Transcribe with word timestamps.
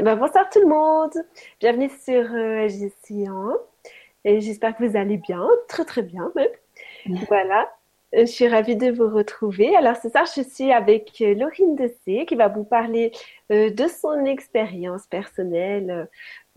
Eh 0.00 0.02
ben, 0.02 0.16
bonsoir 0.16 0.48
tout 0.48 0.60
le 0.60 0.66
monde. 0.66 1.12
Bienvenue 1.60 1.90
sur 1.90 2.22
euh, 2.32 2.66
JC1. 2.68 3.54
Et 4.24 4.40
j'espère 4.40 4.74
que 4.74 4.82
vous 4.82 4.96
allez 4.96 5.18
bien, 5.18 5.46
très 5.68 5.84
très 5.84 6.00
bien 6.00 6.32
même. 6.34 7.18
Voilà. 7.28 7.70
Euh, 8.14 8.20
je 8.20 8.32
suis 8.32 8.48
ravie 8.48 8.76
de 8.76 8.90
vous 8.90 9.08
retrouver. 9.14 9.76
Alors 9.76 9.96
ce 9.96 10.08
soir, 10.08 10.24
je 10.34 10.40
suis 10.40 10.72
avec 10.72 11.20
euh, 11.20 11.34
Laurine 11.34 11.76
Dessé 11.76 12.24
qui 12.26 12.34
va 12.34 12.48
vous 12.48 12.64
parler 12.64 13.12
euh, 13.52 13.68
de 13.68 13.86
son 13.88 14.24
expérience 14.24 15.06
personnelle 15.06 16.08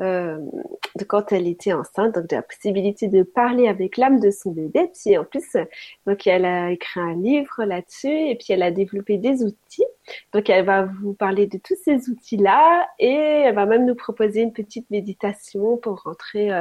de 0.03 1.03
quand 1.07 1.31
elle 1.31 1.47
était 1.47 1.73
enceinte, 1.73 2.15
donc 2.15 2.27
de 2.27 2.35
la 2.35 2.41
possibilité 2.41 3.07
de 3.07 3.23
parler 3.23 3.67
avec 3.67 3.97
l'âme 3.97 4.19
de 4.19 4.29
son 4.29 4.51
bébé. 4.51 4.91
Puis 4.93 5.17
en 5.17 5.23
plus, 5.23 5.57
donc 6.05 6.27
elle 6.27 6.45
a 6.45 6.71
écrit 6.71 6.99
un 6.99 7.15
livre 7.15 7.63
là-dessus 7.63 8.29
et 8.29 8.35
puis 8.35 8.47
elle 8.49 8.63
a 8.63 8.71
développé 8.71 9.17
des 9.17 9.43
outils. 9.43 9.85
Donc 10.33 10.49
elle 10.49 10.65
va 10.65 10.83
vous 10.83 11.13
parler 11.13 11.47
de 11.47 11.57
tous 11.57 11.77
ces 11.83 12.09
outils-là 12.09 12.87
et 12.99 13.13
elle 13.13 13.55
va 13.55 13.65
même 13.65 13.85
nous 13.85 13.95
proposer 13.95 14.41
une 14.41 14.53
petite 14.53 14.89
méditation 14.91 15.77
pour 15.77 16.03
rentrer 16.03 16.51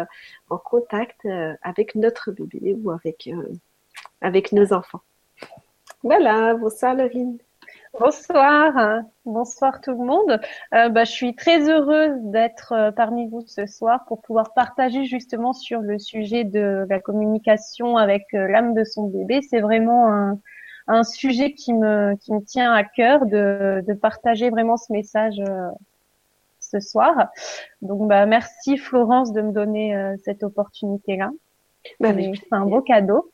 en 0.49 0.59
contact 0.59 1.27
avec 1.63 1.95
notre 1.95 2.31
bébé 2.31 2.77
ou 2.83 2.91
avec 2.91 3.29
avec 4.21 4.53
nos 4.53 4.73
enfants. 4.73 5.03
Voilà, 6.03 6.55
bonsoir 6.55 6.95
Laurine. 6.95 7.39
Bonsoir, 8.01 9.03
bonsoir 9.27 9.83
tout 9.83 9.91
le 9.91 9.99
monde. 9.99 10.41
Euh, 10.75 10.89
bah, 10.89 11.05
je 11.05 11.11
suis 11.11 11.37
très 11.37 11.69
heureuse 11.69 12.17
d'être 12.23 12.73
euh, 12.73 12.91
parmi 12.91 13.29
vous 13.29 13.43
ce 13.47 13.67
soir 13.67 14.07
pour 14.07 14.23
pouvoir 14.23 14.55
partager 14.55 15.05
justement 15.05 15.53
sur 15.53 15.81
le 15.83 15.99
sujet 15.99 16.45
de 16.45 16.87
la 16.89 17.01
communication 17.01 17.99
avec 17.99 18.25
euh, 18.33 18.49
l'âme 18.49 18.73
de 18.73 18.85
son 18.85 19.09
bébé. 19.09 19.43
C'est 19.43 19.61
vraiment 19.61 20.11
un, 20.11 20.39
un, 20.87 21.05
sujet 21.05 21.53
qui 21.53 21.75
me, 21.75 22.15
qui 22.17 22.33
me 22.33 22.43
tient 22.43 22.73
à 22.73 22.83
cœur 22.83 23.27
de, 23.27 23.85
de 23.87 23.93
partager 23.93 24.49
vraiment 24.49 24.79
ce 24.79 24.91
message 24.91 25.43
ce 26.61 26.81
soir. 26.81 27.29
Donc 27.83 28.09
bah, 28.09 28.25
merci 28.25 28.79
Florence 28.79 29.35
de 29.35 29.43
me 29.43 29.53
donner 29.53 30.15
cette 30.25 30.43
opportunité-là. 30.45 31.31
Bah, 32.01 32.15
c'est 32.15 32.53
un 32.53 32.65
beau 32.65 32.81
cadeau. 32.81 33.33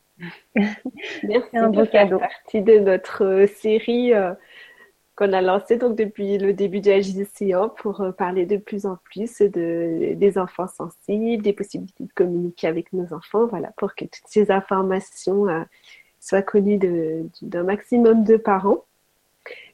Merci 1.23 1.49
un 1.57 1.69
beau 1.69 1.85
cadeau. 1.85 2.19
partie 2.19 2.61
de 2.61 2.79
notre 2.79 3.23
euh, 3.23 3.47
série 3.47 4.13
euh, 4.13 4.33
qu'on 5.19 5.33
a 5.33 5.41
lancée 5.41 5.77
donc 5.77 5.97
depuis 5.97 6.37
le 6.37 6.53
début 6.53 6.79
du 6.79 6.89
HDCA 6.89 7.73
pour 7.77 8.01
euh, 8.01 8.11
parler 8.11 8.45
de 8.45 8.57
plus 8.57 8.85
en 8.85 8.97
plus 9.03 9.39
de, 9.41 10.13
des 10.15 10.37
enfants 10.37 10.67
sensibles, 10.67 11.43
des 11.43 11.53
possibilités 11.53 12.05
de 12.05 12.13
communiquer 12.13 12.67
avec 12.67 12.93
nos 12.93 13.13
enfants, 13.13 13.45
voilà, 13.45 13.71
pour 13.77 13.95
que 13.95 14.05
toutes 14.05 14.27
ces 14.27 14.49
informations 14.49 15.45
soient 16.19 16.41
connues 16.41 16.79
d'un 17.41 17.63
maximum 17.63 18.23
de 18.23 18.37
parents. 18.37 18.85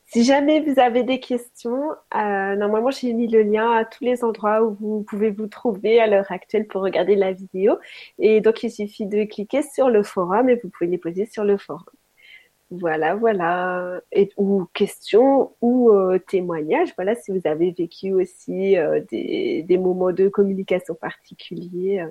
Si 0.08 0.24
jamais 0.24 0.62
vous 0.62 0.80
avez 0.80 1.04
des 1.04 1.20
questions, 1.20 1.92
euh, 2.16 2.56
normalement 2.56 2.92
j'ai 2.92 3.12
mis 3.14 3.28
le 3.28 3.42
lien 3.42 3.72
à 3.72 3.86
tous 3.86 4.04
les 4.04 4.24
endroits 4.24 4.64
où 4.64 4.78
vous 4.80 5.04
pouvez 5.04 5.32
vous 5.32 5.48
trouver 5.48 6.00
à 6.00 6.08
l'heure 6.08 6.32
actuelle 6.32 6.68
pour 6.68 6.84
regarder 6.84 7.16
la 7.16 7.34
vidéo. 7.34 7.78
Et 8.20 8.40
donc 8.40 8.64
il 8.64 8.72
suffit 8.72 9.08
de 9.08 9.24
cliquer 9.26 9.62
sur 9.62 9.90
le 9.90 10.04
forum 10.04 10.50
et 10.50 10.56
vous 10.56 10.70
pouvez 10.70 10.90
les 10.90 10.98
poser 10.98 11.26
sur 11.26 11.44
le 11.44 11.58
forum. 11.58 11.84
Voilà, 12.72 13.16
voilà. 13.16 14.02
Ou 14.38 14.66
questions 14.74 15.54
ou 15.62 15.92
euh, 15.92 16.18
témoignages. 16.18 16.94
Voilà, 16.96 17.16
si 17.16 17.32
vous 17.32 17.42
avez 17.46 17.72
vécu 17.72 18.14
aussi 18.14 18.78
euh, 18.78 19.02
des, 19.10 19.78
moments 19.78 20.12
de 20.12 20.28
communication 20.30 20.96
particuliers 20.96 22.02
euh, 22.02 22.10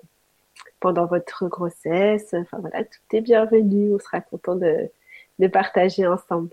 pendant 0.81 1.06
votre 1.06 1.49
grossesse. 1.49 2.34
Enfin 2.34 2.59
voilà, 2.61 2.84
tout 2.84 3.17
est 3.17 3.21
bienvenu. 3.21 3.95
On 3.95 3.99
sera 3.99 4.21
content 4.21 4.55
de, 4.56 5.49
partager 5.49 6.06
ensemble. 6.06 6.51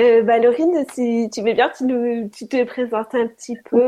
Euh, 0.00 0.22
bah, 0.22 0.38
Laurine, 0.38 0.84
si 0.92 1.28
tu 1.32 1.42
veux 1.42 1.52
bien, 1.52 1.70
tu, 1.76 1.84
nous, 1.84 2.28
tu 2.30 2.48
te 2.48 2.64
présentes 2.64 3.14
un 3.14 3.28
petit 3.28 3.56
peu. 3.70 3.86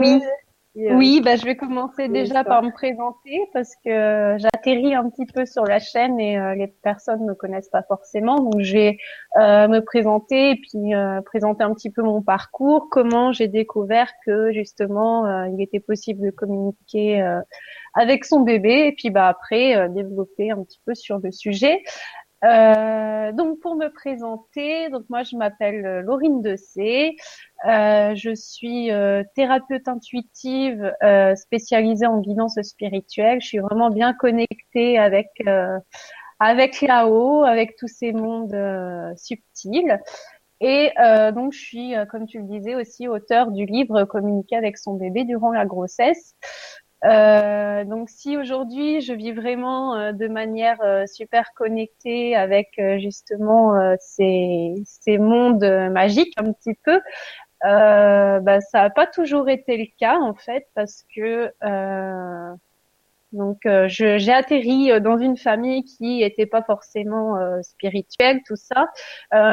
Euh, 0.79 0.95
oui, 0.95 1.23
bah, 1.25 1.37
je 1.37 1.45
vais 1.45 1.57
commencer 1.57 2.09
déjà 2.09 2.45
par 2.45 2.63
me 2.63 2.71
présenter 2.71 3.41
parce 3.55 3.75
que 3.83 4.37
j'atterris 4.39 4.95
un 4.95 5.09
petit 5.09 5.25
peu 5.25 5.47
sur 5.47 5.65
la 5.65 5.79
chaîne 5.79 6.21
et 6.21 6.39
euh, 6.39 6.55
les 6.55 6.67
personnes 6.67 7.23
ne 7.23 7.29
me 7.29 7.35
connaissent 7.35 7.71
pas 7.71 7.83
forcément. 7.83 8.37
Donc, 8.37 8.61
je 8.61 8.73
vais 8.75 8.99
euh, 9.39 9.69
me 9.69 9.81
présenter 9.81 10.51
et 10.51 10.57
puis 10.57 10.93
présenter 11.25 11.65
un 11.65 11.73
petit 11.73 11.91
peu 11.91 12.03
mon 12.03 12.21
parcours, 12.21 12.89
comment 12.91 13.33
j'ai 13.33 13.49
découvert 13.49 14.11
que 14.27 14.53
justement 14.53 15.45
il 15.47 15.63
était 15.63 15.81
possible 15.81 16.27
de 16.27 16.31
communiquer 16.31 17.23
avec 17.95 18.25
son 18.25 18.41
bébé 18.41 18.89
et 18.89 18.93
puis 18.93 19.11
bah 19.11 19.29
après 19.29 19.89
développer 19.91 20.51
un 20.51 20.63
petit 20.63 20.81
peu 20.85 20.95
sur 20.95 21.19
le 21.19 21.33
sujet. 21.33 21.83
Euh, 22.45 23.33
donc 23.33 23.61
pour 23.61 23.77
me 23.77 23.89
présenter, 23.89 24.91
donc 24.91 25.05
moi 25.09 25.23
je 25.23 25.37
m'appelle 25.37 25.87
euh, 25.87 26.03
Laurine 26.03 26.43
Dessé, 26.43 27.17
euh, 27.67 28.15
je 28.15 28.35
suis 28.35 28.91
euh, 28.93 29.23
thérapeute 29.35 29.89
intuitive 29.89 30.93
euh, 31.03 31.35
spécialisée 31.35 32.07
en 32.07 32.21
guidance 32.21 32.61
spirituelle. 32.63 33.41
Je 33.41 33.47
suis 33.47 33.59
vraiment 33.59 33.91
bien 33.91 34.13
connectée 34.13 34.99
avec 34.99 35.29
avec 36.39 36.83
là-haut, 36.83 37.45
avec 37.45 37.77
tous 37.77 37.89
ces 37.89 38.13
mondes 38.13 38.57
subtils. 39.17 39.99
Et 40.61 40.91
donc 41.35 41.53
je 41.53 41.59
suis, 41.59 41.95
comme 42.11 42.27
tu 42.27 42.39
le 42.39 42.45
disais, 42.45 42.75
aussi 42.75 43.09
auteur 43.09 43.51
du 43.51 43.65
livre 43.65 44.05
Communiquer 44.05 44.57
avec 44.57 44.77
son 44.77 44.95
bébé 44.95 45.25
durant 45.25 45.51
la 45.51 45.65
grossesse. 45.65 46.35
Euh, 47.07 47.85
donc 47.85 48.09
si 48.11 48.37
aujourd'hui 48.37 49.01
je 49.01 49.13
vis 49.13 49.33
vraiment 49.33 49.95
euh, 49.95 50.13
de 50.13 50.27
manière 50.27 50.81
euh, 50.83 51.07
super 51.07 51.53
connectée 51.55 52.35
avec 52.35 52.81
justement 52.99 53.75
ces, 54.01 54.75
mondes 55.19 55.91
magiques 55.93 56.35
un 56.37 56.53
petit 56.53 56.75
peu, 56.85 57.01
bah, 57.63 58.61
ça 58.61 58.83
n'a 58.83 58.91
pas 58.91 59.07
toujours 59.07 59.49
été 59.49 59.77
le 59.77 59.87
cas 59.99 60.19
en 60.19 60.35
fait 60.35 60.67
parce 60.75 61.05
que 61.15 61.53
donc 63.33 63.59
j'ai 63.87 64.33
atterri 64.33 65.01
dans 65.01 65.19
une 65.19 65.37
famille 65.37 65.85
qui 65.85 66.21
n'était 66.21 66.47
pas 66.47 66.63
forcément 66.63 67.37
spirituelle 67.63 68.41
tout 68.47 68.57
ça, 68.57 68.89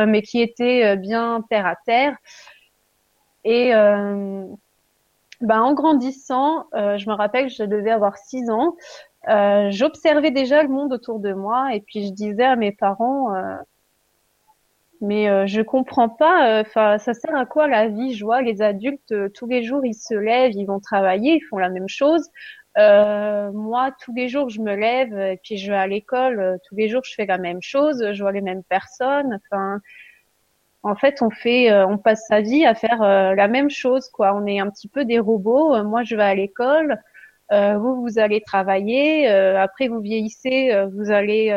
mais 0.05 0.21
qui 0.21 0.41
était 0.41 0.95
bien 0.97 1.43
terre 1.49 1.65
à 1.65 1.75
terre. 1.85 2.15
Et 3.43 3.73
ben, 5.43 5.61
en 5.61 5.73
grandissant, 5.73 6.67
euh, 6.73 6.97
je 6.97 7.09
me 7.09 7.13
rappelle 7.13 7.47
que 7.47 7.53
je 7.53 7.63
devais 7.63 7.91
avoir 7.91 8.17
six 8.17 8.49
ans. 8.49 8.75
Euh, 9.27 9.69
j'observais 9.71 10.31
déjà 10.31 10.63
le 10.63 10.69
monde 10.69 10.93
autour 10.93 11.19
de 11.19 11.33
moi 11.33 11.73
et 11.75 11.81
puis 11.81 12.07
je 12.07 12.13
disais 12.13 12.45
à 12.45 12.55
mes 12.55 12.71
parents, 12.71 13.35
euh, 13.35 13.55
mais 15.01 15.29
euh, 15.29 15.45
je 15.45 15.61
comprends 15.61 16.07
pas. 16.07 16.61
Enfin, 16.61 16.97
ça 16.97 17.13
sert 17.13 17.35
à 17.35 17.45
quoi 17.45 17.67
la 17.67 17.89
vie 17.89 18.13
Je 18.13 18.23
vois 18.23 18.41
les 18.41 18.61
adultes 18.61 19.13
tous 19.33 19.45
les 19.47 19.63
jours 19.63 19.85
ils 19.85 19.93
se 19.93 20.13
lèvent, 20.13 20.53
ils 20.53 20.65
vont 20.65 20.79
travailler, 20.79 21.35
ils 21.35 21.47
font 21.49 21.57
la 21.57 21.69
même 21.69 21.89
chose. 21.89 22.29
moi, 22.77 23.91
tous 24.01 24.13
les 24.13 24.29
jours 24.29 24.49
je 24.49 24.61
me 24.61 24.75
lève 24.75 25.17
et 25.19 25.39
puis 25.43 25.57
je 25.57 25.71
vais 25.71 25.77
à 25.77 25.87
l'école. 25.87 26.57
tous 26.67 26.75
les 26.75 26.87
jours 26.87 27.01
je 27.03 27.13
fais 27.15 27.25
la 27.25 27.37
même 27.37 27.61
chose, 27.61 28.13
je 28.13 28.21
vois 28.21 28.31
les 28.31 28.41
mêmes 28.41 28.63
personnes. 28.63 29.39
Enfin, 29.51 29.81
en 30.83 30.95
fait, 30.95 31.21
on 31.21 31.29
fait, 31.29 31.71
euh, 31.71 31.87
on 31.87 31.97
passe 31.97 32.25
sa 32.27 32.41
vie 32.41 32.65
à 32.65 32.75
faire 32.75 33.01
euh, 33.01 33.33
la 33.35 33.47
même 33.47 33.69
chose, 33.69 34.09
quoi. 34.09 34.33
On 34.35 34.45
est 34.45 34.59
un 34.59 34.69
petit 34.69 34.89
peu 34.89 35.05
des 35.05 35.17
robots. 35.17 35.73
Euh, 35.73 35.83
moi, 35.83 36.03
je 36.03 36.15
vais 36.15 36.23
à 36.23 36.35
l'école. 36.35 37.01
vous, 37.49 38.01
vous 38.01 38.19
allez 38.19 38.41
travailler. 38.41 39.27
après, 39.27 39.87
vous 39.87 40.01
vieillissez. 40.01 40.73
vous 40.91 41.11
allez, 41.11 41.53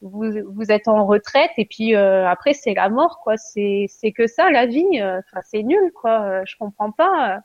vous, 0.00 0.32
vous 0.46 0.70
êtes 0.70 0.88
en 0.88 1.04
retraite. 1.04 1.50
Et 1.58 1.66
puis 1.66 1.94
après, 1.94 2.54
c'est 2.54 2.74
la 2.74 2.88
mort, 2.88 3.20
quoi. 3.22 3.36
C'est, 3.36 3.86
c'est 3.88 4.12
que 4.12 4.26
ça, 4.26 4.50
la 4.50 4.66
vie. 4.66 5.02
Enfin, 5.02 5.40
c'est 5.44 5.62
nul, 5.62 5.92
quoi. 5.92 6.44
je 6.44 6.56
comprends 6.56 6.92
pas. 6.92 7.40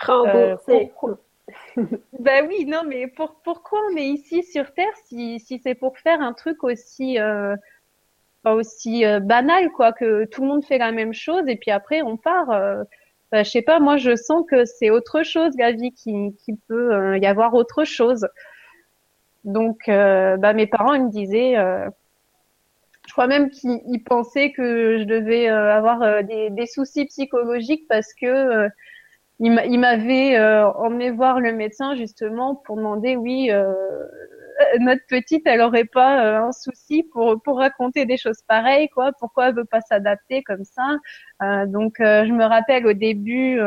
Remboursé. 0.00 0.92
ben 2.18 2.46
oui, 2.46 2.66
non, 2.66 2.82
mais 2.86 3.08
pour, 3.08 3.40
pourquoi 3.42 3.80
on 3.90 3.96
est 3.96 4.06
ici 4.06 4.42
sur 4.44 4.72
Terre 4.74 4.92
si, 5.06 5.40
si 5.40 5.58
c'est 5.58 5.74
pour 5.74 5.98
faire 5.98 6.20
un 6.20 6.34
truc 6.34 6.62
aussi 6.62 7.18
aussi 8.54 9.04
euh, 9.04 9.20
banal 9.20 9.70
quoi 9.70 9.92
que 9.92 10.24
tout 10.26 10.42
le 10.42 10.48
monde 10.48 10.64
fait 10.64 10.78
la 10.78 10.92
même 10.92 11.14
chose 11.14 11.42
et 11.48 11.56
puis 11.56 11.70
après 11.70 12.02
on 12.02 12.16
part 12.16 12.50
euh, 12.50 12.82
bah, 13.32 13.42
je 13.42 13.50
sais 13.50 13.62
pas 13.62 13.80
moi 13.80 13.96
je 13.96 14.16
sens 14.16 14.44
que 14.48 14.64
c'est 14.64 14.90
autre 14.90 15.22
chose 15.22 15.52
la 15.58 15.72
vie 15.72 15.92
qui, 15.92 16.34
qui 16.38 16.54
peut 16.68 16.94
euh, 16.94 17.18
y 17.18 17.26
avoir 17.26 17.54
autre 17.54 17.84
chose. 17.84 18.26
Donc 19.44 19.84
bah 19.86 20.52
mes 20.52 20.66
parents 20.66 20.94
ils 20.94 21.04
me 21.04 21.10
disaient 21.10 21.54
je 23.06 23.12
crois 23.12 23.28
même 23.28 23.48
qu'ils 23.50 24.02
pensaient 24.04 24.52
que 24.52 24.98
je 24.98 25.04
devais 25.04 25.46
avoir 25.48 26.22
des, 26.24 26.50
des, 26.50 26.66
soucis 26.66 27.06
psychologiques 27.06 27.86
parce 27.88 28.12
que 28.12 28.68
ils 29.38 29.78
m'avaient 29.78 30.38
emmené 30.38 31.10
voir 31.12 31.40
le 31.40 31.52
médecin 31.52 31.94
justement 31.94 32.56
pour 32.56 32.76
demander 32.76 33.16
oui 33.16 33.50
notre 34.80 35.06
petite, 35.08 35.46
elle 35.46 35.60
aurait 35.60 35.84
pas 35.84 36.24
euh, 36.24 36.48
un 36.48 36.52
souci 36.52 37.04
pour 37.12 37.40
pour 37.42 37.58
raconter 37.58 38.06
des 38.06 38.16
choses 38.16 38.42
pareilles, 38.46 38.88
quoi. 38.88 39.12
Pourquoi 39.20 39.48
elle 39.48 39.54
veut 39.54 39.64
pas 39.64 39.80
s'adapter 39.80 40.42
comme 40.42 40.64
ça? 40.64 40.96
Euh, 41.42 41.66
Donc, 41.66 41.96
je 42.00 42.32
me 42.32 42.44
rappelle 42.44 42.86
au 42.86 42.92
début, 42.92 43.60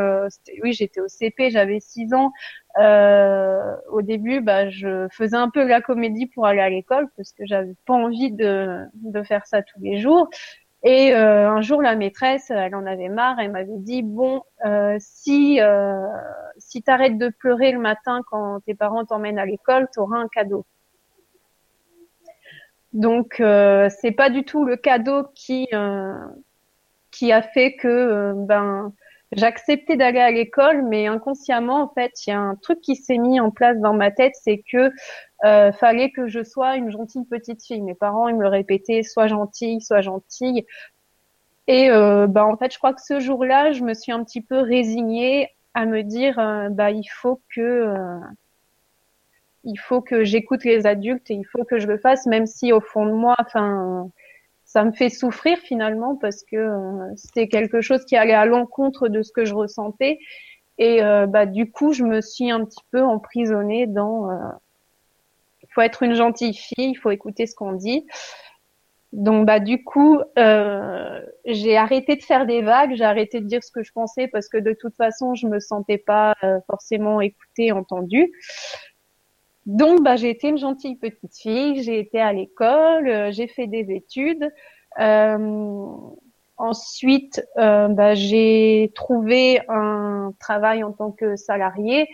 oui, 0.62 0.72
j'étais 0.72 1.00
au 1.00 1.08
CP, 1.08 1.50
j'avais 1.50 1.80
6 1.80 2.12
ans. 2.14 2.32
au 2.78 4.02
début, 4.02 4.40
bah, 4.40 4.68
je 4.70 5.06
faisais 5.10 5.36
un 5.36 5.50
peu 5.50 5.66
la 5.66 5.80
comédie 5.80 6.26
pour 6.26 6.46
aller 6.46 6.60
à 6.60 6.68
l'école 6.70 7.08
parce 7.16 7.32
que 7.32 7.44
j'avais 7.46 7.74
pas 7.86 7.94
envie 7.94 8.32
de 8.32 8.78
de 8.94 9.22
faire 9.22 9.46
ça 9.46 9.62
tous 9.62 9.80
les 9.80 9.98
jours. 9.98 10.28
Et 10.84 11.14
euh, 11.14 11.48
un 11.50 11.60
jour, 11.60 11.80
la 11.80 11.94
maîtresse, 11.96 12.50
elle 12.50 12.74
en 12.74 12.86
avait 12.86 13.08
marre, 13.08 13.38
elle 13.38 13.52
m'avait 13.52 13.78
dit 13.78 14.02
bon, 14.02 14.42
euh, 14.66 14.96
si 14.98 15.60
euh, 15.60 16.06
si 16.58 16.82
t'arrêtes 16.82 17.18
de 17.18 17.28
pleurer 17.28 17.70
le 17.72 17.78
matin 17.78 18.22
quand 18.30 18.60
tes 18.66 18.74
parents 18.74 19.04
t'emmènent 19.04 19.38
à 19.38 19.46
l'école, 19.46 19.88
t'auras 19.94 20.18
un 20.18 20.28
cadeau. 20.28 20.66
Donc 22.92 23.40
euh, 23.40 23.88
c'est 24.00 24.12
pas 24.12 24.30
du 24.30 24.44
tout 24.44 24.64
le 24.64 24.76
cadeau 24.76 25.24
qui 25.34 25.68
euh, 25.72 26.14
qui 27.10 27.32
a 27.32 27.42
fait 27.42 27.76
que 27.76 28.32
ben 28.36 28.92
j'acceptais 29.32 29.96
d'aller 29.96 30.20
à 30.20 30.30
l'école, 30.30 30.82
mais 30.82 31.06
inconsciemment, 31.06 31.82
en 31.82 31.88
fait, 31.88 32.12
il 32.26 32.30
y 32.30 32.32
a 32.32 32.38
un 32.38 32.54
truc 32.54 32.80
qui 32.80 32.96
s'est 32.96 33.18
mis 33.18 33.40
en 33.40 33.50
place 33.50 33.78
dans 33.78 33.94
ma 33.94 34.10
tête, 34.10 34.34
c'est 34.40 34.62
que 34.70 34.90
euh, 35.44 35.72
fallait 35.72 36.10
que 36.10 36.28
je 36.28 36.44
sois 36.44 36.76
une 36.76 36.90
gentille 36.90 37.24
petite 37.24 37.64
fille. 37.64 37.80
Mes 37.80 37.94
parents, 37.94 38.28
ils 38.28 38.36
me 38.36 38.46
répétaient, 38.46 39.02
sois 39.02 39.26
gentille, 39.26 39.80
sois 39.80 40.02
gentille. 40.02 40.66
Et 41.66 41.90
euh, 41.90 42.26
bah, 42.26 42.44
en 42.44 42.56
fait, 42.56 42.72
je 42.72 42.78
crois 42.78 42.92
que 42.92 43.00
ce 43.02 43.20
jour-là, 43.20 43.72
je 43.72 43.82
me 43.82 43.94
suis 43.94 44.12
un 44.12 44.22
petit 44.24 44.42
peu 44.42 44.58
résignée 44.58 45.48
à 45.74 45.86
me 45.86 46.02
dire, 46.02 46.38
euh, 46.38 46.68
bah 46.68 46.90
il 46.90 47.06
faut 47.06 47.40
que 47.54 47.60
euh, 47.60 48.18
il 49.64 49.76
faut 49.76 50.00
que 50.00 50.24
j'écoute 50.24 50.64
les 50.64 50.86
adultes 50.86 51.30
et 51.30 51.34
il 51.34 51.44
faut 51.44 51.64
que 51.64 51.78
je 51.78 51.86
le 51.86 51.98
fasse, 51.98 52.26
même 52.26 52.46
si 52.46 52.72
au 52.72 52.80
fond 52.80 53.06
de 53.06 53.12
moi, 53.12 53.36
enfin 53.38 54.10
ça 54.72 54.84
me 54.84 54.92
fait 54.92 55.10
souffrir 55.10 55.58
finalement 55.58 56.16
parce 56.16 56.42
que 56.44 56.56
euh, 56.56 57.14
c'était 57.14 57.46
quelque 57.46 57.82
chose 57.82 58.06
qui 58.06 58.16
allait 58.16 58.32
à 58.32 58.46
l'encontre 58.46 59.08
de 59.08 59.22
ce 59.22 59.30
que 59.30 59.44
je 59.44 59.54
ressentais. 59.54 60.18
Et 60.78 61.02
euh, 61.02 61.26
bah 61.26 61.44
du 61.44 61.70
coup 61.70 61.92
je 61.92 62.04
me 62.04 62.22
suis 62.22 62.50
un 62.50 62.64
petit 62.64 62.82
peu 62.90 63.02
emprisonnée 63.02 63.86
dans 63.86 64.30
euh, 64.30 64.38
il 65.62 65.68
faut 65.74 65.82
être 65.82 66.02
une 66.02 66.14
gentille 66.14 66.54
fille 66.54 66.90
il 66.92 66.94
faut 66.94 67.10
écouter 67.10 67.46
ce 67.46 67.54
qu'on 67.54 67.72
dit. 67.72 68.06
Donc 69.12 69.44
bah 69.44 69.60
du 69.60 69.84
coup 69.84 70.18
j'ai 71.44 71.76
arrêté 71.76 72.16
de 72.16 72.22
faire 72.22 72.46
des 72.46 72.62
vagues 72.62 72.94
j'ai 72.94 73.04
arrêté 73.04 73.40
de 73.40 73.46
dire 73.46 73.62
ce 73.62 73.70
que 73.70 73.82
je 73.82 73.92
pensais 73.92 74.26
parce 74.26 74.48
que 74.48 74.56
de 74.56 74.72
toute 74.72 74.96
façon 74.96 75.34
je 75.34 75.46
me 75.48 75.60
sentais 75.60 75.98
pas 75.98 76.34
forcément 76.66 77.20
écoutée 77.20 77.72
entendue 77.72 78.32
donc, 79.66 80.02
bah, 80.02 80.16
j'ai 80.16 80.30
été 80.30 80.48
une 80.48 80.58
gentille 80.58 80.96
petite 80.96 81.36
fille, 81.36 81.82
j'ai 81.82 81.98
été 81.98 82.20
à 82.20 82.32
l'école, 82.32 83.08
euh, 83.08 83.30
j'ai 83.30 83.46
fait 83.46 83.66
des 83.66 83.92
études. 83.92 84.52
Euh, 84.98 85.86
ensuite, 86.56 87.44
euh, 87.58 87.88
bah, 87.88 88.14
j'ai 88.14 88.92
trouvé 88.94 89.60
un 89.68 90.32
travail 90.38 90.82
en 90.82 90.92
tant 90.92 91.10
que 91.12 91.36
salarié 91.36 92.08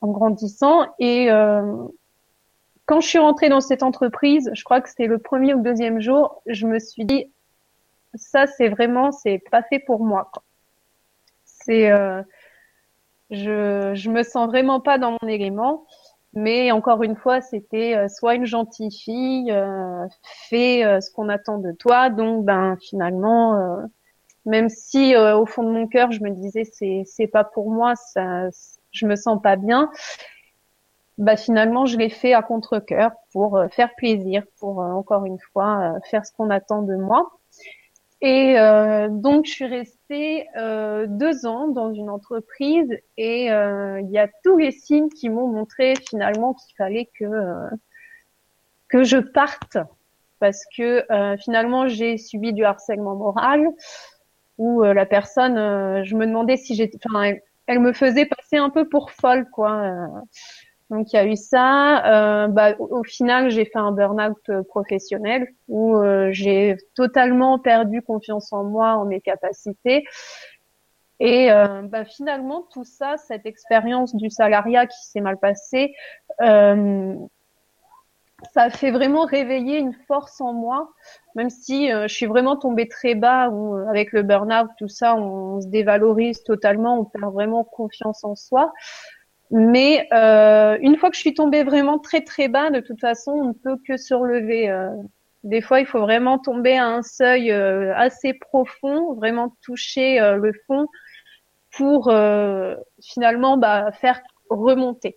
en 0.00 0.08
grandissant. 0.08 0.86
Et 0.98 1.30
euh, 1.30 1.86
quand 2.84 3.00
je 3.00 3.08
suis 3.08 3.18
rentrée 3.18 3.48
dans 3.48 3.60
cette 3.60 3.82
entreprise, 3.82 4.50
je 4.54 4.64
crois 4.64 4.80
que 4.80 4.88
c'était 4.88 5.06
le 5.06 5.18
premier 5.18 5.54
ou 5.54 5.62
deuxième 5.62 6.00
jour, 6.00 6.42
je 6.46 6.66
me 6.66 6.78
suis 6.78 7.04
dit, 7.04 7.26
ça, 8.14 8.46
c'est 8.46 8.68
vraiment, 8.68 9.12
c'est 9.12 9.42
pas 9.50 9.62
fait 9.62 9.80
pour 9.80 10.04
moi. 10.04 10.30
C'est 11.44 11.90
euh, 11.90 12.22
je, 13.30 13.92
je 13.94 14.10
me 14.10 14.22
sens 14.22 14.46
vraiment 14.48 14.80
pas 14.80 14.98
dans 14.98 15.16
mon 15.20 15.28
élément. 15.28 15.84
Mais 16.32 16.70
encore 16.70 17.02
une 17.02 17.16
fois, 17.16 17.40
c'était 17.40 17.96
euh, 17.96 18.08
soit 18.08 18.34
une 18.34 18.44
gentille 18.44 18.90
fille, 18.92 19.50
euh, 19.50 20.06
fais 20.50 20.84
euh, 20.84 21.00
ce 21.00 21.10
qu'on 21.10 21.30
attend 21.30 21.56
de 21.58 21.72
toi. 21.72 22.10
Donc, 22.10 22.44
ben 22.44 22.76
finalement, 22.76 23.54
euh, 23.54 23.86
même 24.44 24.68
si 24.68 25.16
au 25.16 25.46
fond 25.46 25.62
de 25.62 25.70
mon 25.70 25.86
cœur, 25.86 26.12
je 26.12 26.22
me 26.22 26.30
disais 26.30 26.64
c'est 26.64 27.04
c'est 27.06 27.26
pas 27.26 27.42
pour 27.42 27.70
moi, 27.70 27.94
ça, 27.96 28.48
je 28.92 29.06
me 29.06 29.16
sens 29.16 29.40
pas 29.42 29.56
bien. 29.56 29.90
Bah 31.18 31.36
finalement, 31.36 31.86
je 31.86 31.96
l'ai 31.96 32.10
fait 32.10 32.34
à 32.34 32.42
contre 32.42 32.78
cœur 32.78 33.12
pour 33.32 33.58
faire 33.72 33.94
plaisir, 33.96 34.44
pour 34.60 34.78
encore 34.78 35.24
une 35.24 35.38
fois 35.52 35.94
faire 36.10 36.24
ce 36.26 36.32
qu'on 36.32 36.50
attend 36.50 36.82
de 36.82 36.96
moi. 36.96 37.30
Et 38.22 38.58
euh, 38.58 39.08
donc, 39.10 39.46
je 39.46 39.52
suis 39.52 39.66
restée 39.66 40.46
euh, 40.56 41.06
deux 41.06 41.46
ans 41.46 41.68
dans 41.68 41.92
une 41.92 42.08
entreprise 42.08 42.88
et 43.18 43.52
euh, 43.52 44.00
il 44.00 44.10
y 44.10 44.18
a 44.18 44.28
tous 44.42 44.56
les 44.56 44.70
signes 44.70 45.10
qui 45.10 45.28
m'ont 45.28 45.48
montré 45.48 45.94
finalement 46.08 46.54
qu'il 46.54 46.74
fallait 46.76 47.10
que 47.18 47.24
euh, 47.24 47.68
que 48.88 49.04
je 49.04 49.18
parte 49.18 49.76
parce 50.38 50.62
que 50.76 51.04
euh, 51.12 51.36
finalement 51.38 51.88
j'ai 51.88 52.16
subi 52.16 52.52
du 52.52 52.64
harcèlement 52.64 53.16
moral 53.16 53.68
où 54.58 54.82
la 54.82 55.04
personne, 55.04 55.56
je 56.02 56.14
me 56.14 56.26
demandais 56.26 56.56
si 56.56 56.74
j'étais, 56.74 56.98
enfin, 57.04 57.24
elle, 57.24 57.42
elle, 57.66 57.80
me 57.80 57.92
faisait 57.92 58.24
passer 58.24 58.56
un 58.56 58.70
peu 58.70 58.88
pour 58.88 59.10
folle 59.10 59.46
quoi. 59.50 60.08
Donc 60.90 61.12
il 61.12 61.16
y 61.16 61.18
a 61.18 61.26
eu 61.26 61.36
ça. 61.36 62.44
Euh, 62.44 62.48
bah, 62.48 62.74
au, 62.78 63.02
final, 63.02 63.50
j'ai 63.50 63.64
fait 63.64 63.78
un 63.78 63.92
burn-out 63.92 64.38
euh, 64.48 64.62
professionnel 64.62 65.48
où 65.68 65.96
euh, 65.96 66.28
j'ai 66.32 66.76
totalement 66.94 67.58
perdu 67.58 68.02
confiance 68.02 68.52
en 68.52 68.64
moi, 68.64 68.94
en 68.94 69.04
mes 69.04 69.20
capacités. 69.20 70.04
Et 71.18 71.50
euh, 71.50 71.82
bah, 71.82 72.04
finalement, 72.04 72.66
tout 72.72 72.84
ça, 72.84 73.16
cette 73.16 73.46
expérience 73.46 74.14
du 74.14 74.30
salariat 74.30 74.86
qui 74.86 74.98
s'est 75.06 75.20
mal 75.20 75.38
passée, 75.38 75.94
euh, 76.42 77.14
ça 78.52 78.68
fait 78.68 78.90
vraiment 78.90 79.24
réveiller 79.24 79.78
une 79.78 79.94
force 80.06 80.42
en 80.42 80.52
moi, 80.52 80.90
même 81.34 81.48
si 81.48 81.88
je 81.88 82.06
suis 82.06 82.26
vraiment 82.26 82.54
tombée 82.56 82.86
très 82.86 83.14
bas, 83.14 83.48
où 83.48 83.76
avec 83.88 84.12
le 84.12 84.22
burn-out, 84.22 84.68
tout 84.78 84.88
ça, 84.88 85.16
on 85.16 85.62
se 85.62 85.68
dévalorise 85.68 86.44
totalement, 86.44 87.00
on 87.00 87.04
perd 87.06 87.32
vraiment 87.32 87.64
confiance 87.64 88.22
en 88.24 88.34
soi. 88.34 88.74
Mais 89.50 90.08
euh, 90.12 90.76
une 90.80 90.96
fois 90.96 91.10
que 91.10 91.16
je 91.16 91.20
suis 91.20 91.34
tombée 91.34 91.62
vraiment 91.62 91.98
très 91.98 92.22
très 92.22 92.48
bas, 92.48 92.70
de 92.70 92.80
toute 92.80 93.00
façon, 93.00 93.32
on 93.32 93.44
ne 93.48 93.52
peut 93.52 93.76
que 93.86 93.96
se 93.96 94.14
relever. 94.14 94.68
Euh. 94.68 94.90
Des 95.46 95.60
fois, 95.60 95.78
il 95.78 95.86
faut 95.86 96.00
vraiment 96.00 96.40
tomber 96.40 96.76
à 96.76 96.88
un 96.88 97.02
seuil 97.02 97.52
euh, 97.52 97.94
assez 97.94 98.34
profond, 98.34 99.14
vraiment 99.14 99.54
toucher 99.62 100.20
euh, 100.20 100.34
le 100.34 100.52
fond 100.66 100.88
pour 101.76 102.08
euh, 102.08 102.74
finalement 103.00 103.56
bah, 103.56 103.92
faire 103.92 104.20
remonter. 104.50 105.14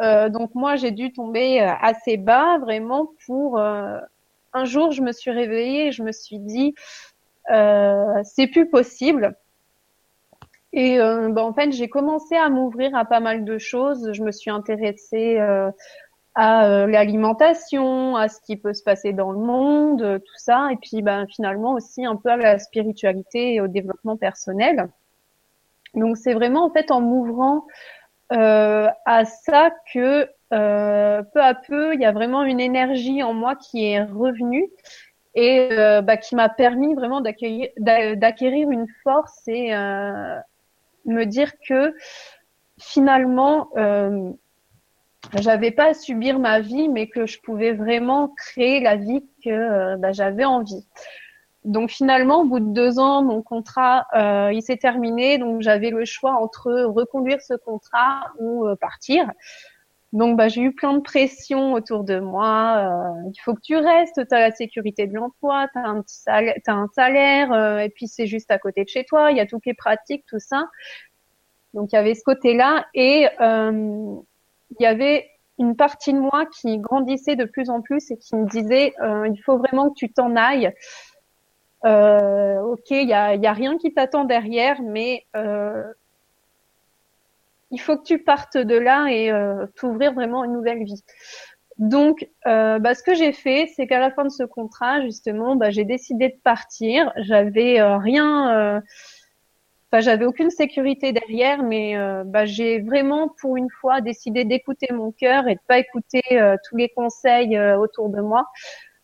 donc 0.00 0.54
moi, 0.54 0.74
j'ai 0.74 0.90
dû 0.90 1.12
tomber 1.12 1.60
assez 1.60 2.16
bas 2.16 2.58
vraiment 2.58 3.10
pour... 3.26 3.58
un 3.58 4.64
jour, 4.64 4.90
je 4.90 5.02
me 5.02 5.12
suis 5.12 5.30
réveillée 5.30 5.88
et 5.88 5.92
je 5.92 6.02
me 6.02 6.12
suis 6.12 6.38
dit, 6.38 6.74
c'est 7.48 8.46
plus 8.50 8.68
possible 8.68 9.36
et 10.72 10.98
euh, 10.98 11.28
bah, 11.30 11.44
en 11.44 11.52
fait, 11.52 11.72
j'ai 11.72 11.88
commencé 11.88 12.34
à 12.34 12.48
m'ouvrir 12.48 12.94
à 12.96 13.04
pas 13.04 13.20
mal 13.20 13.44
de 13.44 13.58
choses. 13.58 14.12
Je 14.12 14.22
me 14.22 14.32
suis 14.32 14.50
intéressée 14.50 15.38
euh, 15.38 15.70
à 16.34 16.66
euh, 16.66 16.86
l'alimentation, 16.86 18.16
à 18.16 18.28
ce 18.28 18.40
qui 18.40 18.56
peut 18.56 18.72
se 18.72 18.82
passer 18.82 19.12
dans 19.12 19.32
le 19.32 19.38
monde, 19.38 20.02
euh, 20.02 20.18
tout 20.18 20.38
ça. 20.38 20.70
Et 20.72 20.76
puis 20.76 21.02
bah, 21.02 21.26
finalement 21.28 21.74
aussi 21.74 22.06
un 22.06 22.16
peu 22.16 22.30
à 22.30 22.36
la 22.36 22.58
spiritualité 22.58 23.54
et 23.54 23.60
au 23.60 23.68
développement 23.68 24.16
personnel. 24.16 24.88
Donc 25.94 26.16
c'est 26.16 26.32
vraiment 26.32 26.64
en 26.64 26.70
fait 26.70 26.90
en 26.90 27.00
m'ouvrant 27.00 27.66
à 28.30 29.24
ça 29.26 29.70
que 29.92 30.26
peu 30.48 31.42
à 31.42 31.54
peu, 31.54 31.92
il 31.92 32.00
y 32.00 32.06
a 32.06 32.12
vraiment 32.12 32.44
une 32.44 32.60
énergie 32.60 33.22
en 33.22 33.34
moi 33.34 33.56
qui 33.56 33.84
est 33.84 34.02
revenue 34.02 34.70
et 35.34 35.68
bah, 36.02 36.16
qui 36.16 36.34
m'a 36.34 36.48
permis 36.48 36.94
vraiment 36.94 37.20
d'acquérir 37.20 38.70
une 38.70 38.86
force 39.02 39.42
et 39.48 39.74
me 41.04 41.24
dire 41.24 41.52
que 41.66 41.94
finalement, 42.78 43.68
euh, 43.76 44.30
j'avais 45.34 45.70
pas 45.70 45.90
à 45.90 45.94
subir 45.94 46.38
ma 46.38 46.60
vie, 46.60 46.88
mais 46.88 47.08
que 47.08 47.26
je 47.26 47.40
pouvais 47.40 47.72
vraiment 47.72 48.28
créer 48.36 48.80
la 48.80 48.96
vie 48.96 49.24
que 49.44 49.50
euh, 49.50 49.96
bah, 49.96 50.12
j'avais 50.12 50.44
envie. 50.44 50.86
Donc 51.64 51.90
finalement, 51.90 52.40
au 52.40 52.44
bout 52.44 52.58
de 52.58 52.72
deux 52.72 52.98
ans, 52.98 53.22
mon 53.22 53.40
contrat 53.40 54.06
euh, 54.14 54.52
il 54.52 54.62
s'est 54.62 54.78
terminé, 54.78 55.38
donc 55.38 55.62
j'avais 55.62 55.90
le 55.90 56.04
choix 56.04 56.34
entre 56.34 56.72
reconduire 56.86 57.40
ce 57.40 57.54
contrat 57.54 58.32
ou 58.40 58.66
euh, 58.66 58.74
partir. 58.74 59.30
Donc 60.12 60.36
bah, 60.36 60.48
j'ai 60.48 60.60
eu 60.60 60.72
plein 60.72 60.92
de 60.92 61.00
pression 61.00 61.72
autour 61.72 62.04
de 62.04 62.18
moi. 62.20 62.76
Euh, 62.76 63.30
il 63.34 63.40
faut 63.40 63.54
que 63.54 63.60
tu 63.62 63.76
restes, 63.76 64.26
tu 64.28 64.34
as 64.34 64.40
la 64.40 64.50
sécurité 64.50 65.06
de 65.06 65.14
l'emploi, 65.14 65.68
tu 65.72 65.78
as 65.78 66.74
un 66.74 66.88
salaire, 66.94 67.52
euh, 67.52 67.78
et 67.78 67.88
puis 67.88 68.08
c'est 68.08 68.26
juste 68.26 68.50
à 68.50 68.58
côté 68.58 68.84
de 68.84 68.88
chez 68.88 69.04
toi, 69.04 69.30
il 69.30 69.38
y 69.38 69.40
a 69.40 69.46
tout 69.46 69.58
qui 69.58 69.70
est 69.70 69.74
pratique, 69.74 70.24
tout 70.26 70.38
ça. 70.38 70.66
Donc 71.72 71.92
il 71.92 71.96
y 71.96 71.98
avait 71.98 72.14
ce 72.14 72.22
côté-là 72.24 72.86
et 72.92 73.26
euh, 73.40 74.14
il 74.78 74.82
y 74.82 74.86
avait 74.86 75.30
une 75.58 75.76
partie 75.76 76.12
de 76.12 76.18
moi 76.18 76.44
qui 76.46 76.78
grandissait 76.78 77.36
de 77.36 77.46
plus 77.46 77.70
en 77.70 77.80
plus 77.80 78.10
et 78.10 78.18
qui 78.18 78.36
me 78.36 78.46
disait 78.46 78.92
euh, 79.02 79.26
il 79.32 79.38
faut 79.42 79.56
vraiment 79.56 79.88
que 79.88 79.94
tu 79.94 80.12
t'en 80.12 80.36
ailles. 80.36 80.72
Euh, 81.86 82.60
ok, 82.60 82.90
il 82.90 83.08
y 83.08 83.14
a, 83.14 83.34
y 83.34 83.46
a 83.46 83.52
rien 83.52 83.78
qui 83.78 83.94
t'attend 83.94 84.24
derrière, 84.24 84.82
mais 84.82 85.24
il 87.72 87.80
faut 87.80 87.96
que 87.96 88.04
tu 88.04 88.18
partes 88.18 88.58
de 88.58 88.76
là 88.76 89.08
et 89.10 89.32
euh, 89.32 89.66
t'ouvrir 89.76 90.12
vraiment 90.12 90.44
une 90.44 90.52
nouvelle 90.52 90.84
vie. 90.84 91.02
Donc, 91.78 92.28
euh, 92.46 92.78
bah, 92.78 92.94
ce 92.94 93.02
que 93.02 93.14
j'ai 93.14 93.32
fait, 93.32 93.66
c'est 93.74 93.86
qu'à 93.86 93.98
la 93.98 94.10
fin 94.10 94.24
de 94.24 94.30
ce 94.30 94.44
contrat, 94.44 95.00
justement, 95.00 95.56
bah, 95.56 95.70
j'ai 95.70 95.84
décidé 95.84 96.28
de 96.28 96.38
partir. 96.44 97.10
J'avais 97.16 97.80
euh, 97.80 97.96
rien, 97.96 98.82
enfin, 99.90 100.00
j'avais 100.00 100.26
aucune 100.26 100.50
sécurité 100.50 101.12
derrière, 101.12 101.62
mais 101.62 101.96
bah, 102.26 102.44
j'ai 102.44 102.80
vraiment, 102.80 103.30
pour 103.40 103.56
une 103.56 103.70
fois, 103.80 104.02
décidé 104.02 104.44
d'écouter 104.44 104.88
mon 104.92 105.10
cœur 105.10 105.48
et 105.48 105.54
de 105.54 105.60
pas 105.66 105.78
écouter 105.78 106.22
tous 106.68 106.76
les 106.76 106.90
conseils 106.90 107.58
autour 107.58 108.10
de 108.10 108.20
moi. 108.20 108.48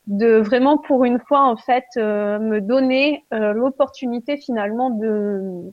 de 0.06 0.36
vraiment 0.36 0.78
pour 0.78 1.04
une 1.04 1.20
fois 1.20 1.42
en 1.42 1.56
fait 1.56 1.86
me 1.96 2.60
donner 2.60 3.24
l'opportunité 3.30 4.36
finalement 4.36 4.90
de 4.90 5.72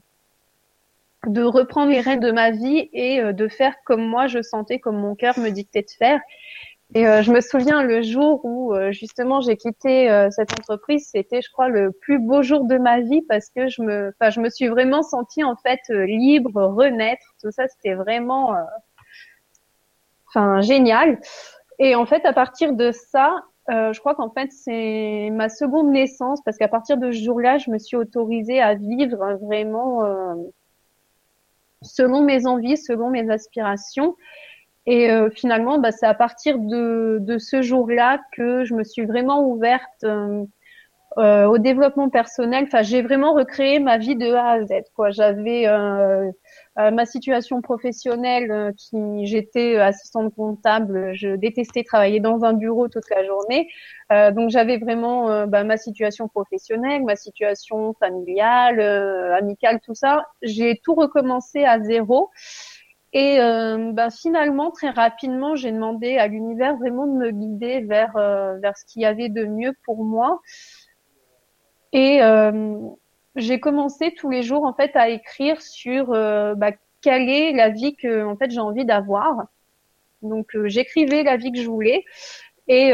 de 1.28 1.44
reprendre 1.44 1.92
les 1.92 2.02
rênes 2.02 2.20
de 2.20 2.32
ma 2.32 2.52
vie 2.52 2.90
et 2.94 3.22
de 3.34 3.48
faire 3.48 3.74
comme 3.86 4.06
moi 4.06 4.28
je 4.28 4.42
sentais, 4.42 4.80
comme 4.80 4.98
mon 4.98 5.16
cœur 5.16 5.38
me 5.40 5.50
dictait 5.50 5.82
de 5.82 5.92
faire. 5.98 6.20
Et 6.94 7.08
euh, 7.08 7.24
je 7.24 7.32
me 7.32 7.42
souviens 7.42 7.82
le 7.82 8.04
jour 8.04 8.42
où 8.46 8.74
euh, 8.74 8.92
justement 8.92 9.42
j'ai 9.42 9.58
quitté 9.58 10.10
euh, 10.10 10.30
cette 10.30 10.54
entreprise, 10.54 11.10
c'était 11.12 11.42
je 11.42 11.52
crois 11.52 11.68
le 11.68 11.92
plus 11.92 12.20
beau 12.20 12.44
jour 12.44 12.66
de 12.66 12.78
ma 12.78 13.02
vie 13.02 13.24
parce 13.24 13.50
que 13.50 13.68
je 13.68 13.82
me, 13.82 14.14
enfin 14.20 14.30
je 14.30 14.40
me 14.40 14.50
suis 14.50 14.68
vraiment 14.68 15.02
sentie 15.02 15.44
en 15.44 15.56
fait 15.56 15.80
libre, 15.90 16.62
renaître, 16.62 17.26
tout 17.42 17.52
ça 17.52 17.68
c'était 17.68 17.96
vraiment, 17.96 18.54
enfin 20.30 20.62
génial. 20.62 21.20
Et 21.80 21.96
en 21.96 22.06
fait 22.06 22.24
à 22.26 22.34
partir 22.34 22.74
de 22.74 22.92
ça, 22.92 23.36
je 23.68 24.00
crois 24.00 24.14
qu'en 24.14 24.30
fait 24.30 24.52
c'est 24.52 25.30
ma 25.34 25.50
seconde 25.50 25.92
naissance 25.92 26.40
parce 26.46 26.58
qu'à 26.58 26.68
partir 26.68 26.98
de 26.98 27.12
ce 27.12 27.24
jour-là, 27.24 27.58
je 27.58 27.72
me 27.72 27.80
suis 27.80 27.98
autorisée 27.98 28.62
à 28.62 28.76
vivre 28.76 29.38
vraiment 29.42 30.04
selon 31.86 32.22
mes 32.22 32.46
envies, 32.46 32.78
selon 32.78 33.10
mes 33.10 33.30
aspirations. 33.30 34.16
Et 34.86 35.10
euh, 35.10 35.30
finalement, 35.30 35.80
bah, 35.80 35.92
c'est 35.92 36.06
à 36.06 36.14
partir 36.14 36.60
de, 36.60 37.18
de 37.22 37.38
ce 37.38 37.62
jour-là 37.62 38.22
que 38.34 38.66
je 38.66 38.76
me 38.76 38.84
suis 38.84 39.06
vraiment 39.06 39.48
ouverte 39.48 40.04
euh, 40.04 40.44
euh 41.18 41.46
au 41.46 41.58
développement 41.58 42.10
personnel. 42.10 42.66
Enfin, 42.68 42.82
j'ai 42.84 43.02
vraiment 43.02 43.34
recréé 43.34 43.80
ma 43.80 43.98
vie 43.98 44.16
de 44.16 44.32
A 44.34 44.52
à 44.52 44.66
Z. 44.66 44.72
Quoi, 44.96 45.12
j'avais 45.12 45.68
euh, 45.68 46.32
ma 46.78 47.06
situation 47.06 47.62
professionnelle, 47.62 48.74
qui 48.78 49.26
j'étais 49.26 49.78
assistante 49.78 50.34
comptable. 50.36 51.14
Je 51.14 51.36
détestais 51.36 51.84
travailler 51.84 52.20
dans 52.20 52.44
un 52.44 52.54
bureau 52.54 52.90
toute 52.90 53.10
la 53.10 53.26
journée. 53.26 53.68
donc, 54.10 54.50
j'avais 54.50 54.78
vraiment 54.78 55.48
bah, 55.48 55.64
ma 55.64 55.78
situation 55.78 56.28
professionnelle, 56.28 57.04
ma 57.04 57.16
situation 57.16 57.94
familiale, 58.00 58.82
amicale, 58.82 59.80
tout 59.86 59.96
ça. 59.96 60.26
J'ai 60.42 60.82
tout 60.84 60.96
recommencé 60.96 61.64
à 61.64 61.80
zéro. 61.80 62.30
Et 63.16 63.40
euh, 63.40 63.94
ben, 63.94 64.10
finalement, 64.10 64.72
très 64.72 64.90
rapidement, 64.90 65.56
j'ai 65.56 65.72
demandé 65.72 66.18
à 66.18 66.28
l'univers 66.28 66.76
vraiment 66.76 67.08
de 67.08 67.14
me 67.14 67.32
guider 67.32 67.80
vers 67.80 68.18
euh, 68.18 68.58
vers 68.60 68.78
ce 68.78 68.84
qu'il 68.84 69.04
y 69.04 69.06
avait 69.06 69.30
de 69.30 69.46
mieux 69.46 69.72
pour 69.86 70.04
moi. 70.04 70.42
Et 71.96 72.22
euh, 72.22 72.78
j'ai 73.36 73.60
commencé 73.60 74.14
tous 74.14 74.30
les 74.30 74.44
jours 74.44 74.66
en 74.66 74.74
fait 74.74 74.96
à 74.96 75.10
écrire 75.10 75.62
sur 75.62 76.08
bah, 76.08 76.72
quelle 77.02 77.30
est 77.30 77.54
la 77.54 77.70
vie 77.70 77.96
que 77.96 78.26
en 78.26 78.36
fait 78.36 78.52
j'ai 78.52 78.60
envie 78.60 78.86
d'avoir. 78.86 79.46
Donc 80.22 80.50
j'écrivais 80.66 81.24
la 81.24 81.38
vie 81.38 81.52
que 81.52 81.62
je 81.62 81.70
voulais 81.70 82.04
et 82.68 82.94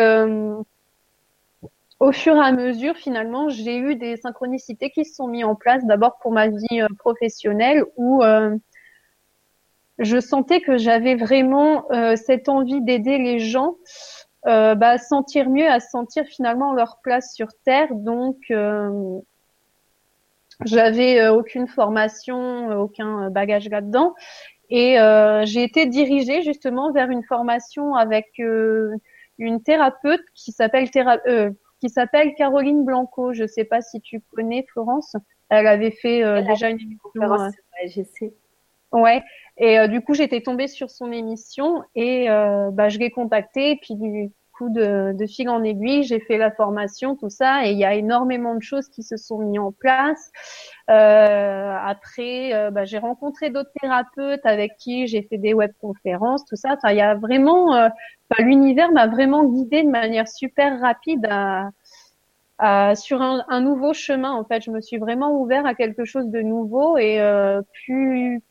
au 2.00 2.12
fur 2.12 2.36
et 2.36 2.40
à 2.40 2.52
mesure, 2.52 2.96
finalement, 2.96 3.50
j'ai 3.50 3.78
eu 3.78 3.96
des 3.96 4.18
synchronicités 4.18 4.90
qui 4.90 5.06
se 5.06 5.14
sont 5.14 5.28
mis 5.28 5.44
en 5.44 5.54
place. 5.54 5.86
D'abord 5.86 6.18
pour 6.18 6.32
ma 6.32 6.48
vie 6.48 6.82
professionnelle 6.98 7.84
où 7.96 8.24
je 10.02 10.20
sentais 10.20 10.62
que 10.62 10.78
j'avais 10.78 11.16
vraiment 11.16 11.90
euh, 11.92 12.16
cette 12.16 12.50
envie 12.50 12.82
d'aider 12.82 13.18
les 13.18 13.40
gens 13.40 13.76
euh, 14.48 14.76
bah, 14.76 14.98
sentir 14.98 15.50
mieux, 15.50 15.68
à 15.68 15.80
sentir 15.80 16.26
finalement 16.26 16.74
leur 16.74 17.00
place 17.02 17.34
sur 17.34 17.48
Terre. 17.64 17.94
Donc, 17.94 18.38
euh, 18.50 19.20
j'avais 20.66 21.28
aucune 21.30 21.68
formation, 21.68 22.70
aucun 22.80 23.30
bagage 23.30 23.70
là-dedans. 23.70 24.14
Et 24.70 24.96
j'ai 25.46 25.64
été 25.64 25.86
dirigée 25.86 26.44
justement 26.44 26.92
vers 26.92 27.10
une 27.10 27.24
formation 27.24 27.96
avec 27.96 28.28
une 28.38 29.64
thérapeute 29.64 30.24
qui 30.36 30.52
s'appelle 30.52 30.90
qui 30.90 31.90
s'appelle 31.90 32.36
Caroline 32.36 32.86
Blanco. 32.86 33.34
Je 33.34 33.44
ne 33.44 33.48
sais 33.48 33.66
pas 33.66 33.82
si 33.82 34.02
tu 34.02 34.22
connais 34.36 34.66
Florence. 34.72 35.16
Elle 35.50 35.66
avait 35.66 35.92
fait 35.92 36.22
déjà 36.44 36.70
une 36.70 36.80
émission. 36.80 37.10
je 37.88 38.04
sais. 38.04 38.34
Ouais. 38.92 39.24
Et 39.62 39.78
euh, 39.80 39.88
du 39.88 40.02
coup, 40.02 40.16
j'étais 40.16 40.42
tombée 40.42 40.68
sur 40.68 40.90
son 40.90 41.12
émission 41.12 41.84
et 41.94 42.30
euh, 42.32 42.72
bah, 42.72 42.90
je 42.90 42.98
l'ai 42.98 43.12
contactée. 43.12 43.72
Et 43.72 43.76
puis 43.76 43.94
du 43.96 44.32
coup, 44.58 44.70
de, 44.70 45.14
de 45.14 45.26
fil 45.28 45.50
en 45.50 45.64
aiguille, 45.64 46.02
j'ai 46.02 46.20
fait 46.20 46.40
la 46.40 46.50
formation, 46.50 47.16
tout 47.16 47.30
ça. 47.30 47.68
Et 47.68 47.72
il 47.72 47.78
y 47.78 47.86
a 47.86 47.94
énormément 47.94 48.56
de 48.56 48.64
choses 48.64 48.90
qui 48.90 49.04
se 49.04 49.18
sont 49.18 49.38
mises 49.38 49.60
en 49.60 49.72
place. 49.72 50.32
Euh, 50.90 51.78
après, 51.80 52.56
euh, 52.56 52.72
bah, 52.72 52.86
j'ai 52.86 52.98
rencontré 52.98 53.52
d'autres 53.52 53.70
thérapeutes 53.80 54.46
avec 54.46 54.78
qui 54.78 55.06
j'ai 55.06 55.22
fait 55.22 55.38
des 55.38 55.54
webconférences, 55.54 56.44
tout 56.46 56.56
ça. 56.56 56.74
Enfin, 56.74 56.90
il 56.92 56.98
y 56.98 57.02
a 57.02 57.14
vraiment, 57.14 57.76
euh, 57.76 57.90
l'univers 58.40 58.92
m'a 58.92 59.06
vraiment 59.06 59.44
guidée 59.44 59.84
de 59.84 59.90
manière 59.90 60.28
super 60.28 60.82
rapide 60.82 61.28
à, 61.30 61.70
à, 62.58 62.96
sur 62.96 63.22
un, 63.22 63.46
un, 63.48 63.62
nouveau 63.62 63.94
chemin. 63.94 64.32
En 64.32 64.44
fait, 64.44 64.64
je 64.64 64.72
me 64.72 64.82
suis 64.82 64.98
vraiment 64.98 65.40
ouvert 65.40 65.68
à 65.68 65.76
quelque 65.76 66.04
chose 66.04 66.30
de 66.30 66.42
nouveau 66.42 66.98
et 66.98 67.22
euh, 67.22 67.62
plus 67.86 68.42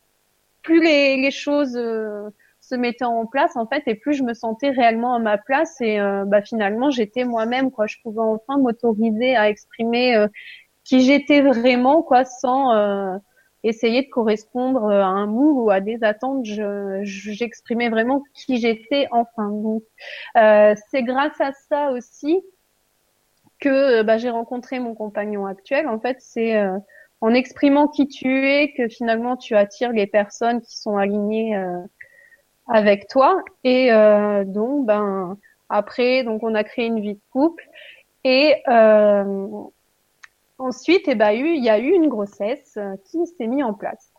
plus 0.61 0.81
les, 0.81 1.17
les 1.17 1.31
choses 1.31 1.75
euh, 1.75 2.29
se 2.59 2.75
mettaient 2.75 3.05
en 3.05 3.25
place 3.25 3.55
en 3.55 3.67
fait 3.67 3.83
et 3.87 3.95
plus 3.95 4.13
je 4.13 4.23
me 4.23 4.33
sentais 4.33 4.69
réellement 4.69 5.15
à 5.15 5.19
ma 5.19 5.37
place 5.37 5.81
et 5.81 5.99
euh, 5.99 6.25
bah, 6.25 6.41
finalement 6.41 6.89
j'étais 6.91 7.25
moi-même 7.25 7.71
quoi. 7.71 7.87
Je 7.87 7.97
pouvais 8.03 8.21
enfin 8.21 8.57
m'autoriser 8.57 9.35
à 9.35 9.49
exprimer 9.49 10.15
euh, 10.15 10.27
qui 10.83 11.01
j'étais 11.01 11.41
vraiment 11.41 12.01
quoi 12.01 12.25
sans 12.25 13.19
essayer 13.63 14.01
de 14.01 14.09
correspondre 14.09 14.89
à 14.89 15.05
un 15.05 15.27
moule 15.27 15.63
ou 15.63 15.69
à 15.69 15.79
des 15.79 16.03
attentes. 16.03 16.43
Je 16.45 17.01
j'exprimais 17.03 17.89
vraiment 17.89 18.23
qui 18.33 18.57
j'étais 18.57 19.07
enfin. 19.11 19.49
Donc 19.49 19.83
c'est 20.33 21.03
grâce 21.03 21.39
à 21.39 21.51
ça 21.69 21.91
aussi 21.91 22.41
que 23.59 24.01
bah, 24.01 24.17
j'ai 24.17 24.31
rencontré 24.31 24.79
mon 24.79 24.95
compagnon 24.95 25.45
actuel. 25.45 25.87
En 25.87 25.99
fait 25.99 26.17
c'est 26.19 26.59
en 27.21 27.35
exprimant 27.35 27.87
qui 27.87 28.07
tu 28.07 28.47
es 28.47 28.73
que 28.73 28.87
finalement 28.87 29.37
tu 29.37 29.55
attires 29.55 29.91
les 29.91 30.07
personnes 30.07 30.61
qui 30.61 30.77
sont 30.77 30.97
alignées 30.97 31.55
euh, 31.55 31.79
avec 32.67 33.07
toi. 33.07 33.41
Et 33.63 33.93
euh, 33.93 34.43
donc 34.43 34.85
ben 34.87 35.37
après 35.69 36.23
donc 36.23 36.43
on 36.43 36.55
a 36.55 36.63
créé 36.63 36.87
une 36.87 36.99
vie 36.99 37.13
de 37.13 37.21
couple. 37.31 37.63
Et 38.23 38.55
euh, 38.67 39.47
ensuite 40.57 41.07
eh 41.07 41.15
ben, 41.15 41.31
il 41.31 41.63
y 41.63 41.69
a 41.69 41.79
eu 41.79 41.91
une 41.91 42.09
grossesse 42.09 42.77
qui 43.05 43.25
s'est 43.27 43.47
mise 43.47 43.63
en 43.63 43.73
place. 43.73 44.11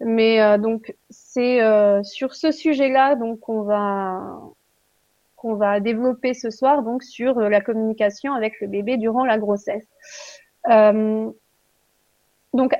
Mais 0.00 0.58
donc 0.58 0.94
c'est 1.08 1.60
sur 2.02 2.34
ce 2.34 2.50
sujet-là 2.50 3.14
donc 3.14 3.40
qu'on 3.40 3.62
va 3.62 4.40
qu'on 5.36 5.54
va 5.54 5.80
développer 5.80 6.34
ce 6.34 6.50
soir 6.50 6.82
donc 6.82 7.02
sur 7.02 7.40
la 7.40 7.60
communication 7.62 8.34
avec 8.34 8.60
le 8.60 8.66
bébé 8.66 8.98
durant 8.98 9.24
la 9.24 9.38
grossesse. 9.38 9.86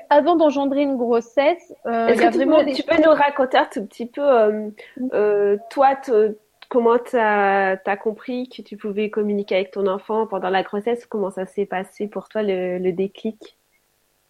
Avant 0.09 0.35
d'engendrer 0.35 0.81
une 0.81 0.97
grossesse, 0.97 1.73
euh, 1.85 2.13
tu, 2.13 2.27
vraiment 2.29 2.63
peux, 2.63 2.71
tu 2.71 2.83
peux 2.83 3.01
nous 3.01 3.11
raconter 3.11 3.57
un 3.57 3.65
tout 3.65 3.85
petit 3.85 4.05
peu, 4.05 4.21
euh, 4.21 4.69
euh, 5.13 5.57
toi, 5.69 5.95
comment 6.69 6.97
tu 6.97 7.17
as, 7.17 7.97
compris 8.01 8.49
que 8.49 8.61
tu 8.61 8.77
pouvais 8.77 9.09
communiquer 9.09 9.55
avec 9.55 9.71
ton 9.71 9.87
enfant 9.87 10.27
pendant 10.27 10.49
la 10.49 10.63
grossesse? 10.63 11.05
Comment 11.05 11.31
ça 11.31 11.45
s'est 11.45 11.65
passé 11.65 12.07
pour 12.07 12.29
toi, 12.29 12.41
le, 12.43 12.91
déclic? 12.91 13.57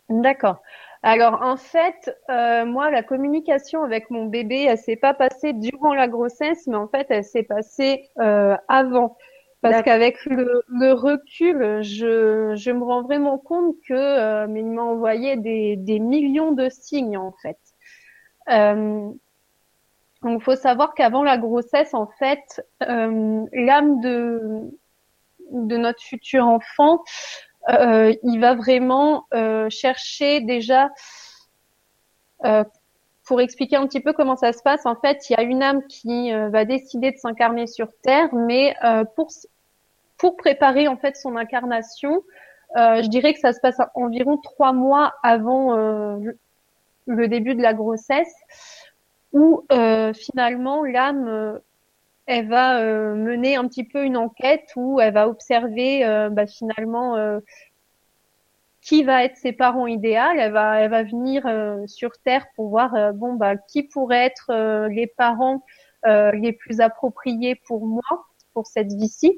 D'accord. 0.10 0.62
Alors, 1.04 1.42
en 1.42 1.58
fait, 1.58 2.18
moi, 2.30 2.90
la 2.92 3.04
communication 3.04 3.84
avec 3.84 4.10
mon 4.10 4.26
bébé, 4.26 4.66
elle 4.68 4.78
s'est 4.78 4.96
pas 4.96 5.14
passée 5.14 5.54
durant 5.54 5.94
la 5.94 6.08
grossesse, 6.08 6.68
mais 6.68 6.78
en 6.78 6.88
fait, 6.88 7.08
elle 7.10 7.24
s'est 7.24 7.44
passée 7.44 8.10
avant. 8.68 9.18
Parce 9.62 9.82
qu'avec 9.84 10.24
le, 10.26 10.62
le, 10.68 10.94
recul, 10.94 11.82
je, 11.82 12.54
je 12.56 12.72
me 12.72 12.84
rends 12.84 13.02
vraiment 13.02 13.38
compte 13.38 13.76
que 13.88 13.94
euh, 13.94 14.48
il 14.56 14.66
m'a 14.66 14.84
envoyé 14.84 15.36
des, 15.36 15.76
des 15.78 16.00
millions 16.00 16.52
de 16.52 16.70
signes 16.70 17.18
en 17.18 17.34
fait. 17.42 17.58
Euh, 18.50 19.10
donc, 20.24 20.42
faut 20.42 20.56
savoir 20.56 20.94
qu'avant 20.94 21.24
la 21.24 21.38
grossesse, 21.38 21.94
en 21.94 22.08
fait, 22.20 22.64
euh, 22.84 23.46
l'âme 23.54 24.02
de 24.02 24.72
de 25.52 25.78
notre 25.78 26.02
futur 26.02 26.46
enfant, 26.46 27.04
euh, 27.70 28.14
il 28.24 28.40
va 28.40 28.54
vraiment 28.56 29.26
euh, 29.34 29.70
chercher 29.70 30.42
déjà. 30.42 30.90
Euh, 33.28 33.34
pour 33.36 33.42
expliquer 33.42 33.76
un 33.76 33.88
petit 33.88 34.00
peu 34.00 34.14
comment 34.14 34.36
ça 34.36 34.54
se 34.54 34.62
passe, 34.64 34.86
en 34.86 34.96
fait, 34.96 35.30
il 35.30 35.34
y 35.34 35.36
a 35.36 35.44
une 35.44 35.62
âme 35.62 35.84
qui 35.88 36.32
va 36.32 36.66
décider 36.66 37.12
de 37.12 37.18
s'incarner 37.18 37.68
sur 37.68 37.90
Terre, 38.02 38.34
mais 38.34 38.76
pour 39.16 39.30
pour 40.18 40.36
préparer 40.36 40.88
en 40.88 40.98
fait 40.98 41.16
son 41.16 41.36
incarnation. 41.36 42.24
Euh, 42.76 43.02
je 43.02 43.08
dirais 43.08 43.34
que 43.34 43.40
ça 43.40 43.54
se 43.54 43.60
passe 43.60 43.78
environ 43.96 44.38
trois 44.38 44.74
mois 44.74 45.14
avant 45.24 45.78
euh, 45.78 46.18
le 47.06 47.28
début 47.28 47.56
de 47.56 47.62
la 47.62 47.74
grossesse, 47.74 48.36
où 49.32 49.64
euh, 49.72 50.14
finalement 50.14 50.84
l'âme, 50.84 51.28
euh, 51.28 51.60
elle 52.26 52.50
va 52.50 52.80
euh, 52.82 53.16
mener 53.16 53.56
un 53.56 53.68
petit 53.68 53.86
peu 53.86 54.04
une 54.04 54.18
enquête 54.18 54.70
où 54.76 55.00
elle 55.00 55.14
va 55.14 55.30
observer 55.30 56.02
bah, 56.32 56.46
finalement 56.46 57.16
qui 58.88 59.04
va 59.04 59.26
être 59.26 59.36
ses 59.36 59.52
parents 59.52 59.86
idéaux. 59.86 60.38
Elle 60.38 60.54
va, 60.54 60.80
elle 60.80 60.90
va 60.90 61.04
venir 61.04 61.44
sur 61.88 62.12
Terre 62.24 62.46
pour 62.56 62.70
voir 62.70 63.14
bon 63.14 63.34
bah 63.34 63.58
qui 63.58 63.84
pourrait 63.84 64.26
être 64.26 64.88
les 64.88 65.08
parents 65.08 65.64
les 66.06 66.54
plus 66.54 66.80
appropriés 66.80 67.56
pour 67.68 67.86
moi 67.86 68.26
pour 68.54 68.66
cette 68.66 68.94
vie-ci. 68.94 69.38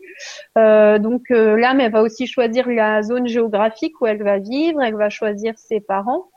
donc 0.55 1.23
l'âme, 1.29 1.81
elle 1.81 1.91
va 1.91 2.03
aussi 2.03 2.27
choisir 2.27 2.69
la 2.69 3.01
zone 3.01 3.27
géographique 3.27 3.99
où 4.01 4.05
elle 4.05 4.21
va 4.21 4.37
vivre, 4.37 4.83
elle 4.83 4.95
va 4.95 5.09
choisir 5.09 5.57
ses 5.57 5.79
parents. 5.79 6.29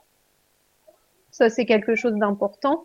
Ça, 1.30 1.50
c'est 1.50 1.66
quelque 1.66 1.94
chose 1.94 2.14
d'important. 2.14 2.82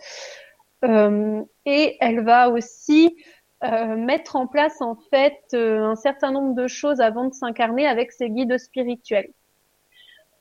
et 0.84 1.98
elle 2.02 2.20
va 2.20 2.50
aussi 2.50 3.16
mettre 3.64 4.36
en 4.36 4.46
place 4.46 4.82
en 4.82 4.98
fait 5.10 5.40
un 5.54 5.96
certain 5.96 6.32
nombre 6.32 6.54
de 6.54 6.68
choses 6.68 7.00
avant 7.00 7.30
de 7.30 7.34
s'incarner 7.34 7.88
avec 7.88 8.12
ses 8.12 8.30
guides 8.30 8.58
spirituels. 8.58 9.32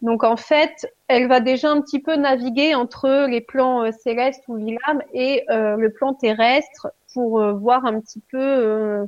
Donc 0.06 0.22
en 0.22 0.36
fait, 0.36 0.86
elle 1.08 1.26
va 1.26 1.40
déjà 1.40 1.68
un 1.68 1.80
petit 1.80 2.00
peu 2.00 2.14
naviguer 2.14 2.76
entre 2.76 3.26
les 3.28 3.40
plans 3.40 3.82
euh, 3.82 3.90
célestes 3.90 4.44
ou 4.46 4.56
l'âme 4.56 5.02
et 5.12 5.44
euh, 5.50 5.74
le 5.74 5.92
plan 5.92 6.14
terrestre 6.14 6.92
pour 7.12 7.40
euh, 7.40 7.54
voir 7.54 7.84
un 7.84 8.00
petit 8.00 8.22
peu 8.30 9.04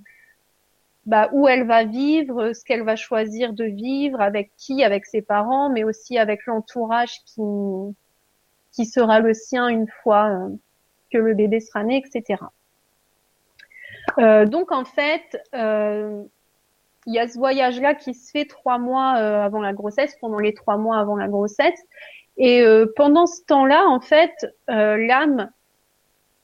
bah, 1.07 1.31
où 1.33 1.47
elle 1.47 1.69
va 1.69 1.85
vivre, 1.85 2.53
ce 2.53 2.65
qu'elle 2.65 2.83
va 2.83 2.97
choisir 2.97 3.53
de 3.53 3.63
vivre, 3.63 4.21
avec 4.21 4.51
qui, 4.57 4.83
avec 4.83 5.07
ses 5.07 5.23
parents, 5.23 5.71
mais 5.71 5.85
aussi 5.85 6.19
avec 6.19 6.45
l'entourage 6.47 7.21
qui 8.73 8.85
sera 8.85 9.21
le 9.21 9.35
sien 9.35 9.69
une 9.69 9.87
fois 10.03 10.49
que 11.13 11.19
le 11.19 11.33
bébé 11.35 11.61
sera 11.61 11.85
né, 11.85 12.03
etc. 12.05 12.43
donc 14.47 14.73
en 14.73 14.85
fait, 14.85 15.41
il 17.09 17.15
y 17.15 17.19
a 17.19 17.27
ce 17.27 17.39
voyage-là 17.39 17.95
qui 17.95 18.13
se 18.13 18.31
fait 18.31 18.45
trois 18.45 18.77
mois 18.77 19.17
euh, 19.17 19.43
avant 19.43 19.63
la 19.63 19.73
grossesse, 19.73 20.15
pendant 20.21 20.39
les 20.39 20.53
trois 20.53 20.77
mois 20.77 20.99
avant 20.99 21.17
la 21.17 21.27
grossesse. 21.27 21.81
Et 22.37 22.61
euh, 22.61 22.87
pendant 22.97 23.27
ce 23.27 23.43
temps-là, 23.47 23.87
en 23.89 23.99
fait, 23.99 24.35
euh, 24.69 24.99
l'âme 24.99 25.51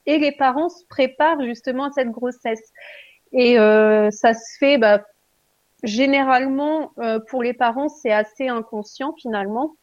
et 0.07 0.19
les 0.19 0.33
parents 0.33 0.71
se 0.71 0.87
préparent 0.87 1.43
justement 1.43 1.85
à 1.85 1.91
cette 1.91 2.11
grossesse. 2.11 2.73
Et 3.33 3.57
ça 3.57 4.33
se 4.33 4.59
fait, 4.61 4.79
bah, 4.79 5.03
généralement, 5.83 6.93
pour 7.29 7.43
les 7.43 7.53
parents, 7.53 7.89
c'est 7.89 8.13
assez 8.13 8.47
inconscient 8.47 9.13
finalement. 9.21 9.75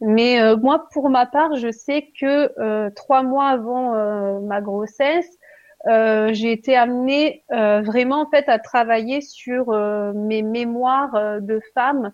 Mais 0.00 0.38
moi, 0.56 0.86
pour 0.92 1.08
ma 1.08 1.24
part, 1.24 1.56
je 1.56 1.70
sais 1.70 2.10
que 2.20 2.90
trois 2.90 3.22
mois 3.22 3.46
avant 3.46 4.40
ma 4.40 4.60
grossesse, 4.60 5.30
euh, 5.30 5.41
j'ai 5.86 6.52
été 6.52 6.76
amenée 6.76 7.42
euh, 7.52 7.82
vraiment 7.82 8.22
en 8.22 8.30
fait 8.30 8.48
à 8.48 8.58
travailler 8.58 9.20
sur 9.20 9.70
euh, 9.70 10.12
mes 10.14 10.42
mémoires 10.42 11.40
de 11.40 11.60
femmes 11.74 12.12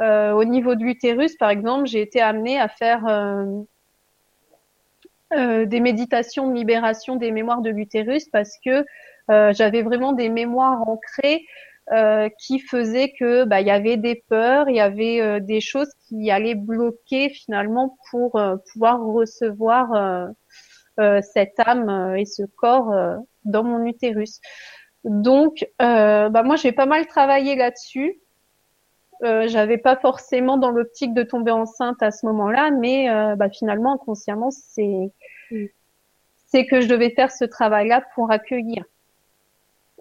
au 0.00 0.44
niveau 0.44 0.74
de 0.74 0.82
l'utérus 0.82 1.36
par 1.36 1.50
exemple. 1.50 1.86
J'ai 1.86 2.00
été 2.00 2.20
amenée 2.20 2.58
à 2.58 2.66
faire 2.66 3.04
des 5.30 5.80
méditations 5.80 6.48
de 6.48 6.54
libération 6.54 7.14
des 7.14 7.30
mémoires 7.30 7.60
de 7.60 7.70
l'utérus 7.70 8.28
parce 8.28 8.58
que 8.64 8.84
j'avais 9.28 9.82
vraiment 9.82 10.12
des 10.12 10.28
mémoires 10.28 10.88
ancrées 10.88 11.44
qui 12.36 12.58
faisaient 12.58 13.12
que 13.16 13.44
bah 13.44 13.60
il 13.60 13.68
y 13.68 13.70
avait 13.70 13.96
des 13.96 14.24
peurs, 14.28 14.68
il 14.68 14.74
y 14.74 14.80
avait 14.80 15.40
des 15.40 15.60
choses 15.60 15.92
qui 16.08 16.32
allaient 16.32 16.56
bloquer 16.56 17.28
finalement 17.28 17.96
pour 18.10 18.42
pouvoir 18.72 19.04
recevoir 19.04 19.94
euh, 19.94 20.26
cette 20.98 21.58
âme 21.58 21.88
euh, 21.88 22.14
et 22.16 22.24
ce 22.24 22.42
corps 22.56 22.92
euh, 22.92 23.16
dans 23.44 23.64
mon 23.64 23.84
utérus. 23.84 24.40
Donc, 25.04 25.66
bah 25.78 26.42
moi, 26.44 26.56
j'ai 26.56 26.72
pas 26.72 26.86
mal 26.86 27.06
travaillé 27.06 27.56
là-dessus. 27.56 28.20
Euh, 29.24 29.48
j'avais 29.48 29.78
pas 29.78 29.96
forcément 29.96 30.56
dans 30.56 30.70
l'optique 30.70 31.14
de 31.14 31.22
tomber 31.22 31.50
enceinte 31.50 32.02
à 32.02 32.10
ce 32.10 32.24
moment-là, 32.26 32.70
mais 32.70 33.08
bah, 33.36 33.50
finalement, 33.50 33.94
inconsciemment, 33.94 34.50
c'est 34.52 35.10
mm. 35.50 35.64
c'est 36.46 36.66
que 36.66 36.80
je 36.80 36.86
devais 36.86 37.10
faire 37.10 37.32
ce 37.32 37.44
travail-là 37.44 38.04
pour 38.14 38.30
accueillir. 38.30 38.84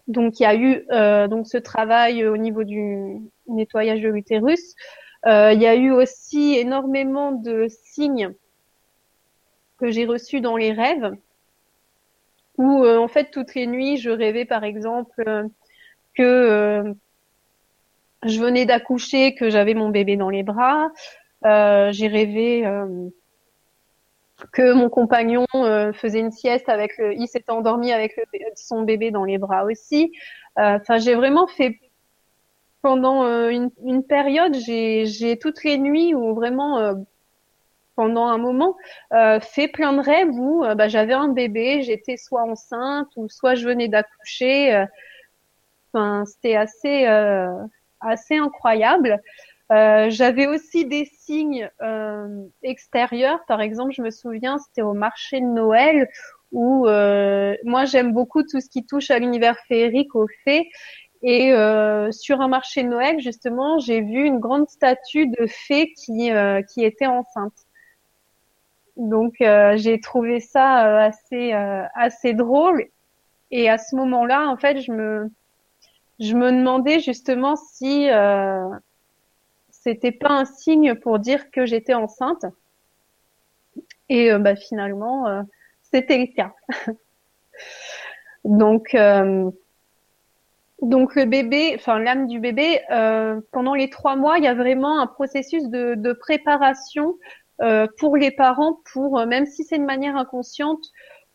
Donc, 0.08 0.40
il 0.40 0.44
y 0.44 0.46
a 0.46 0.56
eu 0.56 0.86
donc 1.30 1.48
ce 1.48 1.58
travail 1.58 2.28
au 2.28 2.38
niveau 2.38 2.64
du 2.64 3.22
nettoyage 3.48 4.02
de 4.02 4.10
l'utérus. 4.10 4.76
il 5.26 5.60
y 5.60 5.66
a 5.66 5.74
eu 5.74 5.90
aussi 5.90 6.58
énormément 6.60 7.32
de 7.32 7.66
signes 7.70 8.36
que 9.82 9.90
j'ai 9.90 10.06
reçu 10.06 10.42
dans 10.42 10.58
les 10.58 10.72
rêves, 10.72 11.12
où 12.58 12.86
euh, 12.86 12.98
en 13.00 13.08
fait 13.08 13.32
toutes 13.32 13.56
les 13.56 13.66
nuits 13.66 13.98
je 13.98 14.12
rêvais 14.12 14.46
par 14.46 14.64
exemple 14.64 15.24
euh, 15.28 15.44
que 16.14 16.22
euh, 16.22 16.94
je 18.24 18.40
venais 18.40 18.66
d'accoucher, 18.66 19.34
que 19.34 19.50
j'avais 19.50 19.74
mon 19.74 19.90
bébé 19.90 20.16
dans 20.18 20.30
les 20.30 20.44
bras. 20.44 20.92
j'ai 21.44 22.08
rêvé 22.08 22.64
que 24.52 24.74
mon 24.74 24.90
compagnon 24.90 25.48
faisait 25.94 26.20
une 26.20 26.32
sieste 26.32 26.70
avec 26.70 27.00
le, 27.00 27.16
il 27.16 27.28
s'était 27.28 27.52
endormi 27.52 27.92
avec 27.92 28.14
son 28.56 28.84
bébé 28.84 29.10
dans 29.10 29.24
les 29.24 29.40
bras 29.40 29.66
aussi. 29.66 30.12
Enfin, 30.56 31.00
j'ai 31.00 31.16
vraiment 31.16 31.48
fait 31.48 31.80
pendant 32.84 33.24
une, 33.50 33.72
une, 33.84 34.04
période, 34.04 34.54
j'ai 34.54 35.40
toutes 35.42 35.64
les 35.64 35.80
nuits 35.80 36.14
où 36.14 36.36
vraiment 36.36 36.94
pendant 37.96 38.28
un 38.28 38.38
moment 38.38 38.76
euh, 39.14 39.40
fait 39.40 39.68
plein 39.68 39.94
de 39.94 40.02
rêves 40.02 40.32
où 40.32 40.64
euh, 40.64 40.76
bah, 40.76 40.88
j'avais 40.88 41.14
un 41.14 41.30
bébé, 41.30 41.82
j'étais 41.84 42.18
soit 42.18 42.44
enceinte 42.44 43.08
ou 43.16 43.30
soit 43.30 43.56
je 43.56 43.68
venais 43.68 43.88
d'accoucher. 43.88 44.74
Euh. 44.74 44.86
Enfin, 45.94 46.24
c'était 46.26 46.56
assez 46.56 47.06
assez 48.00 48.38
incroyable. 48.38 49.20
j'avais 49.70 50.48
aussi 50.48 50.86
des 50.86 51.06
signes 51.06 51.70
extérieurs. 52.64 53.44
Par 53.46 53.60
exemple, 53.60 53.92
je 53.94 54.02
me 54.02 54.10
souviens, 54.10 54.58
c'était 54.58 54.84
au 54.84 54.94
marché 54.94 55.42
de 55.42 55.46
Noël 55.46 56.08
où 56.54 56.86
moi 56.86 57.86
j'aime 57.86 58.14
beaucoup 58.14 58.44
tout 58.44 58.62
ce 58.62 58.70
qui 58.70 58.86
touche 58.86 59.12
à 59.12 59.20
l'univers 59.20 59.58
féerique, 59.68 60.16
aux 60.16 60.28
fées. 60.46 60.70
Et 61.24 61.52
sur 62.12 62.40
un 62.40 62.48
marché 62.48 62.84
de 62.84 62.88
Noël, 62.88 63.20
justement, 63.20 63.80
j'ai 63.80 64.00
vu 64.00 64.24
une 64.24 64.40
grande 64.40 64.70
statue 64.70 65.28
de 65.28 65.46
fée 65.46 65.92
qui 65.94 66.32
qui 66.74 66.86
était 66.86 67.08
enceinte. 67.08 67.66
Donc 69.02 69.42
euh, 69.42 69.78
j'ai 69.78 70.00
trouvé 70.00 70.40
ça 70.40 70.86
euh, 70.86 71.08
assez 71.08 71.54
euh, 71.54 71.84
assez 71.96 72.36
drôle 72.36 72.86
et 73.50 73.68
à 73.68 73.80
ce 73.80 73.96
moment-là 73.96 74.48
en 74.48 74.58
fait 74.58 74.80
je 74.80 74.92
me 74.92 75.32
je 76.20 76.36
me 76.36 76.52
demandais 76.52 77.00
justement 77.00 77.56
si 77.56 78.10
c'était 79.72 80.12
pas 80.12 80.30
un 80.30 80.46
signe 80.46 80.94
pour 80.94 81.18
dire 81.18 81.50
que 81.50 81.66
j'étais 81.66 81.96
enceinte 81.96 82.46
et 84.08 84.32
bah 84.38 84.56
finalement 84.56 85.46
c'était 85.82 86.20
le 86.20 86.28
cas. 86.28 86.54
donc 88.46 88.96
donc 90.84 91.16
le 91.16 91.26
bébé, 91.26 91.74
enfin 91.74 91.98
l'âme 91.98 92.28
du 92.28 92.40
bébé, 92.40 92.82
pendant 93.52 93.74
les 93.74 93.90
trois 93.90 94.16
mois, 94.16 94.38
il 94.38 94.44
y 94.44 94.48
a 94.48 94.54
vraiment 94.54 95.02
un 95.02 95.08
processus 95.08 95.70
de, 95.70 95.96
de 95.96 96.14
préparation 96.14 97.16
euh, 97.16 97.41
pour 97.98 98.18
les 98.18 98.32
parents, 98.32 98.80
pour 98.92 99.20
euh, 99.20 99.26
même 99.26 99.46
si 99.46 99.64
c'est 99.64 99.78
de 99.78 99.84
manière 99.84 100.16
inconsciente, 100.16 100.84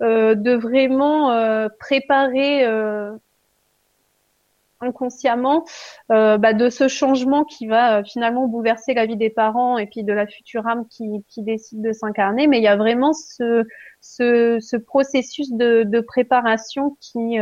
euh, 0.02 0.34
de 0.34 0.52
vraiment 0.52 1.68
préparer 1.78 2.66
inconsciemment 4.80 5.64
bah, 6.10 6.52
de 6.52 6.68
ce 6.68 6.86
changement 6.86 7.44
qui 7.44 7.66
va 7.66 8.04
finalement 8.04 8.46
bouleverser 8.46 8.92
la 8.92 9.06
vie 9.06 9.16
des 9.16 9.30
parents 9.30 9.78
et 9.78 9.86
puis 9.86 10.04
de 10.04 10.12
la 10.12 10.26
future 10.26 10.66
âme 10.66 10.86
qui, 10.88 11.24
qui 11.28 11.42
décide 11.42 11.80
de 11.80 11.92
s'incarner. 11.92 12.46
Mais 12.46 12.58
il 12.58 12.62
y 12.62 12.68
a 12.68 12.76
vraiment 12.76 13.12
ce, 13.14 13.64
ce, 14.00 14.58
ce 14.60 14.76
processus 14.76 15.52
de, 15.52 15.84
de, 15.84 16.00
préparation 16.00 16.96
qui, 17.00 17.38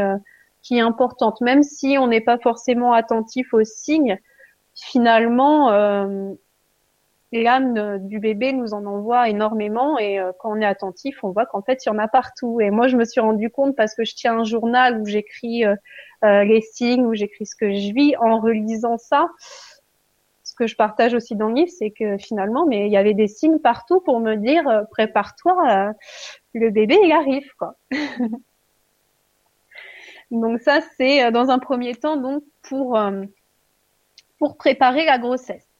qui 0.63 0.77
est 0.77 0.81
importante, 0.81 1.41
même 1.41 1.65
si 1.65 1.97
on 1.99 2.07
n'est 2.07 2.21
pas 2.21 2.39
forcément 2.39 2.93
attentif 2.93 3.53
aux 3.53 3.65
signes. 3.65 4.19
Finalement, 4.77 5.71
l'âme 7.43 7.99
du 8.07 8.21
bébé 8.21 8.53
nous 8.53 8.75
en 8.75 8.85
envoie 8.87 9.29
énormément 9.29 9.99
et 9.99 10.21
euh, 10.21 10.33
quand 10.39 10.53
on 10.53 10.61
est 10.61 10.67
attentif, 10.67 11.25
on 11.25 11.31
voit 11.31 11.47
qu'en 11.47 11.63
fait, 11.63 11.85
il 11.85 11.89
y 11.89 11.93
en 11.93 11.99
a 11.99 12.09
partout. 12.09 12.61
Et 12.61 12.71
moi, 12.71 12.89
je 12.89 12.97
me 12.97 13.05
suis 13.05 13.21
rendu 13.21 13.51
compte 13.51 13.77
parce 13.77 13.95
que 13.95 14.05
je 14.05 14.15
tiens 14.15 14.39
un 14.39 14.45
journal 14.45 15.01
où 15.01 15.07
j'écris 15.07 15.65
euh, 15.65 15.75
euh, 16.25 16.45
les 16.45 16.61
signes, 16.61 17.05
où 17.05 17.15
j'écris 17.15 17.47
ce 17.47 17.57
que 17.57 17.73
je 17.73 17.93
vis 17.93 18.17
en 18.19 18.39
relisant 18.39 18.99
ça. 18.99 19.29
Ce 20.45 20.55
que 20.55 20.67
je 20.67 20.77
partage 20.77 21.15
aussi 21.15 21.35
dans 21.35 21.49
le 21.49 21.55
livre, 21.55 21.73
c'est 21.77 21.91
que 21.91 22.17
finalement, 22.19 22.67
mais 22.67 22.87
il 22.87 22.93
y 22.93 22.97
avait 22.97 23.15
des 23.15 23.27
signes 23.27 23.59
partout 23.59 24.01
pour 24.01 24.21
me 24.21 24.37
dire 24.37 24.85
prépare-toi, 24.91 25.93
le 26.53 26.71
bébé 26.71 26.97
il 27.03 27.11
arrive 27.11 27.51
quoi. 27.59 27.75
donc 30.31 30.61
ça, 30.61 30.81
c'est 30.97 31.33
dans 31.33 31.51
un 31.51 31.59
premier 31.59 31.97
temps 31.97 32.17
donc 32.17 32.45
pour 32.63 32.97
pour 34.39 34.57
préparer 34.57 35.07
la 35.07 35.19
grossesse. 35.19 35.74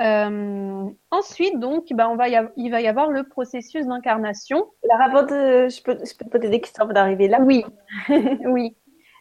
Euh, 0.00 0.90
ensuite, 1.10 1.58
donc, 1.60 1.86
bah, 1.92 2.08
on 2.08 2.16
va 2.16 2.28
il 2.28 2.70
va 2.70 2.80
y 2.80 2.86
avoir 2.88 3.10
le 3.10 3.24
processus 3.24 3.86
d'incarnation. 3.86 4.66
La 4.82 5.04
avant 5.04 5.22
de, 5.22 5.68
je 5.68 5.82
peux, 5.82 5.98
je 6.04 6.16
peux 6.16 6.24
te 6.24 6.30
poser 6.30 6.48
des 6.48 6.60
questions 6.60 6.84
avant 6.84 6.92
d'arriver 6.92 7.28
là. 7.28 7.40
Oui, 7.40 7.64
oui. 8.44 8.76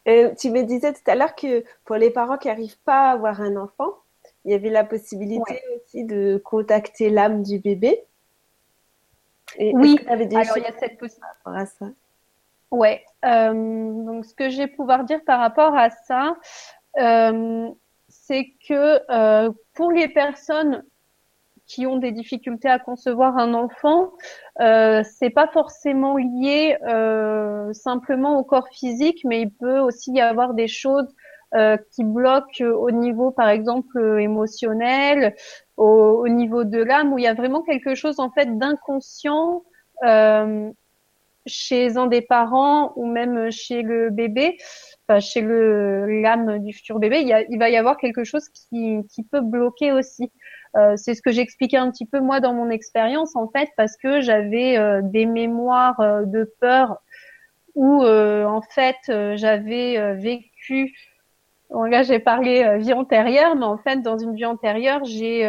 Euh, 0.07 0.33
tu 0.37 0.49
me 0.49 0.63
disais 0.63 0.91
tout 0.93 1.03
à 1.07 1.15
l'heure 1.15 1.35
que 1.35 1.63
pour 1.85 1.95
les 1.95 2.09
parents 2.09 2.37
qui 2.37 2.47
n'arrivent 2.47 2.79
pas 2.83 3.09
à 3.09 3.11
avoir 3.11 3.39
un 3.41 3.55
enfant, 3.55 3.93
il 4.45 4.51
y 4.51 4.55
avait 4.55 4.69
la 4.69 4.83
possibilité 4.83 5.61
aussi 5.75 6.03
de 6.03 6.41
contacter 6.43 7.09
l'âme 7.09 7.43
du 7.43 7.59
bébé. 7.59 8.03
Et 9.57 9.73
oui. 9.75 9.99
Alors 10.07 10.57
il 10.57 10.63
y 10.63 10.65
a 10.65 10.77
cette 10.77 10.97
possibilité. 10.97 11.85
Ouais. 12.71 13.05
Euh, 13.23 13.53
donc, 13.53 14.25
ce 14.25 14.33
que 14.33 14.49
je 14.49 14.57
vais 14.57 14.67
pouvoir 14.67 15.03
dire 15.03 15.23
par 15.25 15.39
rapport 15.39 15.75
à 15.75 15.91
ça, 15.91 16.35
euh, 16.99 17.69
c'est 18.25 18.53
que 18.67 18.99
euh, 19.11 19.51
pour 19.73 19.91
les 19.91 20.07
personnes 20.07 20.83
qui 21.65 21.85
ont 21.85 21.97
des 21.97 22.11
difficultés 22.11 22.69
à 22.69 22.79
concevoir 22.79 23.37
un 23.37 23.53
enfant, 23.53 24.11
euh, 24.59 25.01
c'est 25.03 25.29
pas 25.29 25.47
forcément 25.47 26.17
lié 26.17 26.77
euh, 26.87 27.71
simplement 27.73 28.37
au 28.37 28.43
corps 28.43 28.67
physique, 28.69 29.21
mais 29.25 29.41
il 29.41 29.51
peut 29.51 29.79
aussi 29.79 30.11
y 30.13 30.21
avoir 30.21 30.53
des 30.53 30.67
choses 30.67 31.07
euh, 31.55 31.77
qui 31.91 32.03
bloquent 32.03 32.63
au 32.63 32.91
niveau, 32.91 33.31
par 33.31 33.49
exemple, 33.49 34.19
émotionnel, 34.19 35.35
au, 35.77 35.85
au 35.85 36.27
niveau 36.27 36.63
de 36.63 36.81
l'âme, 36.81 37.13
où 37.13 37.17
il 37.17 37.23
y 37.23 37.27
a 37.27 37.33
vraiment 37.33 37.61
quelque 37.61 37.95
chose 37.95 38.19
en 38.19 38.29
fait 38.29 38.57
d'inconscient 38.57 39.63
chez 41.45 41.97
un 41.97 42.07
des 42.07 42.21
parents 42.21 42.93
ou 42.95 43.05
même 43.05 43.51
chez 43.51 43.81
le 43.81 44.09
bébé, 44.09 44.57
enfin, 45.07 45.19
chez 45.19 45.41
l'âme 45.41 46.59
du 46.59 46.73
futur 46.73 46.99
bébé, 46.99 47.21
il, 47.49 47.59
va 47.59 47.69
y 47.69 47.77
avoir 47.77 47.97
quelque 47.97 48.23
chose 48.23 48.47
qui, 48.49 49.03
peut 49.31 49.41
bloquer 49.41 49.91
aussi. 49.91 50.31
Euh, 50.75 50.95
c'est 50.95 51.13
ce 51.13 51.21
que 51.21 51.31
j'expliquais 51.31 51.77
un 51.77 51.91
petit 51.91 52.05
peu 52.05 52.19
moi 52.19 52.39
dans 52.39 52.53
mon 52.53 52.69
expérience 52.69 53.35
en 53.35 53.47
fait, 53.49 53.69
parce 53.77 53.95
que 53.97 54.21
j'avais 54.21 54.77
euh, 54.77 55.01
des 55.03 55.25
mémoires 55.25 55.99
euh, 55.99 56.23
de 56.25 56.51
peur 56.59 56.97
où 57.75 58.03
en 58.05 58.61
fait 58.61 58.97
j'avais 59.07 60.13
vécu. 60.13 60.95
Là 61.71 62.03
j'ai 62.03 62.19
parlé 62.19 62.77
vie 62.77 62.93
antérieure, 62.93 63.55
mais 63.55 63.65
en 63.65 63.79
fait 63.79 64.03
dans 64.03 64.19
une 64.19 64.35
vie 64.35 64.45
antérieure 64.45 65.03
j'ai 65.05 65.43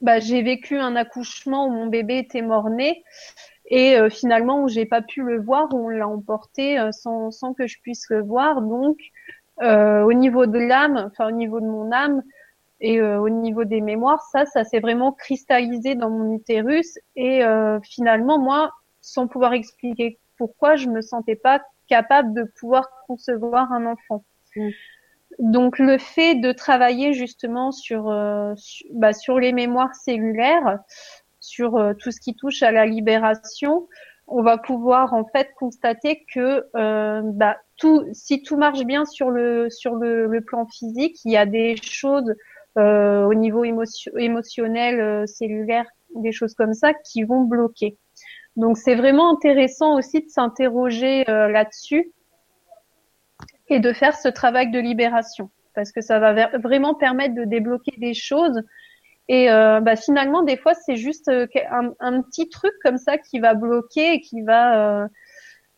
bah, 0.00 0.20
j'ai 0.20 0.42
vécu 0.42 0.78
un 0.78 0.96
accouchement 0.96 1.66
où 1.66 1.70
mon 1.70 1.86
bébé 1.86 2.18
était 2.18 2.42
mort-né 2.42 3.04
et 3.68 3.96
euh, 3.96 4.10
finalement 4.10 4.62
où 4.62 4.68
j'ai 4.68 4.86
pas 4.86 5.02
pu 5.02 5.22
le 5.22 5.40
voir, 5.40 5.72
où 5.72 5.86
on 5.86 5.88
l'a 5.88 6.08
emporté 6.08 6.78
euh, 6.78 6.90
sans, 6.92 7.30
sans 7.30 7.54
que 7.54 7.66
je 7.66 7.80
puisse 7.80 8.08
le 8.10 8.22
voir. 8.22 8.62
Donc 8.62 8.98
euh, 9.62 10.02
au 10.02 10.12
niveau 10.12 10.46
de 10.46 10.58
l'âme, 10.58 11.10
enfin 11.10 11.28
au 11.28 11.32
niveau 11.32 11.60
de 11.60 11.66
mon 11.66 11.92
âme 11.92 12.22
et 12.80 13.02
au 13.02 13.28
niveau 13.28 13.64
des 13.64 13.80
mémoires, 13.80 14.22
ça, 14.30 14.46
ça 14.46 14.62
s'est 14.62 14.78
vraiment 14.78 15.10
cristallisé 15.10 15.96
dans 15.96 16.10
mon 16.10 16.32
utérus 16.32 16.96
et 17.16 17.42
finalement 17.82 18.38
moi, 18.38 18.70
sans 19.00 19.26
pouvoir 19.26 19.52
expliquer 19.52 20.20
pourquoi, 20.36 20.76
je 20.76 20.88
me 20.88 21.00
sentais 21.00 21.34
pas 21.34 21.60
capable 21.88 22.32
de 22.34 22.44
pouvoir 22.44 22.88
concevoir 23.08 23.72
un 23.72 23.84
enfant. 23.86 24.24
Mmh. 24.54 24.68
Donc 25.38 25.78
le 25.78 25.98
fait 25.98 26.34
de 26.34 26.52
travailler 26.52 27.12
justement 27.12 27.70
sur, 27.70 28.08
euh, 28.08 28.54
sur, 28.56 28.86
bah, 28.92 29.12
sur 29.12 29.38
les 29.38 29.52
mémoires 29.52 29.94
cellulaires, 29.94 30.78
sur 31.40 31.76
euh, 31.76 31.94
tout 31.94 32.10
ce 32.10 32.20
qui 32.20 32.34
touche 32.34 32.62
à 32.62 32.72
la 32.72 32.86
libération, 32.86 33.88
on 34.26 34.42
va 34.42 34.58
pouvoir 34.58 35.14
en 35.14 35.24
fait 35.24 35.50
constater 35.56 36.24
que 36.32 36.66
euh, 36.76 37.22
bah, 37.24 37.56
tout, 37.76 38.04
si 38.12 38.42
tout 38.42 38.56
marche 38.56 38.84
bien 38.84 39.04
sur 39.04 39.30
le 39.30 39.70
sur 39.70 39.94
le, 39.94 40.26
le 40.26 40.40
plan 40.42 40.66
physique, 40.66 41.18
il 41.24 41.32
y 41.32 41.36
a 41.36 41.46
des 41.46 41.76
choses 41.76 42.34
euh, 42.78 43.24
au 43.24 43.34
niveau 43.34 43.64
émotion, 43.64 44.12
émotionnel, 44.16 45.00
euh, 45.00 45.26
cellulaire, 45.26 45.86
des 46.14 46.32
choses 46.32 46.54
comme 46.54 46.74
ça 46.74 46.92
qui 46.94 47.24
vont 47.24 47.42
bloquer. 47.42 47.96
Donc 48.56 48.76
c'est 48.76 48.94
vraiment 48.94 49.32
intéressant 49.32 49.96
aussi 49.96 50.20
de 50.20 50.28
s'interroger 50.28 51.28
euh, 51.28 51.48
là-dessus 51.48 52.12
et 53.68 53.80
de 53.80 53.92
faire 53.92 54.16
ce 54.16 54.28
travail 54.28 54.70
de 54.70 54.78
libération 54.78 55.50
parce 55.74 55.92
que 55.92 56.00
ça 56.00 56.18
va 56.18 56.48
vraiment 56.58 56.94
permettre 56.94 57.34
de 57.34 57.44
débloquer 57.44 57.94
des 57.98 58.14
choses 58.14 58.62
et 59.28 59.50
euh, 59.50 59.80
bah, 59.80 59.96
finalement, 59.96 60.42
des 60.42 60.56
fois, 60.56 60.72
c'est 60.74 60.96
juste 60.96 61.28
euh, 61.28 61.46
un, 61.70 61.92
un, 62.00 62.22
petit 62.22 62.48
truc 62.48 62.72
comme 62.82 62.96
ça 62.96 63.18
qui 63.18 63.40
va 63.40 63.54
bloquer 63.54 64.14
et 64.14 64.20
qui 64.20 64.40
va 64.40 65.02
euh, 65.02 65.08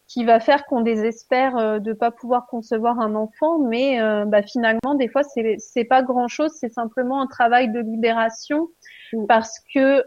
qui 0.07 0.25
va 0.25 0.41
faire 0.41 0.67
qu'on 0.67 0.81
désespère 0.81 1.57
euh, 1.57 1.79
de 1.81 1.93
pas 1.93 2.13
pouvoir 2.13 2.47
concevoir 2.47 3.01
un 3.01 3.17
enfant. 3.17 3.59
Mais 3.59 4.01
euh, 4.01 4.25
bah, 4.25 4.43
finalement, 4.43 4.95
des 4.95 5.09
fois, 5.09 5.25
c'est 5.25 5.57
c'est 5.59 5.85
pas 5.85 6.03
grand 6.03 6.29
chose. 6.29 6.53
C'est 6.61 6.73
simplement 6.73 7.21
un 7.21 7.27
travail 7.27 7.73
de 7.73 7.81
libération 7.81 8.69
parce 9.27 9.59
que 9.75 10.05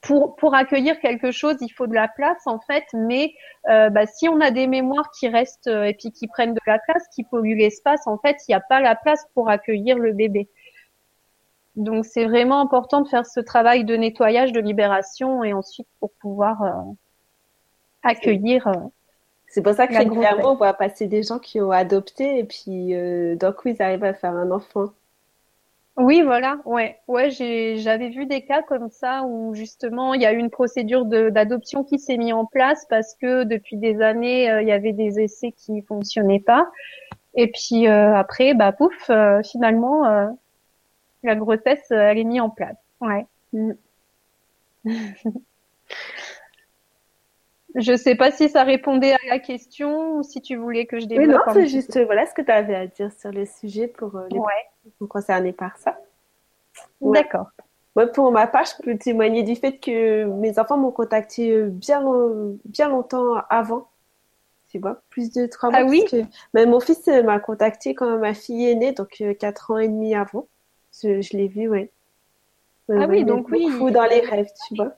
pour, 0.00 0.36
pour 0.36 0.54
accueillir 0.54 0.98
quelque 1.00 1.30
chose, 1.30 1.56
il 1.60 1.70
faut 1.70 1.86
de 1.86 1.94
la 1.94 2.08
place 2.08 2.46
en 2.46 2.60
fait, 2.60 2.84
mais 2.92 3.32
euh, 3.68 3.90
bah, 3.90 4.06
si 4.06 4.28
on 4.28 4.40
a 4.40 4.50
des 4.50 4.66
mémoires 4.66 5.10
qui 5.10 5.28
restent 5.28 5.68
et 5.68 5.94
puis 5.94 6.12
qui 6.12 6.26
prennent 6.28 6.54
de 6.54 6.60
la 6.66 6.78
place, 6.78 7.04
qui 7.14 7.24
polluent 7.24 7.56
l'espace, 7.56 8.06
en 8.06 8.18
fait, 8.18 8.36
il 8.46 8.52
n'y 8.52 8.54
a 8.54 8.60
pas 8.60 8.80
la 8.80 8.96
place 8.96 9.24
pour 9.34 9.48
accueillir 9.48 9.98
le 9.98 10.12
bébé. 10.12 10.48
Donc 11.78 12.04
c'est 12.04 12.24
vraiment 12.24 12.60
important 12.60 13.02
de 13.02 13.08
faire 13.08 13.24
ce 13.24 13.38
travail 13.38 13.84
de 13.84 13.94
nettoyage, 13.94 14.50
de 14.50 14.60
libération 14.60 15.44
et 15.44 15.52
ensuite 15.52 15.86
pour 16.00 16.10
pouvoir 16.20 16.62
euh, 16.62 16.92
accueillir. 18.02 18.66
Euh, 18.66 18.74
c'est 19.46 19.62
pour 19.62 19.74
ça 19.74 19.86
que 19.86 19.96
régulièrement 19.96 20.52
on 20.52 20.56
voit 20.56 20.74
passer 20.74 21.06
des 21.06 21.22
gens 21.22 21.38
qui 21.38 21.60
ont 21.60 21.70
adopté 21.70 22.40
et 22.40 22.44
puis 22.44 22.94
euh, 22.94 23.36
d'un 23.36 23.52
coup 23.52 23.68
ils 23.68 23.80
arrivent 23.80 24.04
à 24.04 24.12
faire 24.12 24.32
un 24.32 24.50
enfant. 24.50 24.86
Oui, 25.96 26.22
voilà, 26.22 26.58
ouais, 26.64 26.98
ouais, 27.08 27.30
j'avais 27.30 28.08
vu 28.08 28.26
des 28.26 28.42
cas 28.42 28.62
comme 28.62 28.88
ça 28.90 29.22
où 29.24 29.54
justement 29.54 30.14
il 30.14 30.22
y 30.22 30.26
a 30.26 30.32
eu 30.32 30.38
une 30.38 30.50
procédure 30.50 31.04
d'adoption 31.04 31.84
qui 31.84 32.00
s'est 32.00 32.16
mise 32.16 32.32
en 32.32 32.44
place 32.44 32.86
parce 32.90 33.14
que 33.14 33.44
depuis 33.44 33.76
des 33.76 34.02
années 34.02 34.50
euh, 34.50 34.62
il 34.62 34.68
y 34.68 34.72
avait 34.72 34.92
des 34.92 35.20
essais 35.20 35.52
qui 35.52 35.80
fonctionnaient 35.82 36.42
pas 36.44 36.68
et 37.34 37.52
puis 37.52 37.86
après 37.86 38.54
bah 38.54 38.72
pouf, 38.72 39.10
finalement 39.44 40.28
la 41.22 41.34
grossesse, 41.34 41.90
euh, 41.90 41.96
elle 41.96 42.18
est 42.18 42.24
mise 42.24 42.40
en 42.40 42.50
place. 42.50 42.76
Ouais. 43.00 43.26
Mm. 43.52 43.72
je 47.74 47.96
sais 47.96 48.14
pas 48.14 48.30
si 48.30 48.48
ça 48.48 48.64
répondait 48.64 49.12
à 49.12 49.18
la 49.28 49.38
question 49.38 50.16
ou 50.16 50.22
si 50.22 50.40
tu 50.40 50.56
voulais 50.56 50.86
que 50.86 51.00
je 51.00 51.06
développe. 51.06 51.42
Oui, 51.46 51.52
non, 51.54 51.54
c'est 51.54 51.68
juste 51.68 51.98
voilà 52.04 52.26
ce 52.26 52.34
que 52.34 52.42
tu 52.42 52.50
avais 52.50 52.74
à 52.74 52.86
dire 52.86 53.12
sur 53.12 53.30
le 53.30 53.44
sujet 53.46 53.88
pour 53.88 54.16
euh, 54.16 54.26
les 54.30 54.38
ouais. 54.38 55.06
concernés 55.08 55.52
par 55.52 55.76
ça. 55.76 55.98
Ouais. 57.00 57.20
D'accord. 57.20 57.48
Moi, 57.96 58.06
pour 58.06 58.30
ma 58.30 58.46
part, 58.46 58.64
je 58.64 58.82
peux 58.82 58.96
témoigner 58.96 59.42
du 59.42 59.56
fait 59.56 59.78
que 59.78 60.24
mes 60.24 60.58
enfants 60.58 60.76
m'ont 60.76 60.92
contacté 60.92 61.50
euh, 61.50 61.68
bien, 61.68 62.04
bien 62.64 62.88
longtemps 62.88 63.34
avant. 63.50 63.88
Tu 64.68 64.78
vois, 64.78 65.00
plus 65.08 65.32
de 65.32 65.46
trois 65.46 65.70
mois. 65.70 65.80
Ah 65.82 65.84
oui? 65.84 66.04
Que... 66.10 66.18
Même 66.52 66.70
mon 66.70 66.78
fils 66.78 67.06
m'a 67.06 67.40
contacté 67.40 67.94
quand 67.94 68.18
ma 68.18 68.34
fille 68.34 68.68
est 68.68 68.74
née, 68.74 68.92
donc 68.92 69.22
quatre 69.40 69.70
ans 69.72 69.78
et 69.78 69.88
demi 69.88 70.14
avant. 70.14 70.46
Je, 71.02 71.20
je 71.20 71.36
l'ai 71.36 71.48
vu, 71.48 71.68
ouais. 71.68 71.90
ah 72.90 73.06
oui, 73.08 73.24
donc 73.24 73.48
oui. 73.50 73.68
Fou 73.70 73.90
dans 73.90 74.06
les 74.06 74.20
rêves, 74.20 74.50
tu 74.66 74.76
vois. 74.76 74.96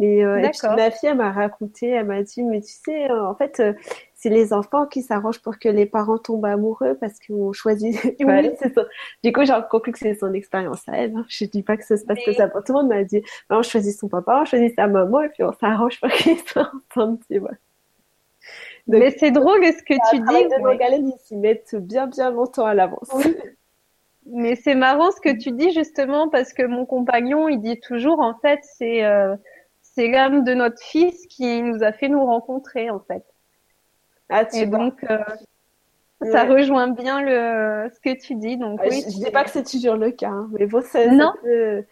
Et, 0.00 0.24
euh, 0.24 0.38
et 0.38 0.48
puis 0.48 0.60
ma 0.74 0.90
fille, 0.90 1.10
elle 1.10 1.18
m'a 1.18 1.30
raconté, 1.30 1.88
elle 1.88 2.06
m'a 2.06 2.22
dit, 2.22 2.42
mais 2.42 2.62
tu 2.62 2.72
sais, 2.72 3.10
euh, 3.10 3.26
en 3.26 3.34
fait, 3.34 3.60
euh, 3.60 3.74
c'est 4.14 4.30
les 4.30 4.54
enfants 4.54 4.86
qui 4.86 5.02
s'arrangent 5.02 5.42
pour 5.42 5.58
que 5.58 5.68
les 5.68 5.84
parents 5.84 6.16
tombent 6.16 6.46
amoureux 6.46 6.96
parce 6.98 7.18
qu'on 7.20 7.52
choisit. 7.52 8.02
Oui. 8.20 8.50
son... 8.74 8.86
Du 9.22 9.32
coup, 9.32 9.44
j'ai 9.44 9.52
conclu 9.70 9.92
que 9.92 9.98
c'est 9.98 10.14
son 10.14 10.32
expérience 10.32 10.88
à 10.88 10.96
elle. 10.96 11.14
Hein. 11.14 11.26
Je 11.28 11.44
dis 11.44 11.62
pas 11.62 11.76
que 11.76 11.84
ça 11.84 11.98
se 11.98 12.06
passe 12.06 12.16
mais... 12.16 12.32
que 12.32 12.32
ça 12.32 12.48
pour 12.48 12.64
tout 12.64 12.72
le 12.72 12.78
monde. 12.78 12.88
m'a 12.88 13.04
dit, 13.04 13.22
on 13.50 13.62
choisit 13.62 13.98
son 13.98 14.08
papa, 14.08 14.40
on 14.40 14.44
choisit 14.46 14.74
sa 14.74 14.86
maman 14.86 15.20
et 15.20 15.28
puis 15.28 15.44
on 15.44 15.52
s'arrange 15.52 16.00
pour 16.00 16.08
qu'ils 16.12 16.38
soient 16.38 16.72
ensemble, 16.90 17.18
tu 17.30 17.38
vois. 17.38 17.50
Donc, 18.86 19.00
mais 19.00 19.10
c'est 19.10 19.30
drôle 19.30 19.62
ce 19.66 19.82
que 19.82 19.94
tu 20.10 20.16
dis. 20.16 20.48
De 20.48 20.62
ouais. 20.62 20.98
ils 20.98 21.12
s'y 21.26 21.36
mettent 21.36 21.76
bien, 21.76 22.06
bien 22.06 22.30
longtemps 22.30 22.64
à 22.64 22.72
l'avance. 22.72 23.10
Oui. 23.14 23.36
Mais 24.32 24.54
c'est 24.56 24.74
marrant 24.74 25.10
ce 25.10 25.20
que 25.20 25.36
tu 25.36 25.52
dis 25.52 25.72
justement 25.72 26.28
parce 26.28 26.52
que 26.52 26.62
mon 26.62 26.86
compagnon, 26.86 27.48
il 27.48 27.60
dit 27.60 27.80
toujours 27.80 28.20
en 28.20 28.38
fait 28.38 28.60
c'est 28.62 29.04
euh, 29.04 29.36
c'est 29.82 30.08
l'âme 30.08 30.44
de 30.44 30.54
notre 30.54 30.80
fils 30.82 31.26
qui 31.26 31.62
nous 31.62 31.82
a 31.82 31.92
fait 31.92 32.08
nous 32.08 32.24
rencontrer 32.24 32.90
en 32.90 33.00
fait. 33.00 33.24
Ah, 34.28 34.44
tu 34.44 34.58
Et 34.58 34.66
vois. 34.66 34.78
donc 34.78 35.04
euh, 35.10 35.18
ouais. 36.20 36.30
ça 36.30 36.44
rejoint 36.44 36.88
bien 36.88 37.20
le 37.22 37.90
ce 37.92 38.00
que 38.00 38.18
tu 38.18 38.34
dis. 38.36 38.56
Donc 38.56 38.80
ah, 38.82 38.86
oui, 38.88 39.02
je, 39.06 39.10
je 39.12 39.24
dis 39.24 39.30
pas 39.30 39.44
que 39.44 39.50
c'est 39.50 39.68
toujours 39.68 39.96
le 39.96 40.10
cas, 40.12 40.28
hein, 40.28 40.48
mais 40.52 40.66
bon, 40.66 40.82
ça, 40.82 41.06
non. 41.08 41.32
Ça, 41.32 41.40
peut, 41.42 41.84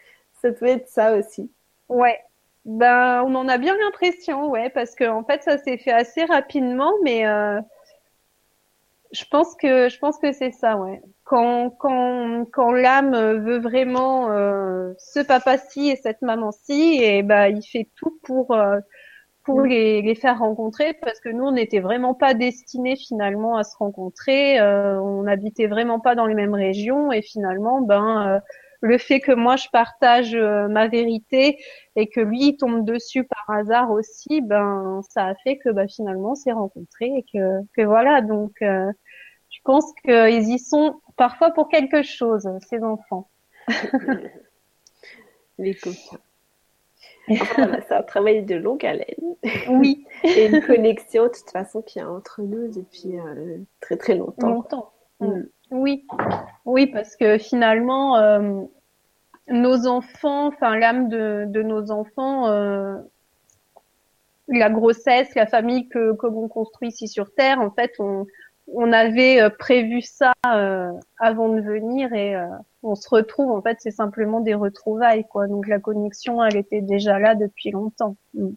ça 0.43 0.53
peut 0.53 0.67
être 0.67 0.89
ça 0.89 1.17
aussi. 1.17 1.51
Ouais. 1.89 2.19
Ben 2.65 3.23
on 3.27 3.35
en 3.35 3.49
a 3.49 3.57
bien 3.59 3.77
l'impression, 3.79 4.51
ouais, 4.51 4.69
parce 4.71 4.95
que 4.95 5.09
en 5.09 5.25
fait 5.25 5.43
ça 5.43 5.59
s'est 5.59 5.79
fait 5.79 5.93
assez 5.93 6.25
rapidement, 6.25 6.93
mais 7.03 7.27
euh, 7.27 7.61
je 9.13 9.25
pense 9.25 9.55
que 9.57 9.89
je 9.89 9.99
pense 9.99 10.19
que 10.19 10.33
c'est 10.33 10.51
ça, 10.51 10.77
ouais. 10.77 11.01
Quand 11.29 11.71
quand 11.79 12.47
quand 12.53 12.73
l'âme 12.73 13.15
veut 13.45 13.59
vraiment 13.59 14.31
euh, 14.33 14.95
ce 14.99 15.21
papa-ci 15.21 15.91
et 15.91 15.97
cette 15.97 16.23
maman-ci, 16.23 17.01
et 17.03 17.23
bah 17.23 17.51
il 17.51 17.63
fait 17.63 17.89
tout 17.97 18.19
pour 18.25 18.53
euh, 18.55 18.79
pour 19.45 19.63
les, 19.63 20.03
les 20.03 20.15
faire 20.15 20.39
rencontrer 20.41 20.95
parce 21.03 21.21
que 21.21 21.29
nous 21.31 21.45
on 21.45 21.53
n'était 21.53 21.81
vraiment 21.81 22.15
pas 22.15 22.35
destinés 22.35 22.97
finalement 22.97 23.57
à 23.59 23.65
se 23.65 23.77
rencontrer, 23.77 24.61
euh, 24.61 25.01
on 25.03 25.25
n'habitait 25.25 25.67
vraiment 25.69 26.01
pas 26.01 26.15
dans 26.15 26.27
les 26.27 26.35
mêmes 26.35 26.55
régions 26.55 27.13
et 27.13 27.23
finalement 27.23 27.83
ben 27.83 28.37
euh, 28.37 28.41
le 28.83 28.99
fait 28.99 29.21
que 29.21 29.33
moi 29.33 29.57
je 29.57 29.69
partage 29.73 30.35
euh, 30.35 30.69
ma 30.69 30.89
vérité 30.89 31.59
et 31.97 32.09
que 32.09 32.21
lui 32.21 32.41
il 32.51 32.57
tombe 32.57 32.85
dessus 32.87 33.25
par 33.25 33.57
hasard 33.57 33.91
aussi, 33.91 34.41
ben 34.43 35.03
ça 35.11 35.27
a 35.27 35.35
fait 35.37 35.59
que 35.59 35.71
bah, 35.71 35.89
finalement 35.89 36.35
c'est 36.35 36.53
rencontré 36.53 37.07
et 37.07 37.25
que 37.33 37.61
que 37.77 37.83
voilà 37.83 38.23
donc 38.23 38.53
euh, 38.63 38.93
je 39.51 39.59
pense 39.65 39.93
qu'ils 40.05 40.51
y 40.51 40.59
sont 40.59 41.01
parfois 41.17 41.51
pour 41.51 41.69
quelque 41.69 42.03
chose 42.03 42.49
ces 42.69 42.83
enfants. 42.83 43.29
Les 45.59 45.75
copains. 45.75 46.19
c'est 47.29 47.93
un 47.93 48.03
travail 48.03 48.45
de 48.45 48.55
longue 48.55 48.85
haleine. 48.87 49.37
Oui. 49.69 50.07
Et 50.25 50.47
une 50.47 50.63
connexion, 50.63 51.25
de 51.25 51.29
toute 51.29 51.51
façon, 51.51 51.83
qui 51.83 51.99
est 51.99 52.05
entre 52.05 52.43
nous 52.43 52.69
depuis 52.69 53.19
euh, 53.19 53.59
très 53.81 53.97
très 53.97 54.15
longtemps. 54.15 54.49
Longtemps. 54.49 54.93
Mm. 55.21 55.43
Oui. 55.71 56.07
Oui, 56.65 56.87
parce 56.87 57.17
que 57.17 57.39
finalement, 57.39 58.17
euh, 58.17 58.63
nos 59.49 59.87
enfants, 59.87 60.47
enfin 60.47 60.79
l'âme 60.79 61.09
de, 61.09 61.45
de, 61.49 61.63
nos 61.63 61.91
enfants, 61.91 62.49
euh, 62.49 62.97
la 64.49 64.71
grossesse, 64.71 65.35
la 65.35 65.47
famille 65.47 65.89
que, 65.89 66.15
que 66.15 66.27
l'on 66.27 66.49
construit 66.49 66.89
ici 66.89 67.09
sur 67.09 67.35
Terre, 67.35 67.61
en 67.61 67.71
fait, 67.71 67.93
on, 67.99 68.27
on 68.75 68.93
avait 68.93 69.41
euh, 69.41 69.51
prévu 69.51 70.03
ça 70.03 70.33
euh, 70.47 70.93
avant 71.19 71.49
de 71.49 71.61
venir 71.61 72.13
et 72.13 72.37
euh, 72.37 72.47
on 72.83 72.95
se 72.95 73.09
retrouve. 73.09 73.51
En 73.51 73.63
fait, 73.63 73.79
c'est 73.81 73.91
simplement 73.91 74.41
des 74.41 74.55
retrouvailles, 74.55 75.27
quoi. 75.27 75.47
Donc 75.47 75.67
la 75.67 75.79
connexion, 75.79 76.45
elle 76.45 76.57
était 76.57 76.81
déjà 76.81 77.19
là 77.19 77.35
depuis 77.35 77.71
longtemps. 77.71 78.17
Mm. 78.35 78.51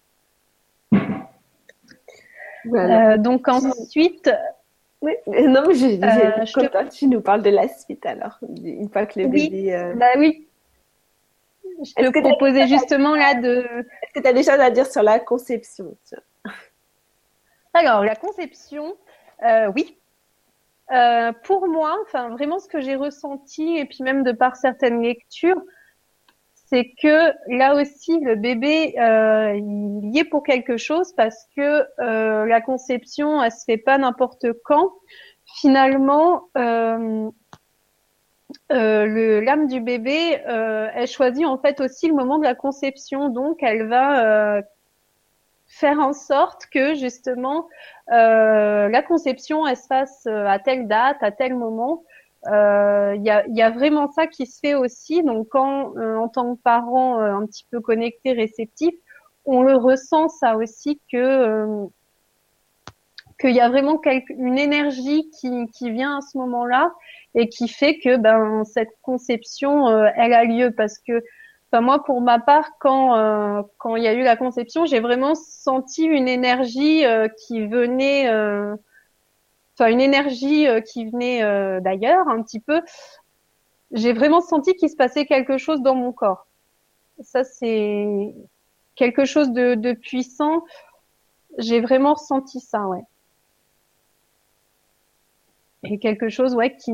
donc 3.17 3.47
ensuite. 3.47 4.29
Oui, 5.01 5.13
non, 5.25 5.63
mais 5.67 5.73
j'ai 5.73 5.95
je, 5.95 6.59
te... 6.59 6.89
tu 6.95 7.07
nous 7.07 7.21
parles 7.21 7.41
de 7.41 7.49
la 7.49 7.67
suite 7.67 8.05
alors, 8.05 8.37
une 8.63 8.87
fois 8.87 9.07
que 9.07 9.19
le 9.19 9.25
oui, 9.25 9.49
bébé. 9.49 9.93
Bah 9.95 10.11
oui. 10.17 10.47
Je 11.83 11.93
te 11.93 12.19
proposais 12.19 12.67
justement 12.67 13.15
là 13.15 13.33
de. 13.33 13.65
Est-ce 14.03 14.13
que 14.13 14.19
tu 14.19 14.27
as 14.27 14.33
des 14.33 14.43
choses 14.43 14.59
à 14.59 14.69
dire 14.69 14.85
sur 14.85 15.01
la 15.01 15.19
conception 15.19 15.97
Alors, 17.73 18.03
la 18.03 18.15
conception, 18.15 18.95
oui. 19.75 19.97
Euh, 20.91 21.31
pour 21.43 21.67
moi, 21.67 21.97
enfin 22.03 22.29
vraiment 22.29 22.59
ce 22.59 22.67
que 22.67 22.81
j'ai 22.81 22.95
ressenti 22.95 23.77
et 23.77 23.85
puis 23.85 24.03
même 24.03 24.23
de 24.23 24.33
par 24.33 24.57
certaines 24.57 25.01
lectures, 25.01 25.61
c'est 26.53 26.93
que 27.01 27.31
là 27.47 27.75
aussi 27.75 28.19
le 28.19 28.35
bébé 28.35 28.99
euh, 28.99 29.53
il 29.55 30.13
y 30.13 30.19
est 30.19 30.25
pour 30.25 30.43
quelque 30.43 30.75
chose 30.75 31.13
parce 31.13 31.47
que 31.55 31.85
euh, 31.99 32.45
la 32.45 32.59
conception 32.61 33.41
elle 33.41 33.51
se 33.51 33.63
fait 33.65 33.77
pas 33.77 33.97
n'importe 33.97 34.47
quand. 34.65 34.91
Finalement, 35.59 36.49
l'âme 36.55 37.31
du 38.69 39.81
bébé 39.81 40.41
elle 40.45 41.07
choisit 41.07 41.45
en 41.45 41.57
fait 41.57 41.79
aussi 41.81 42.07
le 42.07 42.13
moment 42.13 42.37
de 42.37 42.43
la 42.43 42.55
conception, 42.55 43.29
donc 43.29 43.63
elle 43.63 43.87
va 43.87 44.61
faire 45.71 45.99
en 45.99 46.13
sorte 46.13 46.65
que 46.67 46.95
justement 46.95 47.67
euh, 48.11 48.89
la 48.89 49.01
conception 49.01 49.65
elle 49.65 49.77
se 49.77 49.87
fasse 49.87 50.25
euh, 50.27 50.45
à 50.45 50.59
telle 50.59 50.87
date, 50.87 51.17
à 51.21 51.31
tel 51.31 51.55
moment. 51.55 52.03
Il 52.47 52.51
euh, 52.51 53.15
y, 53.17 53.29
a, 53.29 53.47
y, 53.47 53.61
a, 53.61 53.69
vraiment 53.69 54.11
ça 54.11 54.25
qui 54.25 54.47
se 54.47 54.59
fait 54.59 54.73
aussi. 54.73 55.21
Donc 55.21 55.47
quand 55.49 55.93
en 55.97 56.27
tant 56.27 56.55
que 56.55 56.61
parent 56.61 57.19
un 57.19 57.45
petit 57.45 57.67
peu 57.69 57.79
connecté, 57.81 58.33
réceptif, 58.33 58.93
on 59.45 59.61
le 59.61 59.75
ressent 59.75 60.27
ça 60.27 60.57
aussi 60.57 60.99
que 61.11 61.85
qu'il 63.39 63.51
y 63.51 63.59
a 63.59 63.69
vraiment 63.69 63.97
quelque, 63.97 64.31
une 64.33 64.57
énergie 64.57 65.29
qui, 65.39 65.67
qui 65.67 65.91
vient 65.91 66.17
à 66.17 66.21
ce 66.21 66.37
moment-là 66.39 66.91
et 67.35 67.47
qui 67.47 67.67
fait 67.67 67.99
que 67.99 68.17
ben 68.17 68.63
cette 68.65 68.91
conception 69.03 69.87
elle 70.15 70.33
a 70.33 70.43
lieu 70.43 70.71
parce 70.71 70.97
que 70.97 71.23
moi, 71.79 72.03
pour 72.03 72.19
ma 72.19 72.39
part, 72.39 72.77
quand 72.79 73.15
euh, 73.15 73.63
quand 73.77 73.95
il 73.95 74.03
y 74.03 74.07
a 74.07 74.13
eu 74.13 74.23
la 74.23 74.35
conception, 74.35 74.85
j'ai 74.85 74.99
vraiment 74.99 75.35
senti 75.35 76.03
une 76.03 76.27
énergie 76.27 77.05
euh, 77.05 77.29
qui 77.29 77.65
venait, 77.65 78.27
euh, 78.29 78.75
enfin 79.75 79.89
une 79.89 80.01
énergie 80.01 80.67
qui 80.91 81.09
venait 81.09 81.41
d'ailleurs 81.79 82.27
un 82.27 82.43
petit 82.43 82.59
peu. 82.59 82.81
J'ai 83.93 84.11
vraiment 84.11 84.41
senti 84.41 84.75
qu'il 84.75 84.89
se 84.89 84.97
passait 84.97 85.25
quelque 85.25 85.57
chose 85.57 85.81
dans 85.81 85.95
mon 85.95 86.11
corps. 86.11 86.47
Ça, 87.21 87.43
c'est 87.45 88.35
quelque 88.95 89.23
chose 89.25 89.51
de, 89.51 89.75
de 89.75 89.93
puissant. 89.93 90.63
J'ai 91.57 91.79
vraiment 91.79 92.15
ressenti 92.15 92.59
ça, 92.59 92.85
ouais. 92.87 93.03
Et 95.83 95.99
quelque 95.99 96.29
chose, 96.29 96.53
ouais, 96.55 96.75
qui 96.75 96.93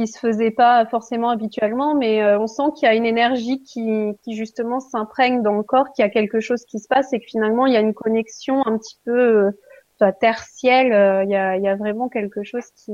qui 0.00 0.06
se 0.06 0.18
faisait 0.18 0.50
pas 0.50 0.86
forcément 0.86 1.28
habituellement, 1.28 1.94
mais 1.94 2.22
euh, 2.22 2.38
on 2.38 2.46
sent 2.46 2.62
qu'il 2.74 2.86
y 2.86 2.90
a 2.90 2.94
une 2.94 3.04
énergie 3.04 3.62
qui, 3.62 4.16
qui 4.22 4.34
justement 4.34 4.80
s'imprègne 4.80 5.42
dans 5.42 5.52
le 5.52 5.62
corps, 5.62 5.92
qu'il 5.92 6.02
y 6.02 6.06
a 6.06 6.08
quelque 6.08 6.40
chose 6.40 6.64
qui 6.64 6.78
se 6.78 6.88
passe 6.88 7.12
et 7.12 7.20
que 7.20 7.26
finalement 7.26 7.66
il 7.66 7.74
y 7.74 7.76
a 7.76 7.80
une 7.80 7.92
connexion 7.92 8.66
un 8.66 8.78
petit 8.78 8.98
peu 9.04 9.52
euh, 10.00 10.12
tertielle. 10.18 10.94
Euh, 10.94 11.24
il, 11.24 11.30
y 11.30 11.36
a, 11.36 11.58
il 11.58 11.62
y 11.62 11.68
a 11.68 11.76
vraiment 11.76 12.08
quelque 12.08 12.42
chose 12.44 12.64
qui 12.76 12.92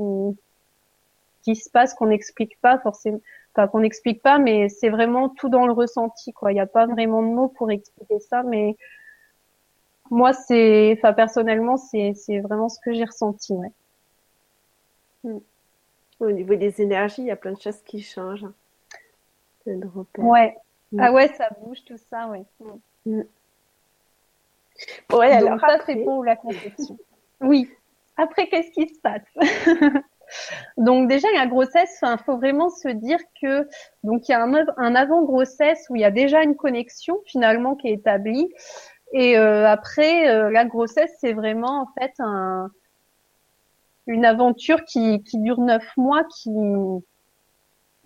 qui 1.42 1.55
se 1.55 1.71
passe 1.71 1.95
qu'on 1.95 2.07
n'explique 2.07 2.61
pas 2.61 2.81
forcément, 2.81 3.21
enfin 3.55 3.69
qu'on 3.69 3.79
n'explique 3.79 4.21
pas, 4.21 4.38
mais 4.40 4.69
c'est 4.69 4.88
vraiment 4.88 5.29
tout 5.29 5.49
dans 5.49 5.64
le 5.64 5.73
ressenti 5.73 6.33
quoi. 6.33 6.51
Il 6.51 6.55
n'y 6.55 6.61
a 6.61 6.66
pas 6.66 6.87
vraiment 6.87 7.23
de 7.23 7.29
mots 7.29 7.53
pour 7.57 7.71
expliquer 7.71 8.19
ça, 8.19 8.42
mais 8.42 8.77
moi 10.11 10.33
c'est, 10.33 10.97
enfin 10.99 11.12
personnellement 11.12 11.77
c'est 11.77 12.14
c'est 12.16 12.40
vraiment 12.40 12.69
ce 12.69 12.81
que 12.85 12.92
j'ai 12.92 13.05
ressenti, 13.05 13.53
ouais. 13.53 13.73
Mm. 15.23 15.38
Au 16.21 16.31
niveau 16.31 16.55
des 16.55 16.81
énergies, 16.81 17.23
il 17.23 17.27
y 17.27 17.31
a 17.31 17.37
plein 17.37 17.53
de 17.53 17.61
choses 17.61 17.83
qui 17.85 18.03
changent. 18.03 18.47
Ouais. 20.19 20.57
Mm. 20.93 21.01
Ah 21.01 21.13
ouais, 21.13 21.29
ça 21.29 21.49
bouge 21.61 21.85
tout 21.85 21.99
ça, 22.11 22.29
ouais. 22.29 22.45
Mm. 23.05 23.23
Ouais, 25.13 25.33
alors 25.33 25.61
ça 25.61 25.79
c'est 25.87 25.97
pour 25.97 26.25
la 26.25 26.37
conception. 26.37 26.99
oui. 27.41 27.71
Après, 28.17 28.47
qu'est-ce 28.49 28.71
qui 28.71 28.89
se 28.89 29.01
passe? 29.01 29.23
Donc 30.77 31.09
déjà 31.09 31.29
la 31.35 31.47
grossesse, 31.47 31.99
il 32.03 32.17
faut 32.25 32.37
vraiment 32.37 32.69
se 32.69 32.89
dire 32.89 33.21
que 33.41 33.69
donc 34.03 34.29
il 34.29 34.33
y 34.33 34.35
a 34.35 34.43
un, 34.43 34.67
un 34.77 34.95
avant 34.95 35.23
grossesse 35.23 35.87
où 35.89 35.97
il 35.97 36.03
y 36.03 36.05
a 36.05 36.11
déjà 36.11 36.43
une 36.43 36.57
connexion 36.57 37.21
finalement 37.27 37.77
qui 37.77 37.89
est 37.89 37.93
établie 37.93 38.53
et 39.13 39.39
euh, 39.39 39.69
après 39.69 40.29
euh, 40.29 40.51
la 40.51 40.65
grossesse 40.65 41.15
c'est 41.21 41.33
vraiment 41.33 41.83
en 41.83 41.87
fait 41.99 42.13
un, 42.19 42.73
une 44.07 44.25
aventure 44.25 44.85
qui, 44.85 45.23
qui 45.23 45.38
dure 45.38 45.61
neuf 45.61 45.85
mois, 45.97 46.25
qui, 46.25 46.51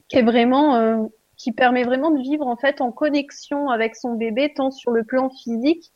qui 0.09 0.19
est 0.19 0.23
vraiment, 0.23 0.77
euh, 0.77 1.05
qui 1.37 1.53
permet 1.53 1.85
vraiment 1.85 2.11
de 2.11 2.21
vivre 2.21 2.47
en 2.47 2.57
fait 2.57 2.81
en 2.81 2.93
connexion 2.93 3.71
avec 3.71 3.97
son 3.97 4.15
bébé, 4.15 4.53
tant 4.55 4.71
sur 4.71 4.91
le 4.91 5.05
plan 5.05 5.31
physique, 5.31 5.93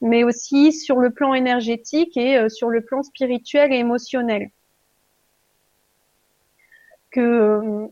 mais 0.00 0.24
aussi 0.24 0.72
sur 0.72 0.98
le 0.98 1.10
plan 1.10 1.34
énergétique 1.34 2.16
et 2.16 2.36
euh, 2.36 2.48
sur 2.48 2.68
le 2.68 2.84
plan 2.84 3.02
spirituel 3.02 3.72
et 3.72 3.76
émotionnel. 3.76 4.50
Que 7.10 7.20
euh, 7.20 7.86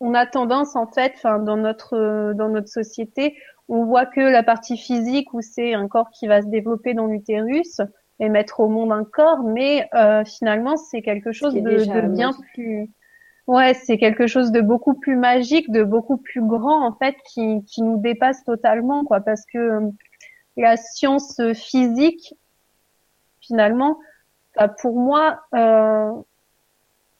on 0.00 0.14
a 0.14 0.26
tendance 0.26 0.76
en 0.76 0.86
fait, 0.86 1.14
dans 1.22 1.56
notre 1.56 2.32
dans 2.34 2.48
notre 2.48 2.68
société, 2.68 3.36
on 3.68 3.84
voit 3.84 4.06
que 4.06 4.20
la 4.20 4.42
partie 4.42 4.76
physique 4.76 5.32
où 5.32 5.40
c'est 5.40 5.74
un 5.74 5.88
corps 5.88 6.10
qui 6.10 6.26
va 6.26 6.42
se 6.42 6.48
développer 6.48 6.94
dans 6.94 7.06
l'utérus, 7.06 7.80
et 8.20 8.28
mettre 8.28 8.60
au 8.60 8.68
monde 8.68 8.92
un 8.92 9.04
corps, 9.04 9.42
mais 9.42 9.88
euh, 9.94 10.24
finalement 10.24 10.76
c'est 10.76 11.02
quelque 11.02 11.32
chose 11.32 11.54
de, 11.54 11.60
de, 11.60 12.08
bien 12.08 12.32
plus, 12.52 12.88
ouais, 13.46 13.74
c'est 13.74 13.98
quelque 13.98 14.26
chose 14.26 14.52
de 14.52 14.60
beaucoup 14.60 14.94
plus 14.94 15.16
magique, 15.16 15.70
de 15.70 15.82
beaucoup 15.82 16.16
plus 16.16 16.42
grand 16.42 16.86
en 16.86 16.94
fait, 16.94 17.16
qui, 17.32 17.64
qui 17.64 17.82
nous 17.82 17.98
dépasse 17.98 18.44
totalement, 18.44 19.04
quoi, 19.04 19.20
parce 19.20 19.44
que 19.46 19.58
euh, 19.58 19.90
la 20.56 20.76
science 20.76 21.40
physique, 21.54 22.34
finalement, 23.40 23.98
bah, 24.56 24.68
pour 24.68 24.98
moi, 24.98 25.40
euh, 25.54 26.12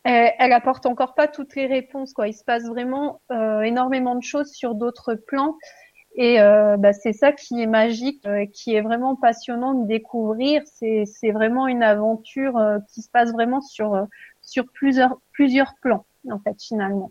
elle, 0.04 0.33
elle, 0.38 0.52
apporte 0.52 0.87
encore 0.87 1.14
pas 1.14 1.28
toutes 1.28 1.57
les 1.57 1.66
réponses, 1.66 2.12
quoi. 2.12 2.28
Il 2.28 2.35
se 2.35 2.44
passe 2.44 2.64
vraiment 2.64 3.20
euh, 3.33 3.62
énormément 3.62 4.14
de 4.14 4.22
choses 4.22 4.52
sur 4.52 4.74
d'autres 4.74 5.14
plans 5.14 5.57
et 6.14 6.40
euh, 6.40 6.77
bah, 6.77 6.92
c'est 6.92 7.12
ça 7.12 7.33
qui 7.33 7.61
est 7.61 7.66
magique, 7.66 8.24
euh, 8.27 8.46
qui 8.46 8.74
est 8.74 8.81
vraiment 8.81 9.16
passionnant 9.16 9.74
de 9.74 9.87
découvrir. 9.87 10.62
C'est, 10.64 11.05
vraiment 11.33 11.66
une 11.66 11.83
aventure 11.83 12.57
euh, 12.57 12.79
qui 12.92 13.03
se 13.03 13.11
passe 13.11 13.33
vraiment 13.33 13.61
sur 13.61 14.07
plusieurs 14.72 15.74
plans 15.83 16.07
en 16.31 16.38
fait 16.38 16.57
finalement. 16.62 17.11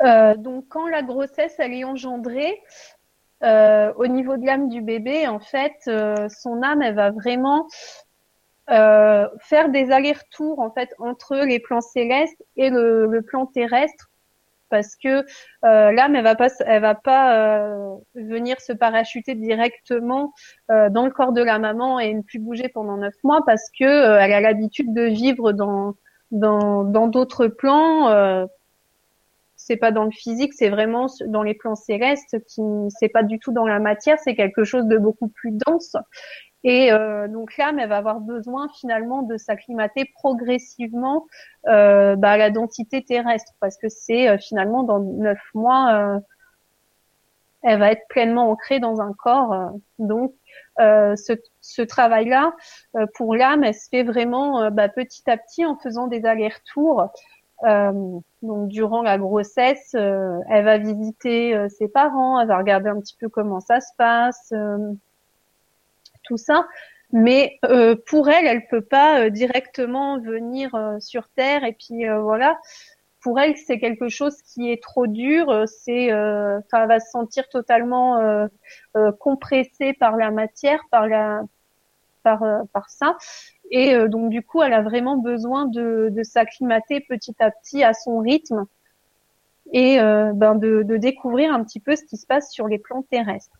donc 0.00 0.66
quand 0.68 0.88
la 0.88 1.02
grossesse 1.02 1.54
elle 1.58 1.72
est 1.72 1.84
engendrée, 1.84 2.60
au 3.42 4.06
niveau 4.06 4.36
de 4.36 4.44
l'âme 4.44 4.68
du 4.68 4.82
bébé, 4.82 5.28
en 5.28 5.38
fait, 5.38 5.76
son 5.84 6.62
âme 6.62 6.82
elle 6.82 6.94
va 6.96 7.10
vraiment 7.10 7.68
faire 8.66 9.68
des 9.70 9.90
allers-retours 9.92 10.58
en 10.58 10.70
fait 10.72 10.92
entre 10.98 11.36
les 11.36 11.60
plans 11.60 11.80
célestes 11.80 12.42
et 12.56 12.70
le 12.70 13.20
plan 13.22 13.46
terrestre 13.46 14.10
parce 14.68 14.96
que 14.96 15.24
euh, 15.64 15.92
l'âme 15.92 16.16
elle 16.16 16.24
va 16.24 16.34
pas 16.34 16.48
elle 16.66 16.82
va 16.82 16.94
pas 16.94 17.36
euh, 17.36 17.96
venir 18.14 18.60
se 18.60 18.72
parachuter 18.72 19.34
directement 19.34 20.32
euh, 20.70 20.90
dans 20.90 21.04
le 21.04 21.10
corps 21.10 21.32
de 21.32 21.42
la 21.42 21.58
maman 21.58 21.98
et 22.00 22.12
ne 22.14 22.22
plus 22.22 22.38
bouger 22.38 22.68
pendant 22.68 22.96
neuf 22.96 23.14
mois 23.24 23.42
parce 23.44 23.70
que 23.78 23.84
euh, 23.84 24.18
elle 24.20 24.32
a 24.32 24.40
l'habitude 24.40 24.92
de 24.92 25.02
vivre 25.02 25.52
dans 25.52 25.94
dans 26.30 26.84
dans 26.84 27.08
d'autres 27.08 27.46
plans 27.46 28.08
euh, 28.08 28.46
c'est 29.56 29.76
pas 29.76 29.90
dans 29.90 30.04
le 30.04 30.10
physique 30.10 30.52
c'est 30.54 30.68
vraiment 30.68 31.06
dans 31.26 31.42
les 31.42 31.54
plans 31.54 31.74
célestes 31.74 32.38
qui 32.46 32.62
c'est 32.88 33.08
pas 33.08 33.22
du 33.22 33.38
tout 33.38 33.52
dans 33.52 33.66
la 33.66 33.80
matière 33.80 34.18
c'est 34.18 34.34
quelque 34.34 34.64
chose 34.64 34.86
de 34.86 34.98
beaucoup 34.98 35.28
plus 35.28 35.52
dense 35.66 35.96
et 36.64 36.92
euh, 36.92 37.28
donc 37.28 37.56
l'âme, 37.56 37.78
elle 37.78 37.88
va 37.88 37.98
avoir 37.98 38.20
besoin 38.20 38.68
finalement 38.80 39.22
de 39.22 39.36
s'acclimater 39.36 40.10
progressivement 40.14 41.26
euh, 41.68 42.16
bah, 42.16 42.32
à 42.32 42.36
la 42.36 42.50
densité 42.50 43.04
terrestre, 43.04 43.52
parce 43.60 43.76
que 43.76 43.88
c'est 43.88 44.28
euh, 44.28 44.38
finalement 44.38 44.82
dans 44.82 44.98
neuf 44.98 45.40
mois, 45.54 45.94
euh, 45.94 46.20
elle 47.62 47.78
va 47.78 47.92
être 47.92 48.06
pleinement 48.08 48.50
ancrée 48.50 48.80
dans 48.80 49.00
un 49.00 49.12
corps. 49.12 49.72
donc, 49.98 50.32
ce, 50.78 51.82
travail-là, 51.82 52.54
pour 53.14 53.34
l'âme, 53.34 53.64
elle 53.64 53.74
se 53.74 53.88
fait 53.90 54.04
vraiment 54.04 54.70
bah, 54.70 54.88
petit 54.88 55.28
à 55.28 55.36
petit 55.36 55.66
en 55.66 55.76
faisant 55.76 56.06
des 56.06 56.24
allers-retours. 56.24 57.08
donc, 57.64 58.68
durant 58.68 59.02
la 59.02 59.18
grossesse, 59.18 59.90
elle 59.94 60.64
va 60.64 60.78
visiter 60.78 61.68
ses 61.68 61.88
parents, 61.88 62.40
elle 62.40 62.46
va 62.46 62.58
regarder 62.58 62.90
un 62.90 63.00
petit 63.00 63.16
peu 63.18 63.28
comment 63.28 63.58
ça 63.58 63.80
se 63.80 63.90
passe, 63.98 64.52
tout 66.28 66.36
ça 66.36 66.66
mais 67.12 67.58
euh, 67.64 67.96
pour 68.06 68.28
elle, 68.28 68.46
elle 68.46 68.66
peut 68.66 68.82
pas 68.82 69.20
euh, 69.20 69.30
directement 69.30 70.20
venir 70.20 70.74
euh, 70.74 70.98
sur 71.00 71.28
Terre 71.30 71.64
et 71.64 71.72
puis 71.72 72.06
voilà. 72.06 72.58
Pour 73.20 73.40
elle, 73.40 73.56
c'est 73.56 73.78
quelque 73.78 74.08
chose 74.08 74.36
qui 74.42 74.70
est 74.70 74.80
trop 74.82 75.06
dur. 75.08 75.64
C'est, 75.66 76.04
elle 76.04 76.62
va 76.72 77.00
se 77.00 77.10
sentir 77.10 77.48
totalement 77.48 78.48
compressée 79.18 79.92
par 79.92 80.16
la 80.16 80.30
matière, 80.30 80.80
par 80.92 81.08
la, 81.08 81.42
par 82.22 82.44
par 82.72 82.88
ça. 82.88 83.16
Et 83.72 83.96
donc 84.08 84.30
du 84.30 84.42
coup, 84.42 84.62
elle 84.62 84.72
a 84.72 84.82
vraiment 84.82 85.16
besoin 85.16 85.66
de, 85.66 86.10
de 86.12 86.22
s'acclimater 86.22 87.00
petit 87.00 87.34
à 87.40 87.50
petit 87.50 87.82
à 87.82 87.92
son 87.92 88.20
rythme 88.20 88.66
et 89.72 89.98
ben 89.98 90.54
de, 90.54 90.84
de 90.84 90.96
découvrir 90.96 91.52
un 91.52 91.64
petit 91.64 91.80
peu 91.80 91.96
ce 91.96 92.04
qui 92.04 92.18
se 92.18 92.26
passe 92.26 92.52
sur 92.52 92.68
les 92.68 92.78
plans 92.78 93.02
terrestres. 93.02 93.57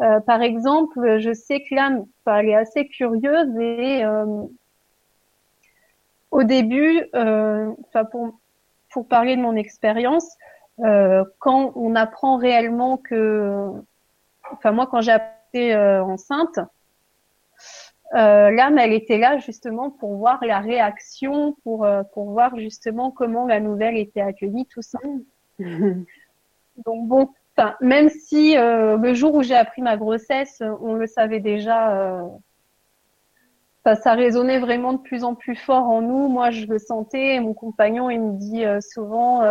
Euh, 0.00 0.20
par 0.20 0.42
exemple, 0.42 1.18
je 1.18 1.32
sais 1.32 1.60
que 1.60 1.74
l'âme, 1.74 2.06
elle 2.26 2.48
est 2.48 2.54
assez 2.54 2.88
curieuse 2.88 3.56
et 3.58 4.04
euh, 4.04 4.44
au 6.30 6.42
début, 6.42 7.04
euh, 7.14 7.70
pour, 8.10 8.38
pour 8.92 9.08
parler 9.08 9.36
de 9.36 9.42
mon 9.42 9.56
expérience, 9.56 10.26
quand 11.38 11.72
on 11.76 11.94
apprend 11.94 12.38
réellement 12.38 12.96
que, 12.96 13.68
enfin 14.50 14.72
moi 14.72 14.86
quand 14.90 15.02
j'ai 15.02 15.12
appris 15.12 15.76
enceinte, 15.76 16.58
l'âme, 18.14 18.78
elle 18.78 18.94
était 18.94 19.18
là 19.18 19.36
justement 19.36 19.90
pour 19.90 20.16
voir 20.16 20.42
la 20.42 20.60
réaction, 20.60 21.54
pour 21.64 21.86
pour 22.14 22.30
voir 22.30 22.56
justement 22.56 23.10
comment 23.10 23.46
la 23.46 23.60
nouvelle 23.60 23.98
était 23.98 24.22
accueillie, 24.22 24.64
tout 24.72 24.80
ça. 24.80 24.98
Donc 25.58 27.06
bon, 27.08 27.28
même 27.80 28.08
si 28.08 28.56
euh, 28.56 28.96
le 28.96 29.14
jour 29.14 29.34
où 29.34 29.42
j'ai 29.42 29.54
appris 29.54 29.82
ma 29.82 29.96
grossesse, 29.96 30.62
on 30.80 30.94
le 30.94 31.06
savait 31.06 31.40
déjà, 31.40 31.96
euh, 31.96 32.28
ça, 33.96 34.14
résonnait 34.14 34.58
vraiment 34.58 34.92
de 34.92 34.98
plus 34.98 35.24
en 35.24 35.34
plus 35.34 35.56
fort 35.56 35.88
en 35.88 36.02
nous. 36.02 36.28
Moi, 36.28 36.50
je 36.50 36.66
le 36.66 36.78
sentais. 36.78 37.40
mon 37.40 37.54
compagnon, 37.54 38.10
il 38.10 38.20
me 38.20 38.38
dit 38.38 38.64
euh, 38.64 38.80
souvent, 38.80 39.42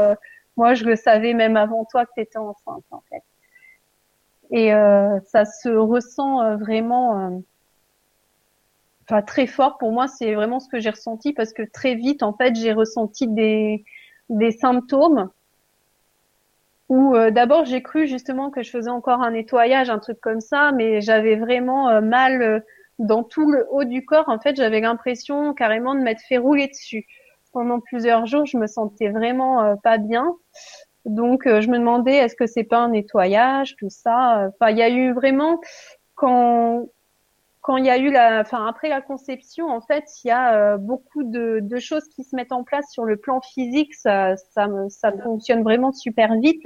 moi, 0.58 0.74
je 0.74 0.86
le 0.86 0.96
savais 0.96 1.34
même 1.34 1.58
avant 1.58 1.86
toi 1.86 2.06
que 2.06 2.12
tu 2.16 2.22
étais 2.22 2.38
enceinte. 2.38 2.84
Et 4.52 4.72
ça 5.26 5.46
se 5.46 5.70
ressent 5.70 6.58
vraiment, 6.58 7.42
enfin 9.04 9.22
très 9.22 9.46
fort. 9.46 9.78
Pour 9.78 9.92
moi, 9.92 10.08
c'est 10.08 10.34
vraiment 10.34 10.60
ce 10.60 10.70
que 10.70 10.80
j'ai 10.80 10.90
ressenti 10.90 11.34
parce 11.34 11.54
que 11.54 11.64
très 11.64 11.96
vite, 11.96 12.24
en 12.24 12.34
fait, 12.34 12.56
j'ai 12.56 12.74
ressenti 12.74 13.28
des 13.28 13.84
des 14.30 14.52
symptômes 14.52 15.30
où 16.90 17.16
euh, 17.16 17.32
d'abord 17.32 17.66
j'ai 17.66 17.82
cru 17.82 18.08
justement 18.08 18.50
que 18.50 18.64
je 18.64 18.72
faisais 18.72 18.90
encore 18.90 19.22
un 19.22 19.32
nettoyage, 19.32 19.90
un 19.90 20.00
truc 20.00 20.20
comme 20.20 20.42
ça, 20.42 20.72
mais 20.72 21.02
j'avais 21.02 21.36
vraiment 21.36 21.90
euh, 21.90 22.02
mal 22.02 22.42
euh, 22.42 22.60
dans 22.98 23.24
tout 23.24 23.50
le 23.50 23.68
haut 23.72 23.86
du 23.86 24.04
corps. 24.06 24.28
En 24.28 24.40
fait, 24.40 24.56
j'avais 24.56 24.82
l'impression 24.82 25.54
carrément 25.54 25.96
de 25.96 26.02
m'être 26.02 26.22
fait 26.28 26.38
rouler 26.38 26.68
dessus. 26.68 27.06
Pendant 27.54 27.80
plusieurs 27.80 28.26
jours, 28.26 28.46
je 28.46 28.58
me 28.58 28.68
sentais 28.68 29.10
vraiment 29.10 29.76
pas 29.82 29.98
bien. 29.98 30.36
Donc, 31.06 31.44
je 31.46 31.68
me 31.70 31.80
demandais 31.80 32.16
est-ce 32.16 32.36
que 32.36 32.46
c'est 32.46 32.66
pas 32.66 32.78
un 32.78 32.90
nettoyage, 32.90 33.76
tout 33.78 33.90
ça? 33.90 34.50
Enfin, 34.50 34.70
il 34.70 34.78
y 34.78 34.84
a 34.84 34.90
eu 34.90 35.14
vraiment 35.14 35.60
quand 36.14 36.90
quand 37.62 37.78
il 37.78 37.86
y 37.86 37.90
a 37.90 37.98
eu 37.98 38.12
la, 38.12 38.42
enfin 38.42 38.66
après 38.68 38.90
la 38.90 39.02
conception, 39.02 39.68
en 39.68 39.82
fait, 39.82 40.06
il 40.24 40.30
y 40.30 40.32
a 40.32 40.78
beaucoup 40.78 41.24
de, 41.24 41.60
de, 41.62 41.80
choses 41.80 42.08
qui 42.08 42.24
se 42.24 42.36
mettent 42.36 42.52
en 42.52 42.64
place 42.64 42.86
sur 42.92 43.04
le 43.04 43.18
plan 43.18 43.42
physique. 43.42 43.94
Ça, 43.96 44.36
ça, 44.38 44.68
ça 44.90 45.12
fonctionne 45.12 45.64
vraiment 45.64 45.92
super 45.92 46.36
vite, 46.36 46.66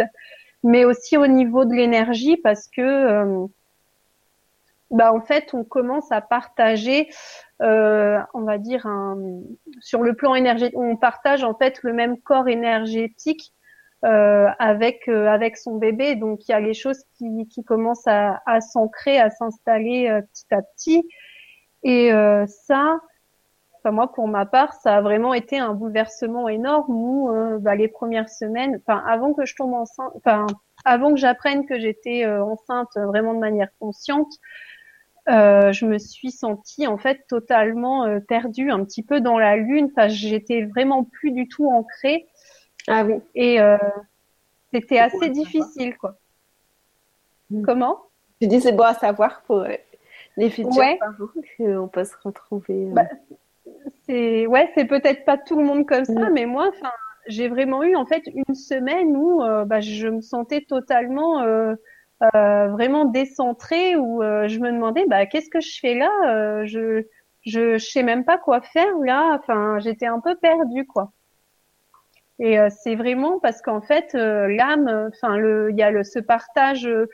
mais 0.64 0.86
aussi 0.86 1.18
au 1.18 1.28
niveau 1.28 1.66
de 1.66 1.74
l'énergie 1.74 2.38
parce 2.38 2.68
que, 2.68 2.82
euh, 2.82 3.48
bah 4.92 5.12
en 5.14 5.22
fait, 5.22 5.54
on 5.54 5.64
commence 5.64 6.12
à 6.12 6.22
partager, 6.22 7.10
euh, 7.62 8.20
on 8.34 8.42
va 8.42 8.60
dire 8.60 8.86
un, 8.86 9.18
sur 9.80 10.04
le 10.04 10.14
plan 10.14 10.36
énergétique, 10.36 10.78
on 10.78 10.96
partage 10.96 11.44
en 11.44 11.56
fait 11.56 11.82
le 11.82 11.94
même 11.94 12.20
corps 12.20 12.48
énergétique 12.48 13.54
euh, 14.04 14.50
avec 14.60 15.08
euh, 15.08 15.28
avec 15.28 15.56
son 15.56 15.78
bébé. 15.78 16.16
Donc 16.16 16.46
il 16.46 16.52
y 16.52 16.54
a 16.54 16.60
les 16.60 16.74
choses 16.74 17.02
qui, 17.18 17.48
qui 17.48 17.63
commencent 17.63 18.06
à, 18.06 18.60
s'ancrer, 18.60 19.18
à 19.18 19.30
s'installer 19.30 20.10
euh, 20.10 20.22
petit 20.22 20.54
à 20.54 20.62
petit. 20.62 21.08
Et 21.84 22.12
ça, 22.48 23.00
enfin 23.78 23.92
moi 23.92 24.12
pour 24.13 24.28
ma 24.28 24.46
part, 24.46 24.74
ça 24.74 24.98
a 24.98 25.02
vraiment 25.02 25.34
été 25.34 25.58
un 25.58 25.74
bouleversement 25.74 26.48
énorme 26.48 26.86
où 26.89 27.60
bah, 27.60 27.76
les 27.76 27.89
premières 27.89 28.30
semaines, 28.30 28.82
enfin 28.86 29.04
avant 29.06 29.34
que 29.34 29.46
je 29.46 29.54
tombe 29.54 29.74
enceinte, 29.74 30.13
enfin 30.16 30.48
avant 30.86 31.12
que 31.12 31.20
j'apprenne 31.20 31.66
que 31.66 31.78
j'étais 31.78 32.26
enceinte 32.26 32.88
vraiment 32.96 33.34
de 33.34 33.39
manière 33.39 33.68
consciente, 33.80 34.32
euh, 35.28 35.74
je 35.74 35.86
me 35.86 35.98
suis 35.98 36.32
sentie 36.32 36.88
en 36.88 36.98
fait 36.98 37.26
totalement 37.28 38.20
perdue, 38.30 38.72
un 38.72 38.86
petit 38.86 39.04
peu 39.04 39.20
dans 39.20 39.38
la 39.38 39.58
lune. 39.58 39.89
Enfin, 39.92 40.08
j'étais 40.08 40.63
vraiment 40.63 41.04
plus 41.04 41.32
du 41.32 41.50
tout 41.50 41.70
ancrée. 41.70 42.28
Ah 42.88 43.04
oui. 43.06 43.15
Et 43.36 43.60
euh, 43.62 43.78
c'était 44.74 45.00
assez 45.00 45.30
difficile, 45.30 45.98
quoi. 45.98 46.15
Hmm. 47.50 47.63
Comment? 47.63 48.00
Je 48.41 48.48
dis 48.48 48.62
c'est 48.62 48.74
bon 48.74 48.84
à 48.84 48.93
savoir 48.93 49.41
pour 49.43 49.60
euh, 49.60 49.69
les 50.38 50.50
futurs 50.50 50.76
ouais. 50.76 51.00
qu'on 51.58 51.88
peut 51.88 52.04
se 52.04 52.15
retrouver. 52.24 52.88
Euh. 52.88 52.93
Bah, 52.93 53.08
c'est 54.06 54.48
ouais, 54.48 54.72
c'est 54.76 54.86
peut-être 54.86 55.26
pas 55.26 55.38
tout 55.38 55.58
le 55.58 55.63
monde 55.63 55.86
comme 55.86 56.06
ça, 56.06 56.30
hmm. 56.30 56.34
mais 56.34 56.46
moi, 56.46 56.69
enfin, 56.69 56.91
j'ai 57.28 57.48
vraiment 57.48 57.84
eu 57.84 57.96
en 57.96 58.06
fait 58.06 58.24
une 58.28 58.56
semaine 58.56 59.15
où 59.15 59.41
bah, 59.65 59.80
je 59.80 60.08
me 60.08 60.22
sentais 60.22 60.62
totalement 60.62 61.46
vraiment 62.34 63.06
décentrée, 63.06 63.96
où 63.96 64.22
je 64.22 64.60
me 64.60 64.72
demandais 64.72 65.06
bah 65.08 65.26
qu'est-ce 65.26 65.50
que 65.50 65.62
je 65.62 65.80
fais 65.80 65.96
là 65.96 66.65
Je 66.65 67.06
je 67.46 67.78
sais 67.78 68.04
même 68.04 68.26
pas 68.26 68.38
quoi 68.38 68.62
faire 68.62 68.98
là. 69.06 69.38
Enfin, 69.39 69.80
j'étais 69.80 70.06
un 70.06 70.19
peu 70.19 70.36
perdue, 70.36 70.86
quoi. 70.86 71.12
Et 72.39 72.60
euh, 72.60 72.69
c'est 72.69 72.96
vraiment 72.96 73.39
parce 73.39 73.62
qu'en 73.62 73.82
fait, 73.82 74.15
euh, 74.15 74.48
l'âme, 74.48 75.10
enfin, 75.13 75.38
il 75.69 75.78
y 75.78 75.84
a 75.84 75.91
le, 75.91 76.04
ce 76.04 76.19
partage 76.19 76.86
euh, 76.88 77.08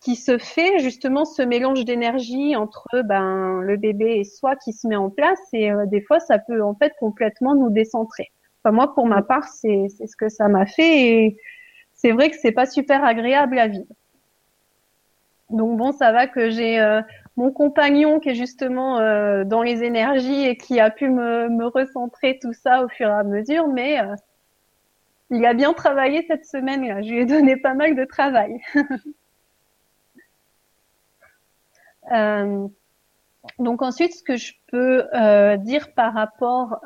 qui 0.00 0.16
se 0.16 0.38
fait 0.38 0.78
justement, 0.80 1.24
ce 1.24 1.42
mélange 1.42 1.84
d'énergie 1.84 2.56
entre 2.56 2.86
ben 3.04 3.60
le 3.60 3.76
bébé 3.76 4.18
et 4.18 4.24
soi 4.24 4.56
qui 4.56 4.72
se 4.72 4.86
met 4.86 4.96
en 4.96 5.10
place. 5.10 5.40
Et 5.52 5.70
des 5.86 6.00
fois, 6.02 6.20
ça 6.20 6.38
peut 6.38 6.62
en 6.62 6.74
fait 6.74 6.92
complètement 6.98 7.54
nous 7.54 7.70
décentrer. 7.70 8.32
Enfin, 8.62 8.74
moi, 8.74 8.94
pour 8.94 9.06
ma 9.06 9.22
part, 9.22 9.46
c'est 9.48 9.86
c'est 9.96 10.06
ce 10.06 10.16
que 10.16 10.28
ça 10.28 10.48
m'a 10.48 10.66
fait. 10.66 11.08
Et 11.08 11.36
c'est 11.92 12.10
vrai 12.10 12.30
que 12.30 12.36
c'est 12.36 12.52
pas 12.52 12.66
super 12.66 13.04
agréable 13.04 13.58
à 13.58 13.68
vivre. 13.68 13.86
Donc 15.52 15.76
bon, 15.76 15.92
ça 15.92 16.12
va 16.12 16.26
que 16.26 16.50
j'ai 16.50 16.78
mon 17.36 17.50
compagnon 17.50 18.20
qui 18.20 18.30
est 18.30 18.34
justement 18.34 18.98
euh, 18.98 19.44
dans 19.44 19.62
les 19.62 19.84
énergies 19.84 20.46
et 20.46 20.56
qui 20.56 20.80
a 20.80 20.90
pu 20.90 21.08
me, 21.08 21.48
me, 21.48 21.66
recentrer 21.66 22.38
tout 22.40 22.52
ça 22.52 22.84
au 22.84 22.88
fur 22.88 23.08
et 23.08 23.12
à 23.12 23.22
mesure, 23.22 23.68
mais 23.68 24.00
euh, 24.00 24.14
il 25.30 25.46
a 25.46 25.54
bien 25.54 25.72
travaillé 25.72 26.24
cette 26.26 26.44
semaine-là. 26.44 27.02
Je 27.02 27.10
lui 27.10 27.20
ai 27.20 27.24
donné 27.24 27.56
pas 27.56 27.74
mal 27.74 27.94
de 27.94 28.04
travail. 28.04 28.60
euh, 32.12 32.66
donc 33.58 33.82
ensuite, 33.82 34.14
ce 34.14 34.22
que 34.22 34.36
je 34.36 34.52
peux 34.68 35.06
euh, 35.14 35.56
dire 35.56 35.92
par 35.94 36.12
rapport 36.12 36.80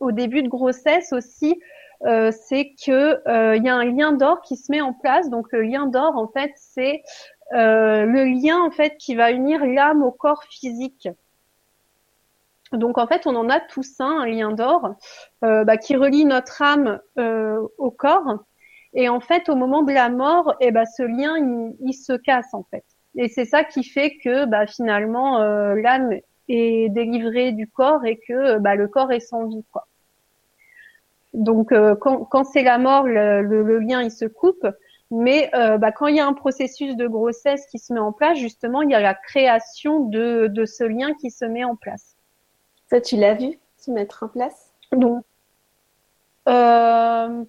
au 0.00 0.12
début 0.12 0.42
de 0.42 0.48
grossesse 0.48 1.12
aussi, 1.12 1.60
c'est 2.02 2.74
que 2.84 3.56
il 3.56 3.64
y 3.64 3.68
a 3.68 3.74
un 3.74 3.84
lien 3.84 4.12
d'or 4.12 4.40
qui 4.42 4.56
se 4.56 4.70
met 4.70 4.80
en 4.80 4.92
place. 4.92 5.30
Donc 5.30 5.52
le 5.52 5.62
lien 5.62 5.86
d'or, 5.86 6.16
en 6.16 6.28
fait, 6.28 6.52
c'est 6.56 7.02
euh, 7.54 8.04
le 8.04 8.24
lien 8.24 8.60
en 8.60 8.70
fait 8.70 8.96
qui 8.98 9.14
va 9.14 9.30
unir 9.30 9.64
l'âme 9.64 10.02
au 10.02 10.12
corps 10.12 10.44
physique. 10.44 11.08
Donc 12.72 12.98
en 12.98 13.06
fait, 13.06 13.26
on 13.26 13.34
en 13.34 13.48
a 13.48 13.60
tous 13.60 13.98
un, 14.00 14.20
un 14.20 14.26
lien 14.26 14.52
d'or 14.52 14.94
euh, 15.42 15.64
bah, 15.64 15.78
qui 15.78 15.96
relie 15.96 16.26
notre 16.26 16.60
âme 16.60 17.00
euh, 17.18 17.66
au 17.78 17.90
corps. 17.90 18.44
Et 18.92 19.08
en 19.08 19.20
fait, 19.20 19.48
au 19.48 19.56
moment 19.56 19.82
de 19.82 19.92
la 19.92 20.10
mort, 20.10 20.54
eh 20.60 20.70
bah, 20.70 20.84
ce 20.84 21.02
lien 21.02 21.36
il, 21.80 21.94
se 21.94 22.12
casse 22.12 22.52
en 22.52 22.64
fait. 22.70 22.84
Et 23.16 23.28
c'est 23.28 23.46
ça 23.46 23.64
qui 23.64 23.84
fait 23.84 24.18
que 24.22 24.44
bah, 24.44 24.66
finalement 24.66 25.38
l'âme 25.74 26.10
est 26.48 26.90
délivrée 26.90 27.52
du 27.52 27.68
corps 27.68 28.04
et 28.04 28.18
que 28.18 28.58
bah, 28.58 28.74
le 28.74 28.88
corps 28.88 29.12
est 29.12 29.20
sans 29.20 29.46
vie 29.46 29.64
quoi. 29.72 29.86
Donc 31.34 31.72
quand, 32.00 32.24
quand 32.24 32.44
c'est 32.44 32.62
la 32.62 32.78
mort, 32.78 33.04
le, 33.06 33.42
le, 33.42 33.78
lien 33.78 34.02
il 34.02 34.10
se 34.10 34.24
coupe. 34.24 34.66
Mais 35.10 35.50
euh, 35.54 35.78
bah, 35.78 35.90
quand 35.90 36.06
il 36.06 36.16
y 36.16 36.20
a 36.20 36.26
un 36.26 36.34
processus 36.34 36.94
de 36.96 37.06
grossesse 37.06 37.66
qui 37.66 37.78
se 37.78 37.92
met 37.92 38.00
en 38.00 38.12
place, 38.12 38.36
justement, 38.38 38.82
il 38.82 38.90
y 38.90 38.94
a 38.94 39.00
la 39.00 39.14
création 39.14 40.00
de, 40.00 40.48
de 40.48 40.64
ce 40.66 40.84
lien 40.84 41.14
qui 41.14 41.30
se 41.30 41.44
met 41.44 41.64
en 41.64 41.76
place. 41.76 42.16
Ça, 42.88 43.00
tu 43.00 43.16
l'as 43.16 43.34
vu 43.34 43.58
se 43.78 43.90
mettre 43.90 44.24
en 44.24 44.28
place? 44.28 44.72
Donc, 44.92 45.24
euh, 46.48 47.44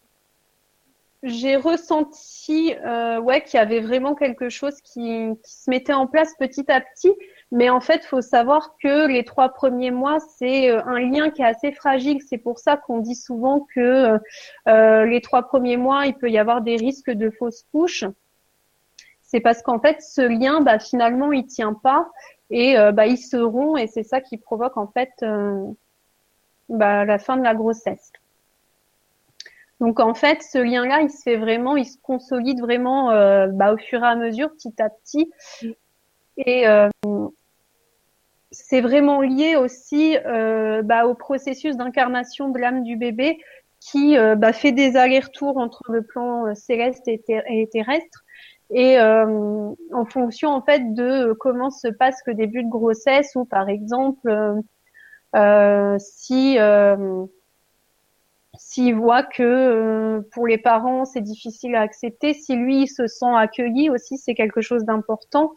j'ai 1.22 1.56
ressenti 1.58 2.74
euh, 2.86 3.20
ouais 3.20 3.42
qu'il 3.42 3.58
y 3.58 3.62
avait 3.62 3.82
vraiment 3.82 4.16
quelque 4.16 4.50
chose 4.50 4.80
qui, 4.82 5.30
qui, 5.44 5.52
se 5.52 5.70
mettait 5.70 5.94
en 5.94 6.08
place 6.08 6.34
petit 6.40 6.72
à 6.72 6.82
petit. 6.82 7.14
Mais 7.52 7.70
en 7.70 7.82
fait, 7.82 8.06
faut 8.06 8.22
savoir 8.22 8.76
que 8.82 9.08
les 9.08 9.26
trois 9.26 9.50
premiers 9.50 9.92
mois, 9.92 10.20
c'est 10.20 10.70
euh, 10.70 10.84
un 10.86 11.00
lien 11.00 11.30
qui 11.30 11.42
est 11.42 11.46
assez 11.46 11.72
fragile. 11.72 12.22
C'est 12.28 12.38
pour 12.38 12.60
ça 12.60 12.78
qu'on 12.78 13.00
dit 13.00 13.16
souvent 13.16 13.68
que 13.74 14.20
euh, 14.68 15.06
les 15.06 15.22
trois 15.22 15.44
premiers 15.44 15.78
mois, 15.78 16.06
il 16.06 16.14
peut 16.14 16.30
y 16.30 16.38
avoir 16.38 16.62
des 16.62 16.76
risques 16.76 17.12
de 17.12 17.30
fausses 17.30 17.66
couches. 17.72 18.06
C'est 19.22 19.40
parce 19.40 19.62
qu'en 19.62 19.80
fait, 19.80 20.02
ce 20.02 20.22
lien, 20.22 20.62
bah, 20.62 20.80
finalement, 20.80 21.32
il 21.32 21.46
tient 21.46 21.74
pas 21.74 22.10
et 22.50 22.78
euh, 22.78 22.92
bah, 22.92 23.06
il 23.06 23.18
se 23.18 23.38
rompt 23.38 23.78
et 23.78 23.88
c'est 23.88 24.04
ça 24.04 24.22
qui 24.22 24.38
provoque 24.38 24.78
en 24.78 24.88
fait 24.88 25.12
euh, 25.22 25.66
bah, 26.68 27.06
la 27.06 27.20
fin 27.20 27.38
de 27.38 27.44
la 27.44 27.54
grossesse. 27.54 28.12
Donc 29.80 30.00
en 30.00 30.14
fait, 30.14 30.42
ce 30.42 30.58
lien-là, 30.58 31.02
il 31.02 31.10
se 31.10 31.22
fait 31.22 31.38
vraiment, 31.38 31.78
il 31.78 31.86
se 31.86 31.98
consolide 32.02 32.60
vraiment 32.60 33.12
euh, 33.12 33.48
bah, 33.48 33.74
au 33.74 33.78
fur 33.78 34.04
et 34.04 34.08
à 34.08 34.16
mesure, 34.16 34.52
petit 34.52 34.74
à 34.82 34.90
petit. 34.90 35.32
Et 36.38 36.68
euh, 36.68 36.90
c'est 38.52 38.82
vraiment 38.82 39.22
lié 39.22 39.56
aussi 39.56 40.18
euh, 40.26 40.82
bah, 40.82 41.06
au 41.06 41.14
processus 41.14 41.78
d'incarnation 41.78 42.50
de 42.50 42.60
l'âme 42.60 42.84
du 42.84 42.98
bébé 42.98 43.40
qui 43.80 44.18
bah, 44.18 44.52
fait 44.52 44.74
des 44.74 44.98
allers-retours 44.98 45.58
entre 45.58 45.84
le 45.90 46.02
plan 46.02 46.54
céleste 46.54 47.08
et, 47.08 47.70
terrestre. 47.72 48.26
Et 48.72 49.00
en 49.00 50.06
fonction 50.10 50.50
en 50.50 50.62
fait 50.62 50.94
de 50.94 51.32
comment 51.40 51.70
se 51.70 51.88
passe 51.88 52.20
le 52.26 52.34
début 52.34 52.62
de 52.62 52.68
grossesse 52.68 53.32
ou 53.36 53.46
par 53.46 53.70
exemple 53.70 54.30
si 55.98 56.58
s'il 58.60 58.94
voit 58.94 59.24
que 59.24 59.42
euh, 59.42 60.22
pour 60.34 60.46
les 60.46 60.58
parents 60.58 61.06
c'est 61.06 61.22
difficile 61.22 61.76
à 61.76 61.82
accepter, 61.82 62.34
si 62.34 62.56
lui 62.56 62.84
il 62.84 62.88
se 62.88 63.08
sent 63.08 63.34
accueilli 63.34 63.90
aussi, 63.90 64.18
c'est 64.18 64.36
quelque 64.36 64.62
chose 64.62 64.84
d'important. 64.84 65.54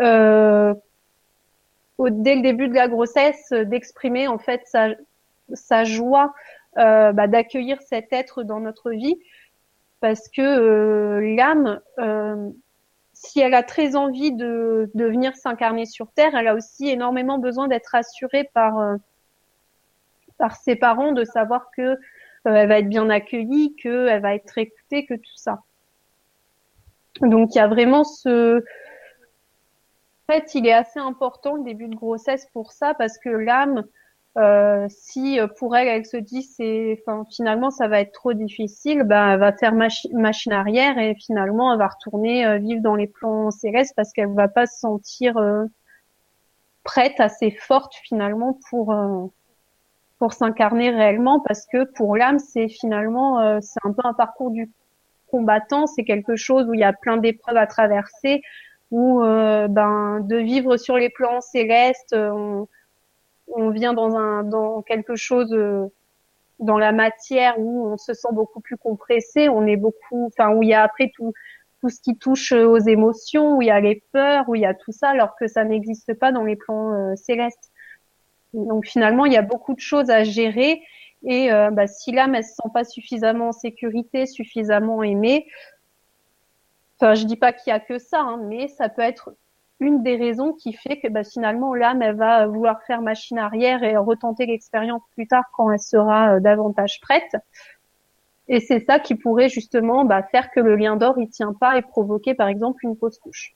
Euh, 0.00 0.74
dès 1.98 2.34
le 2.34 2.42
début 2.42 2.68
de 2.68 2.74
la 2.74 2.88
grossesse, 2.88 3.52
d'exprimer 3.52 4.26
en 4.26 4.38
fait 4.38 4.62
sa, 5.54 5.84
joie 5.84 6.34
euh, 6.76 7.12
bah, 7.12 7.28
d'accueillir 7.28 7.80
cet 7.82 8.12
être 8.12 8.42
dans 8.42 8.58
notre 8.58 8.90
vie, 8.90 9.18
parce 10.00 10.28
que 10.28 10.42
euh, 10.42 11.36
l'âme, 11.36 11.80
si 13.12 13.38
elle 13.40 13.54
a 13.54 13.62
très 13.62 13.94
envie 13.94 14.32
de, 14.32 14.90
de 14.94 15.04
venir 15.04 15.36
s'incarner 15.36 15.86
sur 15.86 16.10
Terre, 16.10 16.34
elle 16.34 16.48
a 16.48 16.54
aussi 16.54 16.88
énormément 16.88 17.38
besoin 17.38 17.68
d'être 17.68 17.94
assurée 17.94 18.50
par 18.54 18.96
par 20.40 20.56
ses 20.56 20.74
parents, 20.74 21.12
de 21.12 21.22
savoir 21.22 21.70
que 21.76 21.82
euh, 21.82 21.96
elle 22.44 22.68
va 22.68 22.78
être 22.78 22.88
bien 22.88 23.10
accueillie, 23.10 23.74
qu'elle 23.76 24.20
va 24.20 24.34
être 24.34 24.56
écoutée, 24.58 25.06
que 25.06 25.14
tout 25.14 25.36
ça. 25.36 25.60
Donc 27.20 27.54
il 27.54 27.58
y 27.58 27.60
a 27.60 27.68
vraiment 27.68 28.04
ce... 28.04 28.58
En 30.28 30.32
fait, 30.32 30.54
il 30.54 30.66
est 30.66 30.72
assez 30.72 31.00
important 31.00 31.56
le 31.56 31.64
début 31.64 31.88
de 31.88 31.96
grossesse 31.96 32.46
pour 32.52 32.70
ça, 32.70 32.94
parce 32.94 33.18
que 33.18 33.28
l'âme, 33.30 33.84
euh, 34.38 34.86
si 34.88 35.40
euh, 35.40 35.48
pour 35.58 35.76
elle, 35.76 35.88
elle 35.88 36.06
se 36.06 36.16
dit 36.16 36.44
c'est, 36.44 37.02
enfin, 37.02 37.26
finalement, 37.34 37.70
ça 37.70 37.88
va 37.88 38.00
être 38.00 38.12
trop 38.12 38.32
difficile, 38.32 39.02
bah, 39.02 39.32
elle 39.32 39.40
va 39.40 39.52
faire 39.52 39.74
machine 39.74 40.52
arrière 40.52 40.98
et 40.98 41.16
finalement, 41.16 41.72
elle 41.72 41.80
va 41.80 41.88
retourner 41.88 42.58
vivre 42.60 42.80
dans 42.80 42.94
les 42.94 43.08
plans 43.08 43.50
célestes 43.50 43.94
parce 43.96 44.12
qu'elle 44.12 44.32
va 44.32 44.46
pas 44.46 44.66
se 44.66 44.78
sentir 44.78 45.34
prête, 46.84 47.18
assez 47.18 47.50
forte 47.50 47.92
finalement 48.04 48.58
pour 48.70 48.94
pour 50.20 50.34
s'incarner 50.34 50.90
réellement 50.90 51.40
parce 51.40 51.66
que 51.66 51.84
pour 51.94 52.14
l'âme 52.14 52.38
c'est 52.38 52.68
finalement 52.68 53.40
euh, 53.40 53.58
c'est 53.62 53.80
un 53.84 53.92
peu 53.92 54.02
un 54.04 54.12
parcours 54.12 54.50
du 54.50 54.70
combattant. 55.28 55.86
C'est 55.86 56.04
quelque 56.04 56.36
chose 56.36 56.68
où 56.68 56.74
il 56.74 56.80
y 56.80 56.84
a 56.84 56.92
plein 56.92 57.16
d'épreuves 57.16 57.56
à 57.56 57.66
traverser 57.66 58.42
où 58.90 59.22
euh, 59.22 59.66
ben 59.66 60.20
de 60.20 60.36
vivre 60.36 60.76
sur 60.76 60.96
les 60.96 61.08
plans 61.08 61.40
célestes 61.40 62.14
on, 62.14 62.68
on 63.48 63.70
vient 63.70 63.94
dans 63.94 64.14
un 64.14 64.44
dans 64.44 64.82
quelque 64.82 65.16
chose 65.16 65.52
euh, 65.54 65.86
dans 66.58 66.78
la 66.78 66.92
matière 66.92 67.58
où 67.58 67.86
on 67.90 67.96
se 67.96 68.12
sent 68.12 68.28
beaucoup 68.32 68.60
plus 68.60 68.76
compressé. 68.76 69.48
On 69.48 69.66
est 69.66 69.76
beaucoup 69.76 70.26
enfin 70.26 70.50
où 70.54 70.62
il 70.62 70.68
y 70.68 70.74
a 70.74 70.82
après 70.82 71.10
tout 71.14 71.32
tout 71.80 71.88
ce 71.88 72.02
qui 72.02 72.18
touche 72.18 72.52
aux 72.52 72.76
émotions 72.78 73.56
où 73.56 73.62
il 73.62 73.68
y 73.68 73.70
a 73.70 73.80
les 73.80 74.02
peurs 74.12 74.46
où 74.50 74.54
il 74.54 74.60
y 74.60 74.66
a 74.66 74.74
tout 74.74 74.92
ça 74.92 75.08
alors 75.08 75.34
que 75.36 75.46
ça 75.46 75.64
n'existe 75.64 76.12
pas 76.12 76.30
dans 76.30 76.44
les 76.44 76.56
plans 76.56 77.16
célestes 77.16 77.69
donc 78.54 78.86
finalement, 78.86 79.26
il 79.26 79.32
y 79.32 79.36
a 79.36 79.42
beaucoup 79.42 79.74
de 79.74 79.80
choses 79.80 80.10
à 80.10 80.24
gérer. 80.24 80.82
Et 81.22 81.52
euh, 81.52 81.70
bah, 81.70 81.86
si 81.86 82.12
l'âme 82.12 82.34
elle 82.34 82.44
se 82.44 82.54
sent 82.54 82.68
pas 82.72 82.84
suffisamment 82.84 83.48
en 83.48 83.52
sécurité, 83.52 84.26
suffisamment 84.26 85.02
aimée, 85.02 85.46
enfin 86.96 87.14
je 87.14 87.24
dis 87.24 87.36
pas 87.36 87.52
qu'il 87.52 87.70
y 87.70 87.74
a 87.74 87.80
que 87.80 87.98
ça, 87.98 88.20
hein, 88.20 88.40
mais 88.48 88.68
ça 88.68 88.88
peut 88.88 89.02
être 89.02 89.34
une 89.80 90.02
des 90.02 90.16
raisons 90.16 90.52
qui 90.52 90.72
fait 90.72 90.98
que 90.98 91.08
bah, 91.08 91.24
finalement 91.24 91.74
l'âme 91.74 92.02
elle 92.02 92.16
va 92.16 92.46
vouloir 92.46 92.82
faire 92.86 93.02
machine 93.02 93.38
arrière 93.38 93.82
et 93.82 93.96
retenter 93.96 94.46
l'expérience 94.46 95.02
plus 95.14 95.26
tard 95.26 95.44
quand 95.54 95.70
elle 95.70 95.80
sera 95.80 96.36
euh, 96.36 96.40
davantage 96.40 97.00
prête. 97.00 97.36
Et 98.48 98.60
c'est 98.60 98.80
ça 98.80 98.98
qui 98.98 99.14
pourrait 99.14 99.48
justement 99.48 100.04
bah, 100.04 100.22
faire 100.22 100.50
que 100.50 100.60
le 100.60 100.74
lien 100.76 100.96
d'or 100.96 101.18
il 101.18 101.28
tient 101.28 101.52
pas 101.52 101.76
et 101.76 101.82
provoquer 101.82 102.34
par 102.34 102.48
exemple 102.48 102.84
une 102.84 102.96
fausse 102.96 103.18
couche. 103.18 103.54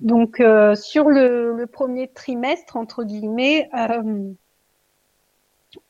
Donc 0.00 0.40
euh, 0.40 0.74
sur 0.74 1.08
le, 1.08 1.64
premier 1.72 2.08
trimestre 2.08 2.76
entre 2.76 3.04
guillemets, 3.04 3.68
euh, 3.74 4.32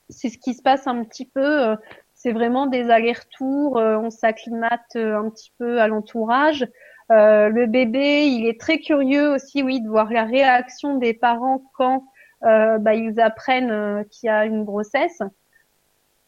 c'est 0.09 0.29
ce 0.29 0.39
qui 0.39 0.55
se 0.55 0.63
passe 0.63 0.87
un 0.87 1.05
petit 1.05 1.27
peu. 1.27 1.71
Euh, 1.71 1.77
c'est 2.15 2.33
vraiment 2.33 2.67
des 2.67 2.91
allers-retours. 2.91 3.77
on 3.77 4.09
s'acclimate 4.09 4.97
un 4.97 5.29
petit 5.29 5.53
peu 5.59 5.81
à 5.83 5.89
l'entourage. 5.89 6.67
le 7.11 7.67
bébé, 7.67 8.29
il 8.29 8.47
est 8.47 8.59
très 8.59 8.79
curieux 8.79 9.35
aussi, 9.35 9.63
oui, 9.63 9.83
de 9.83 9.89
voir 9.89 10.11
la 10.11 10.25
réaction 10.25 10.97
des 10.97 11.13
parents 11.13 11.63
quand 11.75 12.05
bah, 12.41 12.95
ils 12.95 13.21
apprennent 13.21 14.07
qu'il 14.11 14.29
y 14.29 14.31
a 14.31 14.47
une 14.47 14.65
grossesse. 14.65 15.21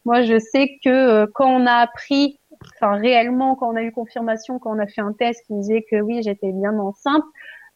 Moi, 0.05 0.21
je 0.21 0.37
sais 0.37 0.77
que 0.85 1.25
quand 1.25 1.49
on 1.49 1.65
a 1.65 1.77
appris, 1.77 2.39
enfin 2.75 2.97
réellement, 2.97 3.55
quand 3.55 3.73
on 3.73 3.75
a 3.75 3.81
eu 3.81 3.91
confirmation, 3.91 4.59
quand 4.59 4.75
on 4.75 4.79
a 4.79 4.87
fait 4.87 5.01
un 5.01 5.13
test 5.13 5.47
qui 5.47 5.55
disait 5.55 5.83
que 5.89 5.99
oui, 5.99 6.21
j'étais 6.21 6.51
bien 6.51 6.77
enceinte, 6.77 7.23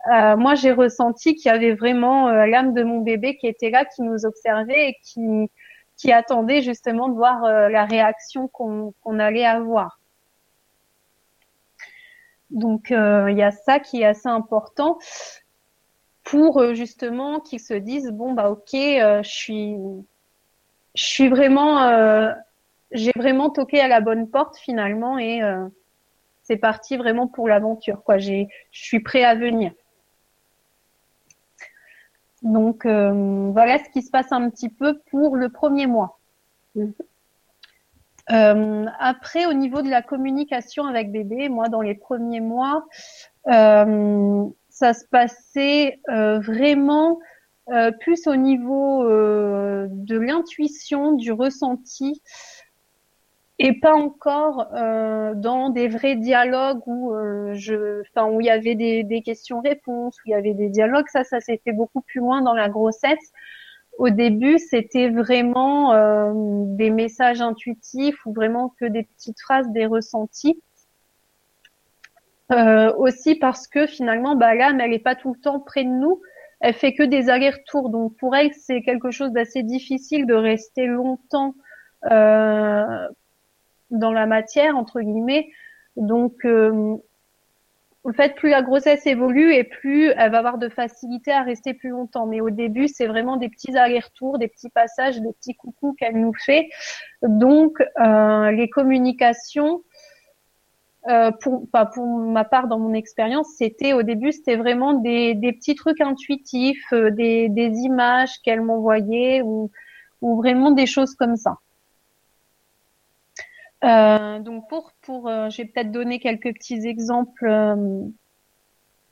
euh, 0.07 0.35
moi 0.35 0.55
j'ai 0.55 0.71
ressenti 0.71 1.35
qu'il 1.35 1.51
y 1.51 1.55
avait 1.55 1.75
vraiment 1.75 2.27
euh, 2.29 2.45
l'âme 2.47 2.73
de 2.73 2.83
mon 2.83 3.01
bébé 3.01 3.37
qui 3.37 3.47
était 3.47 3.69
là, 3.69 3.85
qui 3.85 4.01
nous 4.01 4.25
observait 4.25 4.89
et 4.89 4.97
qui, 5.03 5.51
qui 5.95 6.11
attendait 6.11 6.61
justement 6.61 7.07
de 7.07 7.13
voir 7.13 7.43
euh, 7.43 7.69
la 7.69 7.85
réaction 7.85 8.47
qu'on 8.47 9.19
allait 9.19 9.45
avoir. 9.45 9.99
Donc 12.49 12.89
il 12.89 13.35
y 13.37 13.43
a 13.43 13.51
ça 13.51 13.79
qui 13.79 14.01
est 14.01 14.05
assez 14.05 14.27
important 14.27 14.97
pour 16.23 16.73
justement 16.73 17.39
qu'ils 17.39 17.61
se 17.61 17.73
disent 17.73 18.09
bon 18.11 18.33
bah 18.33 18.49
ok 18.49 18.73
je 18.73 19.21
suis 19.23 19.77
je 20.95 21.05
suis 21.05 21.29
vraiment 21.29 22.33
j'ai 22.91 23.13
vraiment 23.15 23.51
toqué 23.51 23.79
à 23.79 23.87
la 23.87 24.01
bonne 24.01 24.29
porte 24.29 24.57
finalement 24.57 25.17
et 25.17 25.39
c'est 26.43 26.57
parti 26.57 26.97
vraiment 26.97 27.25
pour 27.25 27.47
l'aventure 27.47 28.03
quoi 28.03 28.17
j'ai 28.17 28.49
je 28.71 28.83
suis 28.83 28.99
prêt 28.99 29.23
à 29.23 29.33
venir 29.33 29.71
donc 32.41 32.85
euh, 32.85 33.51
voilà 33.51 33.77
ce 33.83 33.89
qui 33.89 34.01
se 34.01 34.09
passe 34.09 34.31
un 34.31 34.49
petit 34.49 34.69
peu 34.69 34.99
pour 35.11 35.35
le 35.35 35.49
premier 35.49 35.87
mois. 35.87 36.19
Mhm. 36.75 36.93
Euh, 38.31 38.85
après, 38.99 39.45
au 39.45 39.53
niveau 39.53 39.81
de 39.81 39.89
la 39.89 40.01
communication 40.01 40.85
avec 40.85 41.11
bébé, 41.11 41.49
moi 41.49 41.69
dans 41.69 41.81
les 41.81 41.95
premiers 41.95 42.39
mois, 42.39 42.85
euh, 43.47 44.45
ça 44.69 44.93
se 44.93 45.05
passait 45.05 45.99
vraiment 46.07 47.19
plus 47.99 48.27
au 48.27 48.35
niveau 48.35 49.03
de 49.03 50.17
l'intuition, 50.17 51.13
du 51.13 51.31
ressenti 51.31 52.21
et 53.63 53.73
pas 53.79 53.93
encore 53.93 54.73
euh, 54.73 55.35
dans 55.35 55.69
des 55.69 55.87
vrais 55.87 56.15
dialogues 56.15 56.81
où 56.87 57.13
euh, 57.13 57.53
je, 57.53 58.01
enfin 58.01 58.27
où 58.27 58.41
il 58.41 58.47
y 58.47 58.49
avait 58.49 58.73
des, 58.73 59.03
des 59.03 59.21
questions-réponses, 59.21 60.17
où 60.17 60.21
il 60.25 60.31
y 60.31 60.33
avait 60.33 60.55
des 60.55 60.69
dialogues. 60.69 61.05
Ça, 61.09 61.23
ça 61.23 61.39
s'est 61.39 61.61
beaucoup 61.67 62.01
plus 62.01 62.21
loin 62.21 62.41
dans 62.41 62.55
la 62.55 62.69
grossesse. 62.69 63.31
Au 63.99 64.09
début, 64.09 64.57
c'était 64.57 65.09
vraiment 65.09 65.93
euh, 65.93 66.31
des 66.75 66.89
messages 66.89 67.39
intuitifs 67.39 68.25
ou 68.25 68.33
vraiment 68.33 68.73
que 68.79 68.85
des 68.85 69.03
petites 69.03 69.39
phrases, 69.39 69.69
des 69.69 69.85
ressentis. 69.85 70.59
Euh, 72.51 72.91
aussi 72.97 73.35
parce 73.35 73.67
que 73.67 73.85
finalement, 73.85 74.35
bah, 74.35 74.55
l'âme, 74.55 74.81
elle 74.81 74.89
n'est 74.89 74.97
pas 74.97 75.13
tout 75.15 75.35
le 75.35 75.39
temps 75.39 75.59
près 75.59 75.83
de 75.83 75.89
nous. 75.89 76.19
Elle 76.61 76.73
fait 76.73 76.95
que 76.95 77.03
des 77.03 77.29
allers-retours. 77.29 77.89
Donc 77.89 78.17
pour 78.17 78.35
elle, 78.35 78.51
c'est 78.55 78.81
quelque 78.81 79.11
chose 79.11 79.31
d'assez 79.33 79.61
difficile 79.61 80.25
de 80.25 80.33
rester 80.33 80.87
longtemps 80.87 81.53
euh, 82.09 83.07
dans 83.91 84.11
la 84.11 84.25
matière 84.25 84.75
entre 84.77 85.01
guillemets. 85.01 85.49
Donc 85.95 86.45
euh, 86.45 86.97
en 88.03 88.13
fait, 88.13 88.33
plus 88.35 88.49
la 88.49 88.63
grossesse 88.63 89.05
évolue 89.05 89.53
et 89.53 89.63
plus 89.63 90.09
elle 90.17 90.31
va 90.31 90.39
avoir 90.39 90.57
de 90.57 90.69
facilité 90.69 91.31
à 91.31 91.43
rester 91.43 91.75
plus 91.75 91.89
longtemps. 91.89 92.25
Mais 92.25 92.41
au 92.41 92.49
début, 92.49 92.87
c'est 92.87 93.05
vraiment 93.05 93.37
des 93.37 93.47
petits 93.47 93.77
allers-retours, 93.77 94.39
des 94.39 94.47
petits 94.47 94.71
passages, 94.71 95.21
des 95.21 95.33
petits 95.33 95.53
coucous 95.53 95.93
qu'elle 95.99 96.19
nous 96.19 96.33
fait. 96.33 96.69
Donc, 97.21 97.77
euh, 97.99 98.51
les 98.51 98.69
communications, 98.69 99.83
euh, 101.09 101.31
pour, 101.41 101.69
pas 101.69 101.85
pour 101.85 102.05
ma 102.07 102.43
part 102.43 102.67
dans 102.67 102.79
mon 102.79 102.93
expérience, 102.93 103.49
c'était 103.55 103.93
au 103.93 104.01
début, 104.01 104.31
c'était 104.31 104.55
vraiment 104.55 104.93
des, 104.93 105.35
des, 105.35 105.53
petits 105.53 105.75
trucs 105.75 106.01
intuitifs, 106.01 106.93
euh, 106.93 107.11
des, 107.11 107.49
des 107.49 107.71
images 107.81 108.39
qu'elle 108.43 108.61
m'envoyait 108.61 109.43
ou, 109.43 109.69
ou 110.21 110.37
vraiment 110.37 110.71
des 110.71 110.87
choses 110.87 111.13
comme 111.13 111.35
ça. 111.35 111.57
Euh, 113.83 114.39
donc 114.39 114.69
pour 114.69 114.91
pour, 115.01 115.27
euh, 115.27 115.49
j'ai 115.49 115.65
peut-être 115.65 115.91
donné 115.91 116.19
quelques 116.19 116.53
petits 116.53 116.85
exemples 116.85 117.47
euh, 117.47 118.03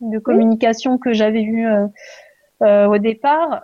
de 0.01 0.19
communication 0.19 0.97
que 0.97 1.11
j'avais 1.11 1.41
eu 1.41 1.67
au 2.61 2.97
départ. 2.97 3.63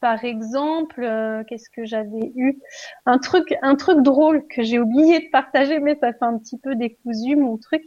par 0.00 0.24
exemple, 0.24 1.44
qu'est-ce 1.48 1.68
que 1.70 1.84
j'avais 1.84 2.32
eu? 2.36 2.58
Un 3.06 3.18
truc 3.18 3.54
un 3.62 3.74
truc 3.74 4.02
drôle 4.02 4.46
que 4.48 4.62
j'ai 4.62 4.78
oublié 4.78 5.20
de 5.20 5.30
partager, 5.30 5.80
mais 5.80 5.96
ça 5.96 6.12
fait 6.12 6.24
un 6.24 6.38
petit 6.38 6.58
peu 6.58 6.74
décousu 6.74 7.36
mon 7.36 7.58
truc. 7.58 7.82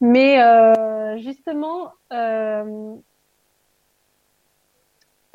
Mais 0.00 0.38
justement, 1.18 1.90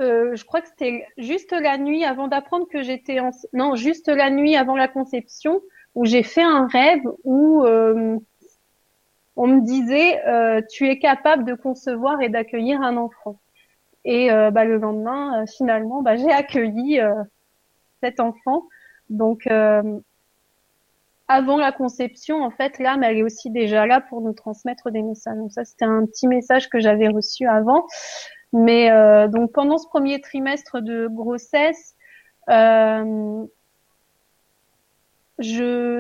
euh, 0.01 0.35
je 0.35 0.43
crois 0.45 0.61
que 0.61 0.67
c'était 0.67 1.05
juste 1.17 1.51
la 1.51 1.77
nuit 1.77 2.03
avant 2.03 2.27
d'apprendre 2.27 2.67
que 2.67 2.81
j'étais 2.81 3.19
en... 3.19 3.31
non 3.53 3.75
juste 3.75 4.07
la 4.07 4.29
nuit 4.29 4.55
avant 4.55 4.75
la 4.75 4.87
conception 4.87 5.61
où 5.95 6.05
j'ai 6.05 6.23
fait 6.23 6.43
un 6.43 6.67
rêve 6.67 7.01
où 7.23 7.63
euh, 7.63 8.17
on 9.35 9.47
me 9.47 9.61
disait 9.61 10.25
euh, 10.27 10.61
tu 10.69 10.87
es 10.87 10.99
capable 10.99 11.45
de 11.45 11.53
concevoir 11.53 12.21
et 12.21 12.29
d'accueillir 12.29 12.81
un 12.81 12.97
enfant. 12.97 13.39
Et 14.03 14.29
bah, 14.29 14.65
le 14.65 14.77
lendemain 14.77 15.45
finalement 15.45 16.01
bah, 16.01 16.15
j'ai 16.15 16.31
accueilli 16.31 16.99
cet 18.01 18.19
enfant. 18.19 18.67
Donc 19.11 19.47
avant 21.27 21.57
la 21.57 21.71
conception 21.71 22.41
en 22.41 22.49
fait 22.49 22.79
l'âme 22.79 23.03
elle 23.03 23.17
est 23.17 23.23
aussi 23.23 23.51
déjà 23.51 23.85
là 23.85 24.01
pour 24.01 24.21
nous 24.21 24.33
transmettre 24.33 24.89
des 24.89 25.03
messages. 25.03 25.37
Donc 25.37 25.51
ça 25.51 25.65
c'était 25.65 25.85
un 25.85 26.07
petit 26.07 26.27
message 26.27 26.67
que 26.67 26.79
j'avais 26.79 27.09
reçu 27.09 27.45
avant 27.45 27.85
mais 28.53 28.91
euh, 28.91 29.27
donc 29.27 29.51
pendant 29.53 29.77
ce 29.77 29.87
premier 29.87 30.19
trimestre 30.19 30.81
de 30.81 31.07
grossesse, 31.07 31.95
euh, 32.49 33.45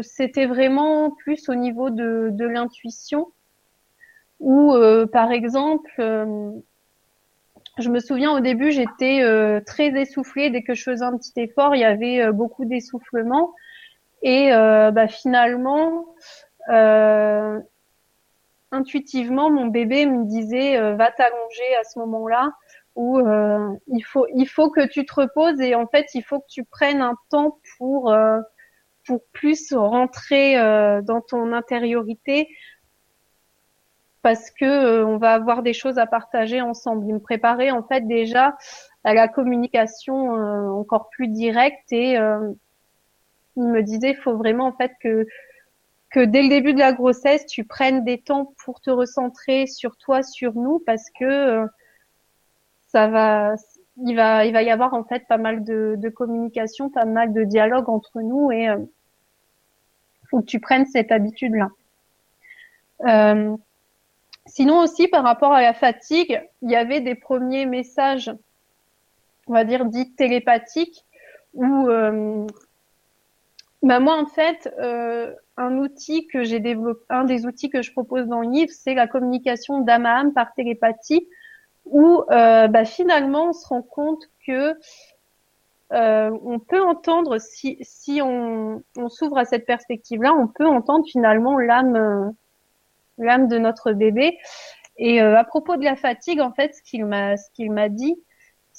c'était 0.01 0.45
vraiment 0.45 1.11
plus 1.11 1.49
au 1.49 1.55
niveau 1.55 1.89
de, 1.89 2.29
de 2.31 2.45
l'intuition 2.45 3.27
où 4.39 4.73
euh, 4.73 5.07
par 5.07 5.31
exemple 5.31 5.89
je 7.77 7.89
me 7.89 7.99
souviens 7.99 8.31
au 8.31 8.39
début 8.39 8.71
j'étais 8.71 9.23
très 9.65 9.87
essoufflée. 9.99 10.49
Dès 10.49 10.61
que 10.61 10.73
je 10.73 10.83
faisais 10.83 11.05
un 11.05 11.17
petit 11.17 11.33
effort 11.37 11.75
il 11.75 11.79
y 11.79 11.85
avait 11.85 12.31
beaucoup 12.31 12.65
d'essoufflement. 12.65 13.53
Et 14.23 14.51
bah, 14.51 15.07
finalement 15.07 16.05
intuitivement, 18.71 19.49
mon 19.49 19.67
bébé 19.67 20.05
me 20.05 20.25
disait 20.25 20.77
euh, 20.77 20.95
va 20.95 21.11
t'allonger 21.11 21.75
à 21.79 21.83
ce 21.83 21.99
moment-là 21.99 22.51
où 22.95 23.19
euh, 23.19 23.69
il 23.87 24.01
faut 24.01 24.27
il 24.33 24.47
faut 24.47 24.69
que 24.69 24.85
tu 24.85 25.05
te 25.05 25.13
reposes 25.13 25.61
et 25.61 25.75
en 25.75 25.87
fait 25.87 26.07
il 26.13 26.23
faut 26.23 26.39
que 26.39 26.47
tu 26.49 26.63
prennes 26.65 27.01
un 27.01 27.15
temps 27.29 27.59
pour 27.77 28.11
euh, 28.11 28.39
pour 29.05 29.21
plus 29.33 29.73
rentrer 29.73 30.55
dans 31.01 31.21
ton 31.21 31.53
intériorité 31.53 32.47
parce 34.21 34.51
que 34.51 35.03
on 35.03 35.17
va 35.17 35.33
avoir 35.33 35.63
des 35.63 35.73
choses 35.73 35.97
à 35.97 36.05
partager 36.05 36.61
ensemble. 36.61 37.07
Il 37.07 37.15
me 37.15 37.19
préparait 37.19 37.71
en 37.71 37.81
fait 37.81 38.07
déjà 38.07 38.55
à 39.03 39.15
la 39.15 39.27
communication 39.27 40.33
encore 40.79 41.09
plus 41.09 41.29
directe 41.29 41.91
et 41.91 42.13
il 43.55 43.63
me 43.63 43.81
disait 43.81 44.11
il 44.11 44.17
faut 44.17 44.37
vraiment 44.37 44.67
en 44.67 44.73
fait 44.73 44.91
que 45.01 45.25
que 46.11 46.19
dès 46.19 46.43
le 46.43 46.49
début 46.49 46.73
de 46.73 46.79
la 46.79 46.93
grossesse, 46.93 47.45
tu 47.45 47.63
prennes 47.63 48.03
des 48.03 48.19
temps 48.19 48.53
pour 48.63 48.81
te 48.81 48.89
recentrer 48.89 49.65
sur 49.65 49.95
toi, 49.95 50.23
sur 50.23 50.53
nous, 50.53 50.79
parce 50.85 51.09
que 51.17 51.25
euh, 51.25 51.67
ça 52.87 53.07
va, 53.07 53.55
il 53.97 54.15
va, 54.15 54.45
il 54.45 54.51
va 54.51 54.61
y 54.61 54.69
avoir 54.69 54.93
en 54.93 55.05
fait 55.05 55.25
pas 55.27 55.37
mal 55.37 55.63
de, 55.63 55.95
de 55.97 56.09
communication, 56.09 56.89
pas 56.89 57.05
mal 57.05 57.33
de 57.33 57.43
dialogue 57.45 57.89
entre 57.89 58.21
nous, 58.21 58.51
et 58.51 58.69
euh, 58.69 58.77
faut 60.29 60.41
que 60.41 60.45
tu 60.45 60.59
prennes 60.59 60.85
cette 60.85 61.11
habitude-là. 61.11 61.69
Euh, 63.07 63.55
sinon 64.45 64.79
aussi, 64.79 65.07
par 65.07 65.23
rapport 65.23 65.53
à 65.53 65.61
la 65.61 65.73
fatigue, 65.73 66.41
il 66.61 66.71
y 66.71 66.75
avait 66.75 66.99
des 66.99 67.15
premiers 67.15 67.65
messages, 67.65 68.31
on 69.47 69.53
va 69.53 69.63
dire 69.63 69.85
dits 69.85 70.13
télépathiques, 70.13 71.05
où 71.53 71.87
euh, 71.87 72.45
bah 73.83 73.99
moi 73.99 74.17
en 74.17 74.25
fait, 74.25 74.73
euh, 74.79 75.33
un 75.57 75.77
outil 75.77 76.27
que 76.27 76.43
j'ai 76.43 76.59
développé, 76.59 77.03
un 77.09 77.23
des 77.23 77.45
outils 77.45 77.69
que 77.69 77.81
je 77.81 77.91
propose 77.91 78.27
dans 78.27 78.41
le 78.41 78.49
livre, 78.49 78.71
c'est 78.71 78.93
la 78.93 79.07
communication 79.07 79.81
d'âme 79.81 80.05
à 80.05 80.19
âme 80.19 80.33
par 80.33 80.53
télépathie, 80.53 81.27
où 81.85 82.23
euh, 82.31 82.67
bah, 82.67 82.85
finalement 82.85 83.49
on 83.49 83.53
se 83.53 83.67
rend 83.67 83.81
compte 83.81 84.23
que 84.45 84.75
euh, 85.93 86.31
on 86.43 86.59
peut 86.59 86.81
entendre, 86.81 87.37
si, 87.37 87.77
si 87.81 88.21
on, 88.21 88.81
on 88.97 89.09
s'ouvre 89.09 89.37
à 89.37 89.45
cette 89.45 89.65
perspective-là, 89.65 90.33
on 90.33 90.47
peut 90.47 90.67
entendre 90.67 91.05
finalement 91.05 91.57
l'âme, 91.57 92.33
l'âme 93.17 93.47
de 93.47 93.57
notre 93.57 93.91
bébé. 93.91 94.37
Et 94.97 95.21
euh, 95.21 95.37
à 95.37 95.43
propos 95.43 95.75
de 95.75 95.83
la 95.83 95.95
fatigue, 95.95 96.39
en 96.41 96.53
fait, 96.53 96.73
ce 96.75 96.81
qu'il 96.83 97.05
m'a, 97.05 97.35
ce 97.35 97.49
qu'il 97.53 97.71
m'a 97.71 97.89
dit, 97.89 98.15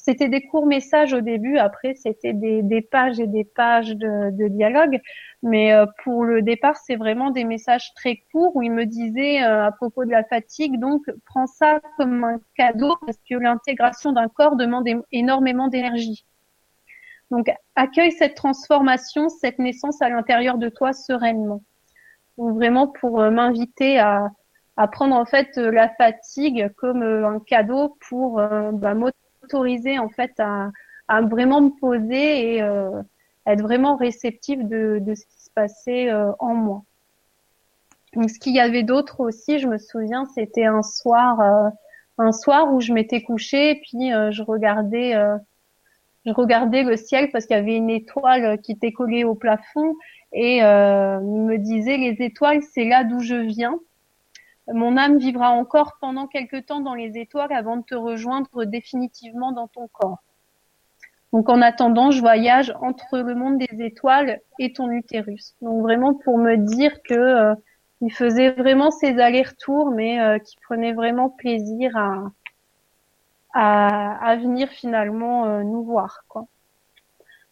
c'était 0.02 0.28
des 0.28 0.42
courts 0.42 0.66
messages 0.66 1.12
au 1.12 1.20
début, 1.20 1.58
après 1.58 1.94
c'était 1.94 2.32
des, 2.32 2.82
pages 2.82 3.20
et 3.20 3.28
des 3.28 3.44
pages 3.44 3.96
de, 3.96 4.48
dialogue. 4.48 5.00
Mais 5.44 5.72
euh, 5.72 5.86
pour 6.02 6.24
le 6.24 6.42
départ, 6.42 6.76
c'est 6.76 6.96
vraiment 6.96 7.30
des 7.30 7.44
messages 7.44 7.94
très 7.94 8.16
courts 8.32 8.54
où 8.56 8.62
il 8.62 8.72
me 8.72 8.84
disait 8.84 9.44
euh, 9.44 9.64
à 9.64 9.70
propos 9.70 10.04
de 10.04 10.10
la 10.10 10.24
fatigue, 10.24 10.80
donc 10.80 11.02
prends 11.24 11.46
ça 11.46 11.80
comme 11.96 12.24
un 12.24 12.40
cadeau 12.56 12.96
parce 13.06 13.18
que 13.28 13.36
l'intégration 13.36 14.10
d'un 14.10 14.28
corps 14.28 14.56
demande 14.56 14.88
énormément 15.12 15.68
d'énergie. 15.68 16.24
Donc 17.30 17.46
accueille 17.76 18.12
cette 18.12 18.34
transformation, 18.34 19.28
cette 19.28 19.60
naissance 19.60 20.02
à 20.02 20.08
l'intérieur 20.08 20.58
de 20.58 20.68
toi 20.68 20.92
sereinement. 20.92 21.62
Donc 22.38 22.56
vraiment 22.56 22.88
pour 22.88 23.20
euh, 23.20 23.30
m'inviter 23.30 24.00
à, 24.00 24.30
à 24.76 24.88
prendre 24.88 25.14
en 25.14 25.26
fait 25.26 25.56
la 25.58 25.88
fatigue 25.90 26.72
comme 26.76 27.02
un 27.02 27.38
cadeau 27.38 27.96
pour 28.08 28.42
bah, 28.72 28.94
autoriser 29.52 29.98
en 29.98 30.08
fait 30.08 30.32
à, 30.38 30.70
vraiment 31.22 31.60
me 31.60 31.70
poser 31.78 32.54
et 32.54 32.62
euh, 32.62 33.02
être 33.46 33.60
vraiment 33.60 33.96
réceptive 33.96 34.66
de, 34.66 35.02
ce 35.14 35.26
qui 35.26 35.44
se 35.44 35.50
passait 35.54 36.10
euh, 36.10 36.32
en 36.38 36.54
moi. 36.54 36.84
Donc, 38.14 38.30
ce 38.30 38.38
qu'il 38.38 38.54
y 38.54 38.60
avait 38.60 38.82
d'autre 38.82 39.20
aussi, 39.20 39.58
je 39.58 39.68
me 39.68 39.78
souviens, 39.78 40.24
c'était 40.34 40.64
un 40.64 40.82
soir, 40.82 41.40
euh, 41.40 41.68
un 42.18 42.32
soir 42.32 42.72
où 42.72 42.80
je 42.80 42.92
m'étais 42.92 43.22
couchée 43.22 43.70
et 43.70 43.74
puis 43.74 44.10
je 44.10 44.42
regardais, 44.42 45.14
je 46.26 46.32
regardais 46.32 46.82
le 46.82 46.96
ciel 46.96 47.30
parce 47.30 47.46
qu'il 47.46 47.56
y 47.56 47.58
avait 47.58 47.76
une 47.76 47.90
étoile 47.90 48.60
qui 48.60 48.72
était 48.72 48.92
collée 48.92 49.24
au 49.24 49.34
plafond 49.34 49.94
et 50.32 50.60
me 50.60 51.56
disait 51.56 51.96
les 51.96 52.16
étoiles, 52.20 52.62
c'est 52.74 52.84
là 52.84 53.04
d'où 53.04 53.20
je 53.20 53.34
viens. 53.34 53.78
Mon 54.68 54.96
âme 54.96 55.18
vivra 55.18 55.50
encore 55.50 55.96
pendant 56.00 56.26
quelque 56.26 56.60
temps 56.60 56.80
dans 56.80 56.94
les 56.94 57.18
étoiles 57.18 57.52
avant 57.52 57.76
de 57.76 57.82
te 57.82 57.94
rejoindre 57.94 58.64
définitivement 58.64 59.52
dans 59.52 59.68
ton 59.68 59.88
corps. 59.88 60.22
Donc 61.32 61.48
en 61.48 61.62
attendant, 61.62 62.10
je 62.10 62.20
voyage 62.20 62.74
entre 62.80 63.18
le 63.18 63.34
monde 63.34 63.58
des 63.58 63.82
étoiles 63.82 64.40
et 64.58 64.72
ton 64.72 64.90
utérus. 64.90 65.56
Donc 65.62 65.82
vraiment 65.82 66.14
pour 66.14 66.38
me 66.38 66.56
dire 66.56 67.02
que 67.02 67.14
euh, 67.14 67.54
il 68.02 68.12
faisait 68.12 68.50
vraiment 68.50 68.90
ses 68.90 69.18
allers-retours, 69.18 69.90
mais 69.90 70.20
euh, 70.20 70.38
qu'il 70.38 70.60
prenait 70.60 70.92
vraiment 70.92 71.30
plaisir 71.30 71.96
à 71.96 72.30
à, 73.54 74.34
venir 74.36 74.70
finalement 74.70 75.44
euh, 75.44 75.62
nous 75.62 75.84
voir. 75.84 76.24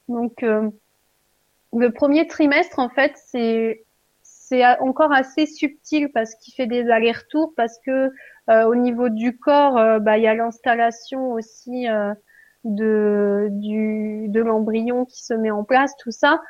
Donc 0.09 0.43
le 0.43 1.91
premier 1.91 2.27
trimestre 2.27 2.79
en 2.79 2.89
fait 2.89 3.13
c'est 3.17 3.85
c'est 4.51 4.65
encore 4.81 5.13
assez 5.13 5.47
subtil 5.47 6.11
parce 6.13 6.35
qu'il 6.35 6.53
fait 6.55 6.67
des 6.67 6.91
allers-retours, 6.91 7.53
parce 7.57 7.79
que 7.87 8.11
euh, 8.51 8.65
au 8.65 8.75
niveau 8.75 9.09
du 9.09 9.39
corps, 9.39 9.79
euh, 9.79 10.01
bah, 10.01 10.19
il 10.19 10.25
y 10.25 10.27
a 10.27 10.35
l'installation 10.35 11.31
aussi 11.33 11.89
euh, 11.89 12.13
de, 12.65 13.47
du, 13.53 14.27
de 14.29 14.41
l'embryon 14.41 15.05
qui 15.05 15.23
se 15.25 15.35
met 15.35 15.53
en 15.53 15.63
place, 15.63 15.93
tout 16.01 16.11
ça. 16.11 16.41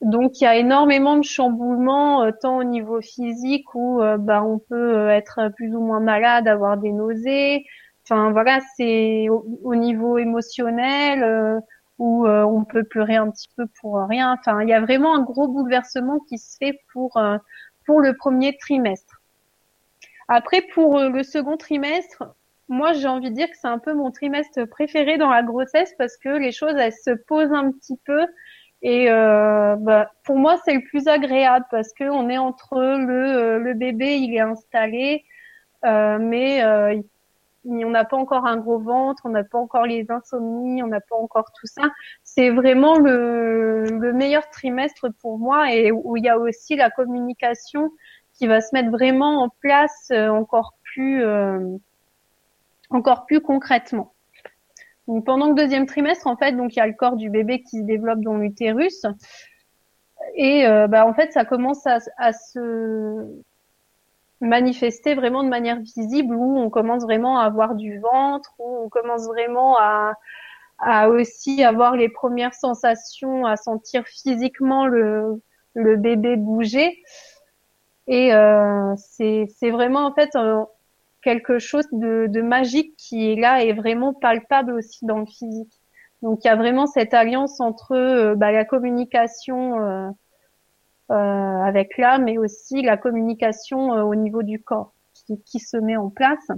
Donc 0.00 0.40
il 0.40 0.44
y 0.44 0.46
a 0.48 0.56
énormément 0.56 1.16
de 1.16 1.22
chamboulements, 1.22 2.30
tant 2.42 2.58
au 2.58 2.64
niveau 2.64 3.00
physique 3.00 3.74
où 3.74 4.00
bah, 4.18 4.42
on 4.42 4.58
peut 4.58 5.08
être 5.08 5.50
plus 5.56 5.74
ou 5.74 5.80
moins 5.80 6.00
malade, 6.00 6.48
avoir 6.48 6.76
des 6.76 6.92
nausées. 6.92 7.64
Enfin 8.04 8.30
voilà, 8.32 8.58
c'est 8.76 9.28
au, 9.30 9.74
niveau 9.74 10.18
émotionnel 10.18 11.62
où 11.98 12.26
euh, 12.26 12.42
on 12.44 12.64
peut 12.64 12.84
pleurer 12.84 13.16
un 13.16 13.30
petit 13.30 13.48
peu 13.56 13.66
pour 13.80 13.98
rien. 14.08 14.36
Enfin, 14.38 14.62
il 14.62 14.68
y 14.68 14.74
a 14.74 14.80
vraiment 14.80 15.14
un 15.14 15.22
gros 15.22 15.48
bouleversement 15.48 16.20
qui 16.28 16.38
se 16.38 16.56
fait 16.58 16.80
pour 16.92 17.16
euh, 17.16 17.38
pour 17.84 18.00
le 18.00 18.16
premier 18.16 18.56
trimestre. 18.56 19.20
Après, 20.28 20.62
pour 20.74 20.98
le 20.98 21.22
second 21.22 21.56
trimestre, 21.56 22.24
moi, 22.68 22.92
j'ai 22.92 23.06
envie 23.06 23.30
de 23.30 23.36
dire 23.36 23.48
que 23.48 23.56
c'est 23.56 23.68
un 23.68 23.78
peu 23.78 23.94
mon 23.94 24.10
trimestre 24.10 24.64
préféré 24.64 25.18
dans 25.18 25.30
la 25.30 25.42
grossesse 25.42 25.94
parce 25.98 26.16
que 26.16 26.30
les 26.30 26.50
choses, 26.50 26.74
elles 26.76 26.92
se 26.92 27.12
posent 27.12 27.52
un 27.52 27.70
petit 27.70 27.96
peu. 28.04 28.26
Et 28.82 29.10
euh, 29.10 29.76
bah, 29.78 30.10
pour 30.24 30.36
moi, 30.36 30.58
c'est 30.64 30.74
le 30.74 30.82
plus 30.82 31.06
agréable 31.08 31.64
parce 31.70 31.92
que 31.92 32.04
on 32.04 32.28
est 32.28 32.38
entre 32.38 32.78
le, 32.78 33.58
le 33.58 33.74
bébé, 33.74 34.16
il 34.16 34.34
est 34.34 34.40
installé, 34.40 35.24
euh, 35.84 36.18
mais 36.20 36.62
euh, 36.64 37.00
on 37.68 37.90
n'a 37.90 38.04
pas 38.04 38.16
encore 38.16 38.46
un 38.46 38.56
gros 38.56 38.78
ventre, 38.78 39.22
on 39.24 39.30
n'a 39.30 39.44
pas 39.44 39.58
encore 39.58 39.86
les 39.86 40.06
insomnies, 40.10 40.82
on 40.82 40.86
n'a 40.86 41.00
pas 41.00 41.16
encore 41.16 41.50
tout 41.58 41.66
ça. 41.66 41.82
C'est 42.22 42.50
vraiment 42.50 42.98
le, 42.98 43.84
le, 43.84 44.12
meilleur 44.12 44.48
trimestre 44.50 45.08
pour 45.20 45.38
moi 45.38 45.72
et 45.72 45.90
où 45.90 46.16
il 46.16 46.24
y 46.24 46.28
a 46.28 46.38
aussi 46.38 46.76
la 46.76 46.90
communication 46.90 47.90
qui 48.34 48.46
va 48.46 48.60
se 48.60 48.74
mettre 48.74 48.90
vraiment 48.90 49.42
en 49.42 49.48
place 49.48 50.08
euh, 50.10 50.28
encore 50.28 50.74
plus 50.82 51.24
euh, 51.24 51.76
encore 52.90 53.26
plus 53.26 53.40
concrètement. 53.40 54.12
Pendant 55.24 55.48
le 55.48 55.54
deuxième 55.54 55.86
trimestre, 55.86 56.26
en 56.26 56.36
fait, 56.36 56.52
donc 56.52 56.74
il 56.74 56.78
y 56.78 56.82
a 56.82 56.86
le 56.86 56.92
corps 56.92 57.16
du 57.16 57.30
bébé 57.30 57.62
qui 57.62 57.78
se 57.78 57.84
développe 57.84 58.20
dans 58.20 58.36
l'utérus 58.36 59.06
et 60.34 60.66
euh, 60.66 60.88
bah, 60.88 61.06
en 61.06 61.14
fait 61.14 61.32
ça 61.32 61.44
commence 61.44 61.86
à 61.86 62.32
se 62.32 63.42
manifester 64.40 65.14
vraiment 65.14 65.42
de 65.42 65.48
manière 65.48 65.80
visible 65.80 66.34
où 66.34 66.58
on 66.58 66.70
commence 66.70 67.02
vraiment 67.02 67.38
à 67.38 67.44
avoir 67.44 67.74
du 67.74 67.98
ventre, 68.00 68.54
où 68.58 68.84
on 68.84 68.88
commence 68.88 69.26
vraiment 69.26 69.76
à, 69.78 70.14
à 70.78 71.08
aussi 71.08 71.64
avoir 71.64 71.96
les 71.96 72.08
premières 72.08 72.54
sensations, 72.54 73.46
à 73.46 73.56
sentir 73.56 74.04
physiquement 74.06 74.86
le, 74.86 75.40
le 75.74 75.96
bébé 75.96 76.36
bouger. 76.36 77.02
Et 78.08 78.32
euh, 78.34 78.94
c'est 78.96 79.70
vraiment 79.70 80.06
en 80.06 80.14
fait 80.14 80.30
quelque 81.22 81.58
chose 81.58 81.86
de, 81.90 82.28
de, 82.28 82.40
magique 82.40 82.94
qui 82.96 83.32
est 83.32 83.36
là 83.36 83.64
et 83.64 83.72
vraiment 83.72 84.14
palpable 84.14 84.72
aussi 84.72 85.04
dans 85.06 85.18
le 85.18 85.26
physique. 85.26 85.72
Donc 86.22 86.44
il 86.44 86.48
y 86.48 86.50
a 86.50 86.56
vraiment 86.56 86.86
cette 86.86 87.14
alliance 87.14 87.60
entre 87.60 87.92
euh, 87.92 88.34
bah, 88.36 88.52
la 88.52 88.64
communication 88.64 89.80
euh, 89.80 90.08
euh, 90.08 90.10
avec 91.08 91.98
l'âme, 91.98 92.24
mais 92.24 92.38
aussi 92.38 92.82
la 92.82 92.96
communication 92.96 93.94
euh, 93.94 94.02
au 94.02 94.14
niveau 94.14 94.42
du 94.42 94.60
corps 94.60 94.92
qui, 95.14 95.40
qui, 95.42 95.60
se 95.60 95.76
met 95.76 95.96
en 95.96 96.10
place. 96.10 96.50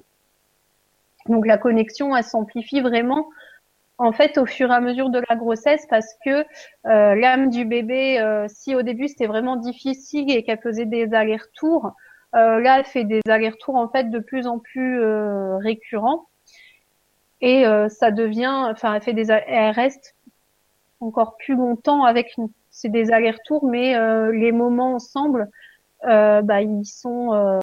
Donc 1.26 1.46
la 1.46 1.59
connexion, 1.59 2.16
elle 2.16 2.24
s'amplifie 2.24 2.80
vraiment 2.80 3.28
en 3.99 4.12
fait 4.12 4.38
au 4.38 4.46
fur 4.46 4.70
et 4.70 4.74
à 4.74 4.80
mesure 4.80 5.11
de 5.11 5.20
la 5.28 5.36
grossesse 5.36 5.86
parce 5.90 6.14
que 6.24 6.44
euh, 6.86 7.14
l'âme 7.16 7.51
du 7.51 7.64
bébé, 7.64 8.20
euh, 8.20 8.46
si 8.49 8.74
au 8.74 8.82
début 8.82 9.09
c'était 9.09 9.26
vraiment 9.26 9.57
difficile 9.57 10.30
et 10.30 10.44
qu'elle 10.44 10.61
faisait 10.61 10.86
des 10.86 11.12
allers-retours, 11.12 11.92
euh, 12.34 12.61
là 12.61 12.78
elle 12.78 12.84
fait 12.84 13.05
des 13.05 13.20
allers-retours 13.28 13.74
en 13.74 13.88
fait 13.88 14.11
de 14.11 14.20
plus 14.20 14.46
en 14.46 14.59
plus 14.61 15.03
récurrents 15.59 16.26
et 17.40 17.64
ça 17.88 18.11
devient, 18.11 18.68
enfin 18.70 18.94
elle 18.94 19.03
fait 19.03 19.12
des, 19.12 19.30
elle 19.30 19.70
reste 19.70 20.16
encore 21.01 21.36
plus 21.36 21.55
longtemps 21.55 22.05
avec 22.05 22.36
nous 22.38 22.51
c'est 22.79 22.91
des 22.91 23.11
allers-retours, 23.11 23.64
mais 23.66 23.97
euh, 23.97 24.31
les 24.31 24.53
moments 24.53 24.95
ensemble, 24.95 25.51
euh, 26.05 26.43
bah, 26.43 26.62
ils 26.62 26.87
sont 26.87 27.35
euh, 27.35 27.61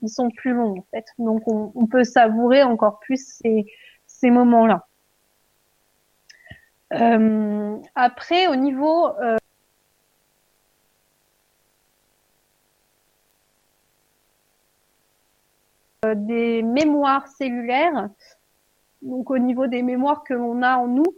ils 0.00 0.08
sont 0.08 0.30
plus 0.30 0.54
longs 0.54 0.78
en 0.78 0.86
fait. 0.90 1.04
Donc 1.18 1.42
on, 1.46 1.86
peut 1.86 2.04
savourer 2.04 2.62
encore 2.62 2.98
plus 3.00 3.42
ces, 3.42 4.30
moments-là. 4.30 4.86
Après, 7.94 8.46
au 8.46 8.56
niveau 8.56 9.10
des 16.16 16.62
mémoires 16.62 17.28
cellulaires, 17.28 18.08
donc 19.02 19.30
au 19.30 19.38
niveau 19.38 19.66
des 19.66 19.82
mémoires 19.82 20.24
que 20.24 20.32
l'on 20.32 20.62
a 20.62 20.78
en 20.78 20.86
nous, 20.86 21.14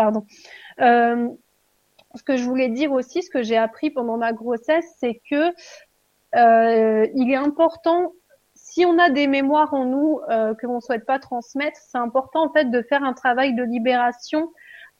Pardon. 0.00 0.24
Euh, 0.80 1.28
ce 2.14 2.22
que 2.22 2.38
je 2.38 2.44
voulais 2.44 2.70
dire 2.70 2.90
aussi, 2.90 3.22
ce 3.22 3.28
que 3.28 3.42
j'ai 3.42 3.58
appris 3.58 3.90
pendant 3.90 4.16
ma 4.16 4.32
grossesse, 4.32 4.86
c'est 4.96 5.20
que 5.30 5.50
euh, 6.36 7.06
il 7.14 7.30
est 7.30 7.36
important, 7.36 8.14
si 8.54 8.86
on 8.86 8.98
a 8.98 9.10
des 9.10 9.26
mémoires 9.26 9.74
en 9.74 9.84
nous 9.84 10.20
euh, 10.30 10.54
que 10.54 10.66
l'on 10.66 10.80
souhaite 10.80 11.04
pas 11.04 11.18
transmettre, 11.18 11.78
c'est 11.86 11.98
important 11.98 12.46
en 12.46 12.50
fait 12.50 12.70
de 12.70 12.80
faire 12.80 13.04
un 13.04 13.12
travail 13.12 13.54
de 13.54 13.62
libération 13.62 14.50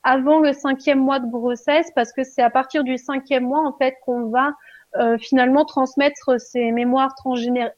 avant 0.03 0.39
le 0.39 0.53
cinquième 0.53 0.99
mois 0.99 1.19
de 1.19 1.31
grossesse, 1.31 1.91
parce 1.95 2.13
que 2.13 2.23
c'est 2.23 2.43
à 2.43 2.51
partir 2.51 2.85
du 2.85 2.99
cinquième 2.99 3.45
mois 3.45 3.67
en 3.67 3.73
fait 3.79 3.95
qu'on 4.05 4.29
va 4.29 4.53
euh, 4.97 5.17
finalement 5.17 5.65
transmettre 5.65 6.39
ces 6.39 6.73
mémoires 6.73 7.15
transgénérées. 7.15 7.73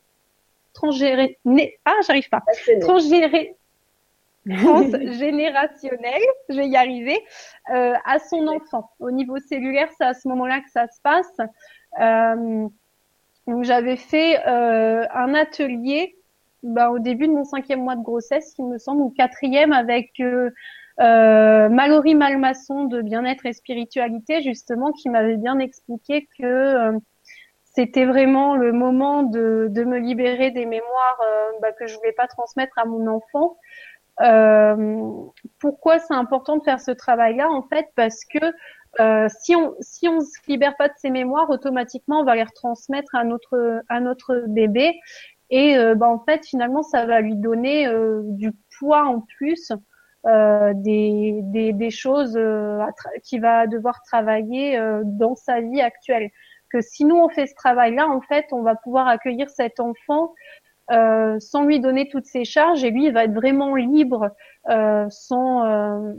Ah, 1.84 1.94
j'arrive 2.04 2.28
pas. 2.28 2.42
Transgénérationnel, 4.48 6.22
je 6.48 6.56
vais 6.56 6.68
y 6.68 6.76
arriver, 6.76 7.18
euh, 7.74 7.94
à 8.04 8.18
son 8.18 8.46
enfant. 8.48 8.90
Au 8.98 9.10
niveau 9.10 9.38
cellulaire, 9.38 9.88
c'est 9.96 10.04
à 10.04 10.14
ce 10.14 10.28
moment-là 10.28 10.60
que 10.60 10.70
ça 10.70 10.86
se 10.88 11.00
passe. 11.02 11.36
Euh, 12.00 12.68
donc 13.46 13.64
j'avais 13.64 13.96
fait 13.96 14.38
euh, 14.46 15.06
un 15.12 15.34
atelier 15.34 16.16
bah, 16.62 16.90
au 16.90 16.98
début 16.98 17.26
de 17.26 17.32
mon 17.32 17.44
cinquième 17.44 17.82
mois 17.82 17.96
de 17.96 18.02
grossesse, 18.02 18.54
il 18.58 18.66
me 18.66 18.78
semble, 18.78 19.02
ou 19.02 19.10
quatrième, 19.10 19.72
avec 19.72 20.12
euh, 20.20 20.50
euh, 21.00 21.68
Mallory 21.68 22.14
Malmasson 22.14 22.84
de 22.84 23.02
Bien-être 23.02 23.46
et 23.46 23.52
Spiritualité, 23.52 24.42
justement, 24.42 24.92
qui 24.92 25.08
m'avait 25.08 25.36
bien 25.36 25.58
expliqué 25.58 26.28
que 26.38 26.44
euh, 26.44 26.98
c'était 27.64 28.04
vraiment 28.04 28.54
le 28.54 28.72
moment 28.72 29.24
de, 29.24 29.66
de, 29.70 29.84
me 29.84 29.98
libérer 29.98 30.50
des 30.50 30.66
mémoires 30.66 31.20
bah, 31.62 31.72
que 31.72 31.86
je 31.86 31.96
voulais 31.96 32.12
pas 32.12 32.28
transmettre 32.28 32.78
à 32.78 32.84
mon 32.84 33.06
enfant. 33.06 33.56
Euh, 34.20 35.02
pourquoi 35.58 35.98
c'est 35.98 36.14
important 36.14 36.58
de 36.58 36.62
faire 36.62 36.80
ce 36.80 36.90
travail-là 36.90 37.48
En 37.48 37.62
fait, 37.62 37.86
parce 37.96 38.24
que 38.24 38.52
euh, 39.00 39.26
si 39.40 39.56
on 39.56 39.74
si 39.80 40.06
on 40.06 40.20
se 40.20 40.38
libère 40.48 40.76
pas 40.76 40.88
de 40.88 40.94
ses 40.98 41.10
mémoires, 41.10 41.48
automatiquement 41.48 42.20
on 42.20 42.24
va 42.24 42.34
les 42.34 42.42
retransmettre 42.42 43.14
à 43.14 43.24
notre 43.24 43.82
à 43.88 44.00
notre 44.00 44.44
bébé 44.48 45.00
et 45.48 45.76
euh, 45.78 45.94
bah, 45.94 46.08
en 46.08 46.18
fait 46.18 46.44
finalement 46.44 46.82
ça 46.82 47.06
va 47.06 47.20
lui 47.20 47.36
donner 47.36 47.86
euh, 47.86 48.20
du 48.24 48.52
poids 48.78 49.04
en 49.04 49.20
plus 49.20 49.72
euh, 50.26 50.72
des, 50.74 51.40
des, 51.44 51.72
des 51.72 51.90
choses 51.90 52.38
qu'il 53.24 53.40
va 53.40 53.66
devoir 53.66 54.02
travailler 54.02 54.78
dans 55.04 55.36
sa 55.36 55.60
vie 55.60 55.80
actuelle. 55.80 56.30
Que 56.70 56.80
si 56.80 57.04
nous 57.04 57.16
on 57.16 57.28
fait 57.28 57.46
ce 57.46 57.54
travail-là, 57.54 58.08
en 58.08 58.22
fait, 58.22 58.46
on 58.52 58.62
va 58.62 58.76
pouvoir 58.76 59.06
accueillir 59.08 59.50
cet 59.50 59.78
enfant 59.78 60.32
euh, 60.90 61.38
sans 61.38 61.62
lui 61.62 61.80
donner 61.80 62.08
toutes 62.08 62.26
ses 62.26 62.44
charges 62.44 62.82
et 62.82 62.90
lui 62.90 63.06
il 63.06 63.12
va 63.12 63.24
être 63.24 63.34
vraiment 63.34 63.76
libre 63.76 64.30
euh, 64.68 65.06
sans 65.10 65.64
euh, 65.64 66.12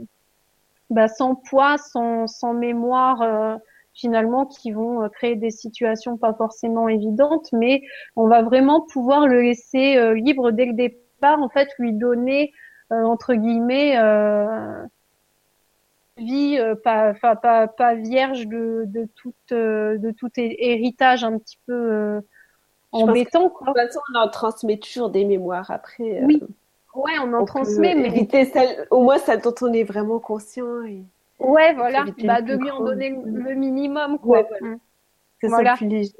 bah, 0.88 1.06
sans 1.06 1.34
poids 1.34 1.76
sans, 1.76 2.26
sans 2.26 2.54
mémoire 2.54 3.20
euh, 3.20 3.56
finalement 3.92 4.46
qui 4.46 4.72
vont 4.72 5.02
euh, 5.02 5.08
créer 5.08 5.36
des 5.36 5.50
situations 5.50 6.16
pas 6.16 6.32
forcément 6.32 6.88
évidentes 6.88 7.50
mais 7.52 7.82
on 8.16 8.26
va 8.26 8.42
vraiment 8.42 8.80
pouvoir 8.80 9.26
le 9.26 9.42
laisser 9.42 10.14
libre 10.14 10.50
dès 10.50 10.64
le 10.64 10.72
départ 10.72 11.42
en 11.42 11.50
fait 11.50 11.68
lui 11.78 11.92
donner 11.92 12.50
entre 12.90 13.34
guillemets 13.34 13.96
vie 16.16 16.58
pas, 16.82 17.12
pas, 17.12 17.66
pas 17.66 17.94
vierge 17.96 18.46
de, 18.46 18.84
de 18.86 19.06
tout 19.14 19.34
de 19.50 20.10
tout 20.16 20.30
héritage 20.36 21.22
un 21.22 21.38
petit 21.38 21.58
peu 21.66 22.22
embêtant. 22.94 23.50
Quoi. 23.50 23.68
De 23.68 23.72
toute 23.72 23.86
façon, 23.86 24.00
on 24.14 24.18
en 24.18 24.28
transmet 24.28 24.78
toujours 24.78 25.10
des 25.10 25.24
mémoires 25.24 25.70
après. 25.70 26.22
Euh, 26.22 26.26
oui, 26.26 26.42
ouais, 26.94 27.12
on 27.22 27.32
en 27.32 27.44
transmet, 27.44 27.94
mais 27.94 28.08
éviter 28.08 28.44
celle, 28.44 28.86
au 28.90 29.02
moins 29.02 29.18
celle 29.18 29.40
dont 29.40 29.54
on 29.60 29.72
est 29.72 29.84
vraiment 29.84 30.18
conscient. 30.18 30.82
Et... 30.84 31.02
Ouais, 31.38 31.74
voilà, 31.74 32.04
bah, 32.24 32.40
de 32.40 32.54
lui 32.54 32.70
en 32.70 32.82
donner 32.82 33.10
le 33.10 33.54
minimum, 33.54 34.18
quoi. 34.18 34.38
Ouais, 34.38 34.46
voilà. 34.48 34.74
Mm. 34.74 34.78
C'est 35.40 35.48
voilà. 35.48 35.70
ça 35.72 35.76
plus 35.76 35.88
léger. 35.88 36.12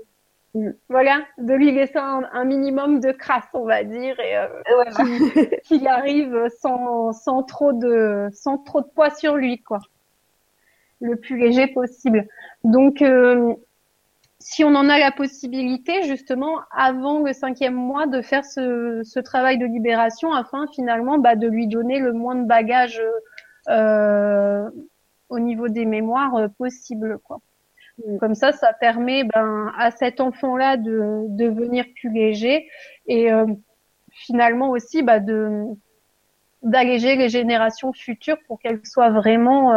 Mm. 0.54 0.70
Voilà, 0.88 1.22
de 1.38 1.54
lui 1.54 1.72
laisser 1.72 1.98
un, 1.98 2.22
un, 2.32 2.44
minimum 2.44 3.00
de 3.00 3.10
crasse, 3.10 3.48
on 3.54 3.64
va 3.64 3.82
dire, 3.82 4.18
et 4.20 4.36
euh, 4.36 4.46
voilà. 4.74 5.60
qu'il 5.64 5.86
arrive 5.88 6.48
sans, 6.60 7.12
sans 7.12 7.42
trop 7.42 7.72
de 7.72 8.28
sans 8.32 8.58
trop 8.58 8.80
de 8.80 8.86
poids 8.86 9.10
sur 9.10 9.36
lui, 9.36 9.60
quoi, 9.62 9.80
le 11.00 11.16
plus 11.16 11.38
léger 11.38 11.66
possible. 11.66 12.28
Donc 12.62 13.02
euh, 13.02 13.54
si 14.46 14.62
on 14.62 14.74
en 14.74 14.90
a 14.90 14.98
la 14.98 15.10
possibilité, 15.10 16.02
justement, 16.02 16.60
avant 16.70 17.20
le 17.20 17.32
cinquième 17.32 17.74
mois, 17.74 18.06
de 18.06 18.20
faire 18.20 18.44
ce, 18.44 19.00
ce 19.02 19.18
travail 19.18 19.56
de 19.56 19.64
libération 19.64 20.34
afin 20.34 20.66
finalement 20.66 21.16
bah, 21.16 21.34
de 21.34 21.48
lui 21.48 21.66
donner 21.66 21.98
le 21.98 22.12
moins 22.12 22.34
de 22.34 22.44
bagages 22.44 23.02
euh, 23.70 24.68
au 25.30 25.38
niveau 25.38 25.68
des 25.68 25.86
mémoires 25.86 26.34
euh, 26.34 26.48
possible. 26.58 27.18
Quoi. 27.24 27.40
Mm. 28.06 28.18
Comme 28.18 28.34
ça, 28.34 28.52
ça 28.52 28.74
permet 28.74 29.24
ben, 29.24 29.72
à 29.78 29.90
cet 29.90 30.20
enfant-là 30.20 30.76
de, 30.76 31.24
de 31.26 31.44
devenir 31.46 31.86
plus 31.98 32.12
léger 32.12 32.68
et 33.06 33.32
euh, 33.32 33.46
finalement 34.10 34.68
aussi 34.68 35.02
bah, 35.02 35.20
de 35.20 35.64
d'alléger 36.62 37.16
les 37.16 37.30
générations 37.30 37.94
futures 37.94 38.38
pour 38.46 38.58
qu'elles 38.58 38.84
soient 38.84 39.10
vraiment 39.10 39.72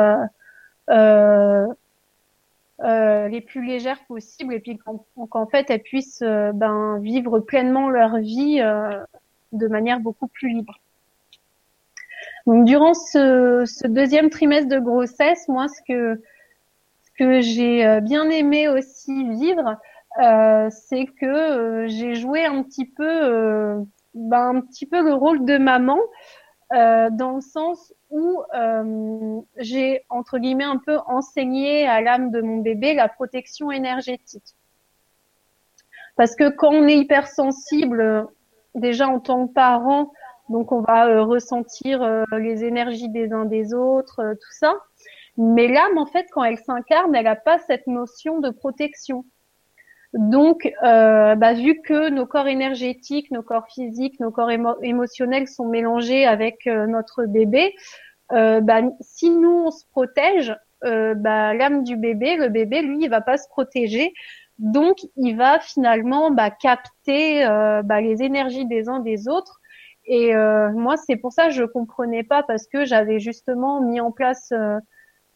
euh, 2.82 2.86
euh 2.86 3.28
les 3.28 3.42
plus 3.42 3.66
légères 3.66 4.04
possibles 4.08 4.54
et 4.54 4.60
puis 4.60 4.80
qu'en 5.30 5.48
fait 5.48 5.70
elles 5.70 5.82
puissent 5.82 6.24
ben, 6.24 7.00
vivre 7.00 7.40
pleinement 7.40 7.90
leur 7.90 8.18
vie 8.18 8.60
de 9.52 9.68
manière 9.68 10.00
beaucoup 10.00 10.28
plus 10.28 10.50
libre. 10.50 10.80
Donc 12.46 12.66
durant 12.66 12.94
ce, 12.94 13.88
deuxième 13.88 14.30
trimestre 14.30 14.70
de 14.70 14.80
grossesse, 14.80 15.48
moi 15.48 15.68
ce 15.68 15.82
que 15.88 16.22
que 17.18 17.42
j'ai 17.42 18.00
bien 18.02 18.30
aimé 18.30 18.70
aussi 18.70 19.28
vivre, 19.30 19.78
euh, 20.20 20.70
c'est 20.72 21.06
que 21.06 21.26
euh, 21.26 21.88
j'ai 21.88 22.16
joué 22.16 22.44
un 22.46 22.64
petit 22.64 22.86
peu, 22.86 23.08
euh, 23.08 23.80
ben, 24.16 24.56
un 24.56 24.62
petit 24.62 24.88
peu 24.88 25.04
le 25.04 25.14
rôle 25.14 25.46
de 25.46 25.58
maman, 25.58 26.00
dans 26.72 27.36
le 27.36 27.42
sens 27.42 27.94
où 28.10 28.42
j'ai 29.58 30.04
entre 30.10 30.38
guillemets 30.38 30.64
un 30.64 30.78
peu 30.78 30.98
enseigné 31.06 31.88
à 31.88 32.02
l'âme 32.02 32.32
de 32.32 32.42
mon 32.42 32.58
bébé 32.58 32.94
la 32.94 33.08
protection 33.08 33.72
énergétique. 33.72 34.56
Parce 36.16 36.36
que 36.36 36.50
quand 36.50 36.72
on 36.72 36.88
est 36.88 36.98
hypersensible, 36.98 38.28
déjà 38.76 39.08
en 39.08 39.20
tant 39.20 39.48
que 39.48 39.54
parent, 39.54 40.12
donc 40.50 40.72
on 40.72 40.82
va 40.82 41.24
ressentir 41.24 42.26
les 42.38 42.64
énergies 42.64 43.10
des 43.10 43.34
uns 43.34 43.46
des 43.46 43.74
autres, 43.74 44.34
tout 44.34 44.54
ça. 44.54 44.76
Mais 45.38 45.68
l'âme, 45.68 45.98
en 45.98 46.08
fait, 46.08 46.26
quand 46.32 46.44
elle 46.44 46.58
s'incarne, 46.58 47.16
elle 47.16 47.26
n'a 47.26 47.36
pas 47.36 47.60
cette 47.60 47.86
notion 47.86 48.40
de 48.40 48.50
protection. 48.50 49.24
Donc, 50.18 50.68
euh, 50.84 51.36
bah, 51.36 51.54
vu 51.54 51.80
que 51.82 52.10
nos 52.10 52.26
corps 52.26 52.48
énergétiques, 52.48 53.30
nos 53.30 53.44
corps 53.44 53.68
physiques, 53.68 54.20
nos 54.20 54.32
corps 54.32 54.50
émotionnels 54.82 55.48
sont 55.48 55.68
mélangés 55.68 56.26
avec 56.26 56.66
euh, 56.66 56.88
notre 56.88 57.26
bébé, 57.26 57.76
euh, 58.32 58.60
bah, 58.60 58.82
si 59.00 59.30
nous 59.30 59.66
on 59.68 59.72
se 59.72 59.86
protège, 59.92 60.56
bah, 60.82 61.54
l'âme 61.54 61.84
du 61.84 61.98
bébé, 61.98 62.36
le 62.36 62.50
bébé, 62.50 62.82
lui, 62.82 63.04
il 63.04 63.10
va 63.10 63.22
pas 63.22 63.38
se 63.38 63.48
protéger. 63.50 64.14
Donc, 64.58 64.98
il 65.18 65.36
va 65.36 65.60
finalement 65.60 66.36
capter 66.60 67.48
les 67.84 68.24
énergies 68.24 68.66
des 68.66 68.88
uns 68.88 69.00
des 69.00 69.28
autres. 69.28 69.60
Et 70.06 70.36
moi, 70.36 70.96
c'est 70.98 71.16
pour 71.16 71.32
ça 71.32 71.48
que 71.48 71.54
je 71.54 71.64
comprenais 71.64 72.24
pas 72.24 72.44
parce 72.44 72.68
que 72.68 72.86
j'avais 72.86 73.20
justement 73.20 73.82
mis 73.82 74.00
en 74.00 74.12
place 74.12 74.54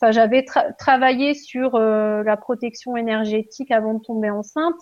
j'avais 0.09 0.45
travaillé 0.79 1.35
sur 1.35 1.75
euh, 1.75 2.23
la 2.23 2.35
protection 2.35 2.97
énergétique 2.97 3.69
avant 3.69 3.93
de 3.93 4.01
tomber 4.01 4.31
enceinte. 4.31 4.79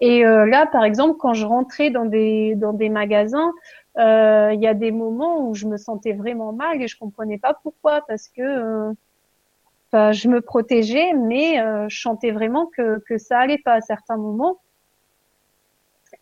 Et 0.00 0.26
euh, 0.26 0.46
là, 0.46 0.66
par 0.66 0.84
exemple, 0.84 1.18
quand 1.18 1.34
je 1.34 1.46
rentrais 1.46 1.90
dans 1.90 2.04
des 2.04 2.88
magasins, 2.90 3.52
euh, 3.98 4.50
il 4.52 4.60
y 4.60 4.66
a 4.66 4.74
des 4.74 4.90
moments 4.90 5.46
où 5.48 5.54
je 5.54 5.66
me 5.66 5.76
sentais 5.76 6.14
vraiment 6.14 6.52
mal 6.52 6.82
et 6.82 6.88
je 6.88 6.98
comprenais 6.98 7.38
pas 7.38 7.54
pourquoi, 7.62 8.04
parce 8.08 8.28
que 8.28 8.92
je 9.92 10.28
me 10.28 10.40
protégeais, 10.40 11.12
mais 11.12 11.62
je 11.88 12.00
sentais 12.00 12.30
vraiment 12.30 12.66
que 12.66 13.00
que 13.06 13.18
ça 13.18 13.38
allait 13.38 13.58
pas 13.58 13.74
à 13.74 13.80
certains 13.80 14.16
moments. 14.16 14.58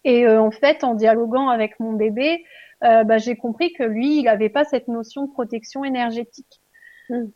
Et 0.04 0.26
en 0.26 0.50
fait, 0.50 0.84
en 0.84 0.94
dialoguant 0.94 1.48
avec 1.48 1.78
mon 1.78 1.92
bébé, 1.92 2.44
bah, 2.80 3.18
j'ai 3.18 3.36
compris 3.36 3.72
que 3.72 3.84
lui, 3.84 4.18
il 4.18 4.24
n'avait 4.24 4.48
pas 4.48 4.64
cette 4.64 4.88
notion 4.88 5.26
de 5.26 5.30
protection 5.30 5.84
énergétique. 5.84 6.60
Mmh. 7.10 7.26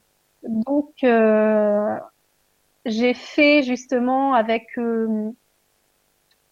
Donc, 0.43 0.93
euh, 1.05 1.97
j'ai 2.85 3.15
fait 3.15 3.63
justement 3.63 4.35
avec 4.35 4.67
euh, 4.79 5.31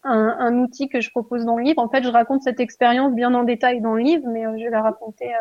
un, 0.03 0.57
outil 0.59 0.87
que 0.87 1.01
je 1.01 1.09
propose 1.09 1.45
dans 1.45 1.57
le 1.57 1.63
livre. 1.63 1.81
En 1.81 1.89
fait, 1.89 2.03
je 2.03 2.09
raconte 2.09 2.43
cette 2.43 2.59
expérience 2.59 3.13
bien 3.13 3.33
en 3.33 3.43
détail 3.43 3.81
dans 3.81 3.93
le 3.93 4.03
livre, 4.03 4.27
mais 4.27 4.45
euh, 4.45 4.57
je 4.57 4.63
vais 4.63 4.69
la 4.69 4.81
raconter 4.81 5.31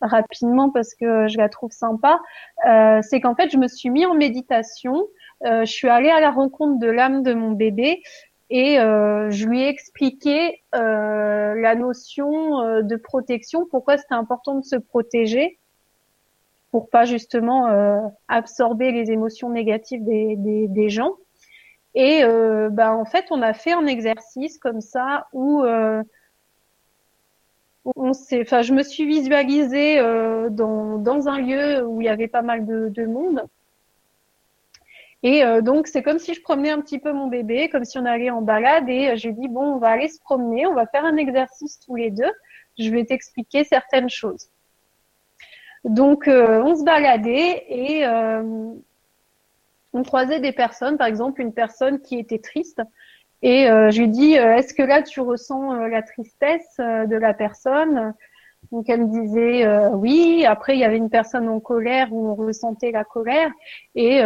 rapidement 0.00 0.70
parce 0.70 0.94
que 0.94 1.26
je 1.26 1.38
la 1.38 1.48
trouve 1.48 1.72
sympa. 1.72 2.20
C'est 3.02 3.20
qu'en 3.20 3.34
fait, 3.34 3.50
je 3.50 3.58
me 3.58 3.66
suis 3.66 3.90
mis 3.90 4.06
en 4.06 4.14
méditation. 4.14 5.08
je 5.42 5.64
suis 5.64 5.88
allée 5.88 6.10
à 6.10 6.20
la 6.20 6.30
rencontre 6.30 6.78
de 6.78 6.86
l'âme 6.86 7.24
de 7.24 7.34
mon 7.34 7.50
bébé 7.50 8.00
et 8.48 8.76
je 8.76 9.46
lui 9.48 9.62
ai 9.62 9.68
expliqué 9.68 10.62
la 10.72 11.74
notion 11.74 12.80
de 12.80 12.94
protection, 12.94 13.66
pourquoi 13.68 13.98
c'était 13.98 14.14
important 14.14 14.54
de 14.54 14.64
se 14.64 14.76
protéger 14.76 15.58
pour 16.70 16.90
pas 16.90 17.04
justement 17.04 17.68
euh, 17.68 18.00
absorber 18.28 18.92
les 18.92 19.10
émotions 19.10 19.50
négatives 19.50 20.04
des, 20.04 20.88
gens. 20.88 21.14
Et 21.94 22.22
euh, 22.22 22.68
bah, 22.70 22.94
en 22.94 23.04
fait, 23.04 23.26
on 23.30 23.42
a 23.42 23.54
fait 23.54 23.72
un 23.72 23.86
exercice 23.86 24.58
comme 24.58 24.80
ça 24.80 25.26
où 25.32 25.62
euh, 25.62 26.02
on 27.96 28.12
s'est, 28.12 28.42
enfin, 28.42 28.62
je 28.62 28.74
me 28.74 28.82
suis 28.82 29.06
visualisée 29.06 29.98
euh, 29.98 30.50
dans, 30.50 30.98
dans 30.98 31.28
un 31.28 31.40
lieu 31.40 31.86
où 31.86 32.00
il 32.00 32.04
y 32.04 32.08
avait 32.08 32.28
pas 32.28 32.42
mal 32.42 32.66
de, 32.66 32.88
de 32.88 33.06
monde. 33.06 33.44
Et 35.24 35.42
donc, 35.62 35.88
c'est 35.88 36.04
comme 36.04 36.20
si 36.20 36.32
je 36.32 36.40
promenais 36.40 36.70
un 36.70 36.80
petit 36.80 37.00
peu 37.00 37.12
mon 37.12 37.26
bébé, 37.26 37.68
comme 37.70 37.84
si 37.84 37.98
on 37.98 38.04
allait 38.04 38.30
en 38.30 38.40
balade. 38.40 38.88
Et 38.88 39.16
je 39.16 39.26
lui 39.26 39.34
dis, 39.34 39.48
bon, 39.48 39.74
on 39.74 39.78
va 39.78 39.88
aller 39.88 40.06
se 40.06 40.20
promener, 40.20 40.64
on 40.68 40.74
va 40.74 40.86
faire 40.86 41.04
un 41.04 41.16
exercice 41.16 41.80
tous 41.80 41.96
les 41.96 42.12
deux. 42.12 42.30
Je 42.78 42.88
vais 42.90 43.04
t'expliquer 43.04 43.64
certaines 43.64 44.08
choses. 44.08 44.48
Donc, 45.84 46.28
euh, 46.28 46.62
on 46.62 46.74
se 46.74 46.84
baladait 46.84 47.64
et 47.68 48.06
euh, 48.06 48.72
on 49.92 50.02
croisait 50.02 50.40
des 50.40 50.52
personnes, 50.52 50.98
par 50.98 51.06
exemple 51.06 51.40
une 51.40 51.52
personne 51.52 52.00
qui 52.00 52.18
était 52.18 52.38
triste. 52.38 52.82
Et 53.42 53.70
euh, 53.70 53.90
je 53.90 54.00
lui 54.00 54.08
dis, 54.08 54.32
est-ce 54.32 54.74
que 54.74 54.82
là 54.82 55.02
tu 55.02 55.20
ressens 55.20 55.74
la 55.86 56.02
tristesse 56.02 56.76
de 56.78 57.16
la 57.16 57.34
personne? 57.34 58.12
Donc 58.72 58.88
elle 58.88 59.06
me 59.06 59.22
disait 59.22 59.64
oui. 59.92 60.44
Après 60.44 60.74
il 60.74 60.80
y 60.80 60.84
avait 60.84 60.96
une 60.96 61.08
personne 61.08 61.48
en 61.48 61.60
colère 61.60 62.12
où 62.12 62.28
on 62.30 62.34
ressentait 62.34 62.90
la 62.90 63.04
colère 63.04 63.52
et 63.94 64.20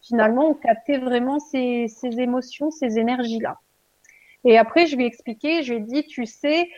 finalement 0.00 0.48
on 0.48 0.54
captait 0.54 0.96
vraiment 0.96 1.38
ces, 1.38 1.88
ces 1.88 2.20
émotions, 2.20 2.70
ces 2.70 2.98
énergies 2.98 3.40
là. 3.40 3.58
Et 4.44 4.56
après 4.56 4.86
je 4.86 4.96
lui 4.96 5.04
ai 5.04 5.06
expliqué, 5.06 5.62
je 5.62 5.74
lui 5.74 5.80
ai 5.80 5.84
dit, 5.84 6.04
tu 6.06 6.24
sais, 6.24 6.70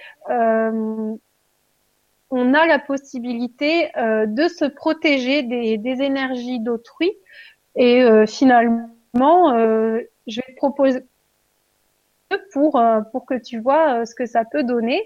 on 2.30 2.54
a 2.54 2.66
la 2.66 2.78
possibilité 2.78 3.96
euh, 3.96 4.26
de 4.26 4.46
se 4.48 4.64
protéger 4.64 5.42
des, 5.42 6.02
énergies 6.02 6.60
d'autrui. 6.60 7.12
Et 7.76 8.02
euh, 8.02 8.26
finalement, 8.26 9.52
euh, 9.52 10.00
je 10.26 10.40
vais 10.40 10.52
te 10.52 10.56
proposer 10.56 11.00
pour 12.52 12.80
pour 13.10 13.26
que 13.26 13.34
tu 13.34 13.58
vois 13.58 14.06
ce 14.06 14.14
que 14.14 14.24
ça 14.24 14.44
peut 14.44 14.62
donner. 14.62 15.02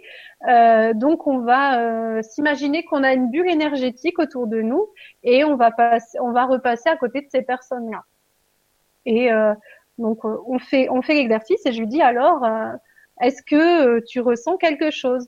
donc 0.94 1.26
on 1.26 1.38
va 1.38 2.22
s'imaginer 2.22 2.84
qu'on 2.84 3.02
a 3.02 3.14
une 3.14 3.30
bulle 3.30 3.48
énergétique 3.48 4.18
autour 4.18 4.46
de 4.46 4.60
nous 4.60 4.88
et 5.22 5.42
on 5.42 5.56
va 5.56 5.70
passer, 5.70 6.18
on 6.20 6.32
va 6.32 6.44
repasser 6.44 6.90
à 6.90 6.96
côté 6.98 7.22
de 7.22 7.26
ces 7.30 7.40
personnes-là. 7.40 8.04
Et 9.06 9.30
donc 9.96 10.26
on 10.26 10.58
fait 10.58 10.90
on 10.90 11.00
fait 11.00 11.14
l'exercice 11.14 11.64
et 11.64 11.72
je 11.72 11.80
lui 11.80 11.86
dis 11.86 12.02
alors 12.02 12.46
est-ce 13.22 13.42
que 13.42 14.00
tu 14.00 14.20
ressens 14.20 14.58
quelque 14.58 14.90
chose? 14.90 15.26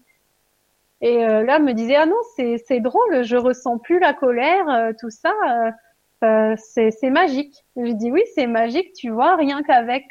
Et 1.01 1.25
euh, 1.25 1.45
là, 1.45 1.59
me 1.59 1.73
disait 1.73 1.97
ah 1.97 2.07
non, 2.07 2.17
c'est 2.37 2.81
drôle, 2.81 3.23
je 3.23 3.37
ressens 3.37 3.79
plus 3.79 3.99
la 3.99 4.15
colère, 4.15 4.69
euh, 4.69 4.93
tout 4.99 5.11
ça, 5.11 5.35
euh, 6.25 6.55
c'est 6.57 6.91
c'est 6.91 7.11
magique. 7.11 7.65
Je 7.77 7.93
dis 7.93 8.11
oui, 8.11 8.23
c'est 8.35 8.47
magique, 8.47 8.93
tu 8.95 9.11
vois, 9.11 9.37
rien 9.37 9.63
qu'avec 9.63 10.07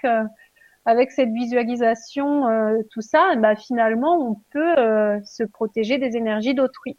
avec 0.86 1.12
cette 1.12 1.32
visualisation, 1.32 2.44
tout 2.92 3.02
ça, 3.02 3.36
bah 3.38 3.56
finalement, 3.56 4.20
on 4.20 4.36
peut 4.52 4.76
se 5.24 5.44
protéger 5.44 5.98
des 5.98 6.16
énergies 6.16 6.54
d'autrui. 6.54 6.98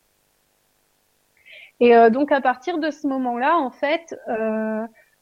Et 1.78 1.94
donc 2.10 2.32
à 2.32 2.40
partir 2.40 2.78
de 2.78 2.90
ce 2.90 3.06
moment-là, 3.06 3.56
en 3.56 3.70
fait, 3.70 4.18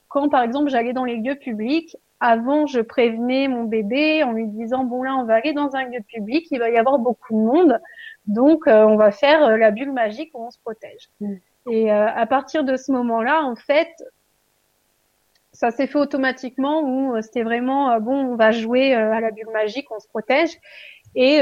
quand 0.08 0.30
par 0.30 0.42
exemple 0.42 0.70
j'allais 0.70 0.94
dans 0.94 1.04
les 1.04 1.16
lieux 1.16 1.34
publics, 1.34 1.94
avant 2.20 2.66
je 2.66 2.80
prévenais 2.80 3.48
mon 3.48 3.64
bébé 3.64 4.24
en 4.24 4.32
lui 4.32 4.46
disant 4.46 4.84
bon 4.84 5.02
là 5.02 5.14
on 5.14 5.24
va 5.24 5.34
aller 5.34 5.52
dans 5.52 5.76
un 5.76 5.84
lieu 5.84 6.00
public, 6.08 6.46
il 6.50 6.58
va 6.58 6.70
y 6.70 6.78
avoir 6.78 6.98
beaucoup 6.98 7.34
de 7.34 7.38
monde. 7.38 7.78
Donc, 8.26 8.66
euh, 8.66 8.84
on 8.84 8.96
va 8.96 9.10
faire 9.10 9.42
euh, 9.44 9.56
la 9.56 9.70
bulle 9.70 9.92
magique 9.92 10.30
où 10.34 10.46
on 10.46 10.50
se 10.50 10.58
protège. 10.58 11.10
Mm. 11.20 11.34
Et 11.70 11.92
euh, 11.92 12.08
à 12.08 12.26
partir 12.26 12.64
de 12.64 12.76
ce 12.76 12.92
moment-là, 12.92 13.42
en 13.42 13.56
fait, 13.56 13.90
ça 15.52 15.70
s'est 15.70 15.86
fait 15.86 15.98
automatiquement 15.98 16.82
où 16.82 17.20
c'était 17.22 17.42
vraiment 17.42 17.98
bon, 18.00 18.32
on 18.32 18.36
va 18.36 18.50
jouer 18.50 18.92
à 18.92 19.20
la 19.20 19.30
bulle 19.30 19.50
magique, 19.52 19.90
on 19.90 20.00
se 20.00 20.08
protège. 20.08 20.58
Et 21.14 21.40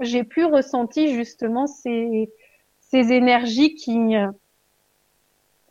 j'ai 0.00 0.24
plus 0.24 0.46
ressenti 0.46 1.14
justement 1.14 1.66
ces, 1.66 2.32
ces 2.80 3.12
énergies 3.12 3.74
qui 3.74 4.14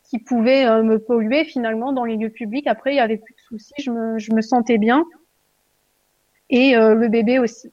qui 0.04 0.18
pouvaient 0.20 0.82
me 0.84 1.00
polluer 1.00 1.44
finalement 1.44 1.92
dans 1.92 2.04
les 2.04 2.16
lieux 2.16 2.30
publics. 2.30 2.68
Après, 2.68 2.92
il 2.92 2.96
y 2.96 3.00
avait 3.00 3.18
plus 3.18 3.34
de 3.34 3.40
soucis, 3.40 3.74
je 3.78 3.90
me, 3.90 4.18
je 4.18 4.32
me 4.32 4.40
sentais 4.40 4.78
bien. 4.78 5.04
Et 6.48 6.76
le 6.76 7.08
bébé 7.08 7.40
aussi. 7.40 7.72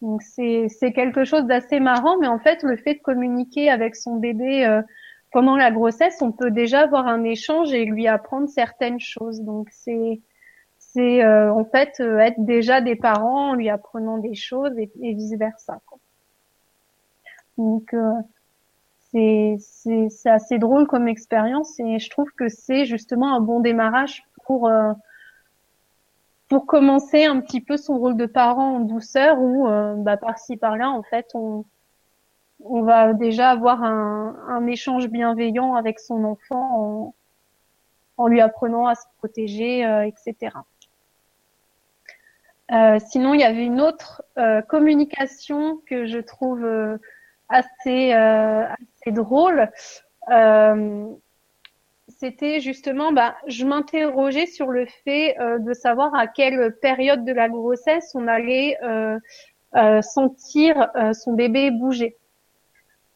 Donc 0.00 0.22
c'est 0.22 0.92
quelque 0.94 1.24
chose 1.24 1.44
d'assez 1.44 1.80
marrant, 1.80 2.18
mais 2.18 2.28
en 2.28 2.38
fait 2.38 2.62
le 2.62 2.76
fait 2.76 2.94
de 2.94 3.00
communiquer 3.00 3.68
avec 3.68 3.96
son 3.96 4.16
bébé 4.16 4.64
euh, 4.64 4.82
pendant 5.32 5.56
la 5.56 5.70
grossesse, 5.70 6.22
on 6.22 6.30
peut 6.30 6.50
déjà 6.50 6.82
avoir 6.82 7.06
un 7.06 7.24
échange 7.24 7.72
et 7.72 7.84
lui 7.84 8.06
apprendre 8.06 8.48
certaines 8.48 9.00
choses. 9.00 9.40
Donc 9.42 9.68
c'est 9.70 10.20
c'est 10.78 11.24
euh, 11.24 11.52
en 11.52 11.64
fait 11.64 12.00
euh, 12.00 12.18
être 12.18 12.38
déjà 12.44 12.80
des 12.80 12.96
parents 12.96 13.50
en 13.50 13.54
lui 13.54 13.68
apprenant 13.68 14.18
des 14.18 14.34
choses 14.34 14.72
et, 14.78 14.90
vice 15.14 15.36
versa. 15.36 15.80
Donc 17.56 17.92
c'est 19.10 19.56
c'est 19.58 20.30
assez 20.30 20.58
drôle 20.58 20.86
comme 20.86 21.08
expérience 21.08 21.80
et 21.80 21.98
je 21.98 22.08
trouve 22.08 22.30
que 22.36 22.48
c'est 22.48 22.84
justement 22.84 23.34
un 23.34 23.40
bon 23.40 23.58
démarrage 23.60 24.22
pour 24.44 24.68
euh, 24.68 24.92
pour 26.48 26.66
commencer 26.66 27.24
un 27.24 27.40
petit 27.40 27.60
peu 27.60 27.76
son 27.76 27.98
rôle 27.98 28.16
de 28.16 28.26
parent 28.26 28.76
en 28.76 28.80
douceur 28.80 29.38
où 29.40 29.68
euh, 29.68 29.94
bah, 29.96 30.16
par-ci 30.16 30.56
par-là 30.56 30.90
en 30.90 31.02
fait 31.02 31.26
on 31.34 31.64
on 32.64 32.82
va 32.82 33.12
déjà 33.14 33.50
avoir 33.50 33.84
un, 33.84 34.36
un 34.48 34.66
échange 34.66 35.08
bienveillant 35.08 35.74
avec 35.74 36.00
son 36.00 36.24
enfant 36.24 36.80
en, 36.80 37.14
en 38.16 38.26
lui 38.26 38.40
apprenant 38.40 38.86
à 38.86 38.94
se 38.94 39.06
protéger, 39.18 39.86
euh, 39.86 40.06
etc. 40.06 40.56
Euh, 42.70 42.98
sinon, 43.08 43.32
il 43.32 43.40
y 43.40 43.44
avait 43.44 43.64
une 43.64 43.80
autre 43.80 44.22
euh, 44.36 44.60
communication 44.60 45.80
que 45.86 46.04
je 46.04 46.18
trouve 46.18 46.66
assez 47.48 48.12
assez 48.12 49.12
drôle. 49.12 49.70
C'était 52.18 52.60
justement, 52.60 53.12
bah, 53.12 53.36
je 53.46 53.64
m'interrogeais 53.64 54.46
sur 54.46 54.68
le 54.68 54.86
fait 55.04 55.36
de 55.38 55.72
savoir 55.72 56.14
à 56.14 56.26
quelle 56.26 56.76
période 56.82 57.24
de 57.24 57.32
la 57.32 57.48
grossesse 57.48 58.10
on 58.14 58.26
allait 58.26 58.76
sentir 60.02 60.90
son 61.14 61.34
bébé 61.34 61.70
bouger. 61.70 62.16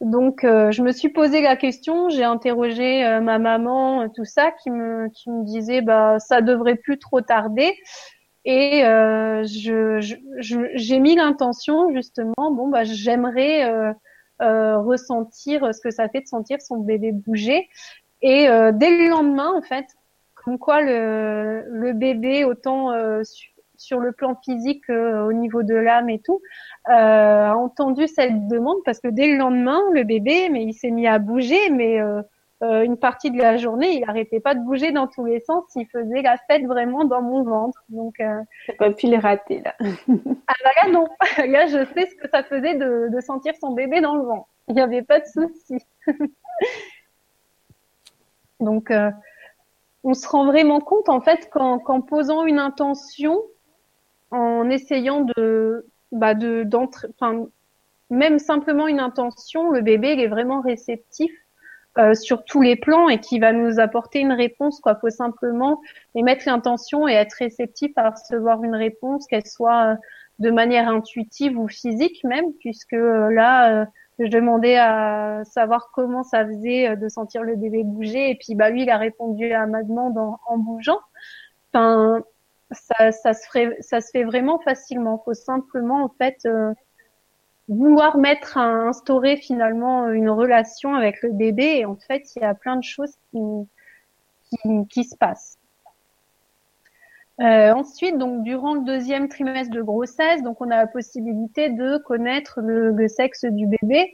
Donc, 0.03 0.42
euh, 0.42 0.72
je 0.72 0.82
me 0.82 0.90
suis 0.90 1.11
posé 1.11 1.40
la 1.42 1.55
question, 1.55 2.09
j'ai 2.09 2.24
interrogé 2.24 3.05
euh, 3.05 3.20
ma 3.20 3.38
maman, 3.38 4.09
tout 4.09 4.24
ça, 4.24 4.50
qui 4.50 4.68
me, 4.70 5.09
disait, 5.44 5.80
bah, 5.80 6.18
ça 6.18 6.40
devrait 6.40 6.74
plus 6.74 6.98
trop 6.98 7.20
tarder. 7.20 7.72
Et 8.44 8.84
euh, 8.84 9.44
j'ai 9.44 11.00
mis 11.00 11.14
l'intention 11.14 11.92
justement, 11.94 12.50
bon, 12.50 12.68
bah, 12.68 12.82
j'aimerais 12.82 13.94
ressentir 14.40 15.72
ce 15.72 15.80
que 15.80 15.92
ça 15.92 16.09
fait 16.09 16.22
de 16.22 16.26
sentir 16.26 16.61
son 16.61 16.78
bébé 16.78 17.12
bouger. 17.12 17.68
Et 18.22 18.46
dès 18.72 18.90
le 18.90 19.08
lendemain, 19.08 19.52
en 19.52 19.62
fait, 19.62 19.86
comme 20.34 20.58
quoi 20.58 20.80
le, 20.80 21.64
le 21.68 21.92
bébé, 21.92 22.44
autant 22.44 22.92
sur 23.76 23.98
le 23.98 24.12
plan 24.12 24.36
physique 24.44 24.88
au 24.88 25.32
niveau 25.32 25.62
de 25.62 25.74
l'âme 25.74 26.08
et 26.08 26.20
tout, 26.20 26.40
euh, 26.88 26.92
a 26.92 27.54
entendu 27.56 28.08
cette 28.08 28.48
demande 28.48 28.78
parce 28.84 28.98
que 28.98 29.06
dès 29.06 29.28
le 29.28 29.36
lendemain, 29.36 29.80
le 29.92 30.02
bébé, 30.02 30.48
mais 30.48 30.64
il 30.64 30.74
s'est 30.74 30.90
mis 30.90 31.06
à 31.06 31.20
bouger, 31.20 31.70
mais 31.70 32.00
euh, 32.00 32.22
euh, 32.64 32.82
une 32.82 32.96
partie 32.96 33.30
de 33.30 33.38
la 33.38 33.56
journée, 33.56 33.98
il 33.98 34.04
arrêtait 34.04 34.40
pas 34.40 34.56
de 34.56 34.60
bouger 34.60 34.90
dans 34.90 35.06
tous 35.06 35.24
les 35.24 35.40
sens. 35.40 35.64
Il 35.76 35.86
faisait 35.86 36.22
la 36.22 36.36
fête 36.48 36.64
vraiment 36.64 37.04
dans 37.04 37.22
mon 37.22 37.44
ventre. 37.44 37.84
Donc, 37.88 38.14
euh... 38.18 38.40
pas 38.78 38.90
pu 38.90 39.06
les 39.06 39.18
rater 39.18 39.60
là. 39.60 39.74
ah 39.80 40.54
bah 40.64 40.70
là 40.82 40.90
non, 40.90 41.06
là 41.46 41.66
je 41.66 41.84
sais 41.94 42.06
ce 42.06 42.16
que 42.16 42.28
ça 42.28 42.42
faisait 42.42 42.74
de, 42.74 43.08
de 43.12 43.20
sentir 43.20 43.54
son 43.60 43.72
bébé 43.72 44.00
dans 44.00 44.16
le 44.16 44.24
vent. 44.24 44.48
Il 44.66 44.74
n'y 44.74 44.80
avait 44.80 45.02
pas 45.02 45.20
de 45.20 45.26
souci. 45.26 45.78
Donc, 48.62 48.90
euh, 48.90 49.10
on 50.04 50.14
se 50.14 50.26
rend 50.26 50.46
vraiment 50.46 50.80
compte 50.80 51.08
en 51.08 51.20
fait 51.20 51.48
qu'en 51.50 52.00
posant 52.00 52.44
une 52.44 52.58
intention, 52.58 53.40
en 54.30 54.68
essayant 54.70 55.20
de 55.36 55.86
bah 56.10 56.34
de 56.34 56.66
enfin 57.10 57.46
même 58.10 58.38
simplement 58.38 58.88
une 58.88 59.00
intention, 59.00 59.70
le 59.70 59.80
bébé 59.80 60.14
il 60.14 60.20
est 60.20 60.28
vraiment 60.28 60.60
réceptif 60.60 61.30
euh, 61.98 62.14
sur 62.14 62.44
tous 62.44 62.62
les 62.62 62.76
plans 62.76 63.08
et 63.08 63.20
qui 63.20 63.38
va 63.38 63.52
nous 63.52 63.78
apporter 63.78 64.20
une 64.20 64.32
réponse. 64.32 64.80
Quoi, 64.80 64.96
faut 64.96 65.10
simplement 65.10 65.80
émettre 66.14 66.44
l'intention 66.46 67.06
et 67.06 67.12
être 67.12 67.34
réceptif 67.34 67.92
à 67.96 68.10
recevoir 68.10 68.64
une 68.64 68.74
réponse, 68.74 69.26
qu'elle 69.26 69.46
soit 69.46 69.92
euh, 69.92 69.96
de 70.38 70.50
manière 70.50 70.88
intuitive 70.88 71.58
ou 71.58 71.68
physique 71.68 72.24
même, 72.24 72.52
puisque 72.60 72.92
là, 72.92 73.86
je 74.26 74.30
demandais 74.30 74.76
à 74.76 75.42
savoir 75.44 75.90
comment 75.92 76.22
ça 76.22 76.46
faisait 76.46 76.96
de 76.96 77.08
sentir 77.08 77.42
le 77.42 77.56
bébé 77.56 77.82
bouger, 77.84 78.30
et 78.30 78.34
puis 78.36 78.54
bah 78.54 78.70
lui, 78.70 78.82
il 78.82 78.90
a 78.90 78.98
répondu 78.98 79.52
à 79.52 79.66
ma 79.66 79.82
demande 79.82 80.18
en, 80.18 80.58
bougeant. 80.58 81.00
Enfin, 81.72 82.22
ça, 82.70 83.12
ça, 83.12 83.34
se 83.34 83.46
ferait, 83.46 83.76
ça 83.80 84.00
se 84.00 84.10
fait 84.10 84.24
vraiment 84.24 84.58
facilement. 84.60 85.20
Il 85.20 85.24
faut 85.24 85.34
simplement 85.34 86.04
en 86.04 86.08
fait 86.08 86.38
euh, 86.46 86.72
vouloir 87.68 88.16
mettre 88.18 88.58
à 88.58 88.64
instaurer 88.64 89.36
finalement 89.36 90.08
une 90.10 90.30
relation 90.30 90.94
avec 90.94 91.22
le 91.22 91.32
bébé 91.32 91.78
et 91.78 91.84
en 91.86 91.96
fait 91.96 92.22
il 92.36 92.42
y 92.42 92.44
a 92.44 92.54
plein 92.54 92.76
de 92.76 92.84
choses 92.84 93.14
qui, 93.30 93.40
qui, 94.50 94.86
qui 94.88 95.04
se 95.04 95.16
passent. 95.16 95.58
Euh, 97.43 97.72
ensuite, 97.74 98.18
donc 98.18 98.45
durant 98.45 98.74
le 98.74 98.82
deuxième 98.82 99.28
trimestre 99.28 99.74
de 99.74 99.82
grossesse, 99.82 100.43
donc 100.43 100.61
on 100.61 100.70
a 100.70 100.76
la 100.76 100.86
possibilité 100.86 101.70
de 101.70 101.99
connaître 101.99 102.61
le, 102.61 102.93
le 102.93 103.09
sexe 103.09 103.45
du 103.45 103.66
bébé. 103.66 104.12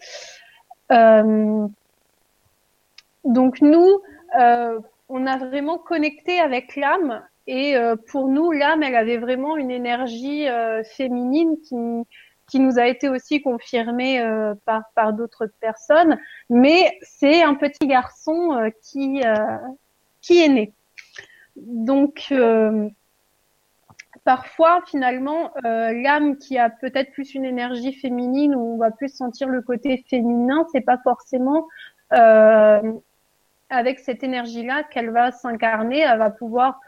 Euh, 0.93 1.67
donc 3.25 3.61
nous, 3.61 4.01
euh, 4.41 4.81
on 5.11 5.27
a 5.27 5.37
vraiment 5.37 5.77
connecté 5.77 6.41
avec 6.41 6.75
l'âme 6.75 7.23
et 7.47 7.77
euh, 7.77 7.97
pour 7.97 8.29
nous, 8.29 8.51
l'âme, 8.51 8.83
elle 8.83 8.97
avait 8.97 9.19
vraiment 9.19 9.59
une 9.59 9.71
énergie 9.71 10.49
euh, 10.49 10.83
féminine 10.85 11.57
qui, 11.63 11.77
qui 12.49 12.61
nous 12.61 12.79
a 12.79 12.87
été 12.87 13.11
aussi 13.11 13.43
confirmée 13.43 14.21
euh, 14.21 14.55
par, 14.65 14.85
par 14.95 15.13
d'autres 15.13 15.51
personnes. 15.61 16.19
Mais 16.49 16.99
c'est 17.03 17.43
un 17.43 17.55
petit 17.55 17.87
garçon 17.87 18.71
qui, 18.83 19.23
qui 20.23 20.43
est 20.43 20.49
né. 20.49 20.73
Donc, 21.57 22.33
parfois, 24.29 24.83
finalement, 24.87 25.53
l'âme 25.65 26.37
qui 26.37 26.59
a 26.59 26.69
peut-être 26.69 27.13
plus 27.13 27.35
une 27.35 27.47
énergie 27.47 27.95
féminine 27.95 28.55
ou 28.55 28.75
on 28.75 28.77
va 28.77 28.91
plus 28.91 29.09
sentir 29.09 29.49
le 29.49 29.63
côté 29.63 30.05
féminin, 30.11 30.67
c'est 30.71 30.83
pas 30.83 30.99
forcément 30.99 31.67
avec 33.71 33.99
cette 34.01 34.23
énergie-là 34.23 34.83
qu'elle 34.85 35.09
va 35.11 35.33
s'incarner. 35.33 36.01
Elle 36.01 36.19
va 36.19 36.29
pouvoir 36.29 36.79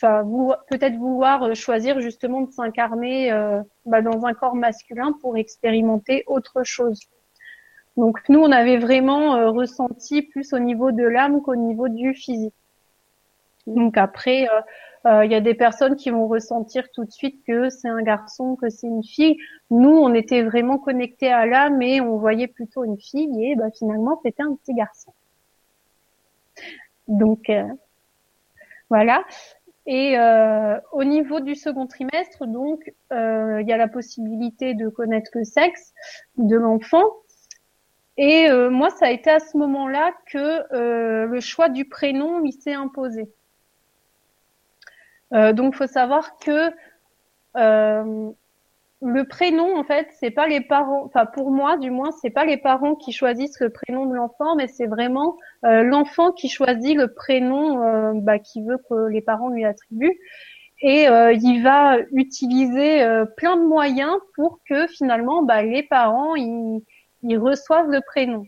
peut-être 0.00 0.96
vouloir 0.96 1.42
euh, 1.42 1.54
choisir 1.54 2.00
justement 2.00 2.42
de 2.42 2.50
s'incarner 2.50 3.32
euh, 3.32 3.62
bah, 3.86 4.02
dans 4.02 4.24
un 4.24 4.32
corps 4.32 4.54
masculin 4.54 5.12
pour 5.20 5.36
expérimenter 5.36 6.24
autre 6.26 6.62
chose. 6.64 7.00
Donc 7.96 8.20
nous, 8.28 8.40
on 8.40 8.50
avait 8.50 8.78
vraiment 8.78 9.36
euh, 9.36 9.50
ressenti 9.50 10.22
plus 10.22 10.52
au 10.52 10.58
niveau 10.58 10.92
de 10.92 11.04
l'âme 11.04 11.42
qu'au 11.42 11.56
niveau 11.56 11.88
du 11.88 12.14
physique. 12.14 12.54
Donc 13.66 13.98
après, 13.98 14.48
il 15.04 15.30
y 15.30 15.34
a 15.34 15.40
des 15.40 15.54
personnes 15.54 15.96
qui 15.96 16.10
vont 16.10 16.28
ressentir 16.28 16.90
tout 16.92 17.04
de 17.04 17.10
suite 17.10 17.42
que 17.46 17.70
c'est 17.70 17.88
un 17.88 18.02
garçon, 18.02 18.56
que 18.56 18.68
c'est 18.68 18.86
une 18.86 19.02
fille. 19.02 19.38
Nous, 19.70 19.88
on 19.88 20.12
était 20.12 20.42
vraiment 20.42 20.78
connectés 20.78 21.32
à 21.32 21.46
l'âme 21.46 21.80
et 21.80 22.00
on 22.00 22.18
voyait 22.18 22.48
plutôt 22.48 22.84
une 22.84 22.98
fille 22.98 23.30
et 23.42 23.56
bah, 23.56 23.70
finalement, 23.70 24.20
c'était 24.22 24.42
un 24.42 24.54
petit 24.54 24.74
garçon. 24.74 25.12
Donc 27.08 27.50
voilà. 28.90 29.24
Et 29.86 30.18
euh, 30.18 30.78
au 30.92 31.04
niveau 31.04 31.40
du 31.40 31.54
second 31.54 31.86
trimestre, 31.86 32.46
donc, 32.46 32.92
euh, 33.12 33.60
il 33.62 33.68
y 33.68 33.72
a 33.72 33.76
la 33.76 33.88
possibilité 33.88 34.74
de 34.74 34.88
connaître 34.88 35.30
le 35.34 35.44
sexe 35.44 35.92
de 36.36 36.56
l'enfant. 36.56 37.04
Et 38.16 38.50
euh, 38.50 38.70
moi, 38.70 38.90
ça 38.90 39.06
a 39.06 39.10
été 39.10 39.30
à 39.30 39.40
ce 39.40 39.56
moment-là 39.56 40.12
que 40.26 41.26
le 41.26 41.40
choix 41.40 41.68
du 41.68 41.86
prénom 41.86 42.40
lui 42.40 42.52
s'est 42.52 42.74
imposé. 42.74 43.32
Donc, 45.32 45.74
faut 45.76 45.86
savoir 45.86 46.38
que 46.38 46.72
le 49.02 49.24
prénom, 49.24 49.76
en 49.78 49.84
fait, 49.84 50.08
c'est 50.18 50.30
pas 50.30 50.46
les 50.46 50.60
parents. 50.60 51.04
Enfin, 51.04 51.24
pour 51.24 51.50
moi, 51.50 51.78
du 51.78 51.90
moins, 51.90 52.10
c'est 52.20 52.30
pas 52.30 52.44
les 52.44 52.58
parents 52.58 52.94
qui 52.94 53.12
choisissent 53.12 53.58
le 53.60 53.70
prénom 53.70 54.06
de 54.06 54.14
l'enfant, 54.14 54.56
mais 54.56 54.66
c'est 54.66 54.86
vraiment 54.86 55.36
euh, 55.64 55.82
l'enfant 55.82 56.32
qui 56.32 56.48
choisit 56.48 56.96
le 56.96 57.12
prénom 57.12 57.82
euh, 57.82 58.12
bah, 58.14 58.38
qu'il 58.38 58.64
veut 58.64 58.78
que 58.88 59.08
les 59.08 59.22
parents 59.22 59.48
lui 59.48 59.64
attribuent. 59.64 60.18
Et 60.82 61.08
euh, 61.08 61.32
il 61.32 61.62
va 61.62 61.98
utiliser 62.12 63.04
plein 63.36 63.56
de 63.56 63.64
moyens 63.64 64.14
pour 64.34 64.60
que 64.68 64.86
finalement, 64.86 65.42
bah, 65.42 65.62
les 65.62 65.82
parents 65.82 66.34
ils, 66.36 66.82
ils 67.22 67.38
reçoivent 67.38 67.90
le 67.90 68.00
prénom. 68.00 68.44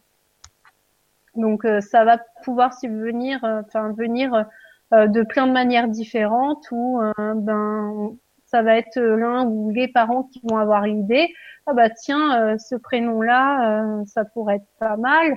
Donc, 1.35 1.67
ça 1.81 2.05
va 2.05 2.19
pouvoir 2.45 2.79
subvenir, 2.79 3.41
enfin, 3.43 3.93
venir 3.93 4.45
de 4.93 5.23
plein 5.23 5.47
de 5.47 5.53
manières 5.53 5.89
différentes 5.89 6.67
ou 6.71 7.01
ben 7.17 8.17
ça 8.53 8.63
va 8.63 8.77
être 8.77 8.99
euh, 8.99 9.17
l'un 9.17 9.47
ou 9.47 9.71
les 9.71 9.89
parents 9.89 10.25
qui 10.25 10.41
vont 10.49 10.59
avoir 10.59 10.83
l'idée. 10.83 11.33
Ah 11.67 11.73
bah 11.73 11.91
tiens, 11.91 12.39
euh, 12.41 12.59
ce 12.59 12.75
prénom-là, 12.77 14.01
euh, 14.01 14.05
ça 14.05 14.25
pourrait 14.25 14.57
être 14.57 14.69
pas 14.79 14.97
mal. 14.97 15.37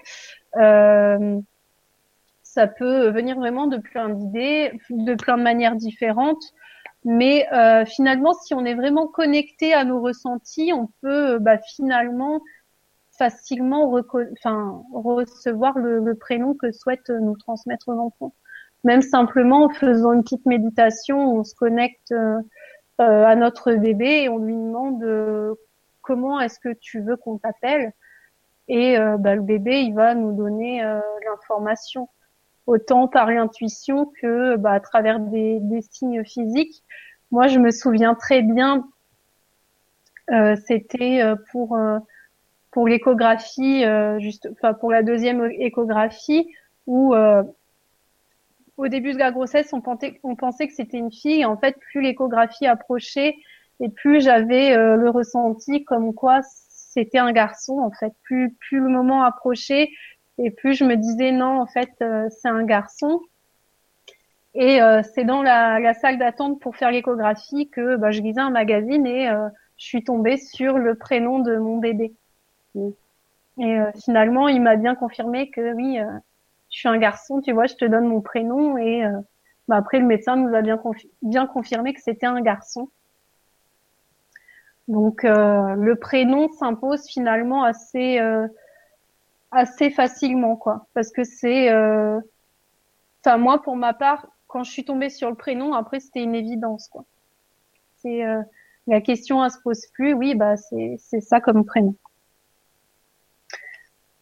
ça 2.43 2.67
peut 2.67 3.09
venir 3.09 3.37
vraiment 3.37 3.67
de 3.67 3.77
plein 3.77 4.09
d'idées, 4.09 4.71
de 4.89 5.13
plein 5.15 5.37
de 5.37 5.43
manières 5.43 5.75
différentes. 5.75 6.43
Mais 7.03 7.47
finalement, 7.85 8.33
si 8.33 8.53
on 8.55 8.65
est 8.65 8.73
vraiment 8.73 9.07
connecté 9.07 9.73
à 9.73 9.83
nos 9.85 10.01
ressentis, 10.01 10.71
on 10.73 10.89
peut 11.01 11.37
bah, 11.39 11.59
finalement 11.59 12.41
facilement 13.11 13.89
recevoir 13.91 15.77
le, 15.77 15.99
le, 15.99 16.15
prénom 16.15 16.55
que 16.55 16.71
souhaite 16.71 17.09
nous 17.09 17.37
transmettre 17.37 17.91
l'enfant. 17.91 18.33
Même 18.85 19.01
simplement 19.01 19.65
en 19.65 19.69
faisant 19.69 20.13
une 20.13 20.23
petite 20.23 20.45
méditation, 20.45 21.37
on 21.37 21.43
se 21.43 21.55
connecte 21.55 22.11
euh, 22.13 22.39
à 22.99 23.35
notre 23.35 23.73
bébé 23.73 24.23
et 24.23 24.29
on 24.29 24.37
lui 24.37 24.53
demande 24.53 25.03
euh, 25.03 25.55
comment 26.01 26.39
est-ce 26.39 26.59
que 26.59 26.71
tu 26.71 27.01
veux 27.01 27.17
qu'on 27.17 27.37
t'appelle? 27.37 27.91
et 28.67 28.97
bah, 29.19 29.35
le 29.35 29.43
bébé 29.43 29.81
il 29.81 29.93
va 29.93 30.15
nous 30.15 30.31
donner 30.31 30.81
l'information 31.23 32.09
autant 32.65 33.07
par 33.07 33.29
l'intuition 33.29 34.11
que 34.19 34.55
bah, 34.55 34.71
à 34.71 34.79
travers 34.79 35.19
des, 35.19 35.59
des, 35.59 35.81
signes 35.83 36.23
physiques. 36.23 36.83
Moi, 37.29 37.45
je 37.47 37.59
me 37.59 37.69
souviens 37.69 38.15
très 38.15 38.41
bien, 38.41 38.87
euh, 40.31 40.55
c'était 40.65 41.21
pour 41.51 41.77
pour 42.71 42.87
l'échographie, 42.87 43.85
juste, 44.19 44.49
enfin 44.51 44.73
pour 44.73 44.91
la 44.91 45.03
deuxième 45.03 45.45
échographie, 45.59 46.51
où 46.87 47.13
au 48.77 48.87
début 48.87 49.13
de 49.13 49.19
la 49.19 49.31
grossesse, 49.31 49.71
on 49.73 49.81
pensait, 49.81 50.19
on 50.23 50.35
pensait 50.35 50.67
que 50.67 50.73
c'était 50.73 50.97
une 50.97 51.11
fille. 51.11 51.41
Et 51.41 51.45
en 51.45 51.57
fait, 51.57 51.77
plus 51.79 52.01
l'échographie 52.01 52.67
approchait 52.67 53.35
et 53.79 53.89
plus 53.89 54.21
j'avais 54.21 54.75
euh, 54.75 54.95
le 54.95 55.09
ressenti 55.09 55.83
comme 55.83 56.13
quoi 56.13 56.41
c'était 56.43 57.17
un 57.17 57.31
garçon. 57.31 57.79
En 57.79 57.91
fait, 57.91 58.13
plus 58.23 58.53
plus 58.53 58.79
le 58.79 58.89
moment 58.89 59.23
approchait 59.23 59.89
et 60.37 60.51
plus 60.51 60.73
je 60.73 60.83
me 60.83 60.95
disais 60.95 61.31
non, 61.31 61.59
en 61.61 61.67
fait, 61.67 61.91
euh, 62.01 62.27
c'est 62.29 62.49
un 62.49 62.63
garçon. 62.63 63.21
Et 64.53 64.81
euh, 64.81 65.01
c'est 65.13 65.25
dans 65.25 65.43
la, 65.43 65.79
la 65.79 65.93
salle 65.93 66.17
d'attente 66.17 66.61
pour 66.61 66.77
faire 66.77 66.91
l'échographie 66.91 67.69
que 67.69 67.97
bah, 67.97 68.11
je 68.11 68.21
lisais 68.21 68.39
un 68.39 68.51
magazine 68.51 69.05
et 69.05 69.27
je 69.77 69.85
suis 69.85 70.03
tombée 70.03 70.37
sur 70.37 70.77
le 70.77 70.95
prénom 70.95 71.39
de 71.39 71.57
mon 71.57 71.77
bébé. 71.77 72.13
Et 73.57 73.77
finalement, 74.01 74.47
il 74.47 74.61
m'a 74.61 74.77
bien 74.77 74.95
confirmé 74.95 75.49
que 75.49 75.73
oui, 75.73 75.99
je 76.75 76.81
suis 76.81 76.89
un 76.89 76.97
garçon, 76.97 77.39
tu 77.39 77.53
vois, 77.53 77.67
je 77.67 77.75
te 77.75 77.85
donne 77.85 78.05
mon 78.05 78.19
prénom 78.19 78.77
et 78.77 79.05
euh, 79.05 79.17
bah 79.69 79.77
après 79.77 79.97
le 79.97 80.05
médecin 80.05 80.35
nous 80.35 80.53
a 80.53 80.61
bien, 80.61 80.77
bien 81.21 81.47
confirmé 81.47 81.93
que 81.93 82.01
c'était 82.01 82.25
un 82.25 82.41
garçon. 82.41 82.89
Donc 84.89 85.23
euh, 85.23 85.73
le 85.75 85.95
prénom 85.95 86.51
s'impose 86.51 87.07
finalement 87.07 87.63
assez 87.63 88.19
euh, 88.19 88.45
assez 89.51 89.89
facilement 89.89 90.57
quoi, 90.57 90.87
parce 90.93 91.11
que 91.11 91.23
c'est, 91.23 91.69
enfin 93.23 93.37
moi 93.37 93.61
pour 93.61 93.77
ma 93.77 93.93
part, 93.93 94.27
quand 94.47 94.63
je 94.63 94.71
suis 94.71 94.83
tombée 94.83 95.09
sur 95.09 95.29
le 95.29 95.37
prénom, 95.37 95.73
après 95.73 96.01
c'était 96.01 96.23
une 96.23 96.35
évidence 96.35 96.89
quoi. 96.89 97.05
C'est 97.99 98.21
la 98.87 98.99
question 98.99 99.41
à 99.41 99.49
se 99.49 99.61
pose 99.61 99.85
plus, 99.93 100.11
oui 100.11 100.35
bah 100.35 100.57
c'est 100.57 100.97
c'est 100.99 101.21
ça 101.21 101.39
comme 101.39 101.63
prénom. 101.63 101.95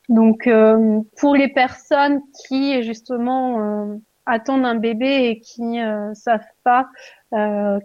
Donc, 0.09 0.47
euh, 0.47 0.99
pour 1.17 1.35
les 1.35 1.47
personnes 1.47 2.21
qui 2.45 2.83
justement 2.83 3.59
euh, 3.61 3.95
attendent 4.25 4.65
un 4.65 4.75
bébé 4.75 5.29
et 5.29 5.39
qui 5.39 5.61
ne 5.61 6.11
euh, 6.11 6.13
savent 6.13 6.41
pas 6.63 6.89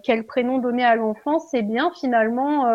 quel 0.03 0.27
prénom 0.27 0.59
donner 0.59 0.85
à 0.85 0.95
l'enfant, 0.95 1.39
c'est 1.39 1.63
bien 1.63 1.91
finalement 1.99 2.67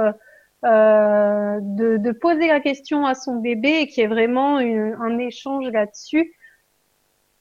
de, 0.65 1.61
de, 1.99 2.11
poser 2.11 2.49
la 2.49 2.59
question 2.59 3.07
à 3.07 3.15
son 3.15 3.37
bébé 3.37 3.83
et 3.83 3.87
qu'il 3.87 4.03
y 4.03 4.05
ait 4.05 4.09
vraiment 4.09 4.57
un 4.57 5.19
échange 5.19 5.69
là-dessus 5.69 6.35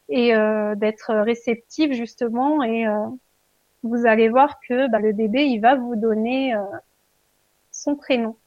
et 0.08 0.34
d'être 0.76 1.16
réceptif 1.16 1.94
justement 1.94 2.62
et 2.62 2.86
vous 3.82 4.06
allez 4.06 4.30
voir 4.30 4.60
que 4.70 4.88
bah, 4.92 5.00
le 5.00 5.14
bébé 5.14 5.46
il 5.46 5.62
va 5.62 5.74
vous 5.74 5.96
donner 5.96 6.54
son 7.72 7.96
prénom. 7.96 8.38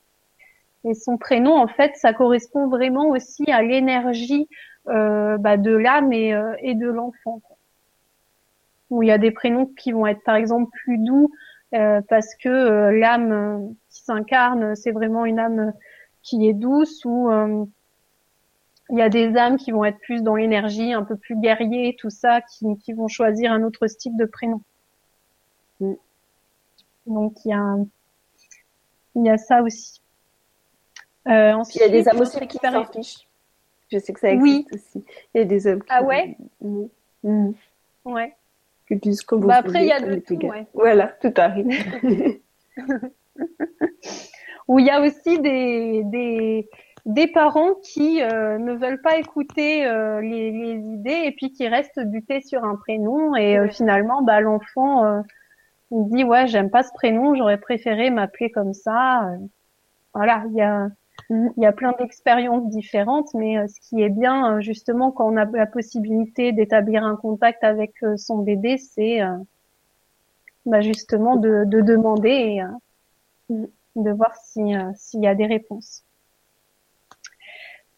Et 0.87 0.95
son 0.95 1.18
prénom, 1.18 1.57
en 1.57 1.66
fait, 1.66 1.97
ça 1.97 2.12
correspond 2.12 2.68
vraiment 2.68 3.09
aussi 3.09 3.51
à 3.51 3.61
l'énergie 3.61 4.49
euh, 4.87 5.37
bah, 5.37 5.57
de 5.57 5.72
l'âme 5.72 6.12
et, 6.12 6.32
euh, 6.32 6.55
et, 6.61 6.76
de 6.76 6.87
l'enfant. 6.87 7.43
Où 8.91 9.03
il 9.03 9.09
y 9.09 9.12
a 9.12 9.18
des 9.18 9.32
prénoms 9.32 9.66
qui 9.66 9.91
vont 9.91 10.07
être, 10.07 10.22
par 10.22 10.37
exemple, 10.37 10.70
plus 10.84 10.99
doux 10.99 11.32
euh, 11.74 12.01
parce 12.09 12.37
que 12.37 12.91
l'âme 12.91 13.74
qui 13.91 14.03
s'incarne, 14.03 14.76
c'est 14.76 14.93
vraiment 14.93 15.24
une 15.24 15.41
âme 15.41 15.72
qui 16.22 16.49
est 16.49 16.55
douce. 16.55 17.05
Ou 17.05 17.28
il 18.91 18.99
y 18.99 19.03
a 19.03 19.09
des 19.09 19.37
âmes 19.37 19.57
qui 19.57 19.72
vont 19.72 19.84
être 19.84 19.99
plus 19.99 20.22
dans 20.22 20.37
l'énergie, 20.37 20.93
un 20.93 21.03
peu 21.03 21.16
plus 21.16 21.34
guerrier, 21.34 21.97
tout 21.99 22.11
ça, 22.11 22.41
qui, 22.43 22.78
qui 22.78 22.93
vont 22.93 23.09
choisir 23.09 23.51
un 23.51 23.64
autre 23.64 23.89
style 23.89 24.16
de 24.16 24.24
prénom. 24.24 24.62
Mm. 25.80 25.95
Donc 27.09 27.34
il 27.45 27.49
y 27.49 27.55
a 27.55 27.76
il 29.16 29.24
y 29.24 29.30
a 29.30 29.39
ça 29.39 29.62
aussi. 29.62 30.01
Euh, 31.27 31.53
ensuite, 31.53 31.77
il 31.77 31.83
y 31.83 31.85
a 31.85 31.89
des 31.89 32.09
hommes 32.09 32.20
aussi 32.20 32.47
qui 32.47 32.59
s'en 32.59 32.85
fichent. 32.85 33.27
Je 33.91 33.99
sais 33.99 34.12
que 34.12 34.20
ça 34.20 34.31
existe 34.31 34.68
oui. 34.72 34.79
aussi. 34.79 35.05
Il 35.35 35.39
y 35.39 35.41
a 35.43 35.45
des 35.45 35.66
hommes 35.66 35.83
qui... 35.83 35.89
Ah 35.91 36.03
ouais? 36.03 36.37
Mmh. 36.61 36.87
Mmh. 37.22 37.53
Ouais. 38.05 38.35
Que 38.87 38.95
disent 38.95 39.22
comme 39.22 39.41
vous 39.41 39.49
bah 39.49 39.57
Après, 39.57 39.83
il 39.83 39.89
y 39.89 39.93
a 39.93 40.01
de 40.01 40.16
tout, 40.16 40.37
ouais. 40.47 40.66
Voilà, 40.74 41.09
tout 41.09 41.33
arrive. 41.37 41.66
Où 44.68 44.79
il 44.79 44.87
y 44.87 44.91
a 44.91 45.01
aussi 45.01 45.39
des, 45.41 46.03
des, 46.05 46.68
des 47.05 47.29
parents 47.29 47.74
qui 47.74 48.22
euh, 48.22 48.59
ne 48.59 48.74
veulent 48.74 49.01
pas 49.01 49.16
écouter 49.16 49.87
euh, 49.87 50.20
les, 50.20 50.51
les, 50.51 50.79
idées 50.79 51.22
et 51.24 51.33
puis 51.33 51.53
qui 51.53 51.68
restent 51.68 52.01
butés 52.01 52.41
sur 52.41 52.64
un 52.64 52.74
prénom 52.74 53.37
et 53.37 53.57
euh, 53.57 53.68
finalement 53.68 54.22
bah, 54.22 54.41
l'enfant 54.41 55.05
euh, 55.05 55.20
dit 55.93 56.24
ouais 56.24 56.49
j'aime 56.49 56.68
pas 56.68 56.83
ce 56.83 56.93
prénom 56.93 57.37
j'aurais 57.37 57.59
préféré 57.59 58.11
m'appeler 58.11 58.51
comme 58.51 58.74
ça 58.74 59.37
voilà 60.14 60.43
il 60.49 60.57
y 60.57 60.62
a 60.62 60.89
il 61.31 61.53
y 61.57 61.66
a 61.66 61.72
plein 61.72 61.93
d'expériences 61.93 62.68
différentes, 62.68 63.35
mais 63.35 63.59
euh, 63.59 63.66
ce 63.66 63.81
qui 63.81 64.01
est 64.03 64.09
bien, 64.09 64.57
euh, 64.57 64.61
justement, 64.61 65.11
quand 65.11 65.27
on 65.33 65.37
a 65.37 65.45
la 65.45 65.66
possibilité 65.66 66.53
d'établir 66.53 67.05
un 67.05 67.16
contact 67.16 67.64
avec 67.64 67.95
euh, 68.03 68.16
son 68.16 68.39
bébé, 68.39 68.79
c'est 68.79 69.20
bah, 70.66 70.81
justement 70.81 71.37
de, 71.37 71.64
de 71.66 71.81
demander 71.81 72.61
et 73.49 73.55
de 73.97 74.11
voir 74.11 74.35
s'il 74.37 75.22
y 75.22 75.27
a 75.27 75.35
des 75.35 75.47
réponses. 75.47 76.05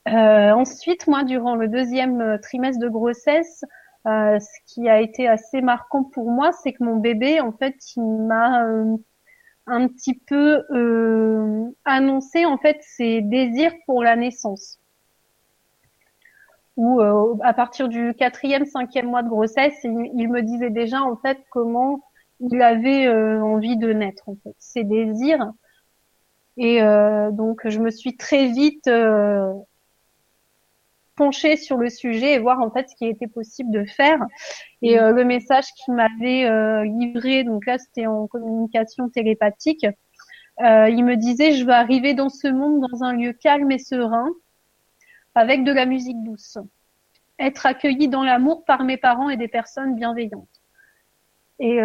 Ensuite, 0.07 1.07
moi, 1.07 1.25
durant 1.25 1.55
le 1.55 1.69
deuxième 1.69 2.39
trimestre 2.41 2.81
de 2.81 2.89
grossesse, 2.89 3.63
ce 4.05 4.59
qui 4.67 4.89
a 4.89 5.01
été 5.01 5.29
assez 5.29 5.61
marquant 5.61 6.03
pour 6.03 6.31
moi, 6.31 6.53
c'est 6.53 6.73
que 6.73 6.83
mon 6.83 6.97
bébé, 6.97 7.41
en 7.41 7.53
fait, 7.53 7.75
il 7.97 8.03
m'a 8.03 8.65
un 9.69 9.89
petit 9.89 10.15
peu 10.15 10.65
euh, 10.71 11.65
annoncer 11.85 12.45
en 12.45 12.59
fait 12.59 12.79
ses 12.81 13.21
désirs 13.21 13.73
pour 13.87 14.03
la 14.03 14.17
naissance. 14.17 14.79
Ou 16.77 17.01
euh, 17.01 17.35
à 17.43 17.53
partir 17.55 17.89
du 17.89 18.15
quatrième, 18.15 18.65
cinquième 18.65 19.07
mois 19.07 19.23
de 19.23 19.29
grossesse, 19.29 19.79
il, 19.85 20.29
me 20.29 20.43
disait 20.43 20.71
déjà 20.71 21.03
en 21.03 21.17
fait 21.17 21.39
comment 21.51 22.01
il 22.41 22.63
avait 22.63 23.07
euh, 23.07 23.43
envie 23.43 23.77
de 23.77 23.93
naître 23.93 24.29
en 24.29 24.37
fait, 24.43 24.55
ses 24.59 24.85
désirs. 24.85 25.53
Et 26.57 26.81
donc 26.81 27.69
je 27.69 27.79
me 27.79 27.89
suis 27.89 28.17
très 28.17 28.49
vite 28.49 28.91
pencher 31.19 31.57
sur 31.57 31.77
le 31.77 31.91
sujet 31.91 32.35
et 32.35 32.39
voir 32.39 32.61
en 32.61 32.71
fait 32.71 32.89
ce 32.89 32.95
qui 32.95 33.07
était 33.07 33.27
possible 33.27 33.71
de 33.73 33.85
faire. 33.85 34.21
Et 34.81 34.99
euh, 34.99 35.13
le 35.13 35.25
message 35.25 35.67
qu'il 35.75 35.95
m'avait 35.95 36.45
euh, 36.45 36.85
livré, 36.85 37.45
donc 37.45 37.67
là 37.67 37.77
c'était 37.77 38.07
en 38.07 38.27
communication 38.29 39.11
télépathique, 39.11 39.85
euh, 40.61 40.89
il 40.89 41.05
me 41.05 41.17
disait 41.17 41.53
je 41.53 41.65
veux 41.65 41.73
arriver 41.73 42.15
dans 42.15 42.29
ce 42.29 42.49
monde 42.49 42.87
dans 42.89 43.03
un 43.03 43.13
lieu 43.13 43.33
calme 43.33 43.71
et 43.73 43.79
serein, 43.79 44.31
avec 45.35 45.65
de 45.65 45.73
la 45.73 45.85
musique 45.85 46.23
douce, 46.23 46.59
être 47.39 47.67
accueilli 47.67 48.09
dans 48.09 48.25
l'amour 48.25 48.65
par 48.65 48.85
mes 48.85 48.97
parents 48.97 49.29
et 49.29 49.37
des 49.37 49.49
personnes 49.49 49.97
bienveillantes. 49.97 50.49
Et 51.61 51.81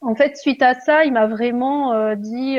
en 0.00 0.14
fait, 0.14 0.36
suite 0.36 0.62
à 0.62 0.74
ça, 0.74 1.04
il 1.04 1.12
m'a 1.12 1.26
vraiment 1.26 2.14
dit 2.14 2.58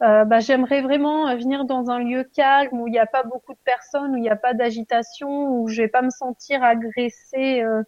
euh, 0.00 0.24
bah, 0.24 0.38
j'aimerais 0.38 0.80
vraiment 0.80 1.34
venir 1.34 1.64
dans 1.64 1.90
un 1.90 1.98
lieu 1.98 2.22
calme 2.22 2.80
où 2.80 2.86
il 2.86 2.92
n'y 2.92 3.00
a 3.00 3.06
pas 3.06 3.24
beaucoup 3.24 3.52
de 3.52 3.58
personnes, 3.64 4.12
où 4.12 4.16
il 4.16 4.22
n'y 4.22 4.30
a 4.30 4.36
pas 4.36 4.54
d'agitation, 4.54 5.50
où 5.50 5.68
je 5.68 5.82
vais 5.82 5.88
pas 5.88 6.02
me 6.02 6.10
sentir 6.10 6.62
agressée, 6.62 7.62
euh, 7.62 7.82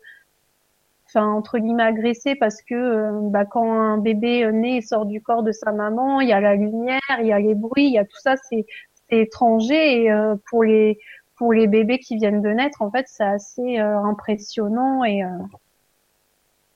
enfin 1.06 1.26
entre 1.26 1.58
guillemets 1.58 1.84
agressée 1.84 2.34
parce 2.34 2.62
que 2.62 2.74
euh, 2.74 3.10
bah, 3.30 3.44
quand 3.44 3.72
un 3.72 3.98
bébé 3.98 4.50
naît 4.52 4.78
et 4.78 4.80
sort 4.80 5.06
du 5.06 5.22
corps 5.22 5.44
de 5.44 5.52
sa 5.52 5.70
maman, 5.70 6.20
il 6.20 6.28
y 6.28 6.32
a 6.32 6.40
la 6.40 6.56
lumière, 6.56 7.00
il 7.20 7.26
y 7.26 7.32
a 7.32 7.38
les 7.38 7.54
bruits, 7.54 7.86
il 7.86 7.92
y 7.92 7.98
a 7.98 8.04
tout 8.04 8.18
ça, 8.20 8.34
c'est 8.36 8.66
étranger 9.10 10.04
et 10.04 10.12
pour 10.50 10.64
les 10.64 10.98
pour 11.36 11.52
les 11.52 11.66
bébés 11.68 11.98
qui 11.98 12.16
viennent 12.16 12.42
de 12.42 12.50
naître, 12.50 12.82
en 12.82 12.90
fait, 12.90 13.06
c'est 13.08 13.24
assez 13.24 13.78
impressionnant 13.78 15.04
et 15.04 15.22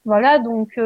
voilà 0.05 0.39
donc 0.39 0.78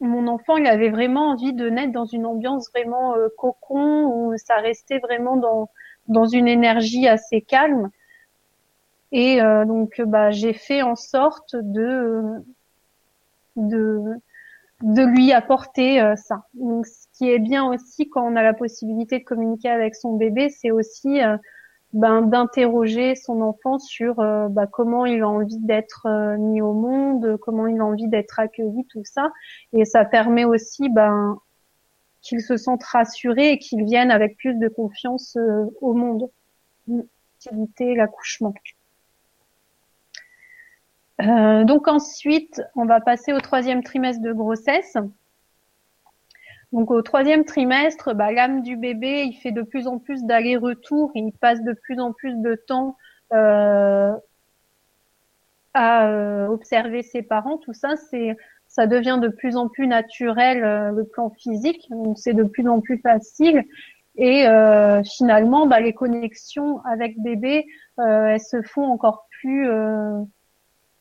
mon 0.00 0.26
enfant, 0.26 0.56
il 0.56 0.66
avait 0.66 0.90
vraiment 0.90 1.30
envie 1.30 1.52
de 1.52 1.68
naître 1.70 1.92
dans 1.92 2.04
une 2.04 2.26
ambiance 2.26 2.70
vraiment 2.70 3.14
euh, 3.14 3.28
cocon 3.36 4.04
où 4.06 4.36
ça 4.36 4.56
restait 4.56 4.98
vraiment 4.98 5.36
dans 5.36 5.70
dans 6.08 6.26
une 6.26 6.48
énergie 6.48 7.08
assez 7.08 7.40
calme. 7.40 7.90
Et 9.12 9.40
euh, 9.40 9.64
donc, 9.64 10.00
bah, 10.06 10.30
j'ai 10.30 10.52
fait 10.52 10.82
en 10.82 10.96
sorte 10.96 11.56
de 11.56 12.22
de 13.56 14.02
de 14.82 15.02
lui 15.02 15.32
apporter 15.32 16.02
euh, 16.02 16.16
ça. 16.16 16.44
Donc, 16.54 16.86
ce 16.86 17.06
qui 17.16 17.30
est 17.30 17.38
bien 17.38 17.64
aussi 17.64 18.08
quand 18.10 18.22
on 18.22 18.36
a 18.36 18.42
la 18.42 18.54
possibilité 18.54 19.18
de 19.18 19.24
communiquer 19.24 19.70
avec 19.70 19.94
son 19.94 20.16
bébé, 20.16 20.50
c'est 20.50 20.70
aussi 20.70 21.20
ben, 21.92 22.22
d'interroger 22.22 23.14
son 23.14 23.40
enfant 23.40 23.78
sur 23.78 24.20
euh, 24.20 24.48
bah, 24.48 24.66
comment 24.66 25.06
il 25.06 25.22
a 25.22 25.28
envie 25.28 25.58
d'être 25.58 26.06
euh, 26.06 26.36
mis 26.36 26.60
au 26.60 26.72
monde, 26.72 27.38
comment 27.40 27.66
il 27.66 27.80
a 27.80 27.84
envie 27.84 28.08
d'être 28.08 28.38
accueilli, 28.38 28.84
tout 28.90 29.04
ça. 29.04 29.30
Et 29.72 29.84
ça 29.84 30.04
permet 30.04 30.44
aussi 30.44 30.88
ben, 30.88 31.38
qu'il 32.22 32.40
se 32.40 32.56
sente 32.56 32.82
rassuré 32.82 33.52
et 33.52 33.58
qu'il 33.58 33.84
vienne 33.84 34.10
avec 34.10 34.36
plus 34.36 34.54
de 34.54 34.68
confiance 34.68 35.36
euh, 35.36 35.64
au 35.80 35.94
monde. 35.94 36.28
faciliter 37.40 37.94
l'accouchement. 37.94 38.54
Euh, 41.22 41.64
donc 41.64 41.88
ensuite, 41.88 42.62
on 42.74 42.84
va 42.84 43.00
passer 43.00 43.32
au 43.32 43.40
troisième 43.40 43.82
trimestre 43.82 44.22
de 44.22 44.32
grossesse. 44.32 44.96
Donc 46.72 46.90
au 46.90 47.00
troisième 47.02 47.44
trimestre, 47.44 48.14
bah, 48.14 48.32
l'âme 48.32 48.62
du 48.62 48.76
bébé, 48.76 49.22
il 49.24 49.34
fait 49.34 49.52
de 49.52 49.62
plus 49.62 49.86
en 49.86 49.98
plus 49.98 50.24
d'aller-retour, 50.24 51.12
il 51.14 51.32
passe 51.32 51.62
de 51.62 51.72
plus 51.72 52.00
en 52.00 52.12
plus 52.12 52.34
de 52.34 52.54
temps 52.54 52.96
euh, 53.32 54.12
à 55.74 56.08
euh, 56.08 56.46
observer 56.48 57.02
ses 57.02 57.22
parents. 57.22 57.58
Tout 57.58 57.72
ça, 57.72 57.96
c'est 57.96 58.36
ça 58.66 58.86
devient 58.86 59.18
de 59.22 59.28
plus 59.28 59.56
en 59.56 59.68
plus 59.68 59.86
naturel 59.86 60.64
euh, 60.64 60.90
le 60.90 61.04
plan 61.04 61.30
physique, 61.30 61.88
donc 61.90 62.18
c'est 62.18 62.34
de 62.34 62.42
plus 62.42 62.68
en 62.68 62.80
plus 62.80 62.98
facile. 62.98 63.64
Et 64.16 64.46
euh, 64.46 65.02
finalement, 65.04 65.66
bah, 65.66 65.80
les 65.80 65.92
connexions 65.92 66.80
avec 66.84 67.20
bébé, 67.20 67.66
elles 67.98 68.40
se 68.40 68.62
font 68.62 68.84
encore 68.84 69.26
plus 69.40 69.68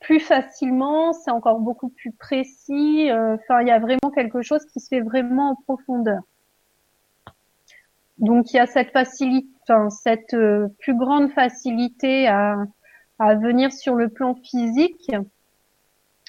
plus 0.06 0.20
facilement, 0.20 1.14
c'est 1.14 1.32
encore 1.32 1.60
beaucoup 1.60 1.89
plus 1.89 2.12
précis. 2.12 3.10
Enfin, 3.12 3.62
il 3.62 3.68
y 3.68 3.72
a 3.72 3.80
vraiment 3.80 4.12
quelque 4.14 4.41
chose 4.41 4.66
qui 4.66 4.80
se 4.80 4.88
fait 4.88 5.01
vraiment 5.01 5.51
en 5.51 5.56
profondeur. 5.56 6.22
Donc, 8.18 8.53
il 8.53 8.58
y 8.58 8.60
a 8.60 8.66
cette 8.66 8.91
facilité, 8.91 9.49
enfin, 9.64 9.89
cette 9.89 10.36
plus 10.80 10.95
grande 10.95 11.32
facilité 11.32 12.28
à, 12.28 12.56
à 13.20 13.36
venir 13.36 13.72
sur 13.72 13.95
le 13.95 14.10
plan 14.10 14.36
physique, 14.36 15.12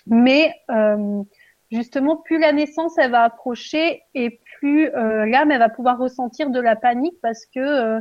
mais 0.07 0.55
euh, 0.71 1.23
justement, 1.71 2.17
plus 2.17 2.39
la 2.39 2.53
naissance 2.53 2.97
elle 2.99 3.11
va 3.11 3.25
approcher 3.25 4.03
et 4.15 4.41
plus 4.59 4.89
euh, 4.89 5.27
l'âme 5.27 5.51
elle 5.51 5.59
va 5.59 5.69
pouvoir 5.69 5.99
ressentir 5.99 6.51
de 6.51 6.61
la 6.61 6.77
panique 6.77 7.17
parce 7.23 7.45
que 7.47 7.61
euh, 7.61 8.01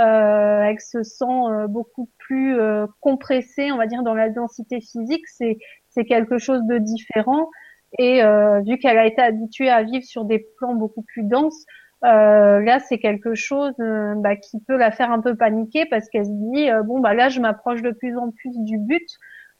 euh 0.00 0.62
elle 0.62 0.80
se 0.80 1.02
sent 1.02 1.24
euh, 1.24 1.66
beaucoup 1.66 2.08
plus 2.18 2.58
compressée, 3.00 3.72
on 3.72 3.76
va 3.76 3.86
dire, 3.86 4.02
dans 4.02 4.14
la 4.14 4.30
densité 4.30 4.80
physique. 4.80 5.26
C'est 5.28 5.58
c'est 5.90 6.04
quelque 6.04 6.38
chose 6.38 6.62
de 6.64 6.78
différent. 6.78 7.50
Et 7.98 8.22
vu 8.64 8.78
qu'elle 8.78 8.96
a 8.96 9.06
été 9.06 9.20
habituée 9.20 9.68
à 9.68 9.82
vivre 9.82 10.04
sur 10.04 10.24
des 10.24 10.46
plans 10.56 10.74
beaucoup 10.74 11.02
plus 11.02 11.24
denses, 11.24 11.66
euh, 12.04 12.60
là, 12.60 12.80
c'est 12.80 12.98
quelque 12.98 13.34
chose 13.34 13.74
euh, 13.80 14.14
bah, 14.16 14.34
qui 14.34 14.58
peut 14.60 14.76
la 14.76 14.90
faire 14.90 15.12
un 15.12 15.20
peu 15.20 15.36
paniquer 15.36 15.86
parce 15.86 16.08
qu'elle 16.08 16.26
se 16.26 16.30
dit 16.30 16.68
euh, 16.68 16.82
bon 16.82 16.98
bah 16.98 17.14
là, 17.14 17.28
je 17.28 17.40
m'approche 17.40 17.80
de 17.82 17.92
plus 17.92 18.16
en 18.18 18.30
plus 18.32 18.50
du 18.64 18.78
but 18.78 19.06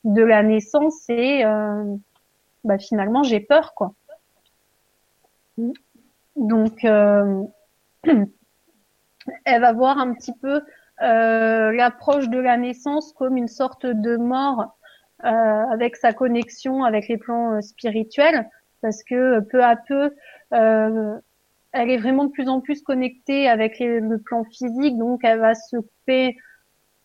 de 0.04 0.22
la 0.22 0.42
naissance 0.42 1.08
et 1.08 1.44
bah, 2.64 2.78
finalement 2.78 3.22
j'ai 3.22 3.38
peur 3.38 3.74
quoi. 3.74 3.94
Donc 6.34 6.84
elle 9.44 9.60
va 9.60 9.72
voir 9.72 9.98
un 9.98 10.14
petit 10.14 10.34
peu 10.38 10.60
l'approche 11.00 12.28
de 12.28 12.38
la 12.38 12.56
naissance 12.56 13.12
comme 13.14 13.36
une 13.36 13.48
sorte 13.48 13.86
de 13.86 14.16
mort 14.16 14.76
avec 15.18 15.96
sa 15.96 16.12
connexion 16.12 16.84
avec 16.84 17.08
les 17.08 17.16
plans 17.16 17.60
spirituels 17.60 18.48
parce 18.82 19.02
que 19.02 19.40
peu 19.40 19.64
à 19.64 19.76
peu 19.76 20.14
elle 21.72 21.90
est 21.90 21.96
vraiment 21.96 22.26
de 22.26 22.30
plus 22.30 22.48
en 22.48 22.60
plus 22.60 22.82
connectée 22.82 23.48
avec 23.48 23.78
le 23.80 24.18
plan 24.18 24.44
physique, 24.44 24.98
donc 24.98 25.20
elle 25.24 25.40
va 25.40 25.54
se 25.54 25.76
couper 25.76 26.36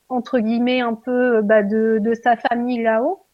entre 0.09 0.39
guillemets 0.39 0.81
un 0.81 0.93
peu 0.93 1.41
bah, 1.41 1.63
de, 1.63 1.99
de, 2.01 2.13
sa 2.13 2.35
famille 2.35 2.81
là-haut. 2.83 3.25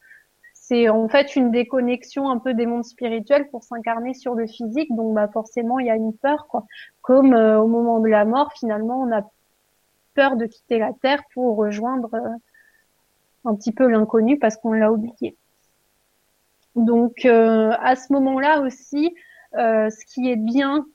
C'est 0.66 0.88
en 0.88 1.10
fait 1.10 1.36
une 1.36 1.52
déconnexion 1.52 2.30
un 2.30 2.38
peu 2.40 2.54
des 2.54 2.66
mondes 2.66 2.86
spirituels 2.86 3.50
pour 3.50 3.66
s'incarner 3.66 4.14
sur 4.14 4.34
le 4.34 4.48
physique, 4.48 4.96
donc 4.96 5.14
bah 5.14 5.28
forcément 5.28 5.78
il 5.80 5.88
y 5.88 5.90
a 5.90 5.98
une 5.98 6.16
peur 6.16 6.48
quoi. 6.48 6.64
Comme 7.02 7.34
euh, 7.34 7.60
au 7.60 7.68
moment 7.68 8.00
de 8.00 8.08
la 8.08 8.24
mort, 8.24 8.54
finalement 8.54 9.02
on 9.02 9.12
a 9.12 9.30
peur 10.14 10.38
de 10.38 10.46
quitter 10.46 10.80
la 10.80 10.94
terre 10.94 11.22
pour 11.34 11.58
rejoindre 11.58 12.14
euh, 12.14 12.30
un 13.44 13.56
petit 13.56 13.74
peu 13.74 13.88
l'inconnu 13.88 14.40
parce 14.40 14.56
qu'on 14.56 14.72
l'a 14.72 14.90
oublié. 14.90 15.36
Donc 16.78 17.26
euh, 17.26 17.72
à 17.82 17.98
ce 17.98 18.14
moment-là 18.14 18.62
aussi, 18.62 19.14
ce 19.52 20.06
qui 20.14 20.32
est 20.32 20.38
bien 20.38 20.86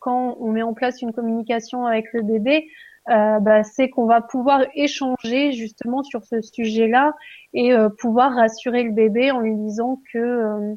quand 0.00 0.36
on 0.40 0.50
met 0.50 0.62
en 0.62 0.74
place 0.74 1.02
une 1.02 1.12
communication 1.12 1.86
avec 1.86 2.12
le 2.12 2.22
bébé, 2.22 2.68
euh, 3.08 3.40
bah, 3.40 3.64
c'est 3.64 3.88
qu'on 3.90 4.06
va 4.06 4.20
pouvoir 4.20 4.64
échanger 4.74 5.52
justement 5.52 6.02
sur 6.02 6.24
ce 6.24 6.40
sujet-là 6.40 7.14
et 7.54 7.72
euh, 7.72 7.88
pouvoir 7.88 8.34
rassurer 8.34 8.82
le 8.82 8.92
bébé 8.92 9.30
en 9.30 9.40
lui 9.40 9.54
disant 9.54 10.00
que 10.12 10.76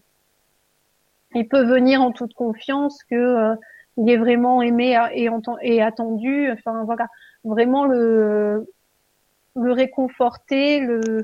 il 1.34 1.48
peut 1.48 1.64
venir 1.64 2.02
en 2.02 2.12
toute 2.12 2.34
confiance, 2.34 3.04
que 3.10 3.56
il 3.98 4.10
est 4.10 4.18
vraiment 4.18 4.62
aimé 4.62 4.98
et, 5.14 5.82
attendu. 5.82 6.52
Enfin 6.52 6.84
voilà, 6.84 7.08
vraiment 7.46 7.86
le 7.86 8.66
réconforter, 9.56 10.80
le 10.80 11.22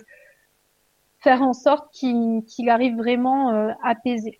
faire 1.19 1.41
en 1.41 1.53
sorte 1.53 1.91
qu'il 1.91 2.69
arrive 2.69 2.95
vraiment 2.95 3.73
apaisé. 3.83 4.39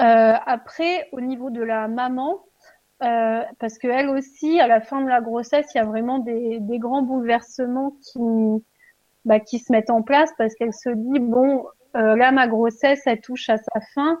Euh, 0.00 0.34
après, 0.46 1.08
au 1.12 1.20
niveau 1.20 1.50
de 1.50 1.62
la 1.62 1.86
maman, 1.88 2.44
euh, 3.04 3.42
parce 3.58 3.78
que 3.78 3.88
elle 3.88 4.08
aussi, 4.08 4.60
à 4.60 4.66
la 4.66 4.80
fin 4.80 5.02
de 5.02 5.08
la 5.08 5.20
grossesse, 5.20 5.66
il 5.74 5.78
y 5.78 5.80
a 5.80 5.84
vraiment 5.84 6.18
des, 6.18 6.58
des 6.60 6.78
grands 6.78 7.02
bouleversements 7.02 7.92
qui, 8.02 8.20
bah, 9.24 9.40
qui 9.40 9.58
se 9.58 9.72
mettent 9.72 9.90
en 9.90 10.02
place 10.02 10.30
parce 10.38 10.54
qu'elle 10.54 10.72
se 10.72 10.90
dit 10.90 11.20
bon, 11.20 11.64
euh, 11.96 12.16
là 12.16 12.32
ma 12.32 12.48
grossesse, 12.48 13.02
elle 13.06 13.20
touche 13.20 13.48
à 13.50 13.58
sa 13.58 13.80
fin 13.94 14.18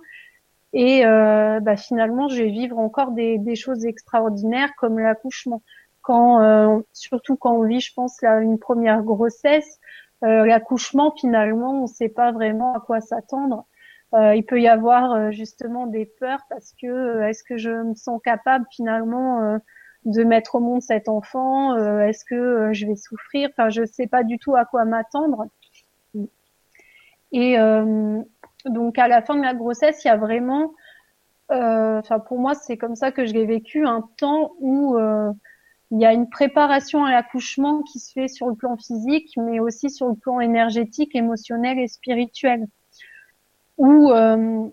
et 0.74 1.06
euh, 1.06 1.60
bah, 1.60 1.76
finalement, 1.76 2.28
je 2.28 2.42
vais 2.42 2.50
vivre 2.50 2.78
encore 2.78 3.12
des, 3.12 3.38
des 3.38 3.54
choses 3.54 3.86
extraordinaires 3.86 4.70
comme 4.76 4.98
l'accouchement. 4.98 5.62
Quand, 6.02 6.42
euh, 6.42 6.80
surtout 6.92 7.36
quand 7.36 7.54
on 7.54 7.62
vit, 7.62 7.80
je 7.80 7.94
pense, 7.94 8.20
là, 8.22 8.40
une 8.40 8.58
première 8.58 9.02
grossesse, 9.04 9.78
euh, 10.24 10.44
l'accouchement, 10.44 11.12
finalement, 11.12 11.78
on 11.78 11.82
ne 11.82 11.86
sait 11.86 12.08
pas 12.08 12.32
vraiment 12.32 12.74
à 12.74 12.80
quoi 12.80 13.00
s'attendre. 13.00 13.66
Euh, 14.14 14.36
il 14.36 14.44
peut 14.44 14.60
y 14.60 14.68
avoir 14.68 15.12
euh, 15.12 15.30
justement 15.32 15.86
des 15.86 16.06
peurs 16.06 16.42
parce 16.48 16.72
que 16.80 16.86
euh, 16.86 17.28
est-ce 17.28 17.42
que 17.42 17.56
je 17.56 17.70
me 17.70 17.94
sens 17.94 18.20
capable 18.22 18.64
finalement 18.70 19.58
de 20.04 20.22
mettre 20.22 20.54
au 20.56 20.60
monde 20.60 20.82
cet 20.82 21.08
enfant 21.08 21.76
Est-ce 22.00 22.24
que 22.24 22.72
je 22.72 22.86
vais 22.86 22.96
souffrir? 22.96 23.48
Enfin, 23.50 23.70
je 23.70 23.84
sais 23.84 24.06
pas 24.06 24.22
du 24.22 24.38
tout 24.38 24.54
à 24.54 24.64
quoi 24.64 24.84
m'attendre. 24.84 25.46
Et 27.32 27.56
donc 28.66 28.98
à 28.98 29.08
la 29.08 29.22
fin 29.22 29.34
de 29.34 29.42
la 29.42 29.54
grossesse, 29.54 30.04
il 30.04 30.08
y 30.08 30.10
a 30.10 30.16
vraiment, 30.16 30.74
enfin 31.48 32.20
pour 32.20 32.38
moi 32.38 32.54
c'est 32.54 32.76
comme 32.76 32.94
ça 32.94 33.10
que 33.10 33.24
je 33.24 33.32
l'ai 33.32 33.46
vécu, 33.46 33.86
un 33.86 34.08
temps 34.18 34.52
où 34.60 34.96
il 35.90 36.00
y 36.00 36.04
a 36.04 36.12
une 36.12 36.28
préparation 36.28 37.04
à 37.04 37.10
l'accouchement 37.10 37.82
qui 37.82 37.98
se 37.98 38.12
fait 38.12 38.28
sur 38.28 38.48
le 38.48 38.54
plan 38.54 38.76
physique, 38.76 39.32
mais 39.38 39.58
aussi 39.58 39.90
sur 39.90 40.08
le 40.08 40.16
plan 40.16 40.38
énergétique, 40.40 41.16
émotionnel 41.16 41.78
et 41.78 41.88
spirituel 41.88 42.66
où, 43.78 44.10
euh, 44.12 44.68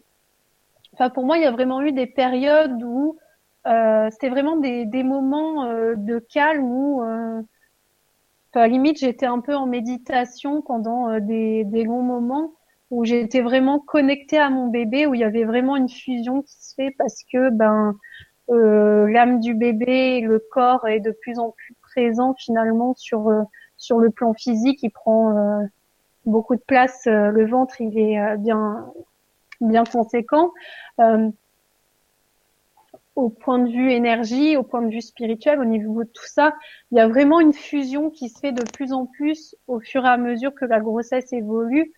enfin 0.93 1.09
pour 1.09 1.25
moi, 1.25 1.37
il 1.37 1.43
y 1.43 1.47
a 1.47 1.51
vraiment 1.51 1.81
eu 1.81 1.91
des 1.91 2.07
périodes 2.07 2.81
où 2.83 3.17
euh, 3.67 4.09
c'était 4.11 4.29
vraiment 4.29 4.57
des, 4.57 4.85
des 4.85 5.03
moments 5.03 5.65
euh, 5.65 5.95
de 5.95 6.19
calme 6.19 6.63
où, 6.65 7.03
euh, 7.03 7.41
à 8.53 8.59
la 8.59 8.67
limite, 8.67 8.97
j'étais 8.99 9.25
un 9.25 9.39
peu 9.39 9.55
en 9.55 9.65
méditation 9.65 10.61
pendant 10.61 11.09
euh, 11.09 11.19
des, 11.19 11.63
des 11.65 11.83
longs 11.83 12.03
moments 12.03 12.53
où 12.89 13.05
j'étais 13.05 13.41
vraiment 13.41 13.79
connectée 13.79 14.37
à 14.37 14.49
mon 14.49 14.67
bébé, 14.67 15.07
où 15.07 15.13
il 15.13 15.21
y 15.21 15.23
avait 15.23 15.45
vraiment 15.45 15.77
une 15.77 15.87
fusion 15.89 16.41
qui 16.41 16.53
se 16.53 16.75
fait 16.75 16.93
parce 16.97 17.23
que 17.31 17.49
ben 17.49 17.95
euh, 18.49 19.09
l'âme 19.09 19.39
du 19.39 19.53
bébé, 19.53 20.19
le 20.21 20.39
corps 20.51 20.85
est 20.87 20.99
de 20.99 21.11
plus 21.21 21.39
en 21.39 21.51
plus 21.51 21.75
présent 21.81 22.35
finalement 22.37 22.93
sur 22.95 23.31
sur 23.77 23.99
le 23.99 24.09
plan 24.09 24.33
physique. 24.33 24.83
Il 24.83 24.89
prend 24.91 25.61
beaucoup 26.26 26.56
de 26.56 26.61
place. 26.61 27.07
Euh, 27.07 27.31
le 27.31 27.45
ventre, 27.45 27.81
il 27.81 27.98
est 27.98 28.19
euh, 28.19 28.38
bien, 28.38 28.91
bien 29.60 29.84
conséquent. 29.84 30.52
Euh, 30.99 31.30
au 33.15 33.30
point 33.30 33.60
de 33.60 33.69
vue 33.69 33.91
énergie, 33.91 34.56
au 34.56 34.64
point 34.64 34.81
de 34.81 34.89
vue 34.89 35.02
spirituel, 35.02 35.60
au 35.60 35.65
niveau 35.65 36.03
de 36.03 36.10
tout 36.10 36.26
ça, 36.26 36.56
il 36.91 36.98
y 36.98 37.02
a 37.02 37.07
vraiment 37.07 37.39
une 37.39 37.53
fusion 37.53 38.10
qui 38.10 38.30
se 38.30 38.39
fait 38.39 38.53
de 38.53 38.64
plus 38.64 38.93
en 38.93 39.06
plus 39.06 39.56
au 39.68 39.80
fur 39.80 40.06
et 40.06 40.10
à 40.10 40.18
mesure 40.18 40.53
que 40.56 40.65
la 40.65 40.80
grossesse 40.80 41.34
évolue. 41.34 41.91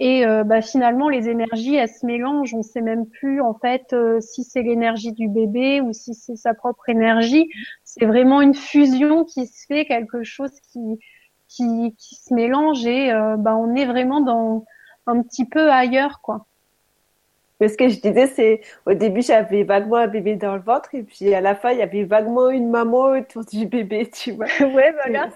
Et 0.00 0.24
bah, 0.44 0.60
finalement, 0.60 1.08
les 1.08 1.28
énergies, 1.28 1.76
elles 1.76 1.88
se 1.88 2.04
mélangent. 2.04 2.52
On 2.54 2.58
ne 2.58 2.62
sait 2.62 2.80
même 2.80 3.06
plus 3.06 3.40
en 3.40 3.54
fait 3.54 3.94
si 4.20 4.42
c'est 4.42 4.62
l'énergie 4.62 5.12
du 5.12 5.28
bébé 5.28 5.82
ou 5.82 5.92
si 5.92 6.14
c'est 6.14 6.34
sa 6.34 6.52
propre 6.52 6.88
énergie. 6.88 7.48
C'est 7.84 8.06
vraiment 8.06 8.40
une 8.40 8.54
fusion 8.54 9.24
qui 9.24 9.46
se 9.46 9.66
fait, 9.66 9.84
quelque 9.84 10.24
chose 10.24 10.50
qui 10.72 10.98
qui, 11.54 11.94
qui 11.98 12.16
se 12.16 12.34
mélangent 12.34 12.86
et 12.86 13.12
euh, 13.12 13.36
bah, 13.36 13.56
on 13.56 13.74
est 13.74 13.86
vraiment 13.86 14.20
dans 14.20 14.64
un 15.06 15.22
petit 15.22 15.44
peu 15.44 15.70
ailleurs, 15.70 16.20
quoi. 16.20 16.46
Mais 17.60 17.68
ce 17.68 17.76
que 17.76 17.88
je 17.88 18.00
disais, 18.00 18.26
c'est 18.26 18.60
au 18.84 18.94
début, 18.94 19.22
j'avais 19.22 19.62
vaguement 19.62 19.96
un 19.96 20.08
bébé 20.08 20.34
dans 20.34 20.54
le 20.54 20.60
ventre 20.60 20.94
et 20.94 21.04
puis 21.04 21.32
à 21.34 21.40
la 21.40 21.54
fin, 21.54 21.70
il 21.70 21.78
y 21.78 21.82
avait 21.82 22.04
vaguement 22.04 22.50
une 22.50 22.68
maman 22.68 23.12
autour 23.12 23.44
du 23.44 23.66
bébé, 23.66 24.10
tu 24.12 24.32
vois. 24.32 24.46
ouais, 24.60 24.92
voilà. 24.92 25.28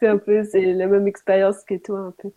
C'est 0.00 0.08
un 0.08 0.18
peu, 0.18 0.44
c'est 0.44 0.72
la 0.72 0.86
même 0.86 1.06
expérience 1.06 1.62
que 1.64 1.76
toi, 1.76 1.98
un 1.98 2.14
peu. 2.18 2.30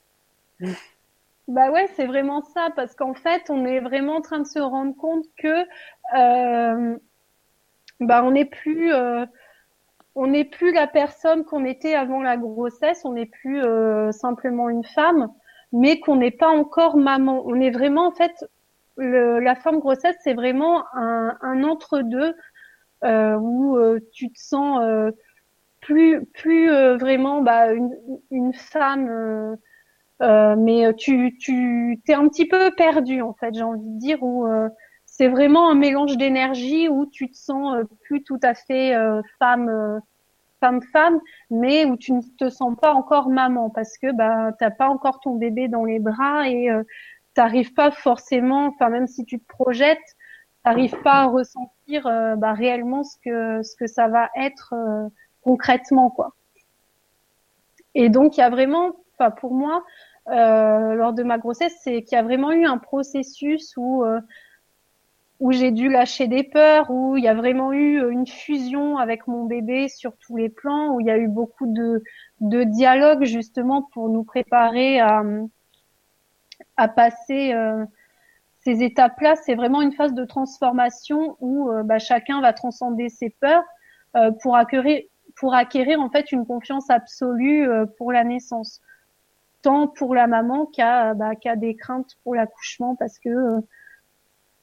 Bah 1.47 1.71
ouais, 1.71 1.89
c'est 1.95 2.05
vraiment 2.05 2.43
ça, 2.53 2.69
parce 2.75 2.95
qu'en 2.95 3.15
fait, 3.15 3.49
on 3.49 3.65
est 3.65 3.79
vraiment 3.79 4.17
en 4.17 4.21
train 4.21 4.39
de 4.39 4.47
se 4.47 4.59
rendre 4.59 4.95
compte 4.95 5.25
que 5.37 5.63
euh, 6.15 6.97
bah 7.99 8.23
on 8.23 8.31
n'est 8.31 8.45
plus 8.45 8.93
euh, 8.93 9.25
on 10.15 10.27
n'est 10.27 10.45
plus 10.45 10.71
la 10.71 10.87
personne 10.87 11.43
qu'on 11.43 11.65
était 11.65 11.95
avant 11.95 12.21
la 12.21 12.37
grossesse, 12.37 13.01
on 13.03 13.13
n'est 13.13 13.25
plus 13.25 13.61
simplement 14.11 14.69
une 14.69 14.83
femme, 14.83 15.29
mais 15.71 15.99
qu'on 15.99 16.17
n'est 16.17 16.31
pas 16.31 16.49
encore 16.49 16.97
maman. 16.97 17.43
On 17.45 17.59
est 17.59 17.71
vraiment 17.71 18.07
en 18.07 18.11
fait 18.11 18.31
la 18.97 19.55
femme 19.55 19.79
grossesse, 19.79 20.15
c'est 20.23 20.33
vraiment 20.33 20.83
un, 20.93 21.63
entre-deux 21.63 22.35
euh, 23.03 23.35
où 23.35 23.77
euh, 23.77 23.99
tu 24.13 24.31
te 24.31 24.39
sens 24.39 24.81
euh, 24.83 25.11
plus 25.81 26.25
vraiment 26.69 27.41
bah, 27.41 27.73
une, 27.73 27.93
une 28.31 28.53
femme, 28.53 29.57
mais 30.21 30.93
tu 30.95 31.35
tu 31.37 31.99
t'es 32.05 32.13
un 32.13 32.29
petit 32.29 32.47
peu 32.47 32.71
perdu 32.75 33.21
en 33.21 33.33
fait, 33.33 33.53
j'ai 33.53 33.63
envie 33.63 33.89
de 33.89 33.99
dire 33.99 34.19
où 34.21 34.47
c'est 35.15 35.27
vraiment 35.27 35.69
un 35.69 35.75
mélange 35.75 36.17
d'énergie 36.17 36.89
où 36.89 37.05
tu 37.05 37.29
te 37.29 37.37
sens 37.37 37.85
plus 38.01 38.23
tout 38.23 38.39
à 38.41 38.55
fait 38.55 38.95
femme 39.37 40.01
femme-femme, 40.63 41.19
mais 41.49 41.83
où 41.83 41.97
tu 41.97 42.13
ne 42.13 42.21
te 42.39 42.49
sens 42.49 42.73
pas 42.79 42.93
encore 42.93 43.27
maman 43.29 43.69
parce 43.69 43.97
que 43.97 44.13
bah 44.13 44.53
t'as 44.57 44.71
pas 44.71 44.87
encore 44.87 45.19
ton 45.19 45.35
bébé 45.35 45.67
dans 45.67 45.83
les 45.83 45.99
bras 45.99 46.47
et 46.47 46.71
euh, 46.71 46.83
t'arrives 47.33 47.73
pas 47.73 47.91
forcément, 47.91 48.67
enfin 48.67 48.87
même 48.87 49.07
si 49.07 49.25
tu 49.25 49.39
te 49.39 49.45
projettes, 49.45 50.15
t'arrives 50.63 50.97
pas 51.01 51.23
à 51.23 51.25
ressentir 51.25 52.07
euh, 52.07 52.37
bah, 52.37 52.53
réellement 52.53 53.03
ce 53.03 53.17
que 53.25 53.61
ce 53.61 53.75
que 53.75 53.87
ça 53.87 54.07
va 54.07 54.29
être 54.37 54.73
euh, 54.73 55.09
concrètement 55.41 56.09
quoi. 56.09 56.33
Et 57.93 58.07
donc 58.07 58.37
il 58.37 58.39
y 58.39 58.43
a 58.43 58.49
vraiment, 58.49 58.91
enfin 59.19 59.31
pour 59.31 59.53
moi, 59.53 59.83
euh, 60.29 60.93
lors 60.93 61.11
de 61.11 61.23
ma 61.23 61.39
grossesse, 61.39 61.75
c'est 61.83 62.03
qu'il 62.03 62.15
y 62.15 62.19
a 62.19 62.23
vraiment 62.23 62.53
eu 62.53 62.65
un 62.65 62.77
processus 62.77 63.73
où 63.75 64.05
où 65.39 65.51
j'ai 65.51 65.71
dû 65.71 65.89
lâcher 65.89 66.27
des 66.27 66.43
peurs, 66.43 66.89
où 66.89 67.17
il 67.17 67.23
y 67.23 67.27
a 67.27 67.33
vraiment 67.33 67.73
eu 67.73 68.01
euh, 68.01 68.09
une 68.09 68.27
fusion 68.27 68.97
avec 68.97 69.27
mon 69.27 69.45
bébé 69.45 69.87
sur 69.89 70.15
tous 70.17 70.37
les 70.37 70.49
plans, 70.49 70.93
où 70.93 70.99
il 70.99 71.07
y 71.07 71.11
a 71.11 71.17
eu 71.17 71.27
beaucoup 71.27 71.67
de, 71.67 72.03
de 72.39 72.63
dialogue 72.63 73.25
justement 73.25 73.83
pour 73.93 74.09
nous 74.09 74.23
préparer 74.23 74.99
à, 74.99 75.23
à 76.77 76.87
passer 76.87 77.53
euh, 77.53 77.83
ces 78.59 78.83
étapes-là. 78.83 79.35
C'est 79.35 79.55
vraiment 79.55 79.81
une 79.81 79.93
phase 79.93 80.13
de 80.13 80.25
transformation 80.25 81.35
où 81.39 81.69
euh, 81.69 81.83
bah, 81.83 81.99
chacun 81.99 82.41
va 82.41 82.53
transcender 82.53 83.09
ses 83.09 83.29
peurs 83.29 83.63
pour 84.43 84.55
acquérir 84.55 85.01
pour 85.37 85.55
acquérir 85.55 85.99
en 85.99 86.11
fait 86.11 86.31
une 86.31 86.45
confiance 86.45 86.91
absolue 86.91 87.67
pour 87.97 88.11
la 88.11 88.23
naissance, 88.23 88.79
tant 89.63 89.87
pour 89.87 90.13
la 90.13 90.27
maman 90.27 90.67
qu'à 90.67 91.15
bah, 91.15 91.31
des 91.55 91.75
craintes 91.75 92.11
pour 92.23 92.35
l'accouchement 92.35 92.95
parce 92.95 93.17
que 93.17 93.63